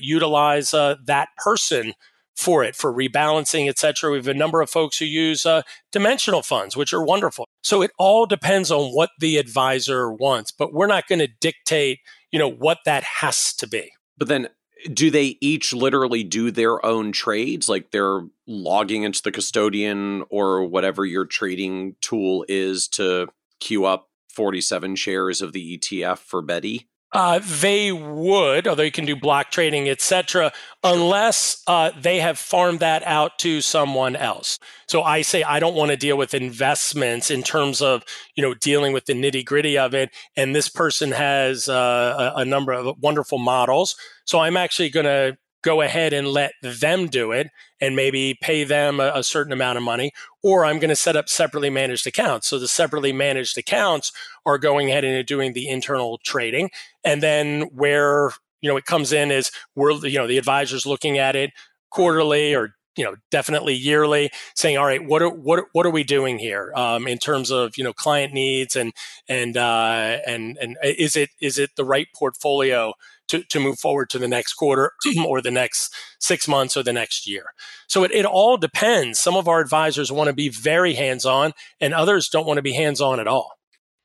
utilize 0.00 0.72
uh, 0.72 0.96
that 1.04 1.28
person 1.36 1.94
for 2.36 2.62
it 2.62 2.76
for 2.76 2.92
rebalancing, 2.92 3.68
et 3.68 3.78
cetera. 3.78 4.10
We 4.10 4.18
have 4.18 4.28
a 4.28 4.34
number 4.34 4.60
of 4.60 4.70
folks 4.70 4.98
who 4.98 5.06
use 5.06 5.46
uh, 5.46 5.62
dimensional 5.90 6.42
funds, 6.42 6.76
which 6.76 6.92
are 6.92 7.02
wonderful. 7.02 7.48
So 7.62 7.82
it 7.82 7.90
all 7.98 8.26
depends 8.26 8.70
on 8.70 8.90
what 8.92 9.10
the 9.18 9.38
advisor 9.38 10.12
wants, 10.12 10.50
but 10.50 10.72
we're 10.72 10.86
not 10.86 11.08
going 11.08 11.18
to 11.20 11.28
dictate, 11.28 12.00
you 12.30 12.38
know, 12.38 12.50
what 12.50 12.78
that 12.84 13.02
has 13.04 13.54
to 13.54 13.66
be. 13.66 13.90
But 14.18 14.28
then 14.28 14.48
do 14.92 15.10
they 15.10 15.38
each 15.40 15.72
literally 15.72 16.22
do 16.22 16.50
their 16.50 16.84
own 16.84 17.10
trades 17.10 17.68
like 17.68 17.90
they're 17.90 18.22
logging 18.46 19.02
into 19.02 19.22
the 19.22 19.32
custodian 19.32 20.22
or 20.28 20.64
whatever 20.64 21.04
your 21.04 21.24
trading 21.24 21.96
tool 22.02 22.44
is 22.48 22.86
to 22.88 23.28
queue 23.58 23.86
up 23.86 24.10
47 24.28 24.96
shares 24.96 25.40
of 25.40 25.52
the 25.52 25.78
ETF 25.78 26.18
for 26.18 26.42
Betty? 26.42 26.88
Uh, 27.16 27.40
they 27.42 27.90
would, 27.92 28.68
although 28.68 28.82
you 28.82 28.92
can 28.92 29.06
do 29.06 29.16
block 29.16 29.50
trading, 29.50 29.88
etc., 29.88 30.52
unless 30.84 31.62
uh, 31.66 31.90
they 31.98 32.18
have 32.20 32.38
farmed 32.38 32.80
that 32.80 33.02
out 33.04 33.38
to 33.38 33.62
someone 33.62 34.14
else. 34.14 34.58
So 34.86 35.02
I 35.02 35.22
say 35.22 35.42
I 35.42 35.58
don't 35.58 35.74
want 35.74 35.92
to 35.92 35.96
deal 35.96 36.18
with 36.18 36.34
investments 36.34 37.30
in 37.30 37.42
terms 37.42 37.80
of 37.80 38.02
you 38.34 38.42
know 38.42 38.52
dealing 38.52 38.92
with 38.92 39.06
the 39.06 39.14
nitty 39.14 39.46
gritty 39.46 39.78
of 39.78 39.94
it. 39.94 40.10
And 40.36 40.54
this 40.54 40.68
person 40.68 41.12
has 41.12 41.70
uh, 41.70 42.32
a, 42.36 42.40
a 42.40 42.44
number 42.44 42.72
of 42.72 42.98
wonderful 43.00 43.38
models, 43.38 43.96
so 44.26 44.40
I'm 44.40 44.58
actually 44.58 44.90
going 44.90 45.06
to 45.06 45.38
go 45.66 45.80
ahead 45.80 46.12
and 46.12 46.28
let 46.28 46.52
them 46.62 47.08
do 47.08 47.32
it 47.32 47.48
and 47.80 47.96
maybe 47.96 48.38
pay 48.40 48.62
them 48.62 49.00
a, 49.00 49.10
a 49.16 49.24
certain 49.24 49.52
amount 49.52 49.76
of 49.76 49.82
money, 49.82 50.12
or 50.40 50.64
I'm 50.64 50.78
going 50.78 50.90
to 50.90 50.96
set 50.96 51.16
up 51.16 51.28
separately 51.28 51.70
managed 51.70 52.06
accounts. 52.06 52.46
So 52.46 52.60
the 52.60 52.68
separately 52.68 53.12
managed 53.12 53.58
accounts 53.58 54.12
are 54.46 54.58
going 54.58 54.88
ahead 54.88 55.04
and 55.04 55.26
doing 55.26 55.54
the 55.54 55.68
internal 55.68 56.18
trading. 56.24 56.70
And 57.04 57.20
then 57.20 57.62
where 57.74 58.30
you 58.60 58.70
know 58.70 58.76
it 58.76 58.84
comes 58.84 59.12
in 59.12 59.32
is 59.32 59.50
we're 59.74 59.92
you 60.06 60.18
know 60.18 60.28
the 60.28 60.38
advisor's 60.38 60.86
looking 60.86 61.18
at 61.18 61.34
it 61.34 61.50
quarterly 61.90 62.54
or 62.54 62.76
you 62.96 63.04
know 63.04 63.16
definitely 63.30 63.74
yearly 63.74 64.30
saying 64.54 64.78
all 64.78 64.86
right 64.86 65.04
what 65.04 65.20
are 65.20 65.28
what 65.28 65.64
what 65.72 65.84
are 65.84 65.90
we 65.90 66.02
doing 66.02 66.38
here 66.38 66.72
um, 66.74 67.06
in 67.06 67.18
terms 67.18 67.50
of 67.50 67.76
you 67.76 67.84
know 67.84 67.92
client 67.92 68.32
needs 68.32 68.74
and 68.74 68.92
and 69.28 69.56
uh, 69.56 70.18
and 70.26 70.56
and 70.60 70.76
is 70.82 71.16
it 71.16 71.30
is 71.40 71.58
it 71.58 71.70
the 71.76 71.84
right 71.84 72.08
portfolio 72.14 72.94
to, 73.28 73.42
to 73.44 73.60
move 73.60 73.78
forward 73.78 74.10
to 74.10 74.18
the 74.18 74.28
next 74.28 74.54
quarter 74.54 74.92
or 75.26 75.40
the 75.40 75.50
next 75.50 75.94
six 76.20 76.46
months 76.48 76.76
or 76.76 76.82
the 76.82 76.92
next 76.92 77.26
year. 77.26 77.46
So 77.88 78.04
it, 78.04 78.12
it 78.12 78.24
all 78.24 78.56
depends. 78.56 79.20
Some 79.20 79.36
of 79.36 79.48
our 79.48 79.60
advisors 79.60 80.12
want 80.12 80.28
to 80.28 80.34
be 80.34 80.48
very 80.48 80.94
hands 80.94 81.24
on, 81.24 81.52
and 81.80 81.94
others 81.94 82.28
don't 82.28 82.46
want 82.46 82.58
to 82.58 82.62
be 82.62 82.72
hands 82.72 83.00
on 83.00 83.20
at 83.20 83.28
all. 83.28 83.52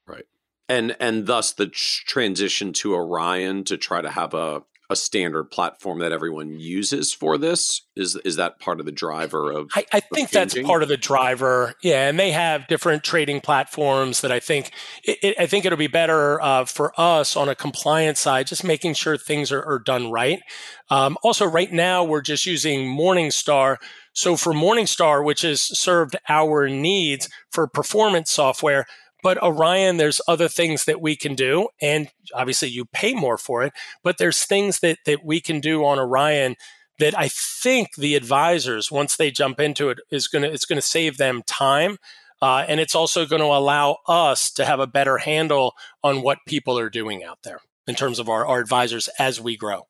Right. 0.07 0.25
And 0.69 0.95
and 0.99 1.25
thus 1.25 1.51
the 1.53 1.67
transition 1.67 2.73
to 2.73 2.95
Orion 2.95 3.63
to 3.65 3.77
try 3.77 4.01
to 4.01 4.09
have 4.09 4.33
a 4.33 4.63
a 4.91 4.95
standard 4.95 5.45
platform 5.45 5.99
that 5.99 6.11
everyone 6.11 6.59
uses 6.59 7.13
for 7.13 7.37
this? 7.37 7.81
Is 7.95 8.17
is 8.25 8.35
that 8.35 8.59
part 8.59 8.81
of 8.81 8.85
the 8.85 8.91
driver 8.91 9.49
of? 9.51 9.69
I, 9.73 9.85
I 9.93 9.99
think 10.01 10.29
that's 10.31 10.59
part 10.61 10.83
of 10.83 10.89
the 10.89 10.97
driver. 10.97 11.75
Yeah, 11.81 12.09
and 12.09 12.19
they 12.19 12.31
have 12.31 12.67
different 12.67 13.03
trading 13.03 13.39
platforms 13.39 14.19
that 14.19 14.31
I 14.31 14.41
think 14.41 14.71
it, 15.03 15.17
it, 15.23 15.39
I 15.39 15.47
think 15.47 15.63
it'll 15.63 15.77
be 15.77 15.87
better 15.87 16.41
uh, 16.41 16.65
for 16.65 16.93
us 16.99 17.37
on 17.37 17.47
a 17.47 17.55
compliance 17.55 18.19
side, 18.19 18.47
just 18.47 18.65
making 18.65 18.93
sure 18.95 19.17
things 19.17 19.51
are, 19.51 19.63
are 19.63 19.79
done 19.79 20.11
right. 20.11 20.41
Um, 20.89 21.17
also, 21.23 21.45
right 21.45 21.71
now 21.71 22.03
we're 22.03 22.21
just 22.21 22.45
using 22.45 22.81
Morningstar. 22.85 23.77
So 24.13 24.35
for 24.35 24.51
Morningstar, 24.51 25.23
which 25.23 25.41
has 25.43 25.61
served 25.61 26.17
our 26.27 26.67
needs 26.67 27.29
for 27.49 27.65
performance 27.65 28.29
software, 28.29 28.85
but 29.23 29.41
Orion, 29.41 29.97
there's 29.97 30.21
other 30.27 30.47
things 30.47 30.85
that 30.85 31.01
we 31.01 31.15
can 31.15 31.35
do. 31.35 31.69
And 31.81 32.09
obviously 32.33 32.69
you 32.69 32.85
pay 32.85 33.13
more 33.13 33.37
for 33.37 33.63
it, 33.63 33.73
but 34.03 34.17
there's 34.17 34.43
things 34.43 34.79
that, 34.79 34.99
that 35.05 35.23
we 35.23 35.41
can 35.41 35.59
do 35.59 35.85
on 35.85 35.99
Orion 35.99 36.55
that 36.99 37.17
I 37.17 37.27
think 37.29 37.95
the 37.95 38.15
advisors, 38.15 38.91
once 38.91 39.15
they 39.15 39.31
jump 39.31 39.59
into 39.59 39.89
it, 39.89 39.99
is 40.11 40.27
gonna 40.27 40.47
it's 40.47 40.65
gonna 40.65 40.81
save 40.81 41.17
them 41.17 41.41
time. 41.45 41.97
Uh, 42.41 42.65
and 42.67 42.79
it's 42.79 42.95
also 42.95 43.25
going 43.27 43.41
to 43.41 43.45
allow 43.45 43.97
us 44.07 44.49
to 44.51 44.65
have 44.65 44.79
a 44.79 44.87
better 44.87 45.19
handle 45.19 45.75
on 46.03 46.23
what 46.23 46.39
people 46.47 46.77
are 46.77 46.89
doing 46.89 47.23
out 47.23 47.37
there 47.43 47.59
in 47.85 47.93
terms 47.93 48.17
of 48.17 48.29
our, 48.29 48.45
our 48.47 48.59
advisors 48.59 49.07
as 49.19 49.39
we 49.39 49.55
grow. 49.55 49.83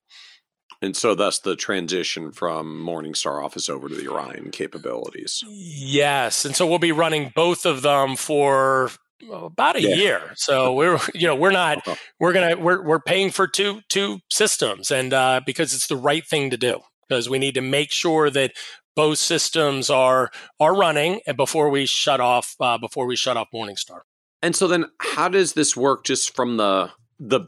And 0.82 0.98
so 0.98 1.14
that's 1.14 1.40
the 1.40 1.56
transition 1.56 2.32
from 2.32 2.84
Morningstar 2.84 3.44
Office 3.44 3.70
over 3.70 3.88
to 3.88 3.96
the 3.96 4.08
Orion 4.10 4.50
capabilities. 4.52 5.44
Yes. 5.48 6.44
And 6.44 6.56
so 6.56 6.66
we'll 6.66 6.80
be 6.80 6.92
running 6.92 7.32
both 7.36 7.66
of 7.66 7.84
them 7.84 8.16
for 8.16 8.90
about 9.32 9.76
a 9.76 9.82
yeah. 9.82 9.96
year. 9.96 10.22
So 10.36 10.74
we're 10.74 11.00
you 11.14 11.28
know 11.28 11.36
we're 11.36 11.52
not 11.52 11.80
uh-huh. 11.80 11.96
we're 12.20 12.34
gonna 12.34 12.58
we're 12.58 12.84
we're 12.84 13.00
paying 13.00 13.32
for 13.32 13.48
two 13.48 13.82
two 13.90 14.20
systems, 14.30 14.92
and 14.92 15.14
uh, 15.14 15.42
because 15.46 15.74
it's 15.74 15.88
the 15.88 15.98
right 15.98 16.26
thing 16.26 16.50
to 16.50 16.58
do 16.58 16.82
because 17.08 17.30
we 17.30 17.40
need 17.40 17.56
to 17.56 17.62
make 17.62 17.92
sure 17.92 18.30
that 18.30 18.54
both 18.96 19.18
systems 19.18 19.90
are 19.90 20.32
are 20.60 20.76
running 20.76 21.22
and 21.28 21.38
before 21.38 21.70
we 21.70 21.86
shut 21.86 22.20
off 22.20 22.56
uh, 22.60 22.78
before 22.78 23.06
we 23.06 23.16
shut 23.16 23.38
off 23.38 23.48
Morningstar. 23.54 24.02
And 24.42 24.56
so 24.56 24.68
then, 24.68 24.86
how 25.00 25.28
does 25.28 25.54
this 25.54 25.76
work? 25.76 26.04
Just 26.04 26.36
from 26.36 26.58
the 26.58 26.92
the 27.20 27.42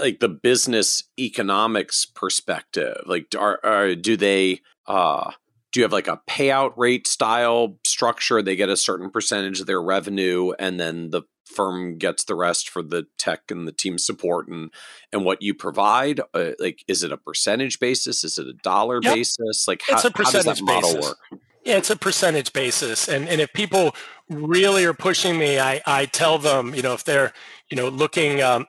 like 0.00 0.20
the 0.20 0.28
business 0.28 1.04
economics 1.18 2.06
perspective, 2.06 2.96
like 3.06 3.26
are, 3.38 3.60
are 3.62 3.94
do 3.94 4.16
they 4.16 4.60
uh 4.86 5.32
do 5.72 5.80
you 5.80 5.84
have 5.84 5.92
like 5.92 6.08
a 6.08 6.20
payout 6.28 6.72
rate 6.76 7.06
style 7.06 7.78
structure? 7.96 8.42
They 8.42 8.56
get 8.56 8.68
a 8.68 8.76
certain 8.76 9.10
percentage 9.10 9.60
of 9.60 9.66
their 9.66 9.82
revenue, 9.82 10.52
and 10.58 10.78
then 10.78 11.10
the 11.10 11.22
firm 11.46 11.96
gets 11.96 12.24
the 12.24 12.34
rest 12.34 12.68
for 12.68 12.82
the 12.82 13.06
tech 13.18 13.50
and 13.50 13.66
the 13.66 13.72
team 13.72 13.96
support 13.98 14.48
and 14.48 14.70
and 15.12 15.24
what 15.24 15.40
you 15.40 15.54
provide. 15.54 16.20
Uh, 16.34 16.52
like, 16.58 16.84
is 16.86 17.02
it 17.02 17.12
a 17.12 17.16
percentage 17.16 17.80
basis? 17.80 18.22
Is 18.22 18.38
it 18.38 18.46
a 18.46 18.52
dollar 18.52 19.00
yep. 19.02 19.14
basis? 19.14 19.66
Like, 19.66 19.82
how, 19.88 19.96
how 19.96 20.30
does 20.30 20.44
that 20.44 20.60
model 20.62 20.94
basis. 20.94 21.08
work? 21.30 21.40
Yeah, 21.64 21.78
it's 21.78 21.90
a 21.90 21.96
percentage 21.96 22.52
basis, 22.52 23.08
and 23.08 23.28
and 23.28 23.40
if 23.40 23.52
people 23.52 23.96
really 24.28 24.84
are 24.84 24.94
pushing 24.94 25.38
me, 25.38 25.58
I 25.58 25.80
I 25.86 26.04
tell 26.06 26.38
them, 26.38 26.74
you 26.74 26.82
know, 26.82 26.92
if 26.92 27.04
they're 27.04 27.32
you 27.70 27.76
know 27.76 27.88
looking, 27.88 28.42
um, 28.42 28.66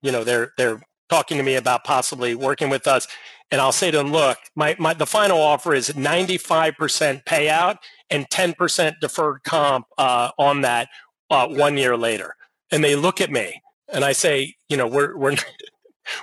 you 0.00 0.12
know, 0.12 0.24
they're 0.24 0.52
they're 0.56 0.80
talking 1.08 1.36
to 1.38 1.42
me 1.42 1.54
about 1.54 1.84
possibly 1.84 2.34
working 2.34 2.70
with 2.70 2.86
us 2.86 3.06
and 3.50 3.60
I'll 3.60 3.72
say 3.72 3.90
to 3.90 3.96
them, 3.96 4.12
look, 4.12 4.38
my, 4.54 4.76
my 4.78 4.94
the 4.94 5.06
final 5.06 5.40
offer 5.40 5.74
is 5.74 5.90
95% 5.90 7.24
payout 7.24 7.76
and 8.10 8.28
10% 8.28 9.00
deferred 9.00 9.42
comp 9.44 9.86
uh, 9.96 10.30
on 10.38 10.62
that 10.62 10.88
uh, 11.30 11.48
one 11.48 11.76
year 11.76 11.96
later. 11.96 12.34
And 12.70 12.84
they 12.84 12.94
look 12.94 13.20
at 13.20 13.30
me 13.30 13.62
and 13.92 14.04
I 14.04 14.12
say, 14.12 14.54
you 14.68 14.76
know, 14.76 14.86
we're 14.86 15.16
we're 15.16 15.36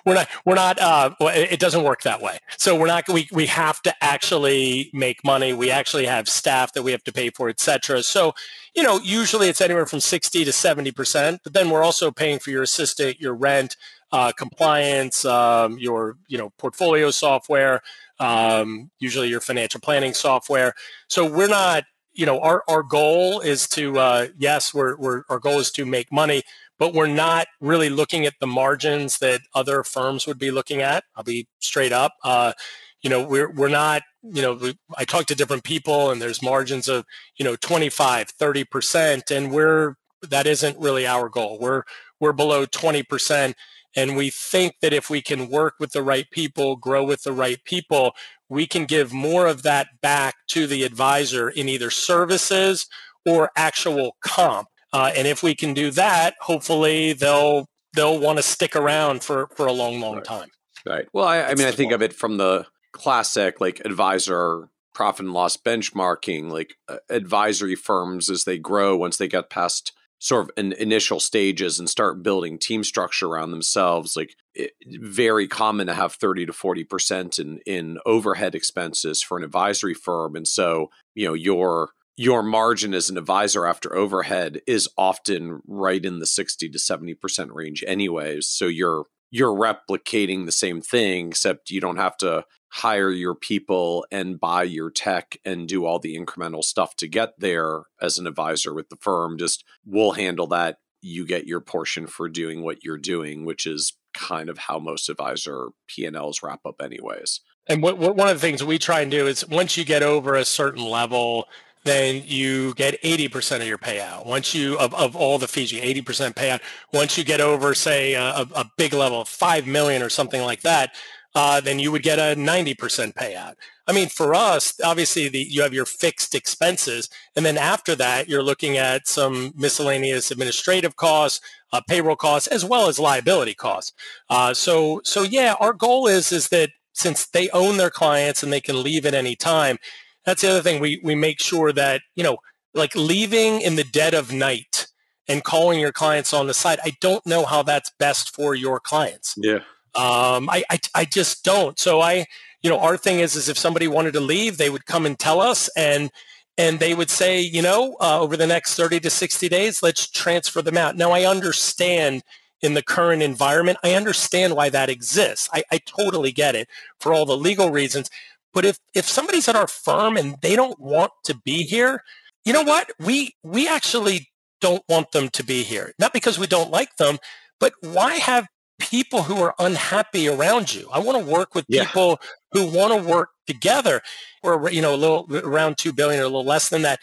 we're 0.05 0.13
not 0.13 0.27
we're 0.45 0.55
not 0.55 0.79
uh, 0.79 1.11
it 1.19 1.59
doesn't 1.59 1.83
work 1.83 2.03
that 2.03 2.21
way. 2.21 2.37
So 2.57 2.75
we're 2.75 2.87
not 2.87 3.09
we, 3.09 3.27
we 3.31 3.47
have 3.47 3.81
to 3.83 3.95
actually 4.03 4.91
make 4.93 5.23
money. 5.23 5.53
We 5.53 5.71
actually 5.71 6.05
have 6.05 6.29
staff 6.29 6.73
that 6.73 6.83
we 6.83 6.91
have 6.91 7.03
to 7.05 7.11
pay 7.11 7.31
for 7.31 7.49
etc 7.49 8.03
so 8.03 8.33
you 8.75 8.83
know 8.83 8.99
usually 9.03 9.47
it's 9.47 9.61
anywhere 9.61 9.85
from 9.85 9.99
60 9.99 10.45
to 10.45 10.51
70 10.51 10.91
percent 10.91 11.41
but 11.43 11.53
then 11.53 11.69
we're 11.69 11.83
also 11.83 12.11
paying 12.11 12.39
for 12.39 12.51
your 12.51 12.63
assistant 12.63 13.19
your 13.19 13.33
rent 13.33 13.77
uh, 14.15 14.31
compliance, 14.31 15.25
um, 15.25 15.77
your 15.77 16.17
you 16.29 16.37
know 16.37 16.49
portfolio 16.57 17.11
software, 17.11 17.81
um, 18.21 18.89
usually 18.97 19.27
your 19.27 19.41
financial 19.41 19.81
planning 19.81 20.13
software. 20.13 20.73
So 21.09 21.29
we're 21.29 21.49
not, 21.49 21.83
you 22.13 22.25
know, 22.25 22.39
our 22.39 22.63
our 22.69 22.81
goal 22.81 23.41
is 23.41 23.67
to 23.69 23.99
uh, 23.99 24.27
yes, 24.37 24.73
we're, 24.73 24.95
we're 24.95 25.23
our 25.27 25.37
goal 25.37 25.59
is 25.59 25.69
to 25.71 25.85
make 25.85 26.13
money, 26.13 26.43
but 26.79 26.93
we're 26.93 27.07
not 27.07 27.47
really 27.59 27.89
looking 27.89 28.25
at 28.25 28.35
the 28.39 28.47
margins 28.47 29.19
that 29.19 29.41
other 29.53 29.83
firms 29.83 30.25
would 30.27 30.39
be 30.39 30.49
looking 30.49 30.81
at. 30.81 31.03
I'll 31.17 31.25
be 31.25 31.49
straight 31.59 31.91
up. 31.91 32.13
Uh, 32.23 32.53
you 33.01 33.09
know, 33.09 33.21
we're 33.21 33.51
we're 33.51 33.67
not. 33.67 34.01
You 34.23 34.41
know, 34.41 34.53
we, 34.53 34.77
I 34.97 35.03
talk 35.03 35.25
to 35.25 35.35
different 35.35 35.65
people, 35.65 36.09
and 36.09 36.21
there's 36.21 36.41
margins 36.41 36.87
of 36.87 37.03
you 37.35 37.43
know 37.43 37.57
25, 37.57 38.29
30 38.29 38.63
percent, 38.63 39.29
and 39.29 39.51
we're 39.51 39.95
that 40.21 40.47
isn't 40.47 40.79
really 40.79 41.05
our 41.05 41.27
goal. 41.27 41.59
We're 41.59 41.83
we're 42.21 42.31
below 42.31 42.65
20 42.65 43.03
percent 43.03 43.57
and 43.95 44.15
we 44.15 44.29
think 44.29 44.75
that 44.81 44.93
if 44.93 45.09
we 45.09 45.21
can 45.21 45.49
work 45.49 45.75
with 45.79 45.91
the 45.91 46.03
right 46.03 46.29
people, 46.31 46.75
grow 46.75 47.03
with 47.03 47.23
the 47.23 47.31
right 47.31 47.63
people, 47.63 48.13
we 48.49 48.67
can 48.67 48.85
give 48.85 49.13
more 49.13 49.47
of 49.47 49.63
that 49.63 49.87
back 50.01 50.35
to 50.47 50.67
the 50.67 50.83
advisor 50.83 51.49
in 51.49 51.69
either 51.69 51.89
services 51.89 52.87
or 53.25 53.51
actual 53.55 54.17
comp. 54.21 54.67
Uh, 54.93 55.11
and 55.15 55.27
if 55.27 55.41
we 55.41 55.55
can 55.55 55.73
do 55.73 55.91
that, 55.91 56.35
hopefully 56.41 57.13
they'll 57.13 57.67
they'll 57.93 58.19
want 58.19 58.37
to 58.37 58.43
stick 58.43 58.75
around 58.75 59.23
for 59.23 59.47
for 59.55 59.65
a 59.65 59.73
long, 59.73 59.99
long 59.99 60.15
right. 60.15 60.23
time. 60.23 60.49
Right. 60.85 61.07
Well, 61.13 61.25
I, 61.25 61.41
I 61.41 61.55
mean, 61.55 61.67
I 61.67 61.71
think 61.71 61.91
of 61.91 62.01
it 62.01 62.13
from 62.13 62.37
the 62.37 62.67
classic 62.91 63.59
like 63.59 63.81
advisor 63.83 64.69
profit 64.93 65.25
and 65.25 65.33
loss 65.33 65.57
benchmarking, 65.57 66.51
like 66.51 66.75
uh, 66.87 66.97
advisory 67.09 67.75
firms 67.75 68.29
as 68.29 68.45
they 68.45 68.57
grow 68.57 68.95
once 68.95 69.17
they 69.17 69.27
get 69.27 69.49
past 69.49 69.91
sort 70.25 70.45
of 70.45 70.51
in 70.57 70.73
initial 70.73 71.19
stages 71.19 71.77
and 71.77 71.87
start 71.87 72.23
building 72.23 72.57
team 72.57 72.83
structure 72.83 73.27
around 73.27 73.51
themselves 73.51 74.15
like 74.15 74.35
it, 74.55 74.71
very 74.99 75.47
common 75.47 75.85
to 75.85 75.93
have 75.93 76.13
30 76.13 76.47
to 76.47 76.51
40% 76.51 77.37
in 77.37 77.59
in 77.67 77.99
overhead 78.07 78.55
expenses 78.55 79.21
for 79.21 79.37
an 79.37 79.43
advisory 79.43 79.93
firm. 79.93 80.35
And 80.35 80.47
so 80.47 80.89
you 81.13 81.27
know 81.27 81.35
your 81.35 81.91
your 82.17 82.41
margin 82.41 82.95
as 82.95 83.07
an 83.07 83.19
advisor 83.19 83.67
after 83.67 83.95
overhead 83.95 84.61
is 84.65 84.89
often 84.97 85.61
right 85.67 86.03
in 86.03 86.17
the 86.17 86.25
60 86.25 86.69
to 86.69 86.79
70% 86.79 87.49
range 87.51 87.83
anyways. 87.85 88.47
So 88.47 88.65
you're 88.65 89.03
you're 89.29 89.55
replicating 89.55 90.47
the 90.47 90.51
same 90.51 90.81
thing 90.81 91.27
except 91.27 91.69
you 91.69 91.79
don't 91.79 91.97
have 91.97 92.17
to 92.17 92.45
hire 92.75 93.09
your 93.09 93.35
people 93.35 94.05
and 94.11 94.37
buy 94.37 94.61
your 94.61 94.91
tech 94.91 95.37
and 95.45 95.65
do 95.65 95.85
all 95.85 95.97
the 95.97 96.17
incremental 96.17 96.61
stuff 96.61 96.93
to 96.97 97.07
get 97.07 97.39
there 97.39 97.83
as 98.01 98.17
an 98.17 98.27
advisor 98.27 98.73
with 98.73 98.89
the 98.89 98.97
firm. 98.97 99.37
Just 99.37 99.63
we'll 99.85 100.11
handle 100.11 100.47
that. 100.47 100.79
You 101.01 101.25
get 101.25 101.47
your 101.47 101.61
portion 101.61 102.05
for 102.05 102.27
doing 102.27 102.63
what 102.63 102.83
you're 102.83 102.97
doing, 102.97 103.45
which 103.45 103.65
is 103.65 103.97
kind 104.13 104.49
of 104.49 104.57
how 104.57 104.77
most 104.77 105.07
advisor 105.07 105.69
P&Ls 105.87 106.43
wrap 106.43 106.65
up 106.65 106.81
anyways. 106.81 107.39
And 107.65 107.81
what, 107.81 107.97
what, 107.97 108.17
one 108.17 108.27
of 108.27 108.35
the 108.35 108.41
things 108.41 108.61
we 108.61 108.77
try 108.77 108.99
and 108.99 109.09
do 109.09 109.25
is 109.25 109.47
once 109.47 109.77
you 109.77 109.85
get 109.85 110.03
over 110.03 110.35
a 110.35 110.43
certain 110.43 110.83
level, 110.83 111.47
then 111.85 112.23
you 112.25 112.73
get 112.73 113.01
80% 113.01 113.61
of 113.61 113.67
your 113.67 113.77
payout. 113.77 114.25
Once 114.25 114.53
you, 114.53 114.77
of, 114.79 114.93
of 114.95 115.15
all 115.15 115.39
the 115.39 115.47
fees, 115.47 115.71
you 115.71 115.79
80% 115.79 116.33
payout. 116.33 116.59
Once 116.91 117.17
you 117.17 117.23
get 117.23 117.39
over, 117.39 117.73
say, 117.73 118.15
a, 118.15 118.45
a 118.53 118.69
big 118.75 118.93
level 118.93 119.21
of 119.21 119.29
5 119.29 119.65
million 119.65 120.01
or 120.01 120.09
something 120.09 120.41
like 120.41 120.61
that, 120.63 120.93
uh, 121.35 121.59
then 121.59 121.79
you 121.79 121.91
would 121.91 122.01
get 122.01 122.17
a 122.17 122.39
90% 122.39 123.13
payout. 123.13 123.55
I 123.87 123.91
mean, 123.91 124.07
for 124.07 124.33
us, 124.33 124.73
obviously 124.83 125.27
the, 125.27 125.39
you 125.39 125.61
have 125.61 125.73
your 125.73 125.85
fixed 125.85 126.33
expenses. 126.33 127.09
And 127.35 127.45
then 127.45 127.57
after 127.57 127.93
that, 127.95 128.29
you're 128.29 128.41
looking 128.41 128.77
at 128.77 129.07
some 129.07 129.51
miscellaneous 129.55 130.31
administrative 130.31 130.95
costs, 130.95 131.41
uh, 131.73 131.81
payroll 131.87 132.15
costs, 132.15 132.47
as 132.47 132.63
well 132.63 132.87
as 132.87 132.97
liability 132.97 133.53
costs. 133.53 133.91
Uh, 134.29 134.53
so, 134.53 135.01
so 135.03 135.21
yeah, 135.21 135.55
our 135.59 135.73
goal 135.73 136.07
is, 136.07 136.31
is 136.31 136.47
that 136.49 136.69
since 136.93 137.27
they 137.27 137.49
own 137.49 137.77
their 137.77 137.89
clients 137.89 138.41
and 138.41 138.51
they 138.51 138.61
can 138.61 138.81
leave 138.81 139.05
at 139.05 139.13
any 139.13 139.35
time, 139.35 139.77
that's 140.25 140.41
the 140.41 140.49
other 140.49 140.61
thing. 140.61 140.81
We, 140.81 141.01
we 141.03 141.13
make 141.13 141.41
sure 141.41 141.73
that, 141.73 142.01
you 142.15 142.23
know, 142.23 142.37
like 142.73 142.95
leaving 142.95 143.61
in 143.61 143.75
the 143.75 143.83
dead 143.83 144.13
of 144.13 144.31
night 144.31 144.87
and 145.27 145.43
calling 145.43 145.79
your 145.79 145.91
clients 145.91 146.33
on 146.33 146.47
the 146.47 146.53
side, 146.53 146.79
I 146.83 146.93
don't 147.01 147.25
know 147.25 147.45
how 147.45 147.61
that's 147.61 147.91
best 147.99 148.33
for 148.33 148.55
your 148.55 148.79
clients. 148.79 149.35
Yeah. 149.37 149.59
Um, 149.95 150.49
I, 150.49 150.63
I, 150.69 150.79
I 150.93 151.05
just 151.05 151.43
don't. 151.43 151.79
So 151.79 152.01
I, 152.01 152.25
you 152.61 152.69
know, 152.69 152.79
our 152.79 152.97
thing 152.97 153.19
is, 153.19 153.35
is 153.35 153.49
if 153.49 153.57
somebody 153.57 153.87
wanted 153.87 154.13
to 154.13 154.19
leave, 154.19 154.57
they 154.57 154.69
would 154.69 154.85
come 154.85 155.05
and 155.05 155.17
tell 155.17 155.39
us 155.39 155.69
and, 155.75 156.11
and 156.57 156.79
they 156.79 156.93
would 156.93 157.09
say, 157.09 157.39
you 157.41 157.61
know, 157.61 157.95
uh, 157.99 158.19
over 158.19 158.37
the 158.37 158.47
next 158.47 158.75
30 158.75 158.99
to 159.01 159.09
60 159.09 159.49
days, 159.49 159.83
let's 159.83 160.07
transfer 160.07 160.61
them 160.61 160.77
out. 160.77 160.95
Now 160.95 161.11
I 161.11 161.23
understand 161.25 162.23
in 162.61 162.73
the 162.73 162.83
current 162.83 163.21
environment, 163.21 163.77
I 163.83 163.93
understand 163.93 164.55
why 164.55 164.69
that 164.69 164.89
exists. 164.89 165.49
I, 165.53 165.63
I 165.71 165.79
totally 165.79 166.31
get 166.31 166.55
it 166.55 166.67
for 166.99 167.13
all 167.13 167.25
the 167.25 167.37
legal 167.37 167.69
reasons. 167.69 168.09
But 168.53 168.65
if, 168.65 168.79
if 168.93 169.05
somebody's 169.05 169.47
at 169.49 169.55
our 169.55 169.67
firm 169.67 170.17
and 170.17 170.35
they 170.41 170.55
don't 170.55 170.79
want 170.79 171.11
to 171.25 171.35
be 171.35 171.63
here, 171.63 172.03
you 172.45 172.53
know 172.53 172.63
what? 172.63 172.91
We, 172.99 173.35
we 173.43 173.67
actually 173.67 174.29
don't 174.61 174.83
want 174.87 175.11
them 175.11 175.29
to 175.29 175.43
be 175.43 175.63
here. 175.63 175.93
Not 175.99 176.13
because 176.13 176.39
we 176.39 176.47
don't 176.47 176.71
like 176.71 176.95
them, 176.97 177.17
but 177.59 177.73
why 177.81 178.15
have 178.15 178.47
people 178.79 179.23
who 179.23 179.41
are 179.41 179.55
unhappy 179.59 180.27
around 180.27 180.73
you. 180.73 180.89
I 180.91 180.99
want 180.99 181.23
to 181.23 181.31
work 181.31 181.55
with 181.55 181.65
Yeah. 181.67 181.85
people 181.85 182.19
who 182.51 182.65
want 182.65 182.93
to 182.93 183.09
work 183.09 183.29
together. 183.47 184.01
Or 184.43 184.69
you 184.69 184.81
know, 184.81 184.93
a 184.93 184.97
little 184.97 185.27
around 185.37 185.77
two 185.77 185.93
billion 185.93 186.19
or 186.21 186.25
a 186.25 186.27
little 186.29 186.43
less 186.45 186.69
than 186.69 186.81
that. 186.83 186.99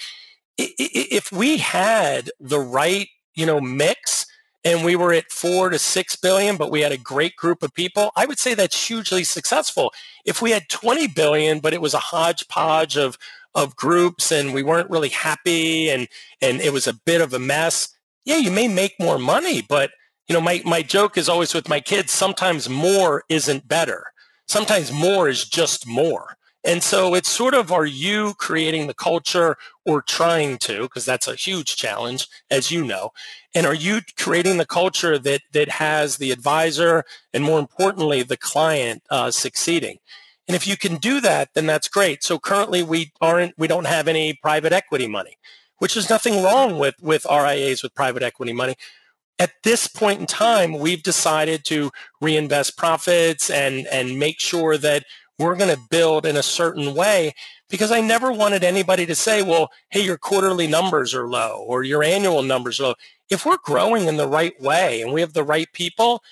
If 0.58 1.32
we 1.32 1.58
had 1.58 2.30
the 2.38 2.60
right, 2.60 3.08
you 3.34 3.46
know, 3.46 3.60
mix 3.60 4.26
and 4.64 4.84
we 4.84 4.94
were 4.94 5.12
at 5.12 5.30
four 5.32 5.70
to 5.70 5.78
six 5.78 6.14
billion, 6.14 6.56
but 6.56 6.70
we 6.70 6.82
had 6.82 6.92
a 6.92 6.96
great 6.98 7.34
group 7.36 7.62
of 7.62 7.74
people, 7.74 8.12
I 8.14 8.26
would 8.26 8.38
say 8.38 8.54
that's 8.54 8.86
hugely 8.88 9.24
successful. 9.24 9.92
If 10.24 10.40
we 10.40 10.52
had 10.52 10.68
20 10.68 11.08
billion, 11.08 11.58
but 11.58 11.72
it 11.74 11.80
was 11.80 11.94
a 11.94 11.98
hodgepodge 11.98 12.96
of 12.96 13.18
of 13.54 13.76
groups 13.76 14.32
and 14.32 14.54
we 14.54 14.62
weren't 14.62 14.88
really 14.88 15.10
happy 15.10 15.90
and 15.90 16.08
and 16.40 16.60
it 16.60 16.72
was 16.72 16.86
a 16.86 16.94
bit 16.94 17.20
of 17.20 17.34
a 17.34 17.38
mess, 17.38 17.88
yeah, 18.24 18.36
you 18.36 18.50
may 18.50 18.68
make 18.68 18.94
more 19.00 19.18
money, 19.18 19.62
but 19.62 19.90
you 20.32 20.38
know, 20.38 20.44
my 20.44 20.62
my 20.64 20.80
joke 20.80 21.18
is 21.18 21.28
always 21.28 21.52
with 21.52 21.68
my 21.68 21.78
kids, 21.78 22.10
sometimes 22.10 22.66
more 22.66 23.22
isn't 23.28 23.68
better. 23.68 24.12
Sometimes 24.46 24.90
more 24.90 25.28
is 25.28 25.44
just 25.44 25.86
more. 25.86 26.38
And 26.64 26.82
so 26.82 27.14
it's 27.14 27.28
sort 27.28 27.52
of 27.52 27.70
are 27.70 27.84
you 27.84 28.32
creating 28.38 28.86
the 28.86 28.94
culture 28.94 29.58
or 29.84 30.00
trying 30.00 30.56
to, 30.58 30.84
because 30.84 31.04
that's 31.04 31.28
a 31.28 31.34
huge 31.34 31.76
challenge, 31.76 32.28
as 32.50 32.70
you 32.70 32.82
know. 32.82 33.10
And 33.54 33.66
are 33.66 33.74
you 33.74 34.00
creating 34.16 34.56
the 34.56 34.64
culture 34.64 35.18
that 35.18 35.42
that 35.52 35.68
has 35.68 36.16
the 36.16 36.30
advisor 36.30 37.04
and 37.34 37.44
more 37.44 37.58
importantly 37.58 38.22
the 38.22 38.38
client 38.38 39.02
uh, 39.10 39.30
succeeding? 39.30 39.98
And 40.48 40.54
if 40.54 40.66
you 40.66 40.78
can 40.78 40.96
do 40.96 41.20
that, 41.20 41.50
then 41.52 41.66
that's 41.66 41.88
great. 41.88 42.24
So 42.24 42.38
currently 42.38 42.82
we 42.82 43.12
aren't 43.20 43.52
we 43.58 43.68
don't 43.68 43.86
have 43.86 44.08
any 44.08 44.32
private 44.32 44.72
equity 44.72 45.08
money, 45.08 45.36
which 45.76 45.94
is 45.94 46.08
nothing 46.08 46.42
wrong 46.42 46.78
with 46.78 46.94
with 47.02 47.26
RIAs 47.30 47.82
with 47.82 47.94
private 47.94 48.22
equity 48.22 48.54
money. 48.54 48.76
At 49.38 49.52
this 49.64 49.86
point 49.86 50.20
in 50.20 50.26
time, 50.26 50.78
we've 50.78 51.02
decided 51.02 51.64
to 51.66 51.90
reinvest 52.20 52.76
profits 52.76 53.50
and 53.50 53.86
and 53.88 54.18
make 54.18 54.40
sure 54.40 54.78
that 54.78 55.04
we're 55.38 55.56
going 55.56 55.74
to 55.74 55.82
build 55.90 56.24
in 56.24 56.36
a 56.36 56.42
certain 56.42 56.94
way 56.94 57.34
because 57.68 57.90
I 57.90 58.00
never 58.00 58.30
wanted 58.30 58.62
anybody 58.62 59.06
to 59.06 59.14
say, 59.14 59.42
well, 59.42 59.70
hey, 59.90 60.04
your 60.04 60.18
quarterly 60.18 60.66
numbers 60.66 61.14
are 61.14 61.28
low 61.28 61.64
or 61.66 61.82
your 61.82 62.02
annual 62.02 62.42
numbers 62.42 62.78
are 62.80 62.88
low. 62.88 62.94
If 63.30 63.44
we're 63.46 63.58
growing 63.64 64.06
in 64.06 64.18
the 64.18 64.28
right 64.28 64.58
way 64.60 65.00
and 65.00 65.12
we 65.12 65.20
have 65.22 65.32
the 65.32 65.42
right 65.42 65.72
people, 65.72 66.22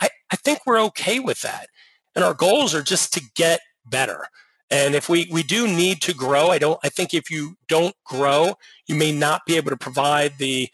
I, 0.00 0.08
I 0.30 0.36
think 0.36 0.60
we're 0.64 0.80
okay 0.84 1.18
with 1.18 1.42
that. 1.42 1.68
And 2.14 2.24
our 2.24 2.34
goals 2.34 2.74
are 2.74 2.82
just 2.82 3.12
to 3.14 3.22
get 3.34 3.60
better. 3.84 4.28
And 4.70 4.94
if 4.94 5.08
we, 5.08 5.28
we 5.30 5.42
do 5.42 5.66
need 5.66 6.00
to 6.02 6.14
grow, 6.14 6.48
I 6.48 6.58
don't 6.58 6.78
I 6.82 6.88
think 6.88 7.12
if 7.12 7.30
you 7.30 7.56
don't 7.68 7.94
grow, 8.04 8.54
you 8.86 8.94
may 8.94 9.12
not 9.12 9.42
be 9.46 9.56
able 9.56 9.70
to 9.70 9.76
provide 9.76 10.38
the 10.38 10.70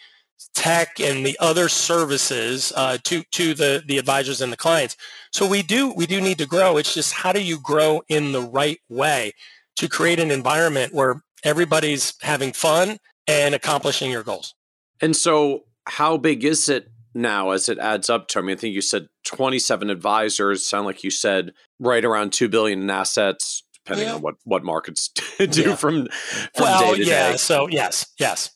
tech 0.55 1.01
and 1.01 1.25
the 1.25 1.37
other 1.41 1.69
services 1.69 2.73
uh, 2.77 2.99
to 3.05 3.23
to 3.33 3.55
the 3.55 3.83
the 3.87 3.99
advisors 3.99 4.41
and 4.41 4.53
the 4.53 4.57
clients. 4.57 4.97
So 5.33 5.47
we 5.47 5.63
do 5.63 5.93
we 5.95 6.07
do 6.07 6.21
need 6.21 6.39
to 6.39 6.47
grow. 6.47 6.77
It's 6.77 6.95
just 6.95 7.13
how 7.13 7.33
do 7.33 7.43
you 7.43 7.59
grow 7.61 8.03
in 8.09 8.33
the 8.33 8.41
right 8.43 8.79
way 8.89 9.33
to 9.77 9.89
create 9.89 10.19
an 10.21 10.31
environment 10.31 10.93
where 10.93 11.23
everybody's 11.45 12.15
having 12.23 12.53
fun 12.53 12.99
and 13.27 13.55
accomplishing 13.55 14.11
your 14.11 14.23
goals. 14.23 14.55
And 15.01 15.17
so, 15.17 15.65
how 15.87 16.17
big 16.19 16.45
is 16.45 16.69
it 16.69 16.89
now 17.15 17.51
as 17.51 17.69
it 17.69 17.79
adds 17.79 18.11
up 18.11 18.29
to? 18.29 18.39
I 18.39 18.43
mean, 18.43 18.57
I 18.57 18.59
think 18.59 18.75
you 18.75 18.83
said 18.83 19.09
27 19.27 19.89
advisors. 19.89 20.65
Sound 20.67 20.87
like 20.87 21.03
you 21.03 21.11
said 21.11 21.53
right 21.79 22.05
around 22.05 22.33
2 22.33 22.49
billion 22.49 22.83
in 22.83 22.91
assets, 22.91 23.63
depending 23.85 24.09
Yeah. 24.09 24.15
on 24.17 24.21
what, 24.21 24.35
what 24.45 24.65
markets 24.65 25.09
do 25.39 25.63
Yeah. 25.63 25.77
from, 25.77 26.09
from 26.55 26.65
well, 26.65 26.93
day 26.93 26.99
to 27.03 27.09
yeah. 27.09 27.31
day. 27.33 27.37
So 27.39 27.69
yes, 27.69 28.07
yes, 28.19 28.51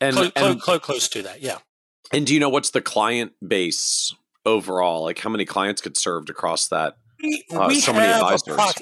And, 0.00 0.14
close, 0.16 0.30
and, 0.36 0.60
close, 0.60 0.78
close 0.80 1.08
to 1.08 1.22
that. 1.22 1.42
Yeah. 1.42 1.58
and 2.12 2.26
do 2.26 2.32
you 2.34 2.40
know 2.40 2.48
what's 2.48 2.70
the 2.70 2.80
client 2.80 3.32
base 3.46 4.14
overall? 4.46 5.02
Like, 5.04 5.18
how 5.18 5.30
many 5.30 5.44
clients 5.44 5.80
get 5.80 5.96
served 5.96 6.30
across 6.30 6.68
that? 6.68 6.96
We, 7.22 7.44
Uh, 7.52 7.66
we 7.68 7.80
so 7.80 7.92
many 7.92 8.06
advisors. 8.12 8.42
approx- 8.56 8.80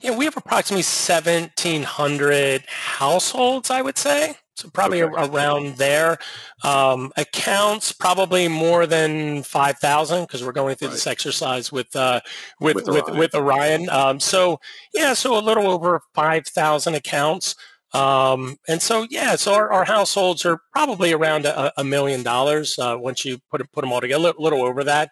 yeah, 0.00 0.16
we 0.16 0.24
have 0.24 0.36
approximately 0.36 0.82
seventeen 0.82 1.82
hundred 1.84 2.64
households. 2.66 3.70
I 3.70 3.82
would 3.82 3.98
say 3.98 4.34
so, 4.56 4.68
probably 4.70 5.02
Okay. 5.02 5.14
around 5.26 5.76
there. 5.76 6.18
Um, 6.64 7.12
accounts 7.16 7.92
probably 7.92 8.48
more 8.48 8.86
than 8.86 9.42
five 9.42 9.78
thousand 9.78 10.22
because 10.22 10.42
we're 10.42 10.52
going 10.52 10.74
through 10.76 10.88
Right. 10.88 10.94
this 10.94 11.06
exercise 11.06 11.70
with 11.70 11.94
uh, 11.94 12.20
with 12.60 12.76
With 12.76 12.86
with 12.88 13.04
Orion. 13.04 13.18
with 13.18 13.34
Orion. 13.34 13.90
Um, 13.90 14.20
so 14.20 14.58
yeah, 14.94 15.12
so 15.14 15.36
a 15.36 15.40
little 15.40 15.68
over 15.70 16.00
five 16.14 16.46
thousand 16.46 16.94
accounts. 16.94 17.54
Um, 17.92 18.56
and 18.68 18.80
so 18.80 19.06
yeah, 19.10 19.36
so 19.36 19.54
our, 19.54 19.72
our 19.72 19.84
households 19.84 20.44
are 20.44 20.60
probably 20.72 21.12
around 21.12 21.44
a, 21.44 21.72
a 21.80 21.84
million 21.84 22.22
dollars 22.22 22.78
uh, 22.78 22.96
once 22.98 23.24
you 23.24 23.38
put 23.50 23.60
put 23.72 23.80
them 23.82 23.92
all 23.92 24.00
together, 24.00 24.20
a 24.20 24.22
little, 24.22 24.42
little 24.42 24.62
over 24.62 24.84
that. 24.84 25.10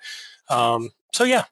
Um, 0.49 0.91
so 1.13 1.25
yeah. 1.25 1.45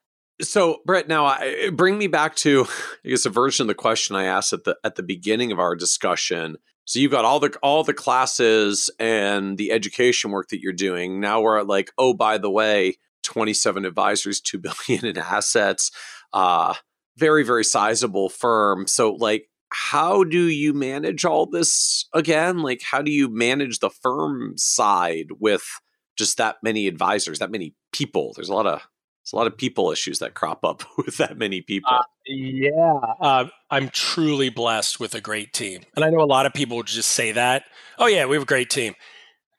So, 0.42 0.82
Brett, 0.84 1.08
now 1.08 1.24
I, 1.24 1.70
bring 1.72 1.96
me 1.96 2.08
back 2.08 2.36
to 2.36 2.66
I 3.04 3.08
guess 3.08 3.24
a 3.24 3.30
version 3.30 3.64
of 3.64 3.68
the 3.68 3.74
question 3.74 4.16
I 4.16 4.24
asked 4.24 4.52
at 4.52 4.64
the 4.64 4.76
at 4.84 4.96
the 4.96 5.02
beginning 5.02 5.50
of 5.50 5.58
our 5.58 5.74
discussion. 5.74 6.58
So 6.84 7.00
you've 7.00 7.10
got 7.10 7.24
all 7.24 7.40
the 7.40 7.56
all 7.62 7.82
the 7.82 7.94
classes 7.94 8.90
and 9.00 9.58
the 9.58 9.72
education 9.72 10.30
work 10.30 10.48
that 10.50 10.60
you're 10.60 10.72
doing. 10.72 11.20
Now 11.20 11.40
we're 11.40 11.58
at 11.58 11.66
like, 11.66 11.90
oh, 11.98 12.14
by 12.14 12.38
the 12.38 12.50
way, 12.50 12.96
27 13.24 13.84
advisors, 13.84 14.40
two 14.40 14.58
billion 14.88 15.04
in 15.06 15.18
assets, 15.18 15.90
uh, 16.32 16.74
very 17.16 17.42
very 17.42 17.64
sizable 17.64 18.28
firm. 18.28 18.86
So 18.86 19.14
like, 19.14 19.48
how 19.70 20.24
do 20.24 20.46
you 20.48 20.72
manage 20.72 21.24
all 21.24 21.46
this 21.46 22.06
again? 22.12 22.58
Like, 22.58 22.82
how 22.82 23.02
do 23.02 23.10
you 23.10 23.28
manage 23.28 23.78
the 23.78 23.90
firm 23.90 24.54
side 24.56 25.28
with 25.38 25.64
just 26.16 26.38
that 26.38 26.56
many 26.62 26.86
advisors, 26.86 27.38
that 27.40 27.50
many 27.50 27.74
people? 27.92 28.32
There's 28.34 28.48
a 28.48 28.54
lot 28.54 28.66
of 28.66 28.80
there's 28.80 29.32
a 29.32 29.36
lot 29.36 29.48
of 29.48 29.56
people 29.56 29.90
issues 29.90 30.20
that 30.20 30.34
crop 30.34 30.64
up 30.64 30.84
with 30.96 31.16
that 31.16 31.36
many 31.36 31.60
people. 31.60 31.90
Uh, 31.92 32.02
yeah, 32.26 33.00
uh, 33.20 33.46
I'm 33.70 33.88
truly 33.88 34.50
blessed 34.50 35.00
with 35.00 35.14
a 35.14 35.20
great 35.20 35.52
team, 35.52 35.82
and 35.94 36.04
I 36.04 36.10
know 36.10 36.20
a 36.20 36.26
lot 36.26 36.46
of 36.46 36.54
people 36.54 36.82
just 36.82 37.10
say 37.10 37.32
that. 37.32 37.64
Oh 37.98 38.06
yeah, 38.06 38.26
we 38.26 38.36
have 38.36 38.44
a 38.44 38.46
great 38.46 38.70
team. 38.70 38.94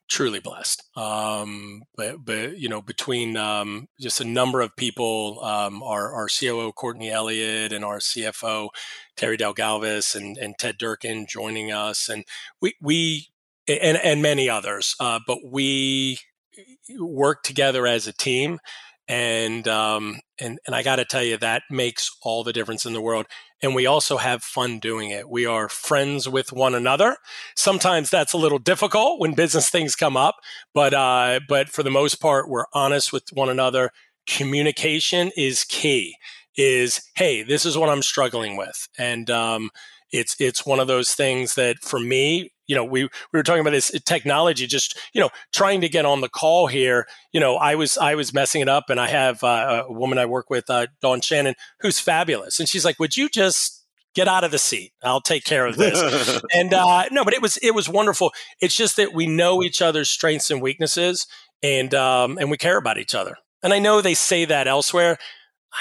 Truly 0.10 0.40
blessed. 0.40 0.84
Um, 0.96 1.84
but 1.98 2.24
but 2.24 2.58
you 2.58 2.70
know, 2.70 2.82
between 2.82 3.36
um, 3.36 3.88
just 4.00 4.22
a 4.22 4.26
number 4.26 4.62
of 4.62 4.76
people, 4.78 5.44
um, 5.44 5.84
our 5.84 6.14
our 6.14 6.28
COO 6.30 6.72
Courtney 6.72 7.12
Elliott 7.12 7.74
and 7.74 7.84
our 7.84 8.00
CFO 8.00 8.70
Terry 9.18 9.36
Del 9.36 9.54
Galvis 9.54 10.16
and 10.16 10.38
and 10.38 10.58
Ted 10.58 10.78
Durkin 10.78 11.26
joining 11.28 11.74
us, 11.74 12.08
and 12.08 12.24
we 12.62 12.76
we 12.82 13.28
and 13.68 13.98
and 13.98 14.22
many 14.22 14.50
others. 14.50 14.96
Uh, 14.98 15.20
but 15.28 15.40
we 15.46 16.20
work 16.98 17.44
together 17.44 17.86
as 17.86 18.08
a 18.08 18.14
team 18.14 18.60
and 19.08 19.68
um, 19.68 20.20
and 20.40 20.60
and 20.66 20.76
I 20.76 20.84
got 20.84 20.98
to 20.98 21.06
tell 21.06 21.24
you 21.24 21.38
that 21.38 21.64
makes 21.70 22.10
all 22.22 22.44
the 22.44 22.54
difference 22.54 22.86
in 22.86 22.94
the 22.94 23.02
world. 23.02 23.26
And 23.62 23.74
we 23.74 23.88
also 23.88 24.18
have 24.18 24.44
fun 24.44 24.80
doing 24.80 25.10
it. 25.10 25.30
We 25.30 25.46
are 25.46 25.68
friends 25.70 26.30
with 26.30 26.52
one 26.52 26.76
another. 26.76 27.18
Sometimes 27.56 28.10
that's 28.10 28.34
a 28.34 28.38
little 28.38 28.60
difficult 28.60 29.20
when 29.20 29.34
business 29.34 29.70
things 29.70 29.96
come 29.96 30.16
up, 30.18 30.36
but 30.74 30.94
uh, 30.94 31.40
but 31.48 31.70
for 31.70 31.84
the 31.84 31.92
most 31.92 32.16
part, 32.16 32.50
we're 32.50 32.66
honest 32.74 33.12
with 33.14 33.24
one 33.34 33.50
another. 33.50 33.92
Communication 34.28 35.32
is 35.38 35.64
key. 35.64 36.16
Is 36.58 37.02
hey, 37.16 37.44
this 37.44 37.66
is 37.66 37.78
what 37.78 37.90
I'm 37.90 38.02
struggling 38.02 38.58
with, 38.58 38.88
and 38.98 39.30
um, 39.30 39.70
it's 40.12 40.36
it's 40.40 40.66
one 40.66 40.80
of 40.80 40.88
those 40.88 41.14
things 41.14 41.56
that 41.56 41.78
for 41.82 42.00
me, 42.00 42.52
you 42.68 42.76
know, 42.76 42.84
we 42.84 43.04
we 43.04 43.10
were 43.34 43.44
talking 43.44 43.62
about 43.62 43.72
this 43.72 43.92
technology, 44.06 44.68
just 44.68 44.98
you 45.14 45.22
know, 45.22 45.30
trying 45.54 45.82
to 45.82 45.90
get 45.90 46.06
on 46.06 46.22
the 46.22 46.30
call 46.30 46.68
here. 46.68 47.08
You 47.32 47.40
know, 47.40 47.56
I 47.56 47.76
was 47.76 47.98
I 47.98 48.16
was 48.16 48.34
messing 48.34 48.62
it 48.62 48.70
up, 48.70 48.90
and 48.90 49.00
I 49.00 49.08
have 49.08 49.44
uh, 49.44 49.86
a 49.88 49.92
woman 49.92 50.18
I 50.18 50.26
work 50.26 50.50
with, 50.50 50.70
uh, 50.70 50.88
Dawn 51.02 51.22
Shannon, 51.22 51.56
who's 51.80 52.00
fabulous, 52.00 52.60
and 52.60 52.68
she's 52.68 52.86
like, 52.86 53.00
"Would 53.00 53.18
you 53.18 53.30
just 53.30 53.86
get 54.14 54.28
out 54.28 54.44
of 54.44 54.52
the 54.52 54.60
seat? 54.60 54.92
I'll 55.02 55.22
take 55.22 55.46
care 55.46 55.66
of 55.66 55.78
this." 55.78 56.42
and 56.54 56.74
uh, 56.74 57.06
no, 57.12 57.24
but 57.24 57.34
it 57.34 57.42
was 57.42 57.58
it 57.58 57.74
was 57.74 57.88
wonderful. 57.88 58.32
It's 58.62 58.76
just 58.76 58.98
that 58.98 59.14
we 59.14 59.26
know 59.28 59.64
each 59.64 59.82
other's 59.82 60.10
strengths 60.10 60.52
and 60.52 60.62
weaknesses, 60.62 61.26
and 61.64 61.94
um, 61.94 62.38
and 62.38 62.52
we 62.52 62.58
care 62.58 62.78
about 62.78 62.98
each 62.98 63.16
other. 63.16 63.38
And 63.64 63.74
I 63.74 63.80
know 63.80 64.02
they 64.02 64.14
say 64.14 64.46
that 64.46 64.68
elsewhere. 64.68 65.18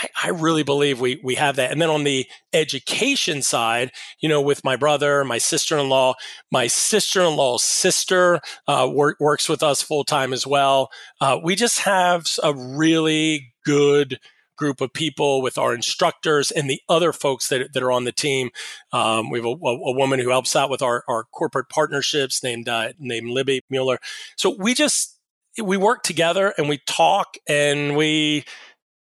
I, 0.03 0.09
I 0.25 0.29
really 0.31 0.63
believe 0.63 1.01
we 1.01 1.21
we 1.23 1.37
have 1.37 1.57
that. 1.57 1.73
And 1.73 1.81
then 1.81 1.91
on 1.91 2.05
the 2.05 2.27
education 2.53 3.43
side, 3.43 3.93
you 4.21 4.29
know, 4.29 4.41
with 4.41 4.65
my 4.65 4.77
brother, 4.77 5.25
my 5.25 5.39
sister 5.39 5.79
in 5.79 5.89
law, 5.89 6.15
my 6.51 6.67
sister 6.67 7.23
in 7.23 7.37
law's 7.37 7.65
sister 7.65 8.41
uh, 8.67 8.91
work, 8.93 9.19
works 9.21 9.49
with 9.49 9.63
us 9.63 9.83
full 9.83 10.05
time 10.05 10.33
as 10.33 10.47
well. 10.47 10.91
Uh, 11.21 11.39
we 11.43 11.55
just 11.55 11.81
have 11.81 12.27
a 12.43 12.55
really 12.55 13.55
good 13.65 14.19
group 14.57 14.81
of 14.81 14.93
people 14.93 15.43
with 15.43 15.59
our 15.59 15.75
instructors 15.75 16.51
and 16.51 16.69
the 16.69 16.81
other 16.89 17.13
folks 17.13 17.49
that, 17.49 17.73
that 17.75 17.83
are 17.83 17.93
on 17.93 18.05
the 18.05 18.13
team. 18.13 18.51
Um, 18.93 19.31
we 19.31 19.39
have 19.39 19.47
a, 19.47 19.51
a, 19.51 19.93
woman 19.93 20.19
who 20.19 20.31
helps 20.31 20.57
out 20.57 20.71
with 20.71 20.83
our, 20.83 21.05
our 21.09 21.25
corporate 21.25 21.69
partnerships 21.69 22.43
named 22.43 22.69
uh, 22.69 22.93
named 22.99 23.31
Libby 23.31 23.63
Mueller. 23.71 23.99
So 24.37 24.57
we 24.59 24.75
just 24.75 25.19
we 25.63 25.77
work 25.77 26.03
together 26.03 26.53
and 26.59 26.69
we 26.69 26.79
talk 26.87 27.37
and 27.49 27.97
we 27.97 28.45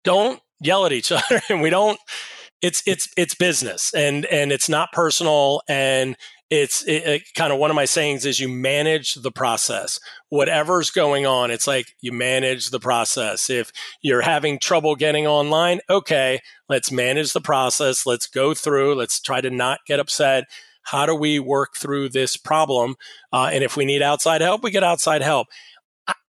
don't 0.03 0.39
yell 0.61 0.85
at 0.85 0.93
each 0.93 1.11
other 1.11 1.41
and 1.49 1.61
we 1.61 1.69
don't 1.69 1.99
it's 2.61 2.81
it's 2.85 3.09
it's 3.17 3.35
business 3.35 3.93
and 3.93 4.25
and 4.25 4.51
it's 4.51 4.69
not 4.69 4.91
personal 4.91 5.61
and 5.67 6.15
it's 6.51 6.83
it, 6.83 7.03
it, 7.05 7.23
kind 7.35 7.51
of 7.51 7.57
one 7.57 7.71
of 7.71 7.75
my 7.75 7.85
sayings 7.85 8.23
is 8.23 8.39
you 8.39 8.47
manage 8.47 9.15
the 9.15 9.31
process. 9.31 9.99
Whatever's 10.29 10.89
going 10.89 11.25
on 11.25 11.51
it's 11.51 11.67
like 11.67 11.87
you 12.01 12.11
manage 12.11 12.69
the 12.69 12.79
process. 12.79 13.49
If 13.49 13.71
you're 14.01 14.21
having 14.21 14.59
trouble 14.59 14.95
getting 14.95 15.27
online 15.27 15.79
okay 15.89 16.39
let's 16.69 16.91
manage 16.91 17.33
the 17.33 17.41
process 17.41 18.05
let's 18.05 18.27
go 18.27 18.53
through 18.53 18.95
let's 18.95 19.19
try 19.19 19.41
to 19.41 19.49
not 19.49 19.79
get 19.85 19.99
upset. 19.99 20.45
How 20.83 21.07
do 21.07 21.15
we 21.15 21.39
work 21.39 21.75
through 21.75 22.09
this 22.09 22.37
problem? 22.37 22.95
Uh, 23.33 23.49
and 23.51 23.63
if 23.63 23.75
we 23.75 23.85
need 23.85 24.01
outside 24.01 24.41
help 24.41 24.63
we 24.63 24.71
get 24.71 24.83
outside 24.83 25.21
help 25.21 25.47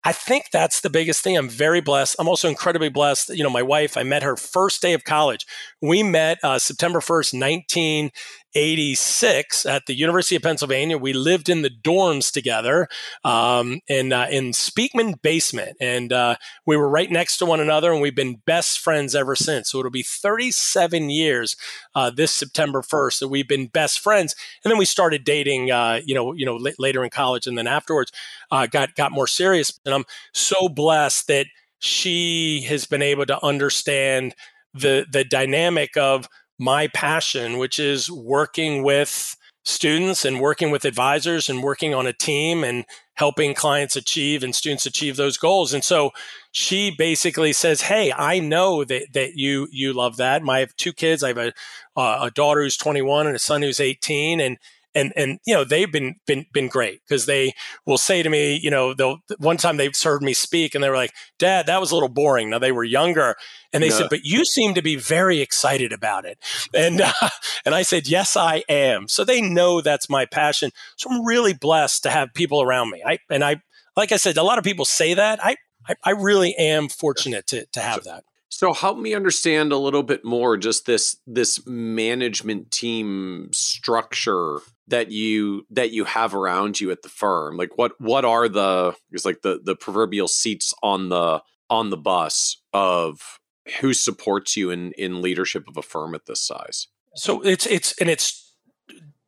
I 0.03 0.13
think 0.13 0.45
that's 0.51 0.81
the 0.81 0.89
biggest 0.89 1.23
thing. 1.23 1.37
I'm 1.37 1.49
very 1.49 1.79
blessed. 1.79 2.15
I'm 2.17 2.27
also 2.27 2.49
incredibly 2.49 2.89
blessed. 2.89 3.29
You 3.29 3.43
know, 3.43 3.51
my 3.51 3.61
wife, 3.61 3.97
I 3.97 4.03
met 4.03 4.23
her 4.23 4.35
first 4.35 4.81
day 4.81 4.93
of 4.93 5.03
college. 5.03 5.45
We 5.79 6.01
met 6.01 6.39
uh, 6.43 6.57
September 6.57 6.99
1st, 6.99 7.35
19 7.35 8.11
86 8.53 9.65
at 9.65 9.85
the 9.85 9.93
University 9.93 10.35
of 10.35 10.41
Pennsylvania. 10.41 10.97
We 10.97 11.13
lived 11.13 11.49
in 11.49 11.61
the 11.61 11.69
dorms 11.69 12.31
together 12.31 12.87
um, 13.23 13.79
in 13.87 14.13
uh, 14.13 14.27
in 14.29 14.51
Speakman 14.51 15.21
basement, 15.21 15.77
and 15.79 16.11
uh, 16.11 16.35
we 16.65 16.77
were 16.77 16.89
right 16.89 17.09
next 17.09 17.37
to 17.37 17.45
one 17.45 17.59
another, 17.59 17.91
and 17.91 18.01
we've 18.01 18.15
been 18.15 18.41
best 18.45 18.79
friends 18.79 19.15
ever 19.15 19.35
since. 19.35 19.71
So 19.71 19.79
it'll 19.79 19.91
be 19.91 20.03
37 20.03 21.09
years 21.09 21.55
uh, 21.95 22.09
this 22.09 22.31
September 22.31 22.81
1st 22.81 23.19
that 23.19 23.27
we've 23.29 23.47
been 23.47 23.67
best 23.67 23.99
friends, 23.99 24.35
and 24.63 24.71
then 24.71 24.77
we 24.77 24.85
started 24.85 25.23
dating. 25.23 25.71
Uh, 25.71 26.01
you 26.05 26.15
know, 26.15 26.33
you 26.33 26.45
know, 26.45 26.57
l- 26.57 26.73
later 26.79 27.03
in 27.03 27.09
college, 27.09 27.47
and 27.47 27.57
then 27.57 27.67
afterwards 27.67 28.11
uh, 28.51 28.67
got 28.67 28.95
got 28.95 29.11
more 29.11 29.27
serious. 29.27 29.79
And 29.85 29.95
I'm 29.95 30.05
so 30.33 30.69
blessed 30.69 31.27
that 31.27 31.47
she 31.79 32.61
has 32.67 32.85
been 32.85 33.01
able 33.01 33.25
to 33.25 33.43
understand 33.43 34.35
the 34.73 35.05
the 35.11 35.23
dynamic 35.23 35.97
of 35.97 36.27
my 36.61 36.87
passion, 36.87 37.57
which 37.57 37.79
is 37.79 38.09
working 38.09 38.83
with 38.83 39.35
students 39.65 40.23
and 40.23 40.39
working 40.39 40.69
with 40.69 40.85
advisors 40.85 41.49
and 41.49 41.63
working 41.63 41.93
on 41.93 42.05
a 42.05 42.13
team 42.13 42.63
and 42.63 42.85
helping 43.15 43.53
clients 43.53 43.95
achieve 43.95 44.43
and 44.43 44.55
students 44.55 44.85
achieve 44.85 45.15
those 45.15 45.37
goals. 45.37 45.73
And 45.73 45.83
so 45.83 46.11
she 46.51 46.93
basically 46.95 47.51
says, 47.51 47.81
"Hey, 47.81 48.13
I 48.15 48.39
know 48.39 48.83
that 48.83 49.07
that 49.13 49.35
you 49.35 49.67
you 49.71 49.91
love 49.91 50.17
that. 50.17 50.43
My, 50.43 50.57
I 50.57 50.59
have 50.59 50.75
two 50.75 50.93
kids. 50.93 51.23
I 51.23 51.29
have 51.29 51.37
a 51.37 51.53
uh, 51.95 52.19
a 52.23 52.31
daughter 52.31 52.61
who's 52.61 52.77
21 52.77 53.25
and 53.25 53.35
a 53.35 53.39
son 53.39 53.63
who's 53.63 53.79
18 53.79 54.39
and 54.39 54.57
and 54.93 55.13
and 55.15 55.39
you 55.45 55.53
know 55.53 55.63
they've 55.63 55.91
been 55.91 56.15
been 56.25 56.45
been 56.53 56.67
great 56.67 57.01
because 57.07 57.25
they 57.25 57.53
will 57.85 57.97
say 57.97 58.23
to 58.23 58.29
me 58.29 58.59
you 58.61 58.69
know 58.69 58.93
they'll 58.93 59.17
one 59.37 59.57
time 59.57 59.77
they've 59.77 59.97
heard 60.01 60.21
me 60.21 60.33
speak 60.33 60.75
and 60.75 60.83
they 60.83 60.89
were 60.89 60.95
like 60.95 61.13
dad 61.39 61.65
that 61.67 61.79
was 61.79 61.91
a 61.91 61.93
little 61.93 62.09
boring. 62.09 62.49
Now 62.49 62.59
they 62.59 62.71
were 62.71 62.83
younger 62.83 63.35
and 63.73 63.81
they 63.83 63.89
said 63.89 64.07
but 64.09 64.23
you 64.23 64.45
seem 64.45 64.73
to 64.73 64.81
be 64.81 64.95
very 64.95 65.39
excited 65.39 65.93
about 65.93 66.25
it. 66.25 66.37
And 66.73 67.01
uh, 67.01 67.13
and 67.65 67.75
i 67.75 67.81
said 67.81 68.07
yes 68.07 68.35
i 68.35 68.63
am. 68.69 69.07
So 69.07 69.23
they 69.23 69.41
know 69.41 69.81
that's 69.81 70.09
my 70.09 70.25
passion. 70.25 70.71
So 70.97 71.09
i'm 71.09 71.25
really 71.25 71.53
blessed 71.53 72.03
to 72.03 72.09
have 72.09 72.33
people 72.33 72.61
around 72.61 72.89
me. 72.89 73.03
I 73.05 73.19
and 73.29 73.43
i 73.43 73.61
like 73.95 74.11
i 74.11 74.17
said 74.17 74.37
a 74.37 74.43
lot 74.43 74.57
of 74.57 74.63
people 74.63 74.85
say 74.85 75.13
that. 75.13 75.43
I 75.43 75.55
i, 75.87 75.95
I 76.03 76.11
really 76.11 76.55
am 76.55 76.89
fortunate 76.89 77.47
to 77.47 77.65
to 77.67 77.79
have 77.79 78.03
that 78.03 78.23
so 78.51 78.73
help 78.73 78.97
me 78.97 79.15
understand 79.15 79.71
a 79.71 79.77
little 79.77 80.03
bit 80.03 80.25
more 80.25 80.57
just 80.57 80.85
this 80.85 81.15
this 81.25 81.65
management 81.65 82.69
team 82.69 83.49
structure 83.53 84.59
that 84.87 85.09
you 85.09 85.65
that 85.69 85.91
you 85.91 86.03
have 86.03 86.35
around 86.35 86.79
you 86.79 86.91
at 86.91 87.01
the 87.01 87.09
firm. 87.09 87.55
Like 87.55 87.77
what 87.77 87.93
what 87.99 88.25
are 88.25 88.49
the 88.49 88.93
is 89.13 89.23
like 89.23 89.41
the 89.41 89.61
the 89.63 89.75
proverbial 89.75 90.27
seats 90.27 90.73
on 90.83 91.07
the 91.07 91.41
on 91.69 91.91
the 91.91 91.97
bus 91.97 92.61
of 92.73 93.39
who 93.79 93.93
supports 93.93 94.57
you 94.57 94.69
in 94.69 94.91
in 94.97 95.21
leadership 95.21 95.63
of 95.69 95.77
a 95.77 95.81
firm 95.81 96.13
at 96.13 96.25
this 96.25 96.45
size? 96.45 96.87
So 97.15 97.41
it's 97.41 97.65
it's 97.65 97.99
and 98.01 98.09
it's 98.09 98.50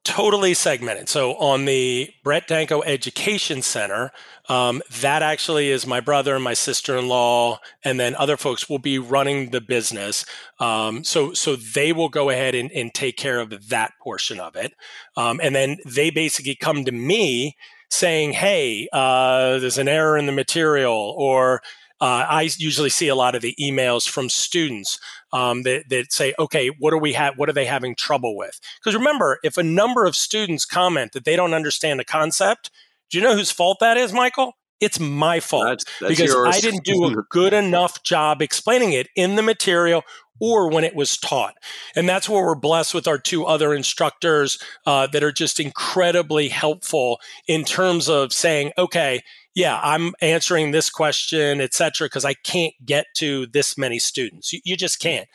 totally 0.03 0.53
segmented. 0.53 1.07
So 1.07 1.35
on 1.35 1.65
the 1.65 2.13
Brett 2.23 2.47
Danko 2.47 2.81
Education 2.83 3.61
Center, 3.61 4.11
um, 4.49 4.81
that 5.01 5.21
actually 5.21 5.69
is 5.69 5.87
my 5.87 6.01
brother 6.01 6.37
my 6.39 6.53
sister-in-law, 6.53 7.59
and 7.83 7.99
then 7.99 8.15
other 8.15 8.35
folks 8.35 8.69
will 8.69 8.79
be 8.79 8.99
running 8.99 9.51
the 9.51 9.61
business. 9.61 10.25
Um, 10.59 11.03
so 11.03 11.33
so 11.33 11.55
they 11.55 11.93
will 11.93 12.09
go 12.09 12.29
ahead 12.29 12.53
and, 12.53 12.71
and, 12.71 12.93
take 12.93 13.17
care 13.17 13.39
of 13.39 13.69
that 13.69 13.93
portion 14.01 14.39
of 14.39 14.55
it, 14.55 14.73
um, 15.15 15.39
and 15.41 15.55
then 15.55 15.77
they 15.85 16.09
basically 16.09 16.55
come 16.55 16.83
to 16.85 16.91
me 16.91 17.55
saying, 17.89 18.33
"Hey, 18.33 18.89
uh, 18.91 19.59
there's 19.59 19.77
an 19.77 19.87
error 19.87 20.17
in 20.17 20.25
the 20.25 20.31
material," 20.33 21.15
or 21.17 21.61
uh, 22.03 22.25
I 22.27 22.49
usually 22.57 22.89
see 22.89 23.07
a 23.07 23.15
lot 23.15 23.33
of 23.33 23.41
the 23.41 23.55
emails 23.57 24.09
from 24.09 24.27
students 24.27 24.99
um, 25.31 25.63
that, 25.63 25.87
that 25.87 26.11
say, 26.11 26.33
okay, 26.37 26.67
what 26.67 26.91
do 26.91 26.97
we 26.97 27.13
have? 27.13 27.37
What 27.37 27.47
are 27.47 27.53
they 27.53 27.65
having 27.65 27.95
trouble 27.95 28.35
with? 28.35 28.59
Because 28.77 28.93
remember, 28.93 29.39
if 29.41 29.57
a 29.57 29.63
number 29.63 30.03
of 30.03 30.13
students 30.13 30.65
comment 30.65 31.13
that 31.13 31.23
they 31.23 31.37
don't 31.37 31.53
understand 31.53 32.01
a 32.01 32.03
concept, 32.03 32.71
do 33.09 33.17
you 33.17 33.23
know 33.23 33.37
whose 33.37 33.51
fault 33.51 33.77
that 33.79 33.95
is, 33.95 34.11
Michael? 34.11 34.57
It's 34.81 34.99
my 34.99 35.39
fault 35.39 35.63
that's, 35.63 35.85
that's 36.01 36.09
because 36.09 36.33
yours. 36.33 36.53
I 36.53 36.59
didn't 36.59 36.83
do 36.83 37.05
a 37.05 37.23
good 37.29 37.53
enough 37.53 38.03
job 38.03 38.41
explaining 38.41 38.91
it 38.91 39.07
in 39.15 39.37
the 39.37 39.41
material 39.41 40.03
or 40.41 40.69
when 40.69 40.83
it 40.83 40.95
was 40.95 41.15
taught. 41.15 41.55
And 41.95 42.09
that's 42.09 42.27
where 42.27 42.43
we're 42.43 42.55
blessed 42.55 42.93
with 42.93 43.07
our 43.07 43.17
two 43.17 43.45
other 43.45 43.73
instructors 43.73 44.59
uh, 44.85 45.07
that 45.07 45.23
are 45.23 45.31
just 45.31 45.57
incredibly 45.57 46.49
helpful 46.49 47.21
in 47.47 47.63
terms 47.63 48.09
of 48.09 48.33
saying, 48.33 48.73
okay, 48.77 49.21
yeah, 49.55 49.79
I'm 49.83 50.13
answering 50.19 50.71
this 50.71 50.89
question, 50.89 51.61
et 51.61 51.73
cetera, 51.73 52.05
because 52.05 52.25
I 52.25 52.33
can't 52.33 52.73
get 52.83 53.05
to 53.17 53.45
this 53.47 53.77
many 53.77 53.99
students. 53.99 54.51
You, 54.51 54.61
you, 54.63 54.75
just 54.75 54.99
can't. 54.99 55.27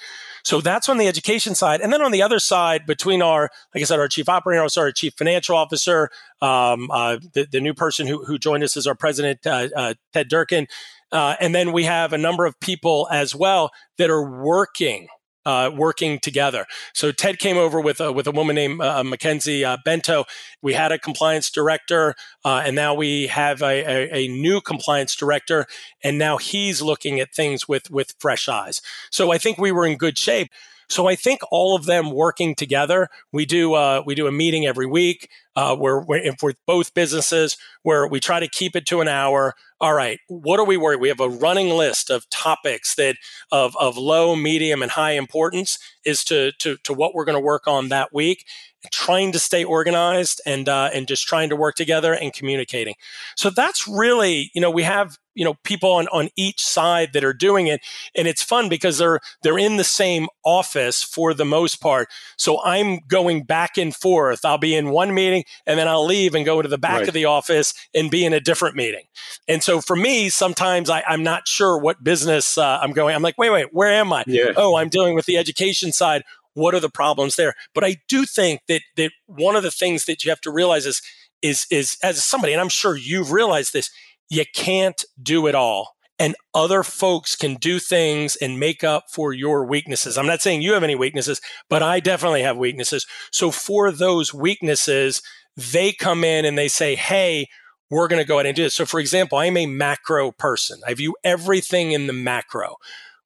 So 0.42 0.60
that's 0.60 0.88
on 0.88 0.98
the 0.98 1.06
education 1.06 1.54
side. 1.54 1.80
And 1.80 1.92
then 1.92 2.02
on 2.02 2.10
the 2.10 2.22
other 2.22 2.40
side, 2.40 2.84
between 2.84 3.22
our, 3.22 3.50
like 3.74 3.82
I 3.82 3.84
said, 3.84 4.00
our 4.00 4.08
chief 4.08 4.28
operating 4.28 4.60
officer, 4.60 4.80
our 4.80 4.92
chief 4.92 5.14
financial 5.16 5.56
officer, 5.56 6.10
um, 6.42 6.90
uh, 6.90 7.18
the, 7.32 7.46
the, 7.50 7.60
new 7.60 7.74
person 7.74 8.08
who, 8.08 8.24
who 8.24 8.38
joined 8.38 8.64
us 8.64 8.76
is 8.76 8.86
our 8.88 8.96
president, 8.96 9.46
uh, 9.46 9.68
uh, 9.76 9.94
Ted 10.12 10.28
Durkin. 10.28 10.66
Uh, 11.12 11.36
and 11.40 11.54
then 11.54 11.72
we 11.72 11.84
have 11.84 12.12
a 12.12 12.18
number 12.18 12.44
of 12.44 12.58
people 12.60 13.08
as 13.12 13.34
well 13.34 13.70
that 13.98 14.10
are 14.10 14.42
working 14.42 15.06
uh, 15.48 15.70
working 15.70 16.18
together. 16.18 16.66
So 16.92 17.10
Ted 17.10 17.38
came 17.38 17.56
over 17.56 17.80
with 17.80 18.02
a, 18.02 18.12
with 18.12 18.26
a 18.26 18.30
woman 18.30 18.54
named 18.54 18.82
uh, 18.82 19.02
Mackenzie 19.02 19.64
uh, 19.64 19.78
Bento. 19.82 20.26
We 20.60 20.74
had 20.74 20.92
a 20.92 20.98
compliance 20.98 21.50
director, 21.50 22.14
uh, 22.44 22.62
and 22.66 22.76
now 22.76 22.92
we 22.92 23.28
have 23.28 23.62
a, 23.62 23.64
a, 23.64 24.24
a, 24.24 24.28
new 24.28 24.60
compliance 24.60 25.16
director, 25.16 25.64
and 26.04 26.18
now 26.18 26.36
he's 26.36 26.82
looking 26.82 27.18
at 27.18 27.34
things 27.34 27.66
with 27.66 27.90
with 27.90 28.12
fresh 28.18 28.46
eyes. 28.46 28.82
So 29.10 29.32
I 29.32 29.38
think 29.38 29.56
we 29.56 29.72
were 29.72 29.86
in 29.86 29.96
good 29.96 30.18
shape. 30.18 30.50
So 30.90 31.06
I 31.06 31.14
think 31.14 31.40
all 31.50 31.74
of 31.74 31.86
them 31.86 32.10
working 32.10 32.54
together. 32.54 33.08
We 33.32 33.46
do 33.46 33.72
uh, 33.72 34.02
we 34.04 34.14
do 34.14 34.26
a 34.26 34.32
meeting 34.32 34.66
every 34.66 34.86
week 34.86 35.30
uh, 35.56 35.76
where, 35.76 36.00
where 36.00 36.32
for 36.38 36.54
both 36.66 36.94
businesses 36.94 37.56
where 37.82 38.06
we 38.06 38.20
try 38.20 38.40
to 38.40 38.48
keep 38.48 38.76
it 38.76 38.86
to 38.86 39.00
an 39.00 39.08
hour. 39.08 39.54
All 39.80 39.94
right, 39.94 40.18
what 40.28 40.58
are 40.58 40.66
we 40.66 40.76
worried? 40.76 41.00
We 41.00 41.08
have 41.08 41.20
a 41.20 41.28
running 41.28 41.68
list 41.68 42.10
of 42.10 42.28
topics 42.30 42.96
that 42.96 43.16
of 43.52 43.76
of 43.76 43.96
low, 43.96 44.34
medium, 44.34 44.82
and 44.82 44.90
high 44.90 45.12
importance 45.12 45.78
is 46.04 46.24
to 46.24 46.52
to 46.58 46.76
to 46.84 46.92
what 46.92 47.14
we're 47.14 47.24
going 47.24 47.34
to 47.38 47.40
work 47.40 47.68
on 47.68 47.88
that 47.88 48.12
week 48.12 48.44
trying 48.92 49.32
to 49.32 49.38
stay 49.38 49.64
organized 49.64 50.40
and 50.46 50.68
uh, 50.68 50.90
and 50.92 51.08
just 51.08 51.26
trying 51.26 51.48
to 51.48 51.56
work 51.56 51.74
together 51.74 52.14
and 52.14 52.32
communicating. 52.32 52.94
So 53.36 53.50
that's 53.50 53.88
really, 53.88 54.50
you 54.54 54.60
know, 54.60 54.70
we 54.70 54.84
have 54.84 55.18
you 55.34 55.44
know 55.44 55.54
people 55.64 55.92
on, 55.92 56.08
on 56.08 56.28
each 56.36 56.64
side 56.64 57.12
that 57.12 57.24
are 57.24 57.32
doing 57.32 57.66
it, 57.66 57.80
and 58.14 58.28
it's 58.28 58.42
fun 58.42 58.68
because 58.68 58.98
they're 58.98 59.20
they're 59.42 59.58
in 59.58 59.76
the 59.76 59.84
same 59.84 60.28
office 60.44 61.02
for 61.02 61.34
the 61.34 61.44
most 61.44 61.80
part. 61.80 62.08
So 62.36 62.62
I'm 62.64 63.00
going 63.08 63.42
back 63.42 63.76
and 63.76 63.94
forth. 63.94 64.44
I'll 64.44 64.58
be 64.58 64.74
in 64.74 64.90
one 64.90 65.12
meeting 65.12 65.44
and 65.66 65.78
then 65.78 65.88
I'll 65.88 66.04
leave 66.04 66.34
and 66.34 66.44
go 66.44 66.62
to 66.62 66.68
the 66.68 66.78
back 66.78 67.00
right. 67.00 67.08
of 67.08 67.14
the 67.14 67.24
office 67.24 67.74
and 67.94 68.10
be 68.10 68.24
in 68.24 68.32
a 68.32 68.40
different 68.40 68.76
meeting. 68.76 69.04
And 69.46 69.62
so 69.62 69.80
for 69.80 69.96
me, 69.96 70.28
sometimes 70.28 70.90
I, 70.90 71.02
am 71.08 71.22
not 71.22 71.46
sure 71.46 71.78
what 71.78 72.02
business 72.02 72.58
uh, 72.58 72.78
I'm 72.82 72.92
going. 72.92 73.14
I'm 73.14 73.22
like, 73.22 73.38
wait, 73.38 73.50
wait, 73.50 73.72
where 73.72 73.90
am 73.90 74.12
I? 74.12 74.24
Yeah. 74.26 74.52
Oh, 74.56 74.76
I'm 74.76 74.88
dealing 74.88 75.14
with 75.14 75.26
the 75.26 75.36
education 75.36 75.92
side 75.92 76.22
what 76.58 76.74
are 76.74 76.80
the 76.80 76.90
problems 76.90 77.36
there? 77.36 77.54
But 77.72 77.84
I 77.84 77.96
do 78.08 78.24
think 78.24 78.62
that 78.68 78.82
that 78.96 79.12
one 79.26 79.54
of 79.54 79.62
the 79.62 79.70
things 79.70 80.04
that 80.06 80.24
you 80.24 80.30
have 80.30 80.40
to 80.42 80.50
realize 80.50 80.86
is 80.86 81.00
is 81.40 81.66
is 81.70 81.96
as 82.02 82.24
somebody, 82.24 82.52
and 82.52 82.60
I'm 82.60 82.68
sure 82.68 82.96
you've 82.96 83.32
realized 83.32 83.72
this, 83.72 83.90
you 84.28 84.44
can't 84.54 85.04
do 85.22 85.46
it 85.46 85.54
all. 85.54 85.94
And 86.18 86.34
other 86.52 86.82
folks 86.82 87.36
can 87.36 87.54
do 87.54 87.78
things 87.78 88.34
and 88.36 88.58
make 88.58 88.82
up 88.82 89.04
for 89.10 89.32
your 89.32 89.64
weaknesses. 89.64 90.18
I'm 90.18 90.26
not 90.26 90.42
saying 90.42 90.62
you 90.62 90.72
have 90.72 90.82
any 90.82 90.96
weaknesses, 90.96 91.40
but 91.68 91.82
I 91.82 92.00
definitely 92.00 92.42
have 92.42 92.56
weaknesses. 92.56 93.06
So 93.30 93.50
for 93.50 93.92
those 93.92 94.34
weaknesses, 94.34 95.22
they 95.56 95.92
come 95.92 96.24
in 96.24 96.44
and 96.44 96.58
they 96.58 96.68
say, 96.68 96.96
Hey, 96.96 97.48
we're 97.90 98.08
going 98.08 98.20
to 98.20 98.26
go 98.26 98.36
ahead 98.36 98.46
and 98.46 98.56
do 98.56 98.64
this. 98.64 98.74
So, 98.74 98.84
for 98.84 99.00
example, 99.00 99.38
I'm 99.38 99.56
a 99.56 99.64
macro 99.64 100.30
person. 100.32 100.80
I 100.86 100.92
view 100.92 101.16
everything 101.24 101.92
in 101.92 102.06
the 102.06 102.12
macro 102.12 102.76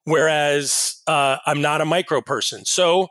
whereas 0.05 1.01
uh, 1.07 1.37
I'm 1.45 1.61
not 1.61 1.81
a 1.81 1.85
micro 1.85 2.21
person. 2.21 2.65
So, 2.65 3.07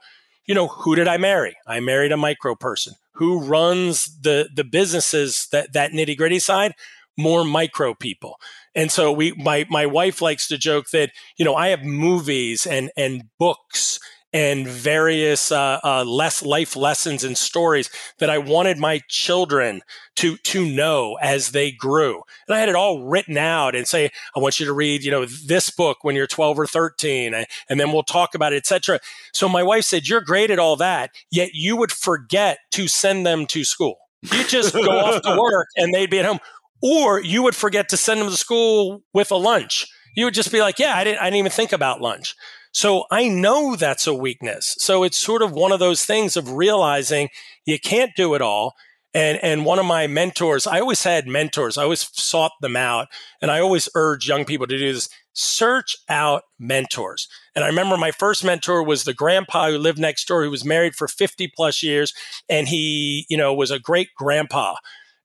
you 0.47 0.55
know, 0.55 0.69
who 0.69 0.95
did 0.95 1.09
I 1.09 1.17
marry? 1.17 1.57
I 1.67 1.81
married 1.81 2.13
a 2.13 2.17
micro 2.17 2.55
person. 2.55 2.95
Who 3.15 3.41
runs 3.41 4.21
the 4.21 4.49
the 4.55 4.65
businesses 4.65 5.49
that 5.53 5.73
that 5.75 5.93
nitty 5.93 6.17
gritty 6.17 6.39
side? 6.39 6.75
More 7.17 7.45
micro 7.45 7.95
people. 7.95 8.39
And 8.75 8.91
so 8.91 9.13
we, 9.13 9.33
my 9.33 9.67
my 9.69 9.87
wife 9.87 10.23
likes 10.23 10.49
to 10.49 10.59
joke 10.59 10.91
that 10.91 11.11
you 11.37 11.45
know 11.45 11.55
I 11.55 11.69
have 11.69 11.85
movies 11.85 12.67
and 12.67 12.91
and 12.97 13.25
books 13.39 13.99
and 14.33 14.67
various 14.67 15.53
uh, 15.53 15.79
uh, 15.85 16.05
less 16.05 16.43
life 16.43 16.75
lessons 16.75 17.23
and 17.23 17.37
stories 17.37 17.91
that 18.19 18.31
I 18.31 18.39
wanted 18.39 18.79
my 18.79 19.01
children 19.09 19.83
to 20.17 20.37
to 20.39 20.65
know 20.65 21.19
as 21.21 21.51
they 21.51 21.71
grew. 21.71 22.23
And 22.49 22.57
I 22.57 22.61
had 22.61 22.69
it 22.69 22.75
all 22.75 23.05
written 23.05 23.37
out 23.37 23.75
and 23.75 23.87
say, 23.87 24.11
I 24.35 24.41
want 24.41 24.59
you 24.59 24.67
to 24.67 24.73
read, 24.73 25.05
you 25.05 25.11
know, 25.11 25.27
this 25.27 25.71
book 25.71 25.99
when 26.03 26.17
you're 26.17 26.27
12 26.27 26.59
or 26.59 26.67
13, 26.67 27.35
and 27.35 27.81
then 27.81 27.93
we'll 27.93 28.03
talk 28.03 28.35
about 28.35 28.53
it, 28.53 28.57
etc. 28.57 29.01
So 29.33 29.49
my 29.49 29.63
wife 29.63 29.85
said, 29.85 30.09
"You're 30.09 30.21
great 30.21 30.51
at 30.51 30.59
all 30.59 30.77
that, 30.77 31.11
yet 31.31 31.51
you 31.53 31.77
would 31.77 31.93
forget 31.93 32.59
to 32.73 32.89
send 32.89 33.27
them 33.27 33.47
to 33.47 33.65
school. 33.65 33.97
You 34.23 34.45
just 34.45 34.73
go 34.73 34.99
off 34.99 35.23
to 35.23 35.37
work 35.41 35.67
and 35.77 35.93
they'd 35.93 36.11
be 36.11 36.21
at 36.21 36.25
home, 36.25 36.39
or 36.83 37.21
you 37.21 37.43
would 37.43 37.57
forget 37.57 37.89
to 37.91 37.97
send 37.97 38.21
them 38.21 38.29
to 38.29 38.37
school 38.37 39.03
with 39.15 39.31
a 39.31 39.37
lunch." 39.37 39.87
You 40.15 40.27
would 40.27 40.35
just 40.35 40.53
be 40.53 40.61
like, 40.61 40.79
"Yeah, 40.79 40.95
I 40.97 41.05
didn't, 41.05 41.21
I 41.21 41.25
didn't 41.25 41.39
even 41.39 41.53
think 41.53 41.73
about 41.73 42.01
lunch." 42.01 42.35
So 42.73 43.05
I 43.11 43.29
know 43.29 43.77
that's 43.77 44.07
a 44.07 44.15
weakness. 44.15 44.77
So 44.79 45.03
it's 45.03 45.19
sort 45.19 45.43
of 45.43 45.53
one 45.53 45.73
of 45.73 45.79
those 45.79 46.05
things 46.05 46.37
of 46.37 46.53
realizing 46.53 47.29
you 47.67 47.79
can't 47.79 48.13
do 48.17 48.35
it 48.35 48.43
all. 48.43 48.75
And, 49.15 49.39
and 49.43 49.67
one 49.67 49.79
of 49.79 49.85
my 49.85 50.07
mentors, 50.07 50.67
I 50.67 50.81
always 50.81 51.05
had 51.05 51.27
mentors. 51.27 51.77
I 51.77 51.83
always 51.83 52.09
sought 52.15 52.53
them 52.63 52.77
out. 52.77 53.09
And 53.43 53.51
I 53.51 53.61
always 53.61 53.91
urge 53.95 54.27
young 54.27 54.47
people 54.47 54.67
to 54.67 54.79
do 54.79 54.93
this 54.93 55.11
search 55.35 55.97
out 56.09 56.45
mentors. 56.59 57.29
And 57.55 57.63
I 57.63 57.69
remember 57.69 57.99
my 57.99 58.11
first 58.11 58.43
mentor 58.43 58.83
was 58.83 59.05
the 59.05 59.15
grandpa 59.15 59.69
who 59.69 59.79
lived 59.79 59.99
next 59.99 60.27
door, 60.27 60.45
who 60.45 60.51
was 60.51 60.65
married 60.65 60.95
for 60.95 61.09
50 61.09 61.53
plus 61.55 61.83
years. 61.83 62.15
And 62.49 62.69
he, 62.69 63.27
you 63.29 63.37
know, 63.37 63.53
was 63.53 63.71
a 63.71 63.79
great 63.79 64.09
grandpa. 64.17 64.77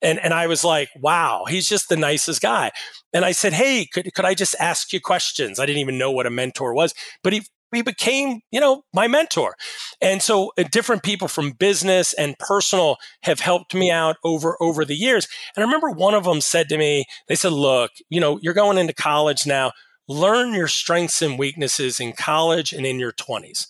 And, 0.02 0.20
and 0.20 0.34
I 0.34 0.48
was 0.48 0.64
like, 0.64 0.90
wow, 1.00 1.46
he's 1.48 1.68
just 1.68 1.90
the 1.90 1.98
nicest 1.98 2.42
guy. 2.42 2.72
And 3.14 3.26
I 3.26 3.32
said, 3.32 3.54
hey, 3.54 3.88
could, 3.92 4.14
could 4.14 4.26
I 4.26 4.34
just 4.34 4.56
ask 4.60 4.94
you 4.94 5.02
questions? 5.02 5.60
I 5.60 5.66
didn't 5.66 5.82
even 5.82 5.98
know 5.98 6.12
what 6.12 6.28
a 6.28 6.32
mentor 6.32 6.74
was, 6.74 6.94
but 7.24 7.34
he, 7.34 7.44
he 7.74 7.82
became, 7.82 8.42
you 8.52 8.60
know, 8.60 8.84
my 8.94 9.08
mentor. 9.08 9.56
And 10.02 10.22
so 10.22 10.52
uh, 10.58 10.64
different 10.72 11.04
people 11.04 11.28
from 11.28 11.52
business 11.52 12.14
and 12.14 12.38
personal 12.40 12.98
have 13.24 13.40
helped 13.40 13.74
me 13.74 13.92
out 13.92 14.18
over, 14.24 14.56
over 14.62 14.86
the 14.86 14.96
years. 14.96 15.28
And 15.56 15.64
I 15.64 15.66
remember 15.66 15.90
one 15.90 16.14
of 16.14 16.26
them 16.26 16.42
said 16.42 16.70
to 16.70 16.78
me, 16.78 17.06
they 17.28 17.36
said, 17.36 17.52
look, 17.54 17.92
you 18.10 18.20
know, 18.20 18.40
you're 18.42 18.54
going 18.54 18.78
into 18.78 18.94
college 18.94 19.46
now. 19.48 19.72
Learn 20.08 20.54
your 20.54 20.70
strengths 20.70 21.22
and 21.22 21.38
weaknesses 21.38 22.00
in 22.00 22.14
college 22.14 22.72
and 22.72 22.86
in 22.86 23.00
your 23.00 23.12
20s. 23.12 23.68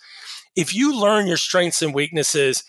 If 0.56 0.74
you 0.74 0.99
learn 0.99 1.28
your 1.28 1.38
strengths 1.38 1.82
and 1.82 1.94
weaknesses 1.94 2.64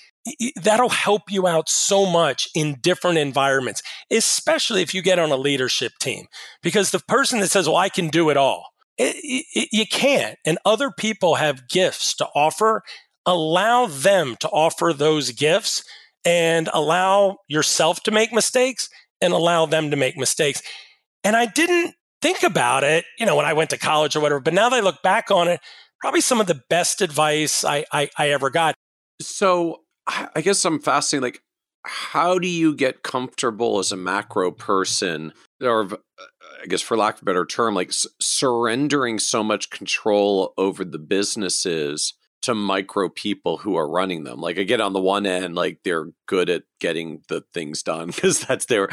that'll 0.56 0.88
help 0.88 1.22
you 1.30 1.46
out 1.46 1.68
so 1.68 2.06
much 2.06 2.48
in 2.54 2.78
different 2.80 3.18
environments, 3.18 3.82
especially 4.10 4.82
if 4.82 4.94
you 4.94 5.02
get 5.02 5.18
on 5.18 5.30
a 5.30 5.36
leadership 5.36 5.92
team. 6.00 6.26
Because 6.62 6.90
the 6.90 7.00
person 7.00 7.40
that 7.40 7.48
says, 7.48 7.66
Well, 7.66 7.76
I 7.76 7.88
can 7.88 8.08
do 8.08 8.30
it 8.30 8.36
all, 8.36 8.66
it, 8.96 9.16
it, 9.54 9.68
you 9.72 9.86
can't. 9.86 10.38
And 10.44 10.58
other 10.64 10.90
people 10.90 11.36
have 11.36 11.68
gifts 11.68 12.14
to 12.16 12.26
offer. 12.34 12.82
Allow 13.26 13.86
them 13.86 14.36
to 14.40 14.48
offer 14.48 14.92
those 14.92 15.32
gifts 15.32 15.84
and 16.24 16.68
allow 16.72 17.38
yourself 17.46 18.02
to 18.04 18.10
make 18.10 18.32
mistakes 18.32 18.88
and 19.20 19.32
allow 19.32 19.66
them 19.66 19.90
to 19.90 19.96
make 19.96 20.16
mistakes. 20.16 20.62
And 21.24 21.36
I 21.36 21.46
didn't 21.46 21.94
think 22.22 22.42
about 22.42 22.84
it, 22.84 23.04
you 23.18 23.26
know, 23.26 23.36
when 23.36 23.46
I 23.46 23.52
went 23.52 23.70
to 23.70 23.78
college 23.78 24.16
or 24.16 24.20
whatever, 24.20 24.40
but 24.40 24.54
now 24.54 24.68
that 24.68 24.76
I 24.76 24.80
look 24.80 25.02
back 25.02 25.30
on 25.30 25.48
it, 25.48 25.60
probably 26.00 26.20
some 26.20 26.40
of 26.40 26.46
the 26.46 26.60
best 26.68 27.00
advice 27.00 27.64
I, 27.64 27.84
I, 27.92 28.08
I 28.16 28.30
ever 28.30 28.50
got. 28.50 28.74
So 29.20 29.80
I 30.08 30.40
guess 30.40 30.64
I'm 30.64 30.78
fascinated. 30.78 31.22
Like, 31.22 31.42
how 31.84 32.38
do 32.38 32.48
you 32.48 32.74
get 32.74 33.02
comfortable 33.02 33.78
as 33.78 33.92
a 33.92 33.96
macro 33.96 34.50
person, 34.50 35.32
or 35.62 35.88
I 36.62 36.66
guess 36.66 36.82
for 36.82 36.96
lack 36.96 37.16
of 37.16 37.22
a 37.22 37.24
better 37.24 37.46
term, 37.46 37.74
like 37.74 37.88
s- 37.88 38.06
surrendering 38.20 39.18
so 39.18 39.44
much 39.44 39.70
control 39.70 40.54
over 40.58 40.84
the 40.84 40.98
businesses 40.98 42.14
to 42.40 42.54
micro 42.54 43.08
people 43.08 43.58
who 43.58 43.76
are 43.76 43.88
running 43.88 44.24
them? 44.24 44.40
Like, 44.40 44.56
again, 44.58 44.80
on 44.80 44.92
the 44.92 45.00
one 45.00 45.26
end, 45.26 45.54
like 45.54 45.80
they're 45.84 46.08
good 46.26 46.50
at 46.50 46.64
getting 46.80 47.22
the 47.28 47.42
things 47.52 47.82
done 47.82 48.06
because 48.14 48.40
that's 48.40 48.66
their 48.66 48.88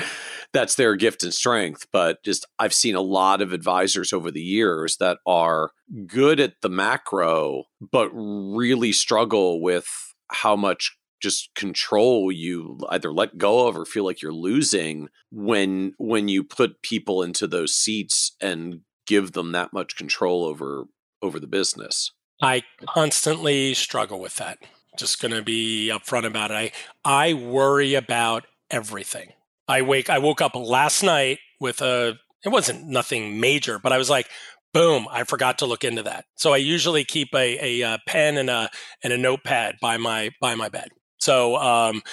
that's 0.54 0.76
their 0.76 0.96
gift 0.96 1.24
and 1.24 1.34
strength. 1.34 1.88
But 1.92 2.24
just 2.24 2.46
I've 2.60 2.74
seen 2.74 2.96
a 2.96 3.02
lot 3.02 3.42
of 3.42 3.52
advisors 3.52 4.14
over 4.14 4.32
the 4.32 4.44
years 4.44 4.98
that 4.98 5.18
are 5.26 5.72
good 6.08 6.40
at 6.40 6.56
the 6.62 6.70
macro, 6.70 7.64
but 7.80 8.10
really 8.14 8.92
struggle 8.92 9.62
with 9.62 9.88
how 10.30 10.56
much 10.56 10.98
just 11.22 11.54
control 11.56 12.32
you 12.32 12.80
either 12.90 13.12
let 13.12 13.38
go 13.38 13.68
of 13.68 13.78
or 13.78 13.86
feel 13.86 14.06
like 14.06 14.22
you're 14.22 14.34
losing 14.34 15.10
when 15.32 15.94
when 15.98 16.28
you 16.28 16.44
put 16.44 16.82
people 16.82 17.22
into 17.22 17.48
those 17.48 17.76
seats 17.76 18.36
and 18.42 18.82
give 19.08 19.32
them 19.34 19.52
that 19.52 19.74
much 19.74 19.96
control 19.96 20.44
over 20.44 20.86
over 21.22 21.40
the 21.40 21.48
business. 21.48 22.12
I 22.42 22.64
constantly 22.88 23.74
struggle 23.74 24.20
with 24.20 24.36
that. 24.36 24.60
Just 24.98 25.22
going 25.22 25.34
to 25.34 25.42
be 25.42 25.90
upfront 25.94 26.26
about 26.26 26.52
it. 26.52 26.74
I 27.06 27.30
i 27.30 27.34
worry 27.34 27.96
about 27.96 28.46
everything. 28.70 29.34
I 29.68 29.82
wake 29.82 30.10
i 30.10 30.20
woke 30.20 30.42
up 30.42 30.56
last 30.56 31.04
night 31.04 31.40
with 31.60 31.82
a 31.82 32.20
it 32.44 32.50
wasn't 32.50 32.88
nothing 32.88 33.40
major 33.40 33.80
but 33.80 33.92
i 33.92 33.98
was 33.98 34.10
like 34.10 34.30
boom 34.72 35.08
i 35.10 35.24
forgot 35.24 35.58
to 35.60 35.66
look 35.66 35.84
into 35.84 36.04
that. 36.04 36.26
So 36.36 36.54
i 36.54 36.58
usually 36.58 37.04
keep 37.04 37.30
a, 37.34 37.58
a, 37.58 37.82
a, 37.82 37.88
uh, 37.88 37.98
pen 38.08 38.38
and 38.38 38.50
a 38.50 38.70
and 39.04 39.12
a 39.12 39.18
notepad 39.18 39.78
by 39.82 39.98
my 39.98 40.32
by 40.40 40.54
my 40.56 40.70
bed 40.70 40.90
so, 41.26 41.56
um, 41.58 42.04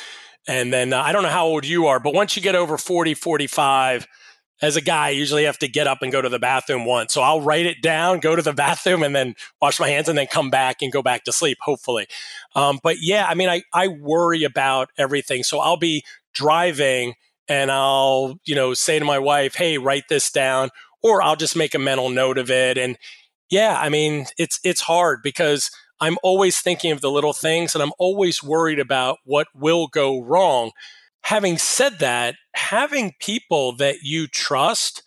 and 0.49 0.73
then 0.73 0.95
uh, 0.95 1.03
I 1.03 1.13
don't 1.13 1.23
know 1.23 1.29
how 1.29 1.47
old 1.47 1.67
you 1.67 1.87
are, 1.87 2.01
but 2.01 2.15
once 2.15 2.35
you 2.35 2.41
get 2.41 2.55
over 2.55 2.79
40, 2.79 3.13
45, 3.13 4.09
as 4.63 4.77
a 4.77 4.81
guy, 4.81 5.09
I 5.09 5.11
usually 5.11 5.45
have 5.45 5.59
to 5.59 5.69
get 5.69 5.87
up 5.87 5.99
and 6.01 6.11
go 6.11 6.23
to 6.23 6.31
the 6.31 6.39
bathroom 6.39 6.87
once. 6.87 7.13
So 7.13 7.21
I'll 7.21 7.43
write 7.43 7.67
it 7.67 7.83
down, 7.83 8.21
go 8.21 8.35
to 8.35 8.41
the 8.41 8.53
bathroom, 8.65 9.03
and 9.03 9.15
then 9.15 9.35
wash 9.61 9.79
my 9.79 9.89
hands 9.89 10.09
and 10.09 10.17
then 10.17 10.29
come 10.29 10.49
back 10.49 10.81
and 10.81 10.91
go 10.91 11.03
back 11.03 11.25
to 11.25 11.33
sleep, 11.33 11.59
hopefully. 11.61 12.07
Um, 12.55 12.81
but 12.83 13.03
yeah, 13.03 13.27
I 13.29 13.35
mean, 13.35 13.51
I, 13.51 13.63
I 13.75 13.89
worry 13.89 14.45
about 14.45 14.89
everything. 14.97 15.43
So 15.43 15.59
I'll 15.59 15.77
be 15.77 16.05
driving 16.33 17.15
and 17.49 17.71
I'll, 17.71 18.41
you 18.47 18.55
know, 18.55 18.73
say 18.73 18.99
to 18.99 19.05
my 19.05 19.19
wife, 19.19 19.57
hey, 19.57 19.77
write 19.77 20.05
this 20.09 20.31
down, 20.31 20.71
or 21.03 21.21
I'll 21.21 21.37
just 21.37 21.55
make 21.55 21.75
a 21.75 21.79
mental 21.79 22.09
note 22.09 22.39
of 22.39 22.51
it. 22.51 22.79
And 22.79 22.97
yeah, 23.51 23.77
I 23.79 23.91
mean, 23.91 24.27
it's 24.39 24.59
it's 24.65 24.81
hard 24.81 25.21
because 25.23 25.71
I'm 26.03 26.19
always 26.25 26.61
thinking 26.61 26.91
of 26.91 27.01
the 27.01 27.11
little 27.11 27.33
things 27.33 27.75
and 27.75 27.83
I'm 27.83 27.93
always 27.97 28.43
worried 28.43 28.81
about 28.81 29.19
what 29.25 29.47
will 29.55 29.87
go 29.87 30.21
wrong. 30.21 30.73
Having 31.23 31.59
said 31.59 32.01
that, 32.01 32.35
having 32.55 33.13
people 33.21 33.77
that 33.77 34.03
you 34.03 34.27
trust 34.27 35.05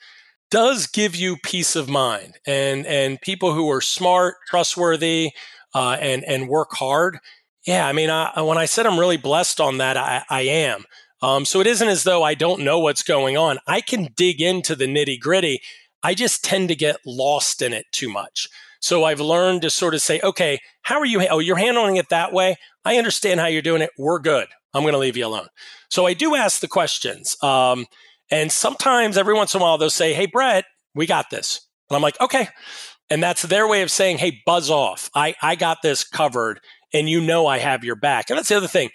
does 0.49 0.87
give 0.87 1.13
you 1.13 1.35
peace 1.43 1.75
of 1.75 1.89
mind 1.89 2.39
and 2.47 2.85
and 2.85 3.19
people 3.19 3.53
who 3.53 3.69
are 3.69 3.81
smart, 3.81 4.35
trustworthy, 4.47 5.31
uh, 5.73 5.97
and 5.99 6.23
and 6.23 6.47
work 6.47 6.69
hard. 6.71 7.19
Yeah, 7.67 7.85
I 7.85 7.91
mean, 7.91 8.09
I, 8.09 8.41
when 8.41 8.57
I 8.57 8.65
said 8.65 8.85
I'm 8.85 8.99
really 8.99 9.17
blessed 9.17 9.59
on 9.59 9.79
that, 9.79 9.97
I, 9.97 10.23
I 10.29 10.41
am. 10.43 10.85
Um, 11.21 11.43
so 11.43 11.59
it 11.59 11.67
isn't 11.67 11.87
as 11.89 12.03
though 12.03 12.23
I 12.23 12.35
don't 12.35 12.63
know 12.63 12.79
what's 12.79 13.03
going 13.03 13.35
on. 13.35 13.57
I 13.67 13.81
can 13.81 14.09
dig 14.15 14.41
into 14.41 14.75
the 14.75 14.85
nitty 14.85 15.19
gritty. 15.19 15.61
I 16.05 16.13
just 16.13 16.43
tend 16.43 16.69
to 16.69 16.75
get 16.75 16.97
lost 17.03 17.63
in 17.63 17.73
it 17.73 17.87
too 17.91 18.09
much. 18.09 18.47
So 18.79 19.05
I've 19.05 19.19
learned 19.19 19.63
to 19.63 19.71
sort 19.71 19.95
of 19.95 20.01
say, 20.01 20.21
okay, 20.21 20.59
how 20.83 20.99
are 20.99 21.05
you? 21.05 21.27
Oh, 21.27 21.39
you're 21.39 21.55
handling 21.55 21.95
it 21.95 22.09
that 22.09 22.31
way. 22.31 22.57
I 22.85 22.97
understand 22.97 23.39
how 23.39 23.47
you're 23.47 23.63
doing 23.63 23.81
it. 23.81 23.89
We're 23.97 24.19
good. 24.19 24.47
I'm 24.71 24.83
going 24.83 24.93
to 24.93 24.99
leave 24.99 25.17
you 25.17 25.25
alone. 25.25 25.47
So 25.89 26.05
I 26.05 26.13
do 26.13 26.35
ask 26.35 26.61
the 26.61 26.67
questions. 26.67 27.35
Um, 27.41 27.87
and 28.29 28.51
sometimes 28.51 29.17
every 29.17 29.33
once 29.33 29.55
in 29.55 29.61
a 29.61 29.63
while 29.63 29.79
they'll 29.79 29.89
say, 29.89 30.13
hey, 30.13 30.27
Brett, 30.27 30.65
we 30.93 31.07
got 31.07 31.31
this. 31.31 31.67
And 31.89 31.95
I'm 31.95 32.03
like, 32.03 32.21
okay. 32.21 32.49
And 33.09 33.23
that's 33.23 33.41
their 33.41 33.67
way 33.67 33.81
of 33.81 33.89
saying, 33.89 34.19
hey, 34.19 34.43
buzz 34.45 34.69
off. 34.69 35.09
I, 35.15 35.33
I 35.41 35.55
got 35.55 35.81
this 35.81 36.03
covered 36.03 36.59
and 36.93 37.09
you 37.09 37.19
know 37.19 37.47
I 37.47 37.57
have 37.57 37.83
your 37.83 37.95
back. 37.95 38.29
And 38.29 38.37
that's 38.37 38.49
the 38.49 38.57
other 38.57 38.67
thing. 38.67 38.91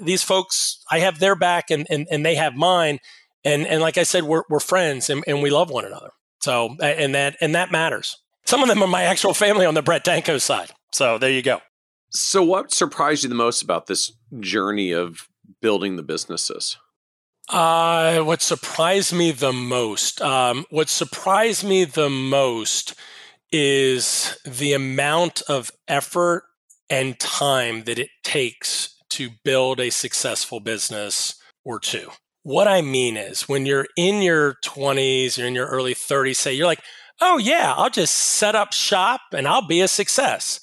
These 0.00 0.22
folks, 0.22 0.84
I 0.88 1.00
have 1.00 1.18
their 1.18 1.34
back 1.34 1.72
and, 1.72 1.84
and, 1.90 2.06
and 2.12 2.24
they 2.24 2.36
have 2.36 2.54
mine. 2.54 3.00
And, 3.44 3.66
and 3.66 3.80
like 3.80 3.98
I 3.98 4.04
said, 4.04 4.22
we're, 4.22 4.44
we're 4.48 4.60
friends 4.60 5.10
and, 5.10 5.24
and 5.26 5.42
we 5.42 5.50
love 5.50 5.70
one 5.70 5.84
another. 5.84 6.10
So, 6.40 6.76
and 6.80 7.14
that, 7.14 7.36
and 7.40 7.54
that 7.54 7.70
matters. 7.70 8.16
Some 8.46 8.62
of 8.62 8.68
them 8.68 8.82
are 8.82 8.88
my 8.88 9.02
actual 9.02 9.34
family 9.34 9.66
on 9.66 9.74
the 9.74 9.82
Brett 9.82 10.04
Danko 10.04 10.38
side. 10.38 10.70
So 10.92 11.18
there 11.18 11.30
you 11.30 11.42
go. 11.42 11.60
So, 12.10 12.42
what 12.42 12.72
surprised 12.72 13.22
you 13.22 13.28
the 13.28 13.34
most 13.34 13.60
about 13.62 13.86
this 13.86 14.12
journey 14.40 14.92
of 14.92 15.28
building 15.60 15.96
the 15.96 16.02
businesses? 16.02 16.78
Uh, 17.50 18.20
what 18.20 18.42
surprised 18.42 19.12
me 19.12 19.30
the 19.30 19.52
most, 19.52 20.20
um, 20.20 20.66
what 20.70 20.88
surprised 20.88 21.64
me 21.64 21.84
the 21.84 22.10
most 22.10 22.94
is 23.50 24.38
the 24.44 24.74
amount 24.74 25.42
of 25.48 25.70
effort 25.86 26.44
and 26.90 27.18
time 27.18 27.84
that 27.84 27.98
it 27.98 28.10
takes 28.22 28.94
to 29.10 29.30
build 29.44 29.80
a 29.80 29.90
successful 29.90 30.60
business 30.60 31.40
or 31.64 31.78
two. 31.78 32.10
What 32.48 32.66
I 32.66 32.80
mean 32.80 33.18
is 33.18 33.46
when 33.46 33.66
you're 33.66 33.86
in 33.94 34.22
your 34.22 34.54
20s, 34.64 35.38
or 35.38 35.44
in 35.44 35.54
your 35.54 35.66
early 35.66 35.94
30s, 35.94 36.36
say 36.36 36.54
you're 36.54 36.66
like, 36.66 36.82
oh, 37.20 37.36
yeah, 37.36 37.74
I'll 37.76 37.90
just 37.90 38.14
set 38.14 38.54
up 38.54 38.72
shop 38.72 39.20
and 39.34 39.46
I'll 39.46 39.66
be 39.66 39.82
a 39.82 39.86
success. 39.86 40.58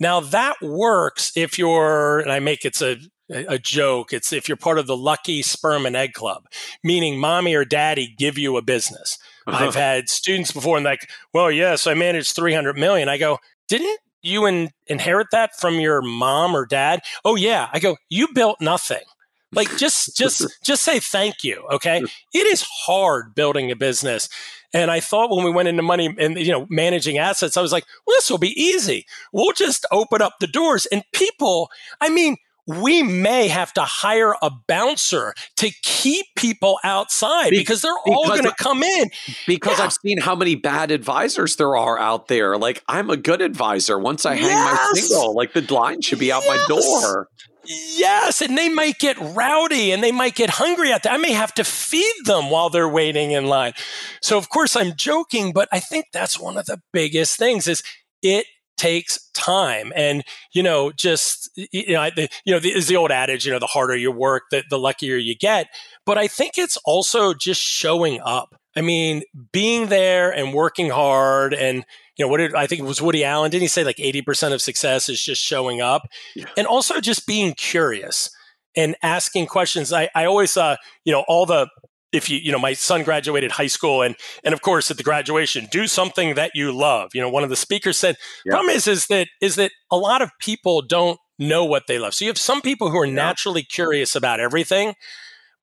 Now 0.00 0.20
that 0.20 0.54
works 0.62 1.32
if 1.36 1.58
you're, 1.58 2.20
and 2.20 2.32
I 2.32 2.40
make 2.40 2.64
it's 2.64 2.80
a, 2.80 2.96
a 3.28 3.58
joke. 3.58 4.14
It's 4.14 4.32
if 4.32 4.48
you're 4.48 4.56
part 4.56 4.78
of 4.78 4.86
the 4.86 4.96
lucky 4.96 5.42
sperm 5.42 5.84
and 5.84 5.94
egg 5.94 6.14
club, 6.14 6.44
meaning 6.82 7.18
mommy 7.18 7.54
or 7.54 7.66
daddy 7.66 8.14
give 8.16 8.38
you 8.38 8.56
a 8.56 8.62
business. 8.62 9.18
Uh-huh. 9.46 9.66
I've 9.66 9.74
had 9.74 10.08
students 10.08 10.50
before 10.50 10.78
and 10.78 10.84
like, 10.86 11.10
well, 11.34 11.50
yes, 11.50 11.86
I 11.86 11.92
managed 11.92 12.36
300 12.36 12.78
million. 12.78 13.10
I 13.10 13.18
go, 13.18 13.36
didn't 13.68 14.00
you 14.22 14.46
in, 14.46 14.70
inherit 14.86 15.26
that 15.32 15.50
from 15.60 15.74
your 15.74 16.00
mom 16.00 16.56
or 16.56 16.64
dad? 16.64 17.00
Oh 17.22 17.36
yeah. 17.36 17.68
I 17.70 17.80
go, 17.80 17.98
you 18.08 18.28
built 18.32 18.62
nothing. 18.62 19.04
Like 19.52 19.76
just 19.76 20.16
just 20.16 20.46
just 20.64 20.82
say 20.82 20.98
thank 21.00 21.44
you. 21.44 21.66
Okay. 21.72 22.02
It 22.34 22.46
is 22.46 22.62
hard 22.62 23.34
building 23.34 23.70
a 23.70 23.76
business. 23.76 24.28
And 24.74 24.90
I 24.90 25.00
thought 25.00 25.34
when 25.34 25.44
we 25.44 25.50
went 25.50 25.68
into 25.68 25.82
money 25.82 26.14
and 26.18 26.38
you 26.38 26.52
know 26.52 26.66
managing 26.68 27.18
assets, 27.18 27.56
I 27.56 27.62
was 27.62 27.72
like, 27.72 27.84
well, 28.06 28.16
this 28.16 28.30
will 28.30 28.38
be 28.38 28.60
easy. 28.60 29.06
We'll 29.32 29.52
just 29.52 29.86
open 29.90 30.20
up 30.20 30.34
the 30.40 30.46
doors 30.46 30.86
and 30.86 31.02
people, 31.12 31.70
I 32.00 32.10
mean, 32.10 32.36
we 32.68 33.02
may 33.02 33.48
have 33.48 33.72
to 33.72 33.80
hire 33.80 34.34
a 34.42 34.50
bouncer 34.50 35.32
to 35.56 35.70
keep 35.82 36.26
people 36.36 36.78
outside 36.84 37.48
Be- 37.48 37.58
because 37.58 37.80
they're 37.80 37.98
all 38.06 38.28
going 38.28 38.42
to 38.42 38.54
come 38.58 38.82
in. 38.82 39.10
Because 39.46 39.78
yeah. 39.78 39.86
I've 39.86 39.94
seen 39.94 40.18
how 40.18 40.34
many 40.34 40.54
bad 40.54 40.90
advisors 40.90 41.56
there 41.56 41.74
are 41.74 41.98
out 41.98 42.28
there. 42.28 42.58
Like 42.58 42.84
I'm 42.86 43.08
a 43.08 43.16
good 43.16 43.40
advisor. 43.40 43.98
Once 43.98 44.26
I 44.26 44.34
hang 44.34 44.50
yes. 44.50 44.90
my 44.94 45.00
single, 45.00 45.34
like 45.34 45.54
the 45.54 45.62
line 45.72 46.02
should 46.02 46.18
be 46.18 46.26
yes. 46.26 46.46
out 46.46 46.46
my 46.46 46.64
door. 46.68 47.28
Yes, 47.70 48.40
and 48.40 48.56
they 48.56 48.70
might 48.70 48.98
get 48.98 49.18
rowdy 49.20 49.92
and 49.92 50.02
they 50.02 50.10
might 50.10 50.34
get 50.34 50.48
hungry 50.48 50.90
at 50.90 51.02
that. 51.02 51.12
I 51.12 51.18
may 51.18 51.32
have 51.32 51.52
to 51.54 51.64
feed 51.64 52.24
them 52.24 52.48
while 52.48 52.70
they're 52.70 52.88
waiting 52.88 53.32
in 53.32 53.44
line. 53.44 53.74
So 54.22 54.38
of 54.38 54.48
course 54.48 54.74
I'm 54.74 54.94
joking, 54.96 55.52
but 55.52 55.68
I 55.70 55.78
think 55.78 56.06
that's 56.12 56.40
one 56.40 56.56
of 56.56 56.64
the 56.64 56.80
biggest 56.94 57.36
things 57.38 57.68
is 57.68 57.82
it 58.22 58.46
takes 58.78 59.28
time 59.34 59.92
and 59.96 60.22
you 60.52 60.62
know 60.62 60.92
just 60.92 61.50
you 61.56 61.94
know 61.94 62.08
the, 62.14 62.28
you 62.44 62.54
know 62.54 62.60
the, 62.60 62.70
is 62.70 62.86
the 62.86 62.94
old 62.94 63.10
adage 63.10 63.44
you 63.44 63.50
know 63.50 63.58
the 63.58 63.66
harder 63.66 63.96
you 63.96 64.10
work 64.12 64.44
the, 64.52 64.62
the 64.70 64.78
luckier 64.78 65.16
you 65.16 65.34
get 65.34 65.66
but 66.06 66.16
i 66.16 66.28
think 66.28 66.56
it's 66.56 66.76
also 66.84 67.34
just 67.34 67.60
showing 67.60 68.20
up 68.24 68.54
i 68.76 68.80
mean 68.80 69.22
being 69.50 69.88
there 69.88 70.30
and 70.30 70.54
working 70.54 70.90
hard 70.90 71.52
and 71.52 71.84
you 72.18 72.24
know 72.24 72.30
what 72.30 72.38
did 72.38 72.54
i 72.54 72.66
think 72.66 72.80
it 72.80 72.84
was 72.84 73.00
woody 73.00 73.24
allen 73.24 73.50
didn't 73.50 73.62
he 73.62 73.68
say 73.68 73.84
like 73.84 73.96
80% 73.96 74.52
of 74.52 74.60
success 74.60 75.08
is 75.08 75.22
just 75.22 75.42
showing 75.42 75.80
up 75.80 76.08
yeah. 76.34 76.44
and 76.56 76.66
also 76.66 77.00
just 77.00 77.26
being 77.26 77.54
curious 77.54 78.30
and 78.76 78.96
asking 79.02 79.46
questions 79.46 79.92
i, 79.92 80.08
I 80.14 80.26
always 80.26 80.56
uh 80.56 80.76
you 81.04 81.12
know 81.12 81.24
all 81.28 81.46
the 81.46 81.68
if 82.12 82.30
you 82.30 82.38
you 82.38 82.52
know 82.52 82.58
my 82.58 82.72
son 82.72 83.02
graduated 83.02 83.52
high 83.52 83.66
school 83.66 84.02
and 84.02 84.16
and 84.44 84.54
of 84.54 84.62
course 84.62 84.90
at 84.90 84.96
the 84.96 85.02
graduation 85.02 85.68
do 85.70 85.86
something 85.86 86.34
that 86.34 86.52
you 86.54 86.72
love 86.72 87.10
you 87.14 87.20
know 87.20 87.28
one 87.28 87.44
of 87.44 87.50
the 87.50 87.56
speakers 87.56 87.96
said 87.96 88.16
yeah. 88.44 88.52
problem 88.52 88.74
is 88.74 88.86
is 88.86 89.06
that 89.06 89.28
is 89.40 89.56
that 89.56 89.70
a 89.90 89.96
lot 89.96 90.22
of 90.22 90.30
people 90.40 90.82
don't 90.82 91.18
know 91.38 91.64
what 91.64 91.86
they 91.86 91.98
love 91.98 92.14
so 92.14 92.24
you 92.24 92.30
have 92.30 92.38
some 92.38 92.60
people 92.60 92.90
who 92.90 92.98
are 92.98 93.06
yeah. 93.06 93.14
naturally 93.14 93.62
curious 93.62 94.16
about 94.16 94.40
everything 94.40 94.94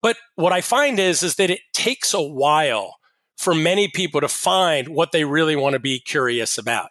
but 0.01 0.17
what 0.35 0.53
i 0.53 0.61
find 0.61 0.99
is 0.99 1.23
is 1.23 1.35
that 1.35 1.49
it 1.49 1.59
takes 1.73 2.13
a 2.13 2.21
while 2.21 2.95
for 3.37 3.53
many 3.53 3.87
people 3.87 4.21
to 4.21 4.27
find 4.27 4.87
what 4.87 5.11
they 5.11 5.23
really 5.23 5.55
want 5.55 5.73
to 5.73 5.79
be 5.79 5.99
curious 5.99 6.57
about 6.57 6.89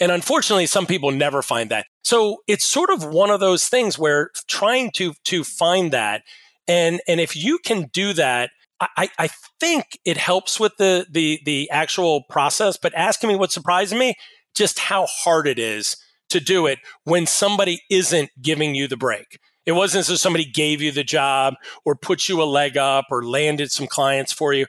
and 0.00 0.12
unfortunately 0.12 0.66
some 0.66 0.86
people 0.86 1.10
never 1.10 1.42
find 1.42 1.70
that 1.70 1.86
so 2.02 2.38
it's 2.46 2.64
sort 2.64 2.90
of 2.90 3.04
one 3.04 3.30
of 3.30 3.40
those 3.40 3.68
things 3.68 3.98
where 3.98 4.30
trying 4.48 4.90
to 4.90 5.14
to 5.24 5.44
find 5.44 5.92
that 5.92 6.22
and 6.68 7.00
and 7.06 7.20
if 7.20 7.36
you 7.36 7.58
can 7.58 7.88
do 7.92 8.12
that 8.12 8.50
I, 8.80 9.08
I 9.18 9.28
think 9.58 9.98
it 10.04 10.18
helps 10.18 10.60
with 10.60 10.76
the, 10.76 11.06
the 11.10 11.40
the 11.44 11.70
actual 11.70 12.24
process, 12.28 12.76
but 12.76 12.94
asking 12.94 13.28
me 13.28 13.36
what 13.36 13.52
surprised 13.52 13.96
me, 13.96 14.14
just 14.54 14.78
how 14.78 15.06
hard 15.06 15.46
it 15.46 15.58
is 15.58 15.96
to 16.30 16.40
do 16.40 16.66
it 16.66 16.78
when 17.04 17.26
somebody 17.26 17.80
isn't 17.90 18.30
giving 18.40 18.74
you 18.74 18.88
the 18.88 18.96
break. 18.96 19.38
It 19.64 19.72
wasn't 19.72 20.00
as 20.00 20.10
if 20.10 20.18
somebody 20.18 20.44
gave 20.44 20.80
you 20.80 20.92
the 20.92 21.04
job 21.04 21.54
or 21.84 21.96
put 21.96 22.28
you 22.28 22.42
a 22.42 22.44
leg 22.44 22.76
up 22.76 23.06
or 23.10 23.24
landed 23.24 23.72
some 23.72 23.86
clients 23.86 24.32
for 24.32 24.52
you. 24.52 24.66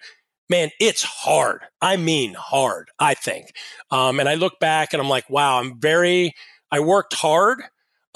Man, 0.49 0.71
it's 0.79 1.03
hard. 1.03 1.61
I 1.81 1.97
mean, 1.97 2.33
hard, 2.33 2.89
I 2.99 3.13
think. 3.13 3.51
Um, 3.91 4.19
and 4.19 4.29
I 4.29 4.35
look 4.35 4.59
back 4.59 4.93
and 4.93 5.01
I'm 5.01 5.09
like, 5.09 5.29
wow, 5.29 5.59
I'm 5.59 5.79
very, 5.79 6.33
I 6.71 6.79
worked 6.79 7.13
hard 7.13 7.61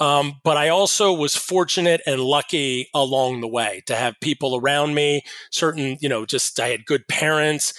um, 0.02 0.40
but 0.42 0.56
I 0.56 0.68
also 0.68 1.12
was 1.12 1.36
fortunate 1.36 2.00
and 2.06 2.20
lucky 2.20 2.88
along 2.92 3.40
the 3.40 3.46
way 3.46 3.82
to 3.86 3.94
have 3.94 4.16
people 4.20 4.56
around 4.56 4.96
me. 4.96 5.22
Certain, 5.52 5.96
you 6.00 6.08
know, 6.08 6.26
just 6.26 6.58
I 6.58 6.70
had 6.70 6.86
good 6.86 7.06
parents 7.06 7.72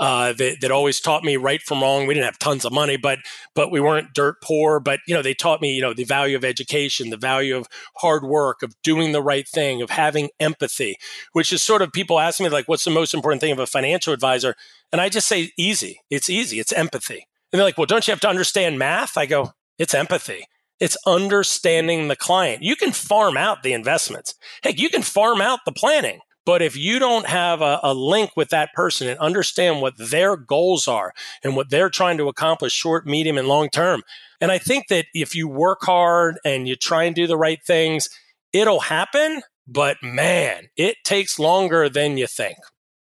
uh, 0.00 0.32
that, 0.34 0.60
that 0.60 0.70
always 0.70 1.00
taught 1.00 1.24
me 1.24 1.36
right 1.36 1.60
from 1.60 1.82
wrong. 1.82 2.06
We 2.06 2.14
didn't 2.14 2.26
have 2.26 2.38
tons 2.38 2.64
of 2.64 2.72
money, 2.72 2.96
but 2.96 3.18
but 3.54 3.70
we 3.70 3.80
weren't 3.80 4.14
dirt 4.14 4.36
poor. 4.42 4.80
But 4.80 5.00
you 5.06 5.14
know, 5.14 5.22
they 5.22 5.34
taught 5.34 5.60
me, 5.60 5.74
you 5.74 5.82
know, 5.82 5.92
the 5.92 6.04
value 6.04 6.36
of 6.36 6.44
education, 6.44 7.10
the 7.10 7.16
value 7.16 7.56
of 7.56 7.66
hard 7.96 8.24
work, 8.24 8.62
of 8.62 8.74
doing 8.82 9.12
the 9.12 9.22
right 9.22 9.46
thing, 9.48 9.82
of 9.82 9.90
having 9.90 10.30
empathy. 10.38 10.96
Which 11.32 11.52
is 11.52 11.62
sort 11.62 11.82
of 11.82 11.92
people 11.92 12.20
ask 12.20 12.40
me 12.40 12.48
like, 12.48 12.68
"What's 12.68 12.84
the 12.84 12.90
most 12.90 13.14
important 13.14 13.40
thing 13.40 13.52
of 13.52 13.58
a 13.58 13.66
financial 13.66 14.12
advisor?" 14.12 14.54
And 14.92 15.00
I 15.00 15.08
just 15.08 15.26
say, 15.26 15.50
"Easy. 15.58 16.00
It's 16.10 16.30
easy. 16.30 16.60
It's 16.60 16.72
empathy." 16.72 17.26
And 17.52 17.58
they're 17.58 17.66
like, 17.66 17.78
"Well, 17.78 17.86
don't 17.86 18.06
you 18.06 18.12
have 18.12 18.20
to 18.20 18.28
understand 18.28 18.78
math?" 18.78 19.16
I 19.16 19.26
go, 19.26 19.52
"It's 19.78 19.94
empathy." 19.94 20.46
It's 20.80 20.96
understanding 21.06 22.06
the 22.06 22.14
client. 22.14 22.62
You 22.62 22.76
can 22.76 22.92
farm 22.92 23.36
out 23.36 23.64
the 23.64 23.72
investments. 23.72 24.34
Heck, 24.62 24.78
you 24.78 24.90
can 24.90 25.02
farm 25.02 25.40
out 25.40 25.60
the 25.64 25.72
planning. 25.72 26.20
But 26.48 26.62
if 26.62 26.78
you 26.78 26.98
don't 26.98 27.26
have 27.26 27.60
a, 27.60 27.78
a, 27.82 27.92
link 27.92 28.30
with 28.34 28.48
that 28.48 28.72
person 28.72 29.06
and 29.06 29.20
understand 29.20 29.82
what 29.82 29.98
their 29.98 30.34
goals 30.34 30.88
are 30.88 31.12
and 31.44 31.54
what 31.54 31.68
they're 31.68 31.90
trying 31.90 32.16
to 32.16 32.28
accomplish 32.28 32.72
short, 32.72 33.06
medium, 33.06 33.36
and 33.36 33.46
long 33.46 33.68
term, 33.68 34.02
and 34.40 34.50
I 34.50 34.56
think 34.56 34.88
that 34.88 35.04
if 35.12 35.34
you 35.34 35.46
work 35.46 35.80
hard 35.82 36.38
and 36.46 36.66
you 36.66 36.74
try 36.74 37.04
and 37.04 37.14
do 37.14 37.26
the 37.26 37.36
right 37.36 37.62
things, 37.62 38.08
it'll 38.54 38.80
happen. 38.80 39.42
But 39.66 39.98
man, 40.02 40.70
it 40.74 40.96
takes 41.04 41.38
longer 41.38 41.90
than 41.90 42.16
you 42.16 42.26
think. 42.26 42.56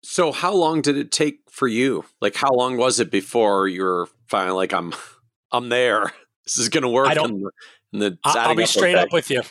So, 0.04 0.32
how 0.32 0.54
long 0.54 0.84
did 0.84 0.96
it 0.96 1.12
take 1.12 1.40
for 1.50 1.68
you? 1.68 2.06
Like, 2.22 2.36
how 2.36 2.52
long 2.52 2.78
was 2.78 3.00
it 3.00 3.10
before 3.10 3.68
you 3.68 3.82
were 3.82 4.10
finally 4.28 4.58
like, 4.58 4.74
I'm, 4.74 4.94
I'm 5.52 5.70
there? 5.70 6.14
this 6.46 6.60
is 6.60 6.70
going 6.70 6.84
to 6.84 6.90
work. 6.90 7.08
I 7.08 7.16
don't. 7.16 7.32
In 7.32 7.42
the, 7.42 7.52
in 7.94 8.00
the 8.00 8.18
I'll 8.26 8.54
be 8.54 8.68
straight 8.68 8.96
up 8.96 9.12
with 9.12 9.32
you. 9.32 9.42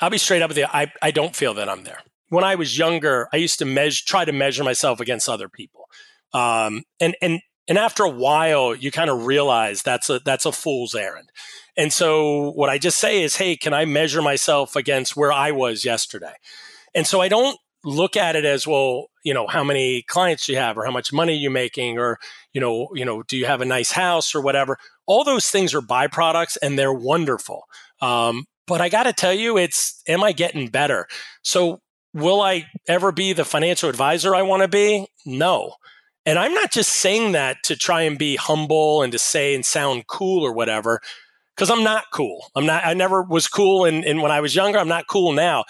I'll 0.00 0.10
be 0.10 0.18
straight 0.18 0.42
up 0.42 0.50
with 0.50 0.58
you. 0.58 0.66
I, 0.68 0.90
I 1.00 1.12
don't 1.12 1.36
feel 1.36 1.54
that 1.54 1.68
I'm 1.68 1.84
there. 1.84 2.00
When 2.32 2.44
I 2.44 2.54
was 2.54 2.78
younger, 2.78 3.28
I 3.30 3.36
used 3.36 3.58
to 3.58 3.66
measure, 3.66 4.02
try 4.06 4.24
to 4.24 4.32
measure 4.32 4.64
myself 4.64 5.00
against 5.00 5.28
other 5.28 5.48
people, 5.48 5.84
um, 6.32 6.84
and 6.98 7.14
and 7.20 7.40
and 7.68 7.76
after 7.76 8.04
a 8.04 8.08
while, 8.08 8.74
you 8.74 8.90
kind 8.90 9.10
of 9.10 9.26
realize 9.26 9.82
that's 9.82 10.08
a 10.08 10.18
that's 10.20 10.46
a 10.46 10.52
fool's 10.52 10.94
errand. 10.94 11.30
And 11.76 11.92
so, 11.92 12.50
what 12.52 12.70
I 12.70 12.78
just 12.78 12.98
say 12.98 13.22
is, 13.22 13.36
hey, 13.36 13.56
can 13.56 13.74
I 13.74 13.84
measure 13.84 14.22
myself 14.22 14.76
against 14.76 15.14
where 15.14 15.32
I 15.32 15.50
was 15.50 15.84
yesterday? 15.84 16.34
And 16.94 17.06
so, 17.06 17.20
I 17.20 17.28
don't 17.28 17.58
look 17.84 18.16
at 18.16 18.36
it 18.36 18.44
as 18.44 18.66
well 18.66 19.08
you 19.24 19.34
know 19.34 19.46
how 19.46 19.64
many 19.64 20.02
clients 20.02 20.48
you 20.48 20.56
have 20.56 20.78
or 20.78 20.84
how 20.84 20.90
much 20.90 21.12
money 21.12 21.34
you're 21.34 21.50
making 21.50 21.98
or 21.98 22.18
you 22.52 22.60
know 22.60 22.88
you 22.94 23.04
know 23.04 23.22
do 23.24 23.36
you 23.36 23.46
have 23.46 23.60
a 23.60 23.64
nice 23.66 23.92
house 23.92 24.34
or 24.34 24.40
whatever 24.40 24.78
all 25.06 25.24
those 25.24 25.50
things 25.50 25.74
are 25.74 25.80
byproducts 25.80 26.56
and 26.62 26.78
they're 26.78 26.92
wonderful 26.92 27.64
um, 28.00 28.44
but 28.66 28.80
i 28.80 28.88
got 28.88 29.04
to 29.04 29.12
tell 29.12 29.32
you 29.32 29.58
it's 29.58 30.00
am 30.06 30.22
i 30.22 30.32
getting 30.32 30.68
better 30.68 31.06
so 31.42 31.80
will 32.14 32.40
i 32.40 32.66
ever 32.88 33.12
be 33.12 33.32
the 33.32 33.44
financial 33.44 33.88
advisor 33.88 34.34
i 34.34 34.42
want 34.42 34.62
to 34.62 34.68
be? 34.68 35.06
No. 35.26 35.74
And 36.24 36.38
i'm 36.38 36.54
not 36.54 36.72
just 36.72 36.90
saying 36.90 37.32
that 37.32 37.58
to 37.64 37.76
try 37.76 38.02
and 38.02 38.18
be 38.18 38.36
humble 38.36 39.02
and 39.02 39.12
to 39.12 39.18
say 39.18 39.54
and 39.54 39.64
sound 39.64 40.06
cool 40.06 40.44
or 40.44 40.52
whatever 40.52 41.00
because 41.54 41.70
i'm 41.70 41.84
not 41.84 42.04
cool. 42.12 42.46
I'm 42.54 42.66
not 42.66 42.84
i 42.86 42.94
never 42.94 43.22
was 43.22 43.48
cool 43.48 43.84
And, 43.84 44.04
in 44.04 44.20
when 44.20 44.32
i 44.32 44.40
was 44.40 44.54
younger. 44.54 44.78
I'm 44.78 44.88
not 44.88 45.06
cool 45.08 45.32
now. 45.32 45.64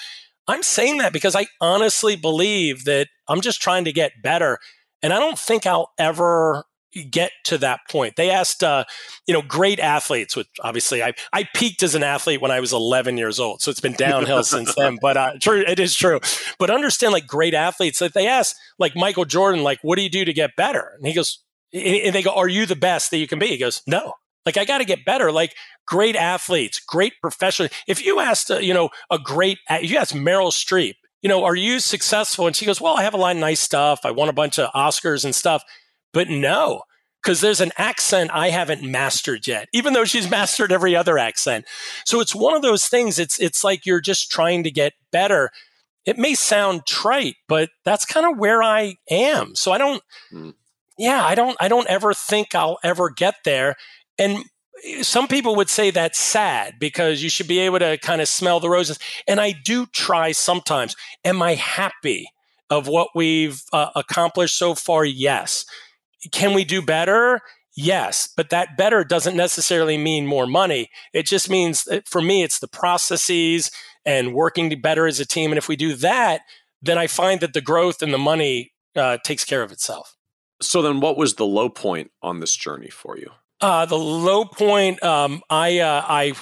I'm 0.48 0.62
saying 0.62 0.98
that 0.98 1.12
because 1.12 1.36
I 1.36 1.46
honestly 1.60 2.16
believe 2.16 2.84
that 2.84 3.08
I'm 3.28 3.40
just 3.40 3.62
trying 3.62 3.84
to 3.84 3.92
get 3.92 4.22
better. 4.22 4.58
And 5.02 5.12
I 5.12 5.20
don't 5.20 5.38
think 5.38 5.66
I'll 5.66 5.92
ever 5.98 6.64
get 7.10 7.32
to 7.44 7.58
that 7.58 7.80
point. 7.90 8.16
They 8.16 8.30
asked, 8.30 8.62
uh, 8.62 8.84
you 9.26 9.34
know, 9.34 9.42
great 9.42 9.80
athletes, 9.80 10.36
which 10.36 10.48
obviously 10.60 11.02
I, 11.02 11.14
I 11.32 11.48
peaked 11.54 11.82
as 11.82 11.94
an 11.94 12.02
athlete 12.02 12.40
when 12.40 12.50
I 12.50 12.60
was 12.60 12.72
11 12.72 13.16
years 13.16 13.40
old. 13.40 13.62
So 13.62 13.70
it's 13.70 13.80
been 13.80 13.94
downhill 13.94 14.44
since 14.44 14.74
then, 14.76 14.98
but 15.00 15.16
uh, 15.16 15.32
true, 15.40 15.64
it 15.66 15.78
is 15.78 15.94
true. 15.94 16.20
But 16.58 16.70
understand 16.70 17.12
like 17.12 17.26
great 17.26 17.54
athletes 17.54 17.98
that 18.00 18.14
they 18.14 18.26
ask 18.26 18.56
like 18.78 18.94
Michael 18.94 19.24
Jordan, 19.24 19.62
like, 19.62 19.78
what 19.82 19.96
do 19.96 20.02
you 20.02 20.10
do 20.10 20.24
to 20.24 20.32
get 20.32 20.56
better? 20.56 20.92
And 20.96 21.06
he 21.06 21.14
goes, 21.14 21.42
and 21.72 22.14
they 22.14 22.22
go, 22.22 22.34
are 22.34 22.48
you 22.48 22.66
the 22.66 22.76
best 22.76 23.10
that 23.10 23.18
you 23.18 23.26
can 23.26 23.38
be? 23.38 23.46
He 23.46 23.58
goes, 23.58 23.82
no, 23.86 24.14
like 24.44 24.56
I 24.56 24.64
got 24.64 24.78
to 24.78 24.84
get 24.84 25.04
better. 25.04 25.32
Like 25.32 25.54
great 25.86 26.16
athletes, 26.16 26.80
great 26.80 27.14
professionals. 27.20 27.72
If 27.86 28.04
you 28.04 28.20
asked, 28.20 28.50
uh, 28.50 28.58
you 28.58 28.74
know, 28.74 28.90
a 29.10 29.18
great, 29.18 29.58
if 29.70 29.90
you 29.90 29.96
asked 29.96 30.14
Meryl 30.14 30.52
Streep, 30.52 30.94
you 31.22 31.28
know, 31.28 31.44
are 31.44 31.54
you 31.54 31.78
successful? 31.78 32.46
And 32.46 32.56
she 32.56 32.66
goes, 32.66 32.80
well, 32.80 32.96
I 32.96 33.04
have 33.04 33.14
a 33.14 33.18
lot 33.18 33.36
of 33.36 33.40
nice 33.40 33.60
stuff. 33.60 34.00
I 34.04 34.10
won 34.10 34.28
a 34.28 34.32
bunch 34.32 34.58
of 34.58 34.70
Oscars 34.72 35.24
and 35.24 35.34
stuff. 35.34 35.62
But 36.12 36.28
no, 36.28 36.82
because 37.22 37.40
there's 37.40 37.60
an 37.60 37.72
accent 37.78 38.30
I 38.32 38.50
haven't 38.50 38.82
mastered 38.82 39.46
yet, 39.46 39.68
even 39.72 39.92
though 39.92 40.04
she's 40.04 40.30
mastered 40.30 40.72
every 40.72 40.96
other 40.96 41.18
accent. 41.18 41.66
So 42.04 42.20
it's 42.20 42.34
one 42.34 42.54
of 42.54 42.62
those 42.62 42.86
things. 42.86 43.18
It's 43.18 43.38
it's 43.38 43.62
like 43.62 43.86
you're 43.86 44.00
just 44.00 44.30
trying 44.30 44.64
to 44.64 44.70
get 44.70 44.94
better. 45.10 45.50
It 46.04 46.18
may 46.18 46.34
sound 46.34 46.84
trite, 46.86 47.36
but 47.48 47.70
that's 47.84 48.04
kind 48.04 48.26
of 48.26 48.38
where 48.38 48.62
I 48.62 48.96
am. 49.08 49.54
So 49.54 49.70
I 49.70 49.78
don't, 49.78 50.02
mm. 50.32 50.52
yeah, 50.98 51.24
I 51.24 51.36
don't, 51.36 51.56
I 51.60 51.68
don't 51.68 51.86
ever 51.86 52.12
think 52.12 52.56
I'll 52.56 52.78
ever 52.82 53.08
get 53.08 53.36
there. 53.44 53.76
And 54.18 54.44
some 55.02 55.28
people 55.28 55.54
would 55.54 55.70
say 55.70 55.90
that's 55.90 56.18
sad 56.18 56.74
because 56.80 57.22
you 57.22 57.30
should 57.30 57.46
be 57.46 57.60
able 57.60 57.78
to 57.78 57.98
kind 57.98 58.20
of 58.20 58.26
smell 58.26 58.58
the 58.58 58.68
roses. 58.68 58.98
And 59.28 59.40
I 59.40 59.52
do 59.52 59.86
try 59.86 60.32
sometimes. 60.32 60.96
Am 61.24 61.40
I 61.40 61.54
happy 61.54 62.26
of 62.68 62.88
what 62.88 63.08
we've 63.14 63.62
uh, 63.72 63.90
accomplished 63.94 64.58
so 64.58 64.74
far? 64.74 65.04
Yes. 65.04 65.64
Can 66.30 66.54
we 66.54 66.64
do 66.64 66.80
better? 66.82 67.40
Yes, 67.74 68.28
but 68.36 68.50
that 68.50 68.76
better 68.76 69.02
doesn't 69.02 69.36
necessarily 69.36 69.96
mean 69.96 70.26
more 70.26 70.46
money. 70.46 70.90
It 71.12 71.26
just 71.26 71.48
means 71.48 71.88
for 72.06 72.20
me, 72.20 72.42
it's 72.42 72.58
the 72.58 72.68
processes 72.68 73.70
and 74.04 74.34
working 74.34 74.80
better 74.80 75.06
as 75.06 75.20
a 75.20 75.26
team. 75.26 75.50
And 75.50 75.58
if 75.58 75.68
we 75.68 75.76
do 75.76 75.94
that, 75.96 76.42
then 76.82 76.98
I 76.98 77.06
find 77.06 77.40
that 77.40 77.54
the 77.54 77.60
growth 77.60 78.02
and 78.02 78.12
the 78.12 78.18
money 78.18 78.72
uh, 78.94 79.18
takes 79.24 79.44
care 79.44 79.62
of 79.62 79.72
itself. 79.72 80.16
So 80.60 80.82
then, 80.82 81.00
what 81.00 81.16
was 81.16 81.34
the 81.34 81.46
low 81.46 81.68
point 81.68 82.10
on 82.22 82.40
this 82.40 82.54
journey 82.54 82.90
for 82.90 83.16
you? 83.16 83.30
Uh, 83.60 83.86
the 83.86 83.98
low 83.98 84.44
point, 84.44 85.02
um, 85.02 85.40
I, 85.48 85.78
uh, 85.78 86.04
I, 86.06 86.32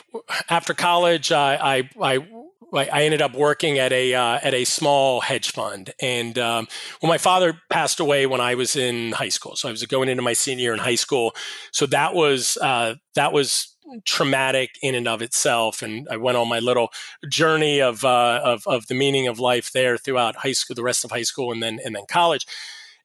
after 0.48 0.74
college, 0.74 1.32
I, 1.32 1.78
I, 1.78 1.90
I 2.00 2.26
I 2.72 3.02
ended 3.04 3.22
up 3.22 3.34
working 3.34 3.78
at 3.78 3.92
a 3.92 4.14
uh, 4.14 4.38
at 4.42 4.54
a 4.54 4.64
small 4.64 5.20
hedge 5.20 5.50
fund, 5.50 5.92
and 6.00 6.38
um, 6.38 6.68
well, 7.02 7.08
my 7.08 7.18
father 7.18 7.60
passed 7.68 8.00
away 8.00 8.26
when 8.26 8.40
I 8.40 8.54
was 8.54 8.76
in 8.76 9.12
high 9.12 9.28
school, 9.28 9.56
so 9.56 9.68
I 9.68 9.72
was 9.72 9.84
going 9.86 10.08
into 10.08 10.22
my 10.22 10.32
senior 10.32 10.62
year 10.62 10.72
in 10.72 10.78
high 10.78 10.94
school. 10.94 11.34
So 11.72 11.86
that 11.86 12.14
was 12.14 12.56
uh, 12.60 12.94
that 13.14 13.32
was 13.32 13.76
traumatic 14.04 14.70
in 14.82 14.94
and 14.94 15.08
of 15.08 15.22
itself, 15.22 15.82
and 15.82 16.06
I 16.10 16.16
went 16.16 16.36
on 16.36 16.48
my 16.48 16.60
little 16.60 16.90
journey 17.28 17.80
of, 17.80 18.04
uh, 18.04 18.40
of 18.44 18.62
of 18.66 18.86
the 18.86 18.94
meaning 18.94 19.26
of 19.26 19.40
life 19.40 19.72
there 19.72 19.96
throughout 19.96 20.36
high 20.36 20.52
school, 20.52 20.74
the 20.74 20.82
rest 20.82 21.04
of 21.04 21.10
high 21.10 21.22
school, 21.22 21.52
and 21.52 21.62
then 21.62 21.80
and 21.84 21.94
then 21.94 22.04
college. 22.08 22.46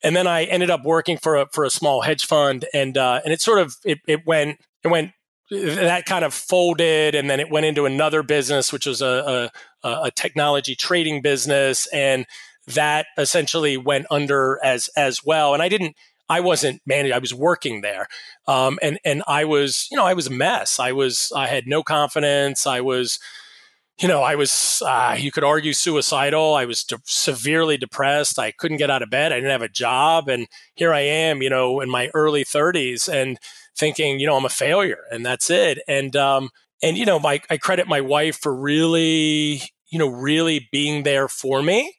And 0.03 0.15
then 0.15 0.27
I 0.27 0.43
ended 0.43 0.69
up 0.69 0.83
working 0.83 1.17
for 1.17 1.35
a 1.35 1.47
for 1.51 1.63
a 1.63 1.69
small 1.69 2.01
hedge 2.01 2.25
fund, 2.25 2.65
and 2.73 2.97
uh, 2.97 3.21
and 3.23 3.33
it 3.33 3.41
sort 3.41 3.59
of 3.59 3.77
it, 3.83 3.99
it 4.07 4.25
went 4.27 4.59
it 4.83 4.89
went 4.89 5.11
that 5.51 6.05
kind 6.05 6.25
of 6.25 6.33
folded 6.33 7.13
and 7.13 7.29
then 7.29 7.39
it 7.39 7.51
went 7.51 7.65
into 7.65 7.85
another 7.85 8.23
business 8.23 8.73
which 8.73 8.85
was 8.85 9.01
a, 9.01 9.51
a, 9.83 9.89
a, 9.89 10.11
technology 10.11 10.75
trading 10.75 11.21
business 11.21 11.87
and 11.93 12.25
that 12.67 13.05
essentially 13.17 13.77
went 13.77 14.07
under 14.09 14.59
as 14.63 14.89
as 14.97 15.23
well 15.23 15.53
and 15.53 15.61
i 15.61 15.69
didn't 15.69 15.95
i 16.29 16.39
wasn't 16.39 16.81
managed 16.85 17.13
i 17.13 17.19
was 17.19 17.33
working 17.33 17.81
there 17.81 18.07
um, 18.47 18.79
and 18.81 18.97
and 19.05 19.21
i 19.27 19.45
was 19.45 19.87
you 19.91 19.97
know 19.97 20.05
i 20.05 20.13
was 20.13 20.27
a 20.27 20.31
mess 20.31 20.79
i 20.79 20.91
was 20.91 21.31
i 21.35 21.45
had 21.45 21.67
no 21.67 21.83
confidence 21.83 22.65
i 22.65 22.81
was 22.81 23.19
you 24.01 24.09
know, 24.09 24.23
I 24.23 24.35
was, 24.35 24.83
uh, 24.85 25.15
you 25.17 25.31
could 25.31 25.45
argue 25.45 25.71
suicidal. 25.71 26.53
I 26.53 26.65
was 26.65 26.83
de- 26.83 26.99
severely 27.05 27.77
depressed. 27.77 28.37
I 28.37 28.51
couldn't 28.51 28.77
get 28.77 28.89
out 28.89 29.01
of 29.01 29.09
bed. 29.09 29.31
I 29.31 29.35
didn't 29.35 29.51
have 29.51 29.61
a 29.61 29.69
job. 29.69 30.27
And 30.27 30.47
here 30.73 30.93
I 30.93 30.99
am, 30.99 31.41
you 31.41 31.49
know, 31.49 31.79
in 31.79 31.89
my 31.89 32.09
early 32.13 32.43
30s 32.43 33.07
and 33.07 33.39
thinking, 33.77 34.19
you 34.19 34.27
know, 34.27 34.37
I'm 34.37 34.45
a 34.45 34.49
failure 34.49 35.03
and 35.11 35.25
that's 35.25 35.49
it. 35.49 35.79
And, 35.87 36.15
um, 36.15 36.49
and, 36.81 36.97
you 36.97 37.05
know, 37.05 37.19
my, 37.19 37.41
I 37.49 37.57
credit 37.57 37.87
my 37.87 38.01
wife 38.01 38.37
for 38.37 38.55
really, 38.55 39.61
you 39.89 39.99
know, 39.99 40.07
really 40.07 40.67
being 40.71 41.03
there 41.03 41.27
for 41.27 41.61
me. 41.61 41.95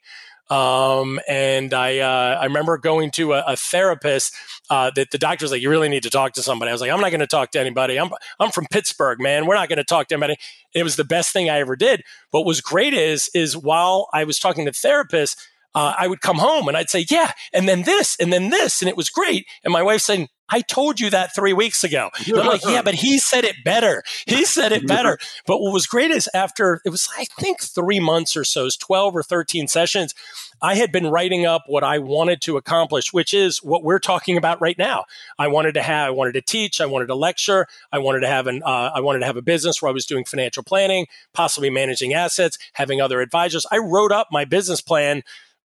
Um, 0.48 1.18
and 1.28 1.74
I, 1.74 1.98
uh, 1.98 2.38
I 2.40 2.44
remember 2.44 2.78
going 2.78 3.10
to 3.12 3.32
a, 3.32 3.44
a 3.48 3.56
therapist 3.56 4.32
uh, 4.70 4.90
that 4.94 5.10
the 5.10 5.18
doctor 5.18 5.44
was 5.44 5.52
like, 5.52 5.60
"You 5.62 5.70
really 5.70 5.88
need 5.88 6.04
to 6.04 6.10
talk 6.10 6.34
to 6.34 6.42
somebody." 6.42 6.70
I 6.70 6.72
was 6.72 6.80
like, 6.80 6.90
"I'm 6.90 7.00
not 7.00 7.10
going 7.10 7.20
to 7.20 7.26
talk 7.26 7.50
to 7.52 7.60
anybody. 7.60 7.98
I'm 7.98 8.10
I'm 8.38 8.50
from 8.50 8.66
Pittsburgh, 8.70 9.20
man. 9.20 9.46
We're 9.46 9.54
not 9.54 9.68
going 9.68 9.78
to 9.78 9.84
talk 9.84 10.08
to 10.08 10.14
anybody." 10.14 10.36
It 10.74 10.82
was 10.82 10.96
the 10.96 11.04
best 11.04 11.32
thing 11.32 11.50
I 11.50 11.58
ever 11.58 11.76
did. 11.76 12.02
What 12.30 12.44
was 12.44 12.60
great 12.60 12.94
is 12.94 13.30
is 13.34 13.56
while 13.56 14.08
I 14.12 14.24
was 14.24 14.38
talking 14.38 14.66
to 14.66 14.72
therapists, 14.72 15.36
uh, 15.74 15.94
I 15.98 16.06
would 16.06 16.20
come 16.20 16.38
home 16.38 16.68
and 16.68 16.76
I'd 16.76 16.90
say, 16.90 17.06
"Yeah," 17.08 17.32
and 17.52 17.68
then 17.68 17.82
this, 17.82 18.16
and 18.20 18.32
then 18.32 18.50
this, 18.50 18.82
and 18.82 18.88
it 18.88 18.96
was 18.96 19.10
great. 19.10 19.46
And 19.64 19.72
my 19.72 19.82
wife 19.82 20.00
saying, 20.00 20.28
I 20.48 20.60
told 20.60 21.00
you 21.00 21.10
that 21.10 21.34
three 21.34 21.52
weeks 21.52 21.82
ago. 21.82 22.10
I'm 22.26 22.46
like, 22.46 22.64
yeah, 22.64 22.82
but 22.82 22.94
he 22.94 23.18
said 23.18 23.44
it 23.44 23.64
better. 23.64 24.02
He 24.26 24.44
said 24.44 24.72
it 24.72 24.86
better. 24.86 25.18
But 25.46 25.60
what 25.60 25.72
was 25.72 25.86
great 25.86 26.10
is 26.10 26.28
after 26.34 26.80
it 26.84 26.90
was, 26.90 27.08
I 27.18 27.24
think, 27.24 27.62
three 27.62 28.00
months 28.00 28.36
or 28.36 28.44
so, 28.44 28.68
12 28.68 29.16
or 29.16 29.22
13 29.22 29.68
sessions, 29.68 30.14
I 30.62 30.76
had 30.76 30.90
been 30.90 31.08
writing 31.08 31.44
up 31.44 31.64
what 31.66 31.84
I 31.84 31.98
wanted 31.98 32.40
to 32.42 32.56
accomplish, 32.56 33.12
which 33.12 33.34
is 33.34 33.62
what 33.62 33.82
we're 33.82 33.98
talking 33.98 34.36
about 34.36 34.60
right 34.60 34.78
now. 34.78 35.04
I 35.38 35.48
wanted 35.48 35.74
to 35.74 35.82
have, 35.82 36.08
I 36.08 36.10
wanted 36.10 36.32
to 36.32 36.42
teach, 36.42 36.80
I 36.80 36.86
wanted 36.86 37.06
to 37.06 37.14
lecture, 37.14 37.66
I 37.92 37.98
wanted 37.98 38.20
to 38.20 38.28
have 38.28 38.46
an, 38.46 38.62
uh, 38.64 38.90
I 38.94 39.00
wanted 39.00 39.20
to 39.20 39.26
have 39.26 39.36
a 39.36 39.42
business 39.42 39.82
where 39.82 39.90
I 39.90 39.92
was 39.92 40.06
doing 40.06 40.24
financial 40.24 40.62
planning, 40.62 41.06
possibly 41.34 41.70
managing 41.70 42.14
assets, 42.14 42.58
having 42.72 43.00
other 43.00 43.20
advisors. 43.20 43.66
I 43.70 43.78
wrote 43.78 44.12
up 44.12 44.28
my 44.32 44.44
business 44.44 44.80
plan 44.80 45.22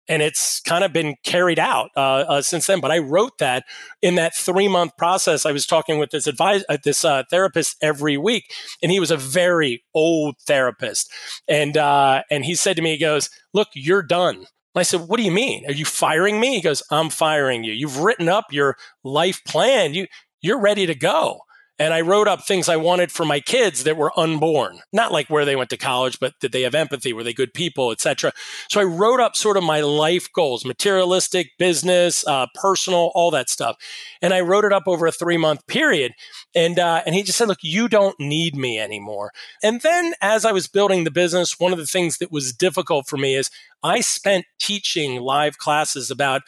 and 0.09 0.23
it's 0.23 0.61
kind 0.61 0.85
of 0.85 0.93
been 0.93 1.15
carried 1.25 1.59
out 1.59 1.91
uh, 1.97 2.01
uh, 2.29 2.43
since 2.43 2.67
then. 2.67 2.81
But 2.81 2.91
I 2.91 2.99
wrote 2.99 3.39
that 3.39 3.65
in 4.01 4.17
that 4.17 4.35
three 4.35 4.69
month 4.69 4.97
process. 4.97 5.47
I 5.47 5.53
was 5.53 5.67
talking 5.67 5.99
with 5.99 6.11
this 6.11 6.27
advisor, 6.27 6.65
uh, 6.69 6.79
this 6.85 7.05
uh, 7.05 7.23
therapist 7.31 7.77
every 7.83 8.17
week, 8.17 8.53
and 8.83 8.91
he 8.93 9.01
was 9.01 9.11
a 9.11 9.17
very 9.17 9.85
old 9.95 10.37
therapist, 10.47 11.11
and 11.49 11.77
uh, 11.77 12.23
and 12.31 12.45
he 12.45 12.55
said 12.55 12.77
to 12.77 12.83
me, 12.83 12.93
he 12.93 12.99
goes, 12.99 13.31
"Look, 13.53 13.69
you're 13.75 14.03
done." 14.03 14.47
I 14.75 14.83
said, 14.85 15.03
"What 15.03 15.19
do 15.19 15.23
you 15.23 15.33
mean? 15.33 15.67
Are 15.67 15.73
you 15.73 15.85
firing 15.85 16.41
me?" 16.41 16.55
He 16.57 16.61
goes, 16.63 16.83
"I'm 16.91 17.11
firing 17.11 17.65
you. 17.65 17.73
You've 17.73 17.99
written 17.99 18.29
up 18.29 18.47
your 18.53 18.77
life 19.05 19.43
plan. 19.45 19.95
You 19.95 20.07
you're 20.41 20.61
ready 20.61 20.87
to 20.87 20.95
go." 20.95 21.41
And 21.79 21.95
I 21.95 22.03
wrote 22.03 22.29
up 22.29 22.45
things 22.45 22.69
I 22.69 22.77
wanted 22.77 23.11
for 23.11 23.25
my 23.25 23.41
kids 23.41 23.85
that 23.85 23.97
were 23.97 24.13
unborn, 24.19 24.81
not 24.93 25.11
like 25.11 25.29
where 25.29 25.45
they 25.45 25.57
went 25.57 25.71
to 25.71 25.77
college, 25.77 26.19
but 26.21 26.35
did 26.39 26.53
they 26.53 26.63
have 26.63 26.75
empathy? 26.75 27.13
Were 27.13 27.25
they 27.25 27.33
good 27.33 27.55
people, 27.55 27.91
etc. 27.91 28.33
So 28.71 28.81
I 28.81 28.85
wrote 28.85 29.21
up 29.21 29.37
sort 29.37 29.57
of 29.57 29.65
my 29.65 29.81
life 29.81 30.29
goals, 30.35 30.65
materialistic, 30.65 31.49
business, 31.59 32.27
uh, 32.27 32.47
personal, 32.55 33.11
all 33.15 33.31
that 33.33 33.49
stuff. 33.49 33.77
And 34.21 34.35
I 34.35 34.41
wrote 34.43 34.65
it 34.65 34.73
up 34.73 34.85
over 34.87 35.07
a 35.07 35.13
three 35.13 35.39
month 35.39 35.67
period. 35.67 36.13
And, 36.55 36.79
uh, 36.79 37.03
and 37.07 37.15
he 37.15 37.23
just 37.23 37.39
said, 37.39 37.49
look, 37.49 37.63
you 37.63 37.89
don't 37.89 38.19
need 38.21 38.55
me 38.55 38.79
anymore. 38.79 39.33
And 39.63 39.81
then 39.81 40.13
as 40.21 40.45
I 40.45 40.53
was 40.53 40.69
building 40.69 41.05
the 41.05 41.11
business, 41.11 41.59
one 41.59 41.73
of 41.73 41.79
the 41.79 41.87
things 41.87 42.19
that 42.19 42.31
was 42.31 42.53
difficult 42.53 43.09
for 43.09 43.17
me 43.17 43.35
is 43.35 43.51
I 43.83 44.03
spent 44.03 44.45
teaching 44.61 45.21
live 45.21 45.59
classes 45.59 46.11
about 46.11 46.43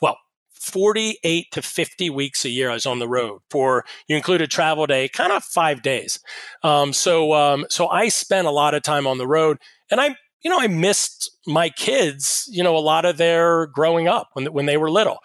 well, 0.00 0.18
48 0.64 1.52
to 1.52 1.62
50 1.62 2.10
weeks 2.10 2.44
a 2.44 2.48
year 2.48 2.70
I 2.70 2.74
was 2.74 2.86
on 2.86 2.98
the 2.98 3.08
road 3.08 3.40
for 3.50 3.84
you 4.08 4.16
include 4.16 4.42
a 4.42 4.46
travel 4.46 4.86
day, 4.86 5.08
kind 5.08 5.32
of 5.32 5.44
five 5.44 5.82
days. 5.82 6.18
Um, 6.62 6.92
so 6.92 7.34
um, 7.34 7.66
so 7.68 7.88
I 7.88 8.08
spent 8.08 8.46
a 8.46 8.52
lot 8.52 8.74
of 8.74 8.82
time 8.82 9.06
on 9.06 9.18
the 9.18 9.26
road, 9.26 9.58
and 9.90 10.00
I 10.00 10.16
you 10.42 10.50
know 10.50 10.58
I 10.58 10.66
missed 10.66 11.30
my 11.46 11.68
kids 11.68 12.48
you 12.50 12.62
know 12.62 12.76
a 12.76 12.78
lot 12.78 13.04
of 13.04 13.18
their 13.18 13.66
growing 13.66 14.08
up 14.08 14.28
when 14.32 14.46
when 14.46 14.66
they 14.66 14.76
were 14.76 14.90
little, 14.90 15.18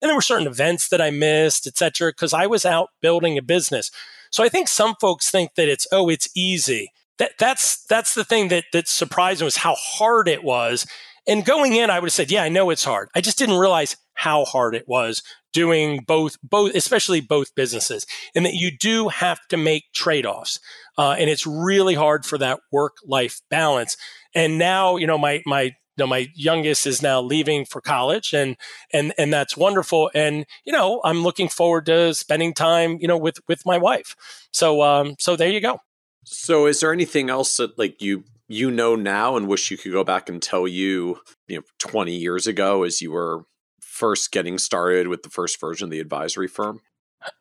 and 0.00 0.08
there 0.08 0.16
were 0.16 0.22
certain 0.22 0.46
events 0.46 0.88
that 0.88 1.00
I 1.00 1.10
missed, 1.10 1.66
etc. 1.66 2.10
Because 2.10 2.32
I 2.32 2.46
was 2.46 2.64
out 2.64 2.88
building 3.00 3.36
a 3.36 3.42
business. 3.42 3.90
So 4.30 4.42
I 4.44 4.48
think 4.48 4.68
some 4.68 4.94
folks 5.00 5.30
think 5.30 5.54
that 5.56 5.68
it's 5.68 5.86
oh 5.92 6.08
it's 6.08 6.28
easy. 6.34 6.92
That 7.18 7.32
that's 7.38 7.84
that's 7.84 8.14
the 8.14 8.24
thing 8.24 8.48
that 8.48 8.64
that 8.72 8.88
surprised 8.88 9.40
me 9.40 9.44
was 9.44 9.58
how 9.58 9.74
hard 9.74 10.28
it 10.28 10.42
was. 10.42 10.86
And 11.28 11.44
going 11.44 11.74
in, 11.74 11.90
I 11.90 11.98
would 11.98 12.06
have 12.06 12.12
said, 12.14 12.30
yeah, 12.30 12.42
I 12.42 12.48
know 12.48 12.70
it's 12.70 12.84
hard. 12.84 13.10
I 13.14 13.20
just 13.20 13.38
didn't 13.38 13.58
realize 13.58 13.96
how 14.14 14.46
hard 14.46 14.74
it 14.74 14.88
was 14.88 15.22
doing 15.52 16.00
both, 16.06 16.38
both, 16.42 16.74
especially 16.74 17.20
both 17.20 17.54
businesses, 17.54 18.06
and 18.34 18.46
that 18.46 18.54
you 18.54 18.70
do 18.76 19.08
have 19.08 19.38
to 19.48 19.56
make 19.56 19.84
trade 19.94 20.26
offs. 20.26 20.58
Uh, 20.96 21.12
and 21.18 21.28
it's 21.28 21.46
really 21.46 21.94
hard 21.94 22.24
for 22.24 22.38
that 22.38 22.60
work 22.72 22.96
life 23.04 23.40
balance. 23.50 23.96
And 24.34 24.58
now, 24.58 24.96
you 24.96 25.06
know, 25.06 25.18
my, 25.18 25.42
my, 25.46 25.62
you 25.62 25.72
know, 25.98 26.06
my 26.06 26.28
youngest 26.34 26.86
is 26.86 27.02
now 27.02 27.20
leaving 27.20 27.64
for 27.64 27.80
college 27.80 28.32
and, 28.32 28.56
and, 28.92 29.12
and 29.18 29.32
that's 29.32 29.56
wonderful. 29.56 30.10
And, 30.14 30.46
you 30.64 30.72
know, 30.72 31.00
I'm 31.04 31.22
looking 31.22 31.48
forward 31.48 31.86
to 31.86 32.14
spending 32.14 32.54
time, 32.54 32.98
you 33.00 33.08
know, 33.08 33.18
with, 33.18 33.38
with 33.48 33.66
my 33.66 33.78
wife. 33.78 34.16
So, 34.52 34.82
um, 34.82 35.16
so 35.18 35.36
there 35.36 35.50
you 35.50 35.60
go. 35.60 35.80
So 36.24 36.66
is 36.66 36.80
there 36.80 36.92
anything 36.92 37.30
else 37.30 37.56
that 37.56 37.78
like 37.78 38.00
you 38.00 38.24
you 38.48 38.70
know 38.70 38.96
now 38.96 39.36
and 39.36 39.46
wish 39.46 39.70
you 39.70 39.76
could 39.76 39.92
go 39.92 40.02
back 40.02 40.28
and 40.28 40.42
tell 40.42 40.66
you, 40.66 41.20
you 41.46 41.56
know, 41.56 41.62
20 41.78 42.14
years 42.14 42.46
ago 42.46 42.82
as 42.82 43.00
you 43.00 43.12
were 43.12 43.44
first 43.80 44.32
getting 44.32 44.58
started 44.58 45.08
with 45.08 45.22
the 45.22 45.30
first 45.30 45.60
version 45.60 45.86
of 45.86 45.90
the 45.90 46.00
advisory 46.00 46.48
firm? 46.48 46.80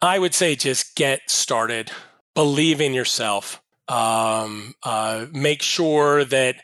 I 0.02 0.20
would 0.20 0.34
say 0.34 0.56
just 0.56 0.96
get 0.96 1.22
started, 1.30 1.92
believe 2.34 2.82
in 2.82 2.94
yourself, 2.94 3.62
um, 3.88 4.74
uh, 4.84 5.28
make 5.32 5.62
sure 5.62 6.26
that 6.26 6.58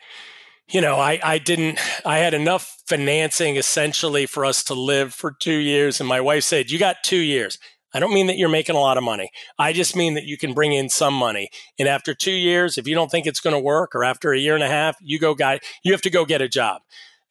you 0.67 0.81
know 0.81 0.95
I, 0.95 1.19
I 1.23 1.37
didn't 1.39 1.77
i 2.05 2.19
had 2.19 2.33
enough 2.33 2.81
financing 2.87 3.57
essentially 3.57 4.25
for 4.25 4.45
us 4.45 4.63
to 4.65 4.73
live 4.73 5.13
for 5.13 5.31
two 5.31 5.57
years 5.57 5.99
and 5.99 6.07
my 6.07 6.21
wife 6.21 6.45
said 6.45 6.71
you 6.71 6.79
got 6.79 7.03
two 7.03 7.17
years 7.17 7.59
i 7.93 7.99
don't 7.99 8.13
mean 8.13 8.27
that 8.27 8.37
you're 8.37 8.49
making 8.49 8.75
a 8.75 8.79
lot 8.79 8.97
of 8.97 9.03
money 9.03 9.29
i 9.57 9.73
just 9.73 9.95
mean 9.95 10.13
that 10.13 10.25
you 10.25 10.37
can 10.37 10.53
bring 10.53 10.73
in 10.73 10.89
some 10.89 11.13
money 11.13 11.49
and 11.79 11.87
after 11.87 12.13
two 12.13 12.31
years 12.31 12.77
if 12.77 12.87
you 12.87 12.95
don't 12.95 13.11
think 13.11 13.25
it's 13.25 13.39
going 13.39 13.55
to 13.55 13.59
work 13.59 13.95
or 13.95 14.03
after 14.03 14.33
a 14.33 14.39
year 14.39 14.55
and 14.55 14.63
a 14.63 14.69
half 14.69 14.95
you 15.01 15.19
go 15.19 15.33
guy 15.33 15.59
you 15.83 15.91
have 15.91 16.01
to 16.01 16.09
go 16.09 16.25
get 16.25 16.41
a 16.41 16.49
job 16.49 16.81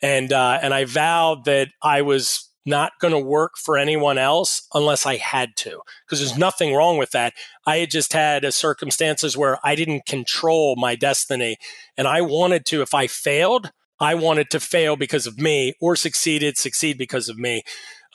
and 0.00 0.32
uh, 0.32 0.58
and 0.62 0.74
i 0.74 0.84
vowed 0.84 1.44
that 1.44 1.68
i 1.82 2.02
was 2.02 2.48
not 2.64 2.92
going 3.00 3.12
to 3.12 3.18
work 3.18 3.56
for 3.56 3.76
anyone 3.76 4.18
else 4.18 4.68
unless 4.72 5.04
I 5.04 5.16
had 5.16 5.56
to, 5.56 5.80
because 6.04 6.20
there's 6.20 6.38
nothing 6.38 6.74
wrong 6.74 6.96
with 6.96 7.10
that. 7.10 7.34
I 7.66 7.78
had 7.78 7.90
just 7.90 8.12
had 8.12 8.44
a 8.44 8.52
circumstances 8.52 9.36
where 9.36 9.58
I 9.64 9.74
didn't 9.74 10.06
control 10.06 10.76
my 10.76 10.94
destiny. 10.94 11.56
And 11.96 12.06
I 12.06 12.20
wanted 12.20 12.64
to, 12.66 12.82
if 12.82 12.94
I 12.94 13.06
failed, 13.06 13.72
I 13.98 14.14
wanted 14.14 14.50
to 14.50 14.60
fail 14.60 14.96
because 14.96 15.26
of 15.26 15.38
me 15.38 15.74
or 15.80 15.96
succeeded, 15.96 16.56
succeed 16.56 16.98
because 16.98 17.28
of 17.28 17.38
me. 17.38 17.62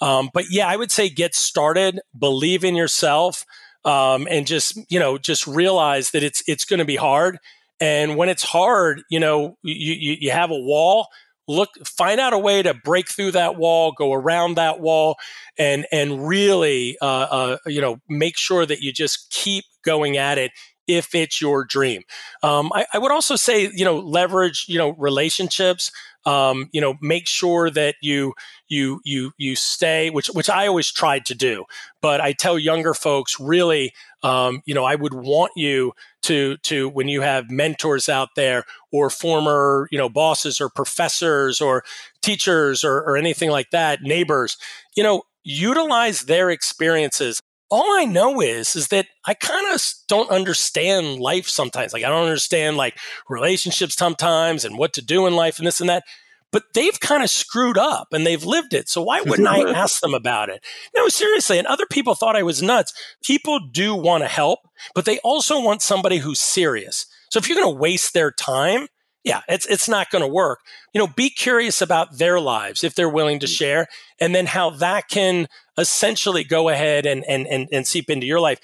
Um, 0.01 0.29
but 0.33 0.45
yeah, 0.49 0.67
I 0.67 0.75
would 0.75 0.91
say 0.91 1.09
get 1.09 1.35
started, 1.35 1.99
believe 2.17 2.63
in 2.63 2.75
yourself, 2.75 3.45
um, 3.85 4.27
and 4.29 4.45
just, 4.45 4.79
you 4.89 4.99
know, 4.99 5.17
just 5.17 5.47
realize 5.47 6.11
that 6.11 6.23
it's, 6.23 6.43
it's 6.47 6.65
going 6.65 6.79
to 6.79 6.85
be 6.85 6.97
hard. 6.97 7.39
And 7.79 8.17
when 8.17 8.29
it's 8.29 8.43
hard, 8.43 9.01
you 9.09 9.19
know, 9.19 9.57
you, 9.63 9.93
you, 9.93 10.17
you 10.19 10.31
have 10.31 10.51
a 10.51 10.57
wall 10.57 11.07
look 11.47 11.69
find 11.85 12.19
out 12.19 12.33
a 12.33 12.37
way 12.37 12.61
to 12.61 12.73
break 12.73 13.09
through 13.09 13.31
that 13.31 13.55
wall 13.55 13.93
go 13.93 14.13
around 14.13 14.55
that 14.55 14.79
wall 14.79 15.15
and 15.57 15.85
and 15.91 16.27
really 16.27 16.97
uh, 17.01 17.05
uh, 17.05 17.57
you 17.65 17.81
know 17.81 17.99
make 18.09 18.37
sure 18.37 18.65
that 18.65 18.81
you 18.81 18.91
just 18.91 19.29
keep 19.31 19.65
going 19.83 20.17
at 20.17 20.37
it 20.37 20.51
if 20.87 21.15
it's 21.15 21.41
your 21.41 21.63
dream 21.63 22.03
um, 22.43 22.71
I, 22.73 22.85
I, 22.93 22.97
would 22.97 23.11
also 23.11 23.35
say 23.35 23.69
you 23.73 23.85
know 23.85 23.97
leverage 23.97 24.65
you 24.67 24.77
know 24.77 24.91
relationships 24.91 25.91
um, 26.27 26.69
you 26.73 26.81
know 26.81 26.95
make 27.01 27.25
sure 27.25 27.69
that 27.71 27.95
you 28.01 28.33
you 28.67 28.99
you 29.05 29.31
you 29.37 29.55
stay 29.55 30.09
which 30.09 30.27
which 30.27 30.49
i 30.49 30.67
always 30.67 30.91
tried 30.91 31.25
to 31.25 31.33
do 31.33 31.63
but 32.01 32.19
i 32.19 32.33
tell 32.33 32.59
younger 32.59 32.93
folks 32.93 33.39
really 33.39 33.93
um, 34.23 34.61
you 34.65 34.75
know 34.75 34.83
i 34.83 34.93
would 34.93 35.13
want 35.13 35.53
you 35.55 35.93
to 36.21 36.57
to 36.57 36.89
when 36.89 37.07
you 37.07 37.21
have 37.21 37.49
mentors 37.49 38.09
out 38.09 38.29
there 38.35 38.65
or 38.91 39.09
former 39.09 39.87
you 39.89 39.97
know 39.97 40.09
bosses 40.09 40.59
or 40.59 40.69
professors 40.69 41.61
or 41.61 41.83
teachers 42.21 42.83
or, 42.83 42.97
or 42.97 43.15
anything 43.15 43.49
like 43.49 43.69
that 43.71 44.01
neighbors 44.01 44.57
you 44.97 45.03
know 45.03 45.23
utilize 45.45 46.23
their 46.23 46.49
experiences 46.49 47.39
all 47.69 47.97
I 47.97 48.05
know 48.05 48.41
is 48.41 48.75
is 48.75 48.87
that 48.89 49.07
I 49.25 49.33
kind 49.33 49.73
of 49.73 49.83
don't 50.07 50.29
understand 50.29 51.19
life 51.19 51.47
sometimes. 51.47 51.93
Like 51.93 52.03
I 52.03 52.09
don't 52.09 52.25
understand 52.25 52.77
like 52.77 52.97
relationships 53.29 53.95
sometimes 53.95 54.63
and 54.63 54.77
what 54.77 54.93
to 54.93 55.01
do 55.01 55.27
in 55.27 55.35
life 55.35 55.57
and 55.57 55.67
this 55.67 55.81
and 55.81 55.89
that 55.89 56.03
but 56.51 56.63
they've 56.73 56.99
kind 56.99 57.23
of 57.23 57.29
screwed 57.29 57.77
up 57.77 58.07
and 58.11 58.25
they've 58.25 58.43
lived 58.43 58.73
it. 58.73 58.89
So 58.89 59.01
why 59.01 59.21
wouldn't 59.21 59.47
I 59.47 59.69
ask 59.75 60.01
them 60.01 60.13
about 60.13 60.49
it? 60.49 60.63
No, 60.95 61.07
seriously. 61.09 61.57
And 61.57 61.67
other 61.67 61.85
people 61.85 62.15
thought 62.15 62.35
I 62.35 62.43
was 62.43 62.61
nuts. 62.61 62.93
People 63.23 63.59
do 63.59 63.93
want 63.93 64.23
to 64.23 64.27
help, 64.27 64.59
but 64.95 65.05
they 65.05 65.19
also 65.19 65.61
want 65.61 65.81
somebody 65.81 66.17
who's 66.17 66.39
serious. 66.39 67.05
So 67.29 67.39
if 67.39 67.49
you're 67.49 67.59
going 67.59 67.73
to 67.73 67.79
waste 67.79 68.13
their 68.13 68.31
time, 68.31 68.87
yeah, 69.27 69.41
it's 69.49 69.65
it's 69.65 69.89
not 69.89 70.09
going 70.09 70.21
to 70.21 70.27
work. 70.27 70.59
You 70.93 70.99
know, 70.99 71.07
be 71.07 71.29
curious 71.29 71.81
about 71.81 72.17
their 72.17 72.39
lives 72.39 72.83
if 72.83 72.95
they're 72.95 73.09
willing 73.09 73.39
to 73.39 73.45
mm. 73.45 73.57
share, 73.57 73.87
and 74.21 74.33
then 74.33 74.45
how 74.45 74.69
that 74.69 75.09
can 75.09 75.47
essentially 75.77 76.45
go 76.45 76.69
ahead 76.69 77.05
and 77.05 77.25
and 77.25 77.45
and, 77.45 77.67
and 77.71 77.85
seep 77.85 78.09
into 78.09 78.25
your 78.25 78.39
life. 78.39 78.59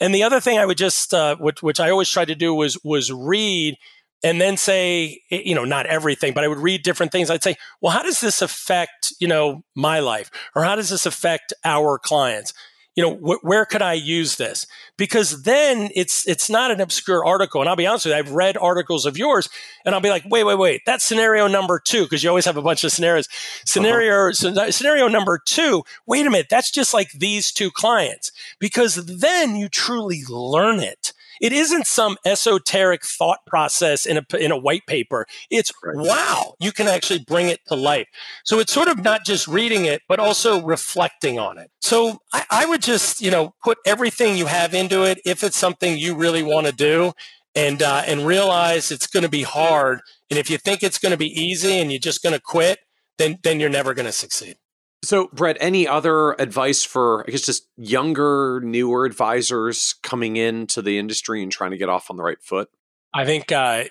And 0.00 0.14
the 0.14 0.22
other 0.22 0.40
thing 0.40 0.58
I 0.58 0.66
would 0.66 0.78
just, 0.78 1.14
uh, 1.14 1.36
which, 1.36 1.62
which 1.62 1.80
I 1.80 1.90
always 1.90 2.08
try 2.08 2.24
to 2.24 2.34
do 2.34 2.54
was 2.54 2.78
was 2.82 3.12
read 3.12 3.76
and 4.24 4.40
then 4.40 4.56
say, 4.56 5.20
you 5.28 5.54
know, 5.54 5.64
not 5.64 5.84
everything, 5.86 6.32
but 6.32 6.44
I 6.44 6.48
would 6.48 6.58
read 6.58 6.82
different 6.82 7.12
things. 7.12 7.30
I'd 7.30 7.42
say, 7.42 7.56
well, 7.82 7.92
how 7.92 8.02
does 8.02 8.20
this 8.22 8.40
affect, 8.40 9.12
you 9.20 9.28
know, 9.28 9.64
my 9.74 10.00
life? 10.00 10.30
Or 10.54 10.64
how 10.64 10.76
does 10.76 10.88
this 10.88 11.04
affect 11.04 11.52
our 11.64 11.98
clients? 11.98 12.54
You 12.96 13.02
know, 13.04 13.14
wh- 13.14 13.44
where 13.44 13.64
could 13.64 13.82
I 13.82 13.92
use 13.92 14.36
this? 14.36 14.66
Because 14.96 15.42
then 15.42 15.90
it's 15.94 16.26
it's 16.26 16.50
not 16.50 16.70
an 16.70 16.80
obscure 16.80 17.24
article. 17.24 17.60
And 17.60 17.68
I'll 17.68 17.76
be 17.76 17.86
honest 17.86 18.06
with 18.06 18.14
you, 18.14 18.18
I've 18.18 18.32
read 18.32 18.56
articles 18.56 19.06
of 19.06 19.16
yours, 19.16 19.48
and 19.84 19.94
I'll 19.94 20.00
be 20.00 20.10
like, 20.10 20.24
wait, 20.28 20.44
wait, 20.44 20.58
wait, 20.58 20.82
that's 20.84 21.04
scenario 21.04 21.46
number 21.46 21.78
two, 21.78 22.02
because 22.02 22.24
you 22.24 22.28
always 22.28 22.46
have 22.46 22.56
a 22.56 22.62
bunch 22.62 22.82
of 22.82 22.90
scenarios. 22.90 23.28
Scenario 23.64 24.30
uh-huh. 24.30 24.72
scenario 24.72 25.06
number 25.06 25.38
two. 25.38 25.84
Wait 26.06 26.26
a 26.26 26.30
minute, 26.30 26.48
that's 26.50 26.72
just 26.72 26.92
like 26.92 27.12
these 27.12 27.52
two 27.52 27.70
clients, 27.70 28.32
because 28.58 28.96
then 29.06 29.54
you 29.54 29.68
truly 29.68 30.22
learn 30.28 30.80
it 30.80 31.12
it 31.40 31.52
isn't 31.52 31.86
some 31.86 32.16
esoteric 32.24 33.04
thought 33.04 33.40
process 33.46 34.06
in 34.06 34.18
a, 34.18 34.36
in 34.36 34.50
a 34.50 34.56
white 34.56 34.86
paper. 34.86 35.26
It's 35.50 35.72
right. 35.84 35.96
wow, 35.96 36.54
you 36.60 36.72
can 36.72 36.88
actually 36.88 37.20
bring 37.20 37.48
it 37.48 37.60
to 37.68 37.74
life. 37.74 38.06
So 38.44 38.58
it's 38.58 38.72
sort 38.72 38.88
of 38.88 39.02
not 39.02 39.24
just 39.24 39.46
reading 39.48 39.84
it, 39.84 40.02
but 40.08 40.18
also 40.18 40.62
reflecting 40.62 41.38
on 41.38 41.58
it. 41.58 41.70
So 41.80 42.18
I, 42.32 42.44
I 42.50 42.66
would 42.66 42.82
just, 42.82 43.20
you 43.20 43.30
know, 43.30 43.54
put 43.62 43.78
everything 43.86 44.36
you 44.36 44.46
have 44.46 44.74
into 44.74 45.02
it 45.02 45.20
if 45.24 45.42
it's 45.42 45.56
something 45.56 45.96
you 45.96 46.14
really 46.14 46.42
want 46.42 46.66
to 46.66 46.72
do 46.72 47.12
and, 47.54 47.82
uh, 47.82 48.02
and 48.06 48.26
realize 48.26 48.90
it's 48.90 49.06
going 49.06 49.22
to 49.22 49.28
be 49.28 49.42
hard. 49.42 50.00
And 50.30 50.38
if 50.38 50.50
you 50.50 50.58
think 50.58 50.82
it's 50.82 50.98
going 50.98 51.12
to 51.12 51.18
be 51.18 51.28
easy 51.28 51.78
and 51.78 51.90
you're 51.90 52.00
just 52.00 52.22
going 52.22 52.34
to 52.34 52.40
quit, 52.40 52.80
then, 53.18 53.38
then 53.42 53.60
you're 53.60 53.70
never 53.70 53.94
going 53.94 54.06
to 54.06 54.12
succeed. 54.12 54.56
So, 55.02 55.28
Brett, 55.32 55.56
any 55.60 55.86
other 55.86 56.32
advice 56.32 56.82
for, 56.82 57.24
I 57.26 57.30
guess, 57.30 57.42
just 57.42 57.68
younger, 57.76 58.60
newer 58.64 59.04
advisors 59.04 59.94
coming 60.02 60.36
into 60.36 60.82
the 60.82 60.98
industry 60.98 61.42
and 61.42 61.52
trying 61.52 61.70
to 61.70 61.76
get 61.76 61.88
off 61.88 62.10
on 62.10 62.16
the 62.16 62.22
right 62.22 62.42
foot? 62.42 62.70
I 63.14 63.24
think 63.24 63.50
uh, 63.50 63.84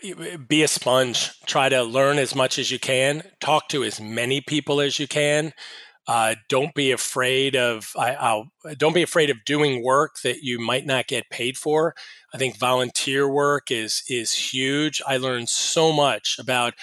be 0.48 0.62
a 0.62 0.68
sponge. 0.68 1.32
Try 1.46 1.70
to 1.70 1.84
learn 1.84 2.18
as 2.18 2.36
much 2.36 2.60
as 2.60 2.70
you 2.70 2.80
can. 2.80 3.24
Talk 3.40 3.70
to 3.70 3.84
as 3.84 4.00
many 4.00 4.42
people 4.42 4.82
as 4.82 5.00
you 5.00 5.08
can. 5.08 5.54
Uh, 6.08 6.36
don't 6.50 6.76
be 6.76 6.92
afraid 6.92 7.56
of 7.56 7.92
I, 7.98 8.44
don't 8.78 8.94
be 8.94 9.02
afraid 9.02 9.32
of 9.32 9.44
doing 9.44 9.84
work 9.84 10.18
that 10.24 10.44
you 10.44 10.60
might 10.60 10.86
not 10.86 11.08
get 11.08 11.32
paid 11.32 11.58
for. 11.58 11.96
I 12.34 12.38
think 12.38 12.60
volunteer 12.60 13.28
work 13.28 13.72
is 13.72 14.04
is 14.08 14.32
huge. 14.32 15.02
I 15.08 15.18
learned 15.18 15.50
so 15.50 15.92
much 15.92 16.38
about 16.40 16.76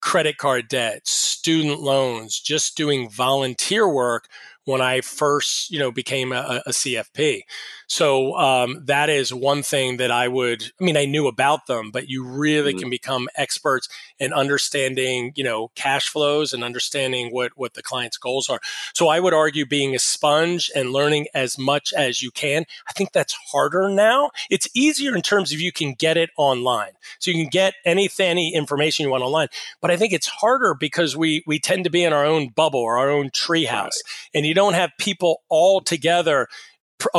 credit 0.00 0.38
card 0.38 0.68
debt, 0.68 1.06
student 1.06 1.80
loans, 1.80 2.40
just 2.40 2.76
doing 2.76 3.10
volunteer 3.10 3.88
work 3.88 4.28
when 4.64 4.80
I 4.80 5.00
first, 5.00 5.70
you 5.70 5.78
know, 5.78 5.90
became 5.90 6.32
a, 6.32 6.62
a 6.66 6.70
CFP. 6.70 7.42
So 7.90 8.36
um, 8.36 8.84
that 8.84 9.10
is 9.10 9.34
one 9.34 9.64
thing 9.64 9.96
that 9.96 10.12
I 10.12 10.28
would. 10.28 10.62
I 10.80 10.84
mean, 10.84 10.96
I 10.96 11.06
knew 11.06 11.26
about 11.26 11.66
them, 11.66 11.90
but 11.90 12.08
you 12.08 12.24
really 12.24 12.70
mm-hmm. 12.70 12.82
can 12.82 12.90
become 12.90 13.28
experts 13.34 13.88
in 14.20 14.32
understanding, 14.32 15.32
you 15.34 15.42
know, 15.42 15.72
cash 15.74 16.08
flows 16.08 16.52
and 16.52 16.62
understanding 16.62 17.30
what 17.32 17.50
what 17.56 17.74
the 17.74 17.82
client's 17.82 18.16
goals 18.16 18.48
are. 18.48 18.60
So 18.94 19.08
I 19.08 19.18
would 19.18 19.34
argue 19.34 19.66
being 19.66 19.96
a 19.96 19.98
sponge 19.98 20.70
and 20.72 20.92
learning 20.92 21.26
as 21.34 21.58
much 21.58 21.92
as 21.92 22.22
you 22.22 22.30
can. 22.30 22.64
I 22.88 22.92
think 22.92 23.10
that's 23.10 23.36
harder 23.50 23.88
now. 23.88 24.30
It's 24.50 24.68
easier 24.72 25.16
in 25.16 25.22
terms 25.22 25.52
of 25.52 25.60
you 25.60 25.72
can 25.72 25.94
get 25.94 26.16
it 26.16 26.30
online, 26.36 26.92
so 27.18 27.32
you 27.32 27.42
can 27.42 27.50
get 27.50 27.74
anything, 27.84 28.28
any 28.28 28.54
information 28.54 29.04
you 29.04 29.10
want 29.10 29.24
online. 29.24 29.48
But 29.80 29.90
I 29.90 29.96
think 29.96 30.12
it's 30.12 30.28
harder 30.28 30.74
because 30.74 31.16
we 31.16 31.42
we 31.44 31.58
tend 31.58 31.82
to 31.82 31.90
be 31.90 32.04
in 32.04 32.12
our 32.12 32.24
own 32.24 32.50
bubble 32.50 32.78
or 32.78 32.98
our 32.98 33.10
own 33.10 33.30
treehouse, 33.30 33.66
right. 33.82 34.30
and 34.32 34.46
you 34.46 34.54
don't 34.54 34.74
have 34.74 34.92
people 34.96 35.42
all 35.48 35.80
together 35.80 36.46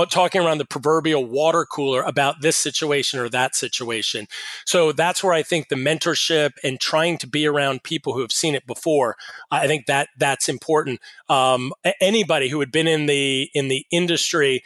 talking 0.10 0.42
around 0.42 0.58
the 0.58 0.66
proverbial 0.66 1.26
water 1.26 1.66
cooler 1.66 2.02
about 2.02 2.42
this 2.42 2.58
situation 2.58 3.20
or 3.20 3.30
that 3.30 3.56
situation. 3.56 4.28
So 4.66 4.92
that's 4.92 5.24
where 5.24 5.34
I 5.34 5.44
think 5.44 5.70
the 5.70 5.76
mentorship 5.76 6.52
and 6.64 6.80
trying 6.80 7.18
to 7.20 7.28
be 7.28 7.48
around 7.48 7.84
people 7.84 8.14
who 8.14 8.22
have 8.22 8.32
seen 8.32 8.56
it 8.56 8.66
before, 8.68 9.16
I 9.50 9.68
think 9.68 9.86
that 9.86 10.10
that's 10.18 10.50
important. 10.50 11.00
Um, 11.30 11.74
anybody 12.00 12.50
who 12.50 12.60
had 12.60 12.72
been 12.72 12.88
in 12.88 13.06
the 13.06 13.50
in 13.54 13.68
the 13.68 13.86
industry 13.92 14.64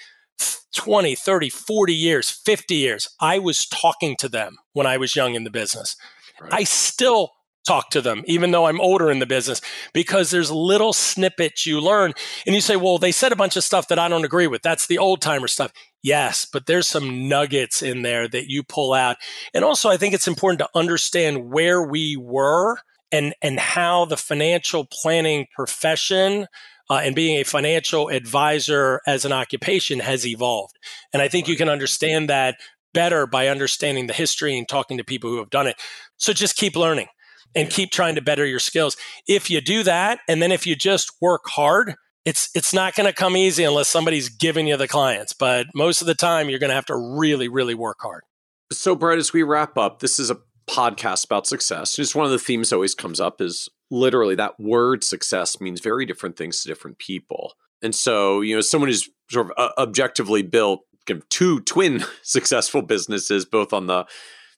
20, 0.75 1.15
30, 1.15 1.49
40 1.49 1.93
years, 1.93 2.29
50 2.29 2.75
years, 2.75 3.07
I 3.19 3.39
was 3.39 3.65
talking 3.65 4.15
to 4.17 4.27
them 4.27 4.57
when 4.73 4.85
I 4.85 4.97
was 4.97 5.15
young 5.15 5.35
in 5.35 5.45
the 5.45 5.49
business. 5.49 5.95
Right. 6.39 6.53
I 6.53 6.63
still 6.65 7.31
talk 7.65 7.89
to 7.91 8.01
them, 8.01 8.23
even 8.25 8.51
though 8.51 8.65
I'm 8.65 8.79
older 8.79 9.09
in 9.11 9.19
the 9.19 9.25
business, 9.25 9.61
because 9.93 10.31
there's 10.31 10.51
little 10.51 10.93
snippets 10.93 11.65
you 11.65 11.81
learn. 11.81 12.13
And 12.45 12.55
you 12.55 12.61
say, 12.61 12.75
well, 12.75 12.97
they 12.97 13.11
said 13.11 13.31
a 13.31 13.35
bunch 13.35 13.55
of 13.55 13.63
stuff 13.63 13.87
that 13.87 13.99
I 13.99 14.07
don't 14.07 14.25
agree 14.25 14.47
with. 14.47 14.61
That's 14.61 14.87
the 14.87 14.97
old 14.97 15.21
timer 15.21 15.47
stuff. 15.47 15.71
Yes, 16.03 16.45
but 16.45 16.67
there's 16.67 16.87
some 16.87 17.27
nuggets 17.27 17.81
in 17.81 18.03
there 18.03 18.27
that 18.27 18.47
you 18.47 18.63
pull 18.63 18.93
out. 18.93 19.17
And 19.53 19.65
also, 19.65 19.89
I 19.89 19.97
think 19.97 20.13
it's 20.13 20.27
important 20.27 20.59
to 20.59 20.69
understand 20.75 21.51
where 21.51 21.81
we 21.81 22.15
were 22.15 22.77
and, 23.11 23.33
and 23.41 23.59
how 23.59 24.05
the 24.05 24.17
financial 24.17 24.85
planning 24.85 25.47
profession 25.55 26.47
uh, 26.89 27.01
and 27.03 27.15
being 27.15 27.39
a 27.39 27.43
financial 27.43 28.09
advisor 28.09 29.01
as 29.07 29.25
an 29.25 29.31
occupation 29.31 29.99
has 29.99 30.27
evolved. 30.27 30.75
And 31.11 31.21
I 31.21 31.27
think 31.27 31.47
you 31.47 31.57
can 31.57 31.69
understand 31.69 32.29
that 32.29 32.57
better 32.93 33.25
by 33.25 33.47
understanding 33.47 34.05
the 34.07 34.13
history 34.13 34.57
and 34.57 34.67
talking 34.67 34.97
to 34.97 35.03
people 35.03 35.29
who 35.29 35.37
have 35.37 35.49
done 35.49 35.65
it. 35.65 35.75
So 36.17 36.33
just 36.33 36.55
keep 36.55 36.75
learning 36.75 37.07
and 37.55 37.69
keep 37.69 37.91
trying 37.91 38.15
to 38.15 38.21
better 38.21 38.45
your 38.45 38.59
skills. 38.59 38.97
If 39.27 39.49
you 39.49 39.61
do 39.61 39.83
that, 39.83 40.19
and 40.27 40.41
then 40.41 40.51
if 40.51 40.67
you 40.67 40.75
just 40.75 41.11
work 41.21 41.43
hard, 41.47 41.95
it's 42.25 42.49
it's 42.55 42.73
not 42.73 42.95
going 42.95 43.07
to 43.07 43.13
come 43.13 43.37
easy 43.37 43.63
unless 43.63 43.87
somebody's 43.87 44.29
giving 44.29 44.67
you 44.67 44.77
the 44.77 44.87
clients. 44.87 45.33
But 45.33 45.67
most 45.73 46.01
of 46.01 46.07
the 46.07 46.15
time, 46.15 46.49
you're 46.49 46.59
going 46.59 46.69
to 46.69 46.75
have 46.75 46.87
to 46.87 46.95
really, 46.95 47.47
really 47.47 47.75
work 47.75 47.97
hard. 48.01 48.23
So, 48.71 48.95
Brett, 48.95 49.19
as 49.19 49.31
we 49.31 49.43
wrap 49.43 49.77
up, 49.77 49.99
this 49.99 50.19
is 50.19 50.31
a 50.31 50.37
podcast 50.67 51.25
about 51.25 51.45
success. 51.45 51.95
Just 51.95 52.15
one 52.15 52.25
of 52.25 52.31
the 52.31 52.39
themes 52.39 52.69
that 52.69 52.75
always 52.75 52.95
comes 52.95 53.19
up 53.19 53.39
is 53.39 53.69
literally 53.91 54.35
that 54.35 54.59
word 54.59 55.03
success 55.03 55.61
means 55.61 55.79
very 55.79 56.05
different 56.05 56.35
things 56.35 56.61
to 56.61 56.67
different 56.67 56.97
people. 56.97 57.53
And 57.83 57.93
so, 57.93 58.41
you 58.41 58.55
know, 58.55 58.61
someone 58.61 58.89
who's 58.89 59.07
sort 59.29 59.47
of 59.47 59.53
uh, 59.57 59.71
objectively 59.77 60.41
built 60.41 60.81
two 61.29 61.59
twin 61.61 62.03
successful 62.23 62.81
businesses, 62.81 63.45
both 63.45 63.73
on 63.73 63.85
the 63.85 64.05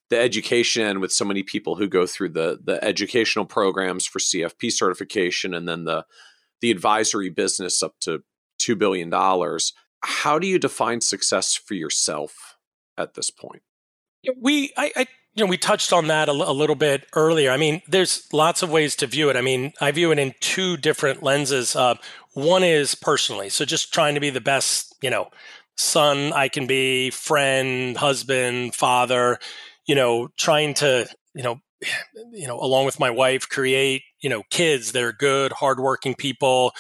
the 0.10 0.20
education 0.20 1.00
with 1.00 1.12
so 1.12 1.26
many 1.26 1.44
people 1.44 1.76
who 1.76 1.88
go 1.88 2.06
through 2.06 2.30
the 2.30 2.60
the 2.64 2.84
educational 2.84 3.46
programs 3.46 4.06
for 4.06 4.20
CFP 4.20 4.72
certification 4.72 5.54
and 5.54 5.68
then 5.68 5.84
the 5.84 6.06
the 6.62 6.72
advisory 6.72 7.30
business 7.30 7.84
up 7.84 7.96
to 8.02 8.24
two 8.58 8.76
billion 8.76 9.10
dollars. 9.10 9.74
How 10.02 10.40
do 10.40 10.48
you 10.48 10.60
define 10.60 11.02
success 11.02 11.56
for 11.56 11.74
yourself 11.74 12.58
at 12.98 13.16
this 13.16 13.30
point? 13.30 13.64
We, 14.40 14.74
I, 14.78 14.92
I 14.96 15.08
you 15.36 15.44
know, 15.44 15.50
we 15.50 15.58
touched 15.58 15.94
on 15.94 16.08
that 16.08 16.30
a, 16.30 16.32
a, 16.32 16.52
little 16.52 16.76
bit 16.76 17.06
earlier. 17.14 17.52
I 17.52 17.58
mean, 17.58 17.82
there's 17.88 18.28
lots 18.34 18.64
of 18.64 18.72
ways 18.72 18.96
to 18.98 19.08
view 19.08 19.30
it. 19.30 19.36
I 19.36 19.42
mean, 19.42 19.74
I 19.80 19.92
view 19.92 20.12
it 20.12 20.20
in 20.20 20.34
two 20.40 20.78
different 20.78 21.24
lenses. 21.24 21.76
Uh, 21.76 21.96
one 22.34 22.64
is 22.64 22.96
personally, 22.96 23.50
so 23.50 23.64
just 23.66 23.94
trying 23.94 24.16
to 24.16 24.20
be 24.20 24.30
the 24.30 24.42
best, 24.42 24.96
you 25.02 25.10
know, 25.10 25.30
son 25.76 26.34
I 26.34 26.48
can 26.48 26.66
be, 26.68 27.12
friend, 27.12 27.96
husband, 27.98 28.76
father 28.76 29.40
you 29.88 29.96
know, 29.96 30.30
trying 30.38 30.74
to, 30.76 31.08
you 31.34 31.44
know, 31.44 31.60
you 32.32 32.48
know, 32.48 32.60
along 32.60 32.86
with 32.86 33.00
my 33.00 33.10
wife, 33.10 33.48
create 33.48 34.02
you 34.22 34.30
know, 34.30 34.44
kids 34.50 34.92
that 34.92 35.04
are 35.04 35.14
good, 35.14 35.52
hardworking 35.52 36.16
people, 36.16 36.74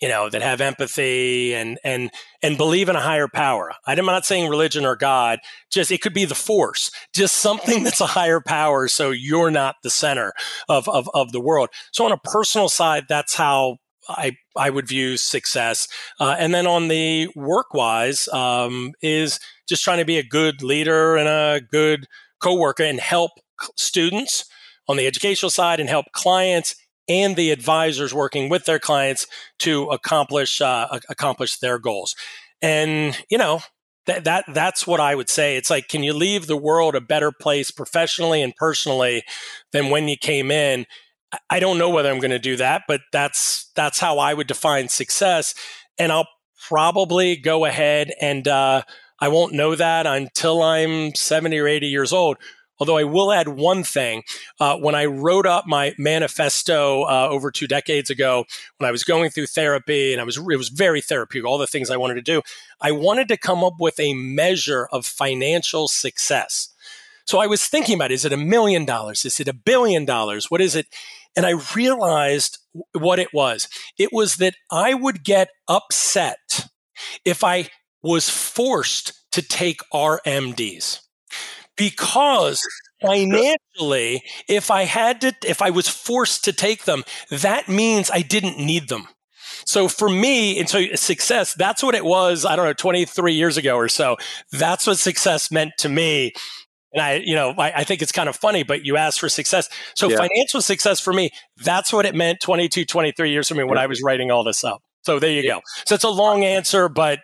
you 0.00 0.08
know, 0.08 0.28
that 0.28 0.42
have 0.42 0.60
empathy 0.60 1.54
and 1.54 1.78
and 1.84 2.10
and 2.42 2.56
believe 2.58 2.88
in 2.88 2.96
a 2.96 3.00
higher 3.00 3.28
power. 3.28 3.72
I'm 3.86 4.04
not 4.04 4.26
saying 4.26 4.50
religion 4.50 4.84
or 4.84 4.96
God, 4.96 5.38
just 5.70 5.90
it 5.90 6.02
could 6.02 6.14
be 6.14 6.24
the 6.24 6.34
force, 6.34 6.90
just 7.14 7.36
something 7.36 7.84
that's 7.84 8.00
a 8.00 8.06
higher 8.06 8.40
power 8.40 8.88
so 8.88 9.10
you're 9.10 9.50
not 9.50 9.76
the 9.82 9.90
center 9.90 10.32
of 10.68 10.88
of, 10.88 11.08
of 11.14 11.32
the 11.32 11.40
world. 11.40 11.70
So 11.92 12.04
on 12.04 12.12
a 12.12 12.18
personal 12.18 12.68
side, 12.68 13.04
that's 13.08 13.34
how 13.34 13.78
I 14.08 14.36
I 14.56 14.68
would 14.68 14.88
view 14.88 15.16
success. 15.16 15.88
Uh, 16.20 16.36
and 16.38 16.52
then 16.52 16.66
on 16.66 16.88
the 16.88 17.28
work 17.34 17.72
wise, 17.72 18.28
um, 18.28 18.92
is 19.00 19.40
just 19.66 19.82
trying 19.82 19.98
to 19.98 20.04
be 20.04 20.18
a 20.18 20.22
good 20.22 20.62
leader 20.62 21.16
and 21.16 21.28
a 21.28 21.62
good 21.70 22.06
coworker 22.44 22.82
and 22.82 23.00
help 23.00 23.32
students 23.76 24.44
on 24.86 24.96
the 24.98 25.06
educational 25.06 25.50
side 25.50 25.80
and 25.80 25.88
help 25.88 26.06
clients 26.12 26.74
and 27.08 27.36
the 27.36 27.50
advisors 27.50 28.12
working 28.12 28.48
with 28.48 28.66
their 28.66 28.78
clients 28.78 29.26
to 29.58 29.84
accomplish 29.84 30.60
uh, 30.60 31.00
accomplish 31.08 31.58
their 31.58 31.78
goals. 31.78 32.14
And 32.60 33.18
you 33.30 33.38
know 33.38 33.60
that 34.06 34.24
that 34.24 34.44
that's 34.52 34.86
what 34.86 35.00
I 35.00 35.14
would 35.14 35.30
say. 35.30 35.56
It's 35.56 35.70
like, 35.70 35.88
can 35.88 36.02
you 36.02 36.12
leave 36.12 36.46
the 36.46 36.56
world 36.56 36.94
a 36.94 37.00
better 37.00 37.32
place 37.32 37.70
professionally 37.70 38.42
and 38.42 38.54
personally 38.56 39.22
than 39.72 39.90
when 39.90 40.08
you 40.08 40.16
came 40.16 40.50
in? 40.50 40.86
I 41.50 41.58
don't 41.58 41.78
know 41.78 41.90
whether 41.90 42.10
I'm 42.10 42.20
going 42.20 42.30
to 42.30 42.38
do 42.38 42.56
that, 42.56 42.82
but 42.86 43.00
that's 43.12 43.70
that's 43.74 43.98
how 43.98 44.18
I 44.18 44.34
would 44.34 44.46
define 44.46 44.88
success. 44.88 45.54
And 45.98 46.12
I'll 46.12 46.28
probably 46.68 47.36
go 47.36 47.64
ahead 47.64 48.12
and 48.20 48.46
uh, 48.46 48.82
I 49.24 49.28
won't 49.28 49.54
know 49.54 49.74
that 49.74 50.06
until 50.06 50.62
I'm 50.62 51.14
70 51.14 51.58
or 51.58 51.66
80 51.66 51.86
years 51.86 52.12
old. 52.12 52.36
Although 52.78 52.98
I 52.98 53.04
will 53.04 53.32
add 53.32 53.48
one 53.48 53.82
thing. 53.82 54.22
Uh, 54.60 54.76
when 54.76 54.94
I 54.94 55.06
wrote 55.06 55.46
up 55.46 55.66
my 55.66 55.94
manifesto 55.96 57.04
uh, 57.04 57.28
over 57.30 57.50
two 57.50 57.66
decades 57.66 58.10
ago, 58.10 58.44
when 58.76 58.86
I 58.86 58.90
was 58.90 59.02
going 59.02 59.30
through 59.30 59.46
therapy 59.46 60.12
and 60.12 60.20
I 60.20 60.24
was 60.24 60.36
it 60.36 60.58
was 60.58 60.68
very 60.68 61.00
therapeutic, 61.00 61.48
all 61.48 61.56
the 61.56 61.66
things 61.66 61.88
I 61.88 61.96
wanted 61.96 62.16
to 62.16 62.20
do, 62.20 62.42
I 62.82 62.92
wanted 62.92 63.28
to 63.28 63.38
come 63.38 63.64
up 63.64 63.76
with 63.80 63.98
a 63.98 64.12
measure 64.12 64.88
of 64.92 65.06
financial 65.06 65.88
success. 65.88 66.68
So 67.26 67.38
I 67.38 67.46
was 67.46 67.64
thinking 67.64 67.94
about 67.94 68.12
is 68.12 68.26
it 68.26 68.32
a 68.34 68.36
million 68.36 68.84
dollars? 68.84 69.24
Is 69.24 69.40
it 69.40 69.48
a 69.48 69.54
billion 69.54 70.04
dollars? 70.04 70.50
What 70.50 70.60
is 70.60 70.76
it? 70.76 70.86
And 71.34 71.46
I 71.46 71.62
realized 71.74 72.58
what 72.92 73.18
it 73.18 73.32
was. 73.32 73.68
It 73.96 74.12
was 74.12 74.36
that 74.36 74.56
I 74.70 74.92
would 74.92 75.24
get 75.24 75.48
upset 75.66 76.68
if 77.24 77.42
I 77.42 77.70
was 78.04 78.28
forced 78.28 79.14
to 79.32 79.42
take 79.42 79.80
RMDs 79.92 81.00
because 81.76 82.60
financially, 83.02 84.22
if 84.48 84.70
I 84.70 84.84
had 84.84 85.22
to, 85.22 85.34
if 85.44 85.60
I 85.62 85.70
was 85.70 85.88
forced 85.88 86.44
to 86.44 86.52
take 86.52 86.84
them, 86.84 87.02
that 87.30 87.68
means 87.68 88.10
I 88.12 88.20
didn't 88.20 88.58
need 88.58 88.88
them. 88.88 89.08
So 89.66 89.88
for 89.88 90.08
me, 90.08 90.58
and 90.58 90.68
so 90.68 90.84
success, 90.94 91.54
that's 91.54 91.82
what 91.82 91.94
it 91.94 92.04
was, 92.04 92.44
I 92.44 92.54
don't 92.54 92.66
know, 92.66 92.74
23 92.74 93.32
years 93.32 93.56
ago 93.56 93.76
or 93.76 93.88
so. 93.88 94.16
That's 94.52 94.86
what 94.86 94.98
success 94.98 95.50
meant 95.50 95.72
to 95.78 95.88
me. 95.88 96.32
And 96.92 97.02
I, 97.02 97.14
you 97.14 97.34
know, 97.34 97.54
I, 97.56 97.72
I 97.78 97.84
think 97.84 98.02
it's 98.02 98.12
kind 98.12 98.28
of 98.28 98.36
funny, 98.36 98.62
but 98.62 98.84
you 98.84 98.96
asked 98.96 99.18
for 99.18 99.28
success. 99.28 99.68
So 99.96 100.08
yeah. 100.08 100.16
financial 100.16 100.60
success 100.60 101.00
for 101.00 101.12
me, 101.12 101.30
that's 101.56 101.92
what 101.92 102.04
it 102.04 102.14
meant 102.14 102.40
22, 102.40 102.84
23 102.84 103.30
years 103.30 103.48
for 103.48 103.54
me 103.54 103.64
when 103.64 103.78
I 103.78 103.86
was 103.86 104.02
writing 104.02 104.30
all 104.30 104.44
this 104.44 104.62
up. 104.62 104.82
So 105.02 105.18
there 105.18 105.30
you 105.30 105.42
yeah. 105.42 105.54
go. 105.54 105.60
So 105.86 105.94
it's 105.94 106.04
a 106.04 106.10
long 106.10 106.44
answer, 106.44 106.88
but 106.88 107.20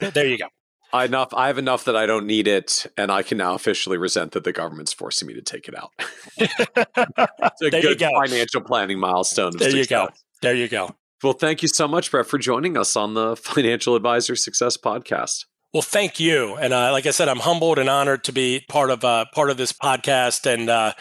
there 0.00 0.26
you 0.26 0.38
go. 0.38 0.46
I 0.92 1.04
enough. 1.04 1.34
I 1.34 1.48
have 1.48 1.58
enough 1.58 1.84
that 1.84 1.96
I 1.96 2.06
don't 2.06 2.26
need 2.26 2.48
it, 2.48 2.86
and 2.96 3.10
I 3.10 3.22
can 3.22 3.38
now 3.38 3.54
officially 3.54 3.98
resent 3.98 4.32
that 4.32 4.44
the 4.44 4.52
government's 4.52 4.92
forcing 4.92 5.28
me 5.28 5.34
to 5.34 5.42
take 5.42 5.68
it 5.68 5.76
out. 5.76 5.90
it's 6.38 7.62
a 7.62 7.70
there 7.70 7.82
good 7.82 7.98
go. 7.98 8.10
financial 8.24 8.60
planning 8.60 8.98
milestone. 8.98 9.56
There 9.56 9.74
you 9.74 9.86
go. 9.86 10.08
There 10.42 10.54
you 10.54 10.68
go. 10.68 10.94
Well, 11.22 11.32
thank 11.32 11.62
you 11.62 11.68
so 11.68 11.88
much, 11.88 12.10
Brett, 12.10 12.26
for 12.26 12.38
joining 12.38 12.76
us 12.76 12.94
on 12.94 13.14
the 13.14 13.36
Financial 13.42 13.94
Advisor 13.96 14.36
Success 14.36 14.76
Podcast. 14.76 15.46
Well, 15.72 15.82
thank 15.82 16.20
you, 16.20 16.54
and 16.54 16.72
uh, 16.72 16.92
like 16.92 17.06
I 17.06 17.10
said, 17.10 17.28
I'm 17.28 17.40
humbled 17.40 17.78
and 17.78 17.90
honored 17.90 18.24
to 18.24 18.32
be 18.32 18.64
part 18.68 18.90
of 18.90 19.04
uh, 19.04 19.26
part 19.34 19.50
of 19.50 19.56
this 19.56 19.72
podcast, 19.72 20.50
and 20.50 20.70
uh, 20.70 20.92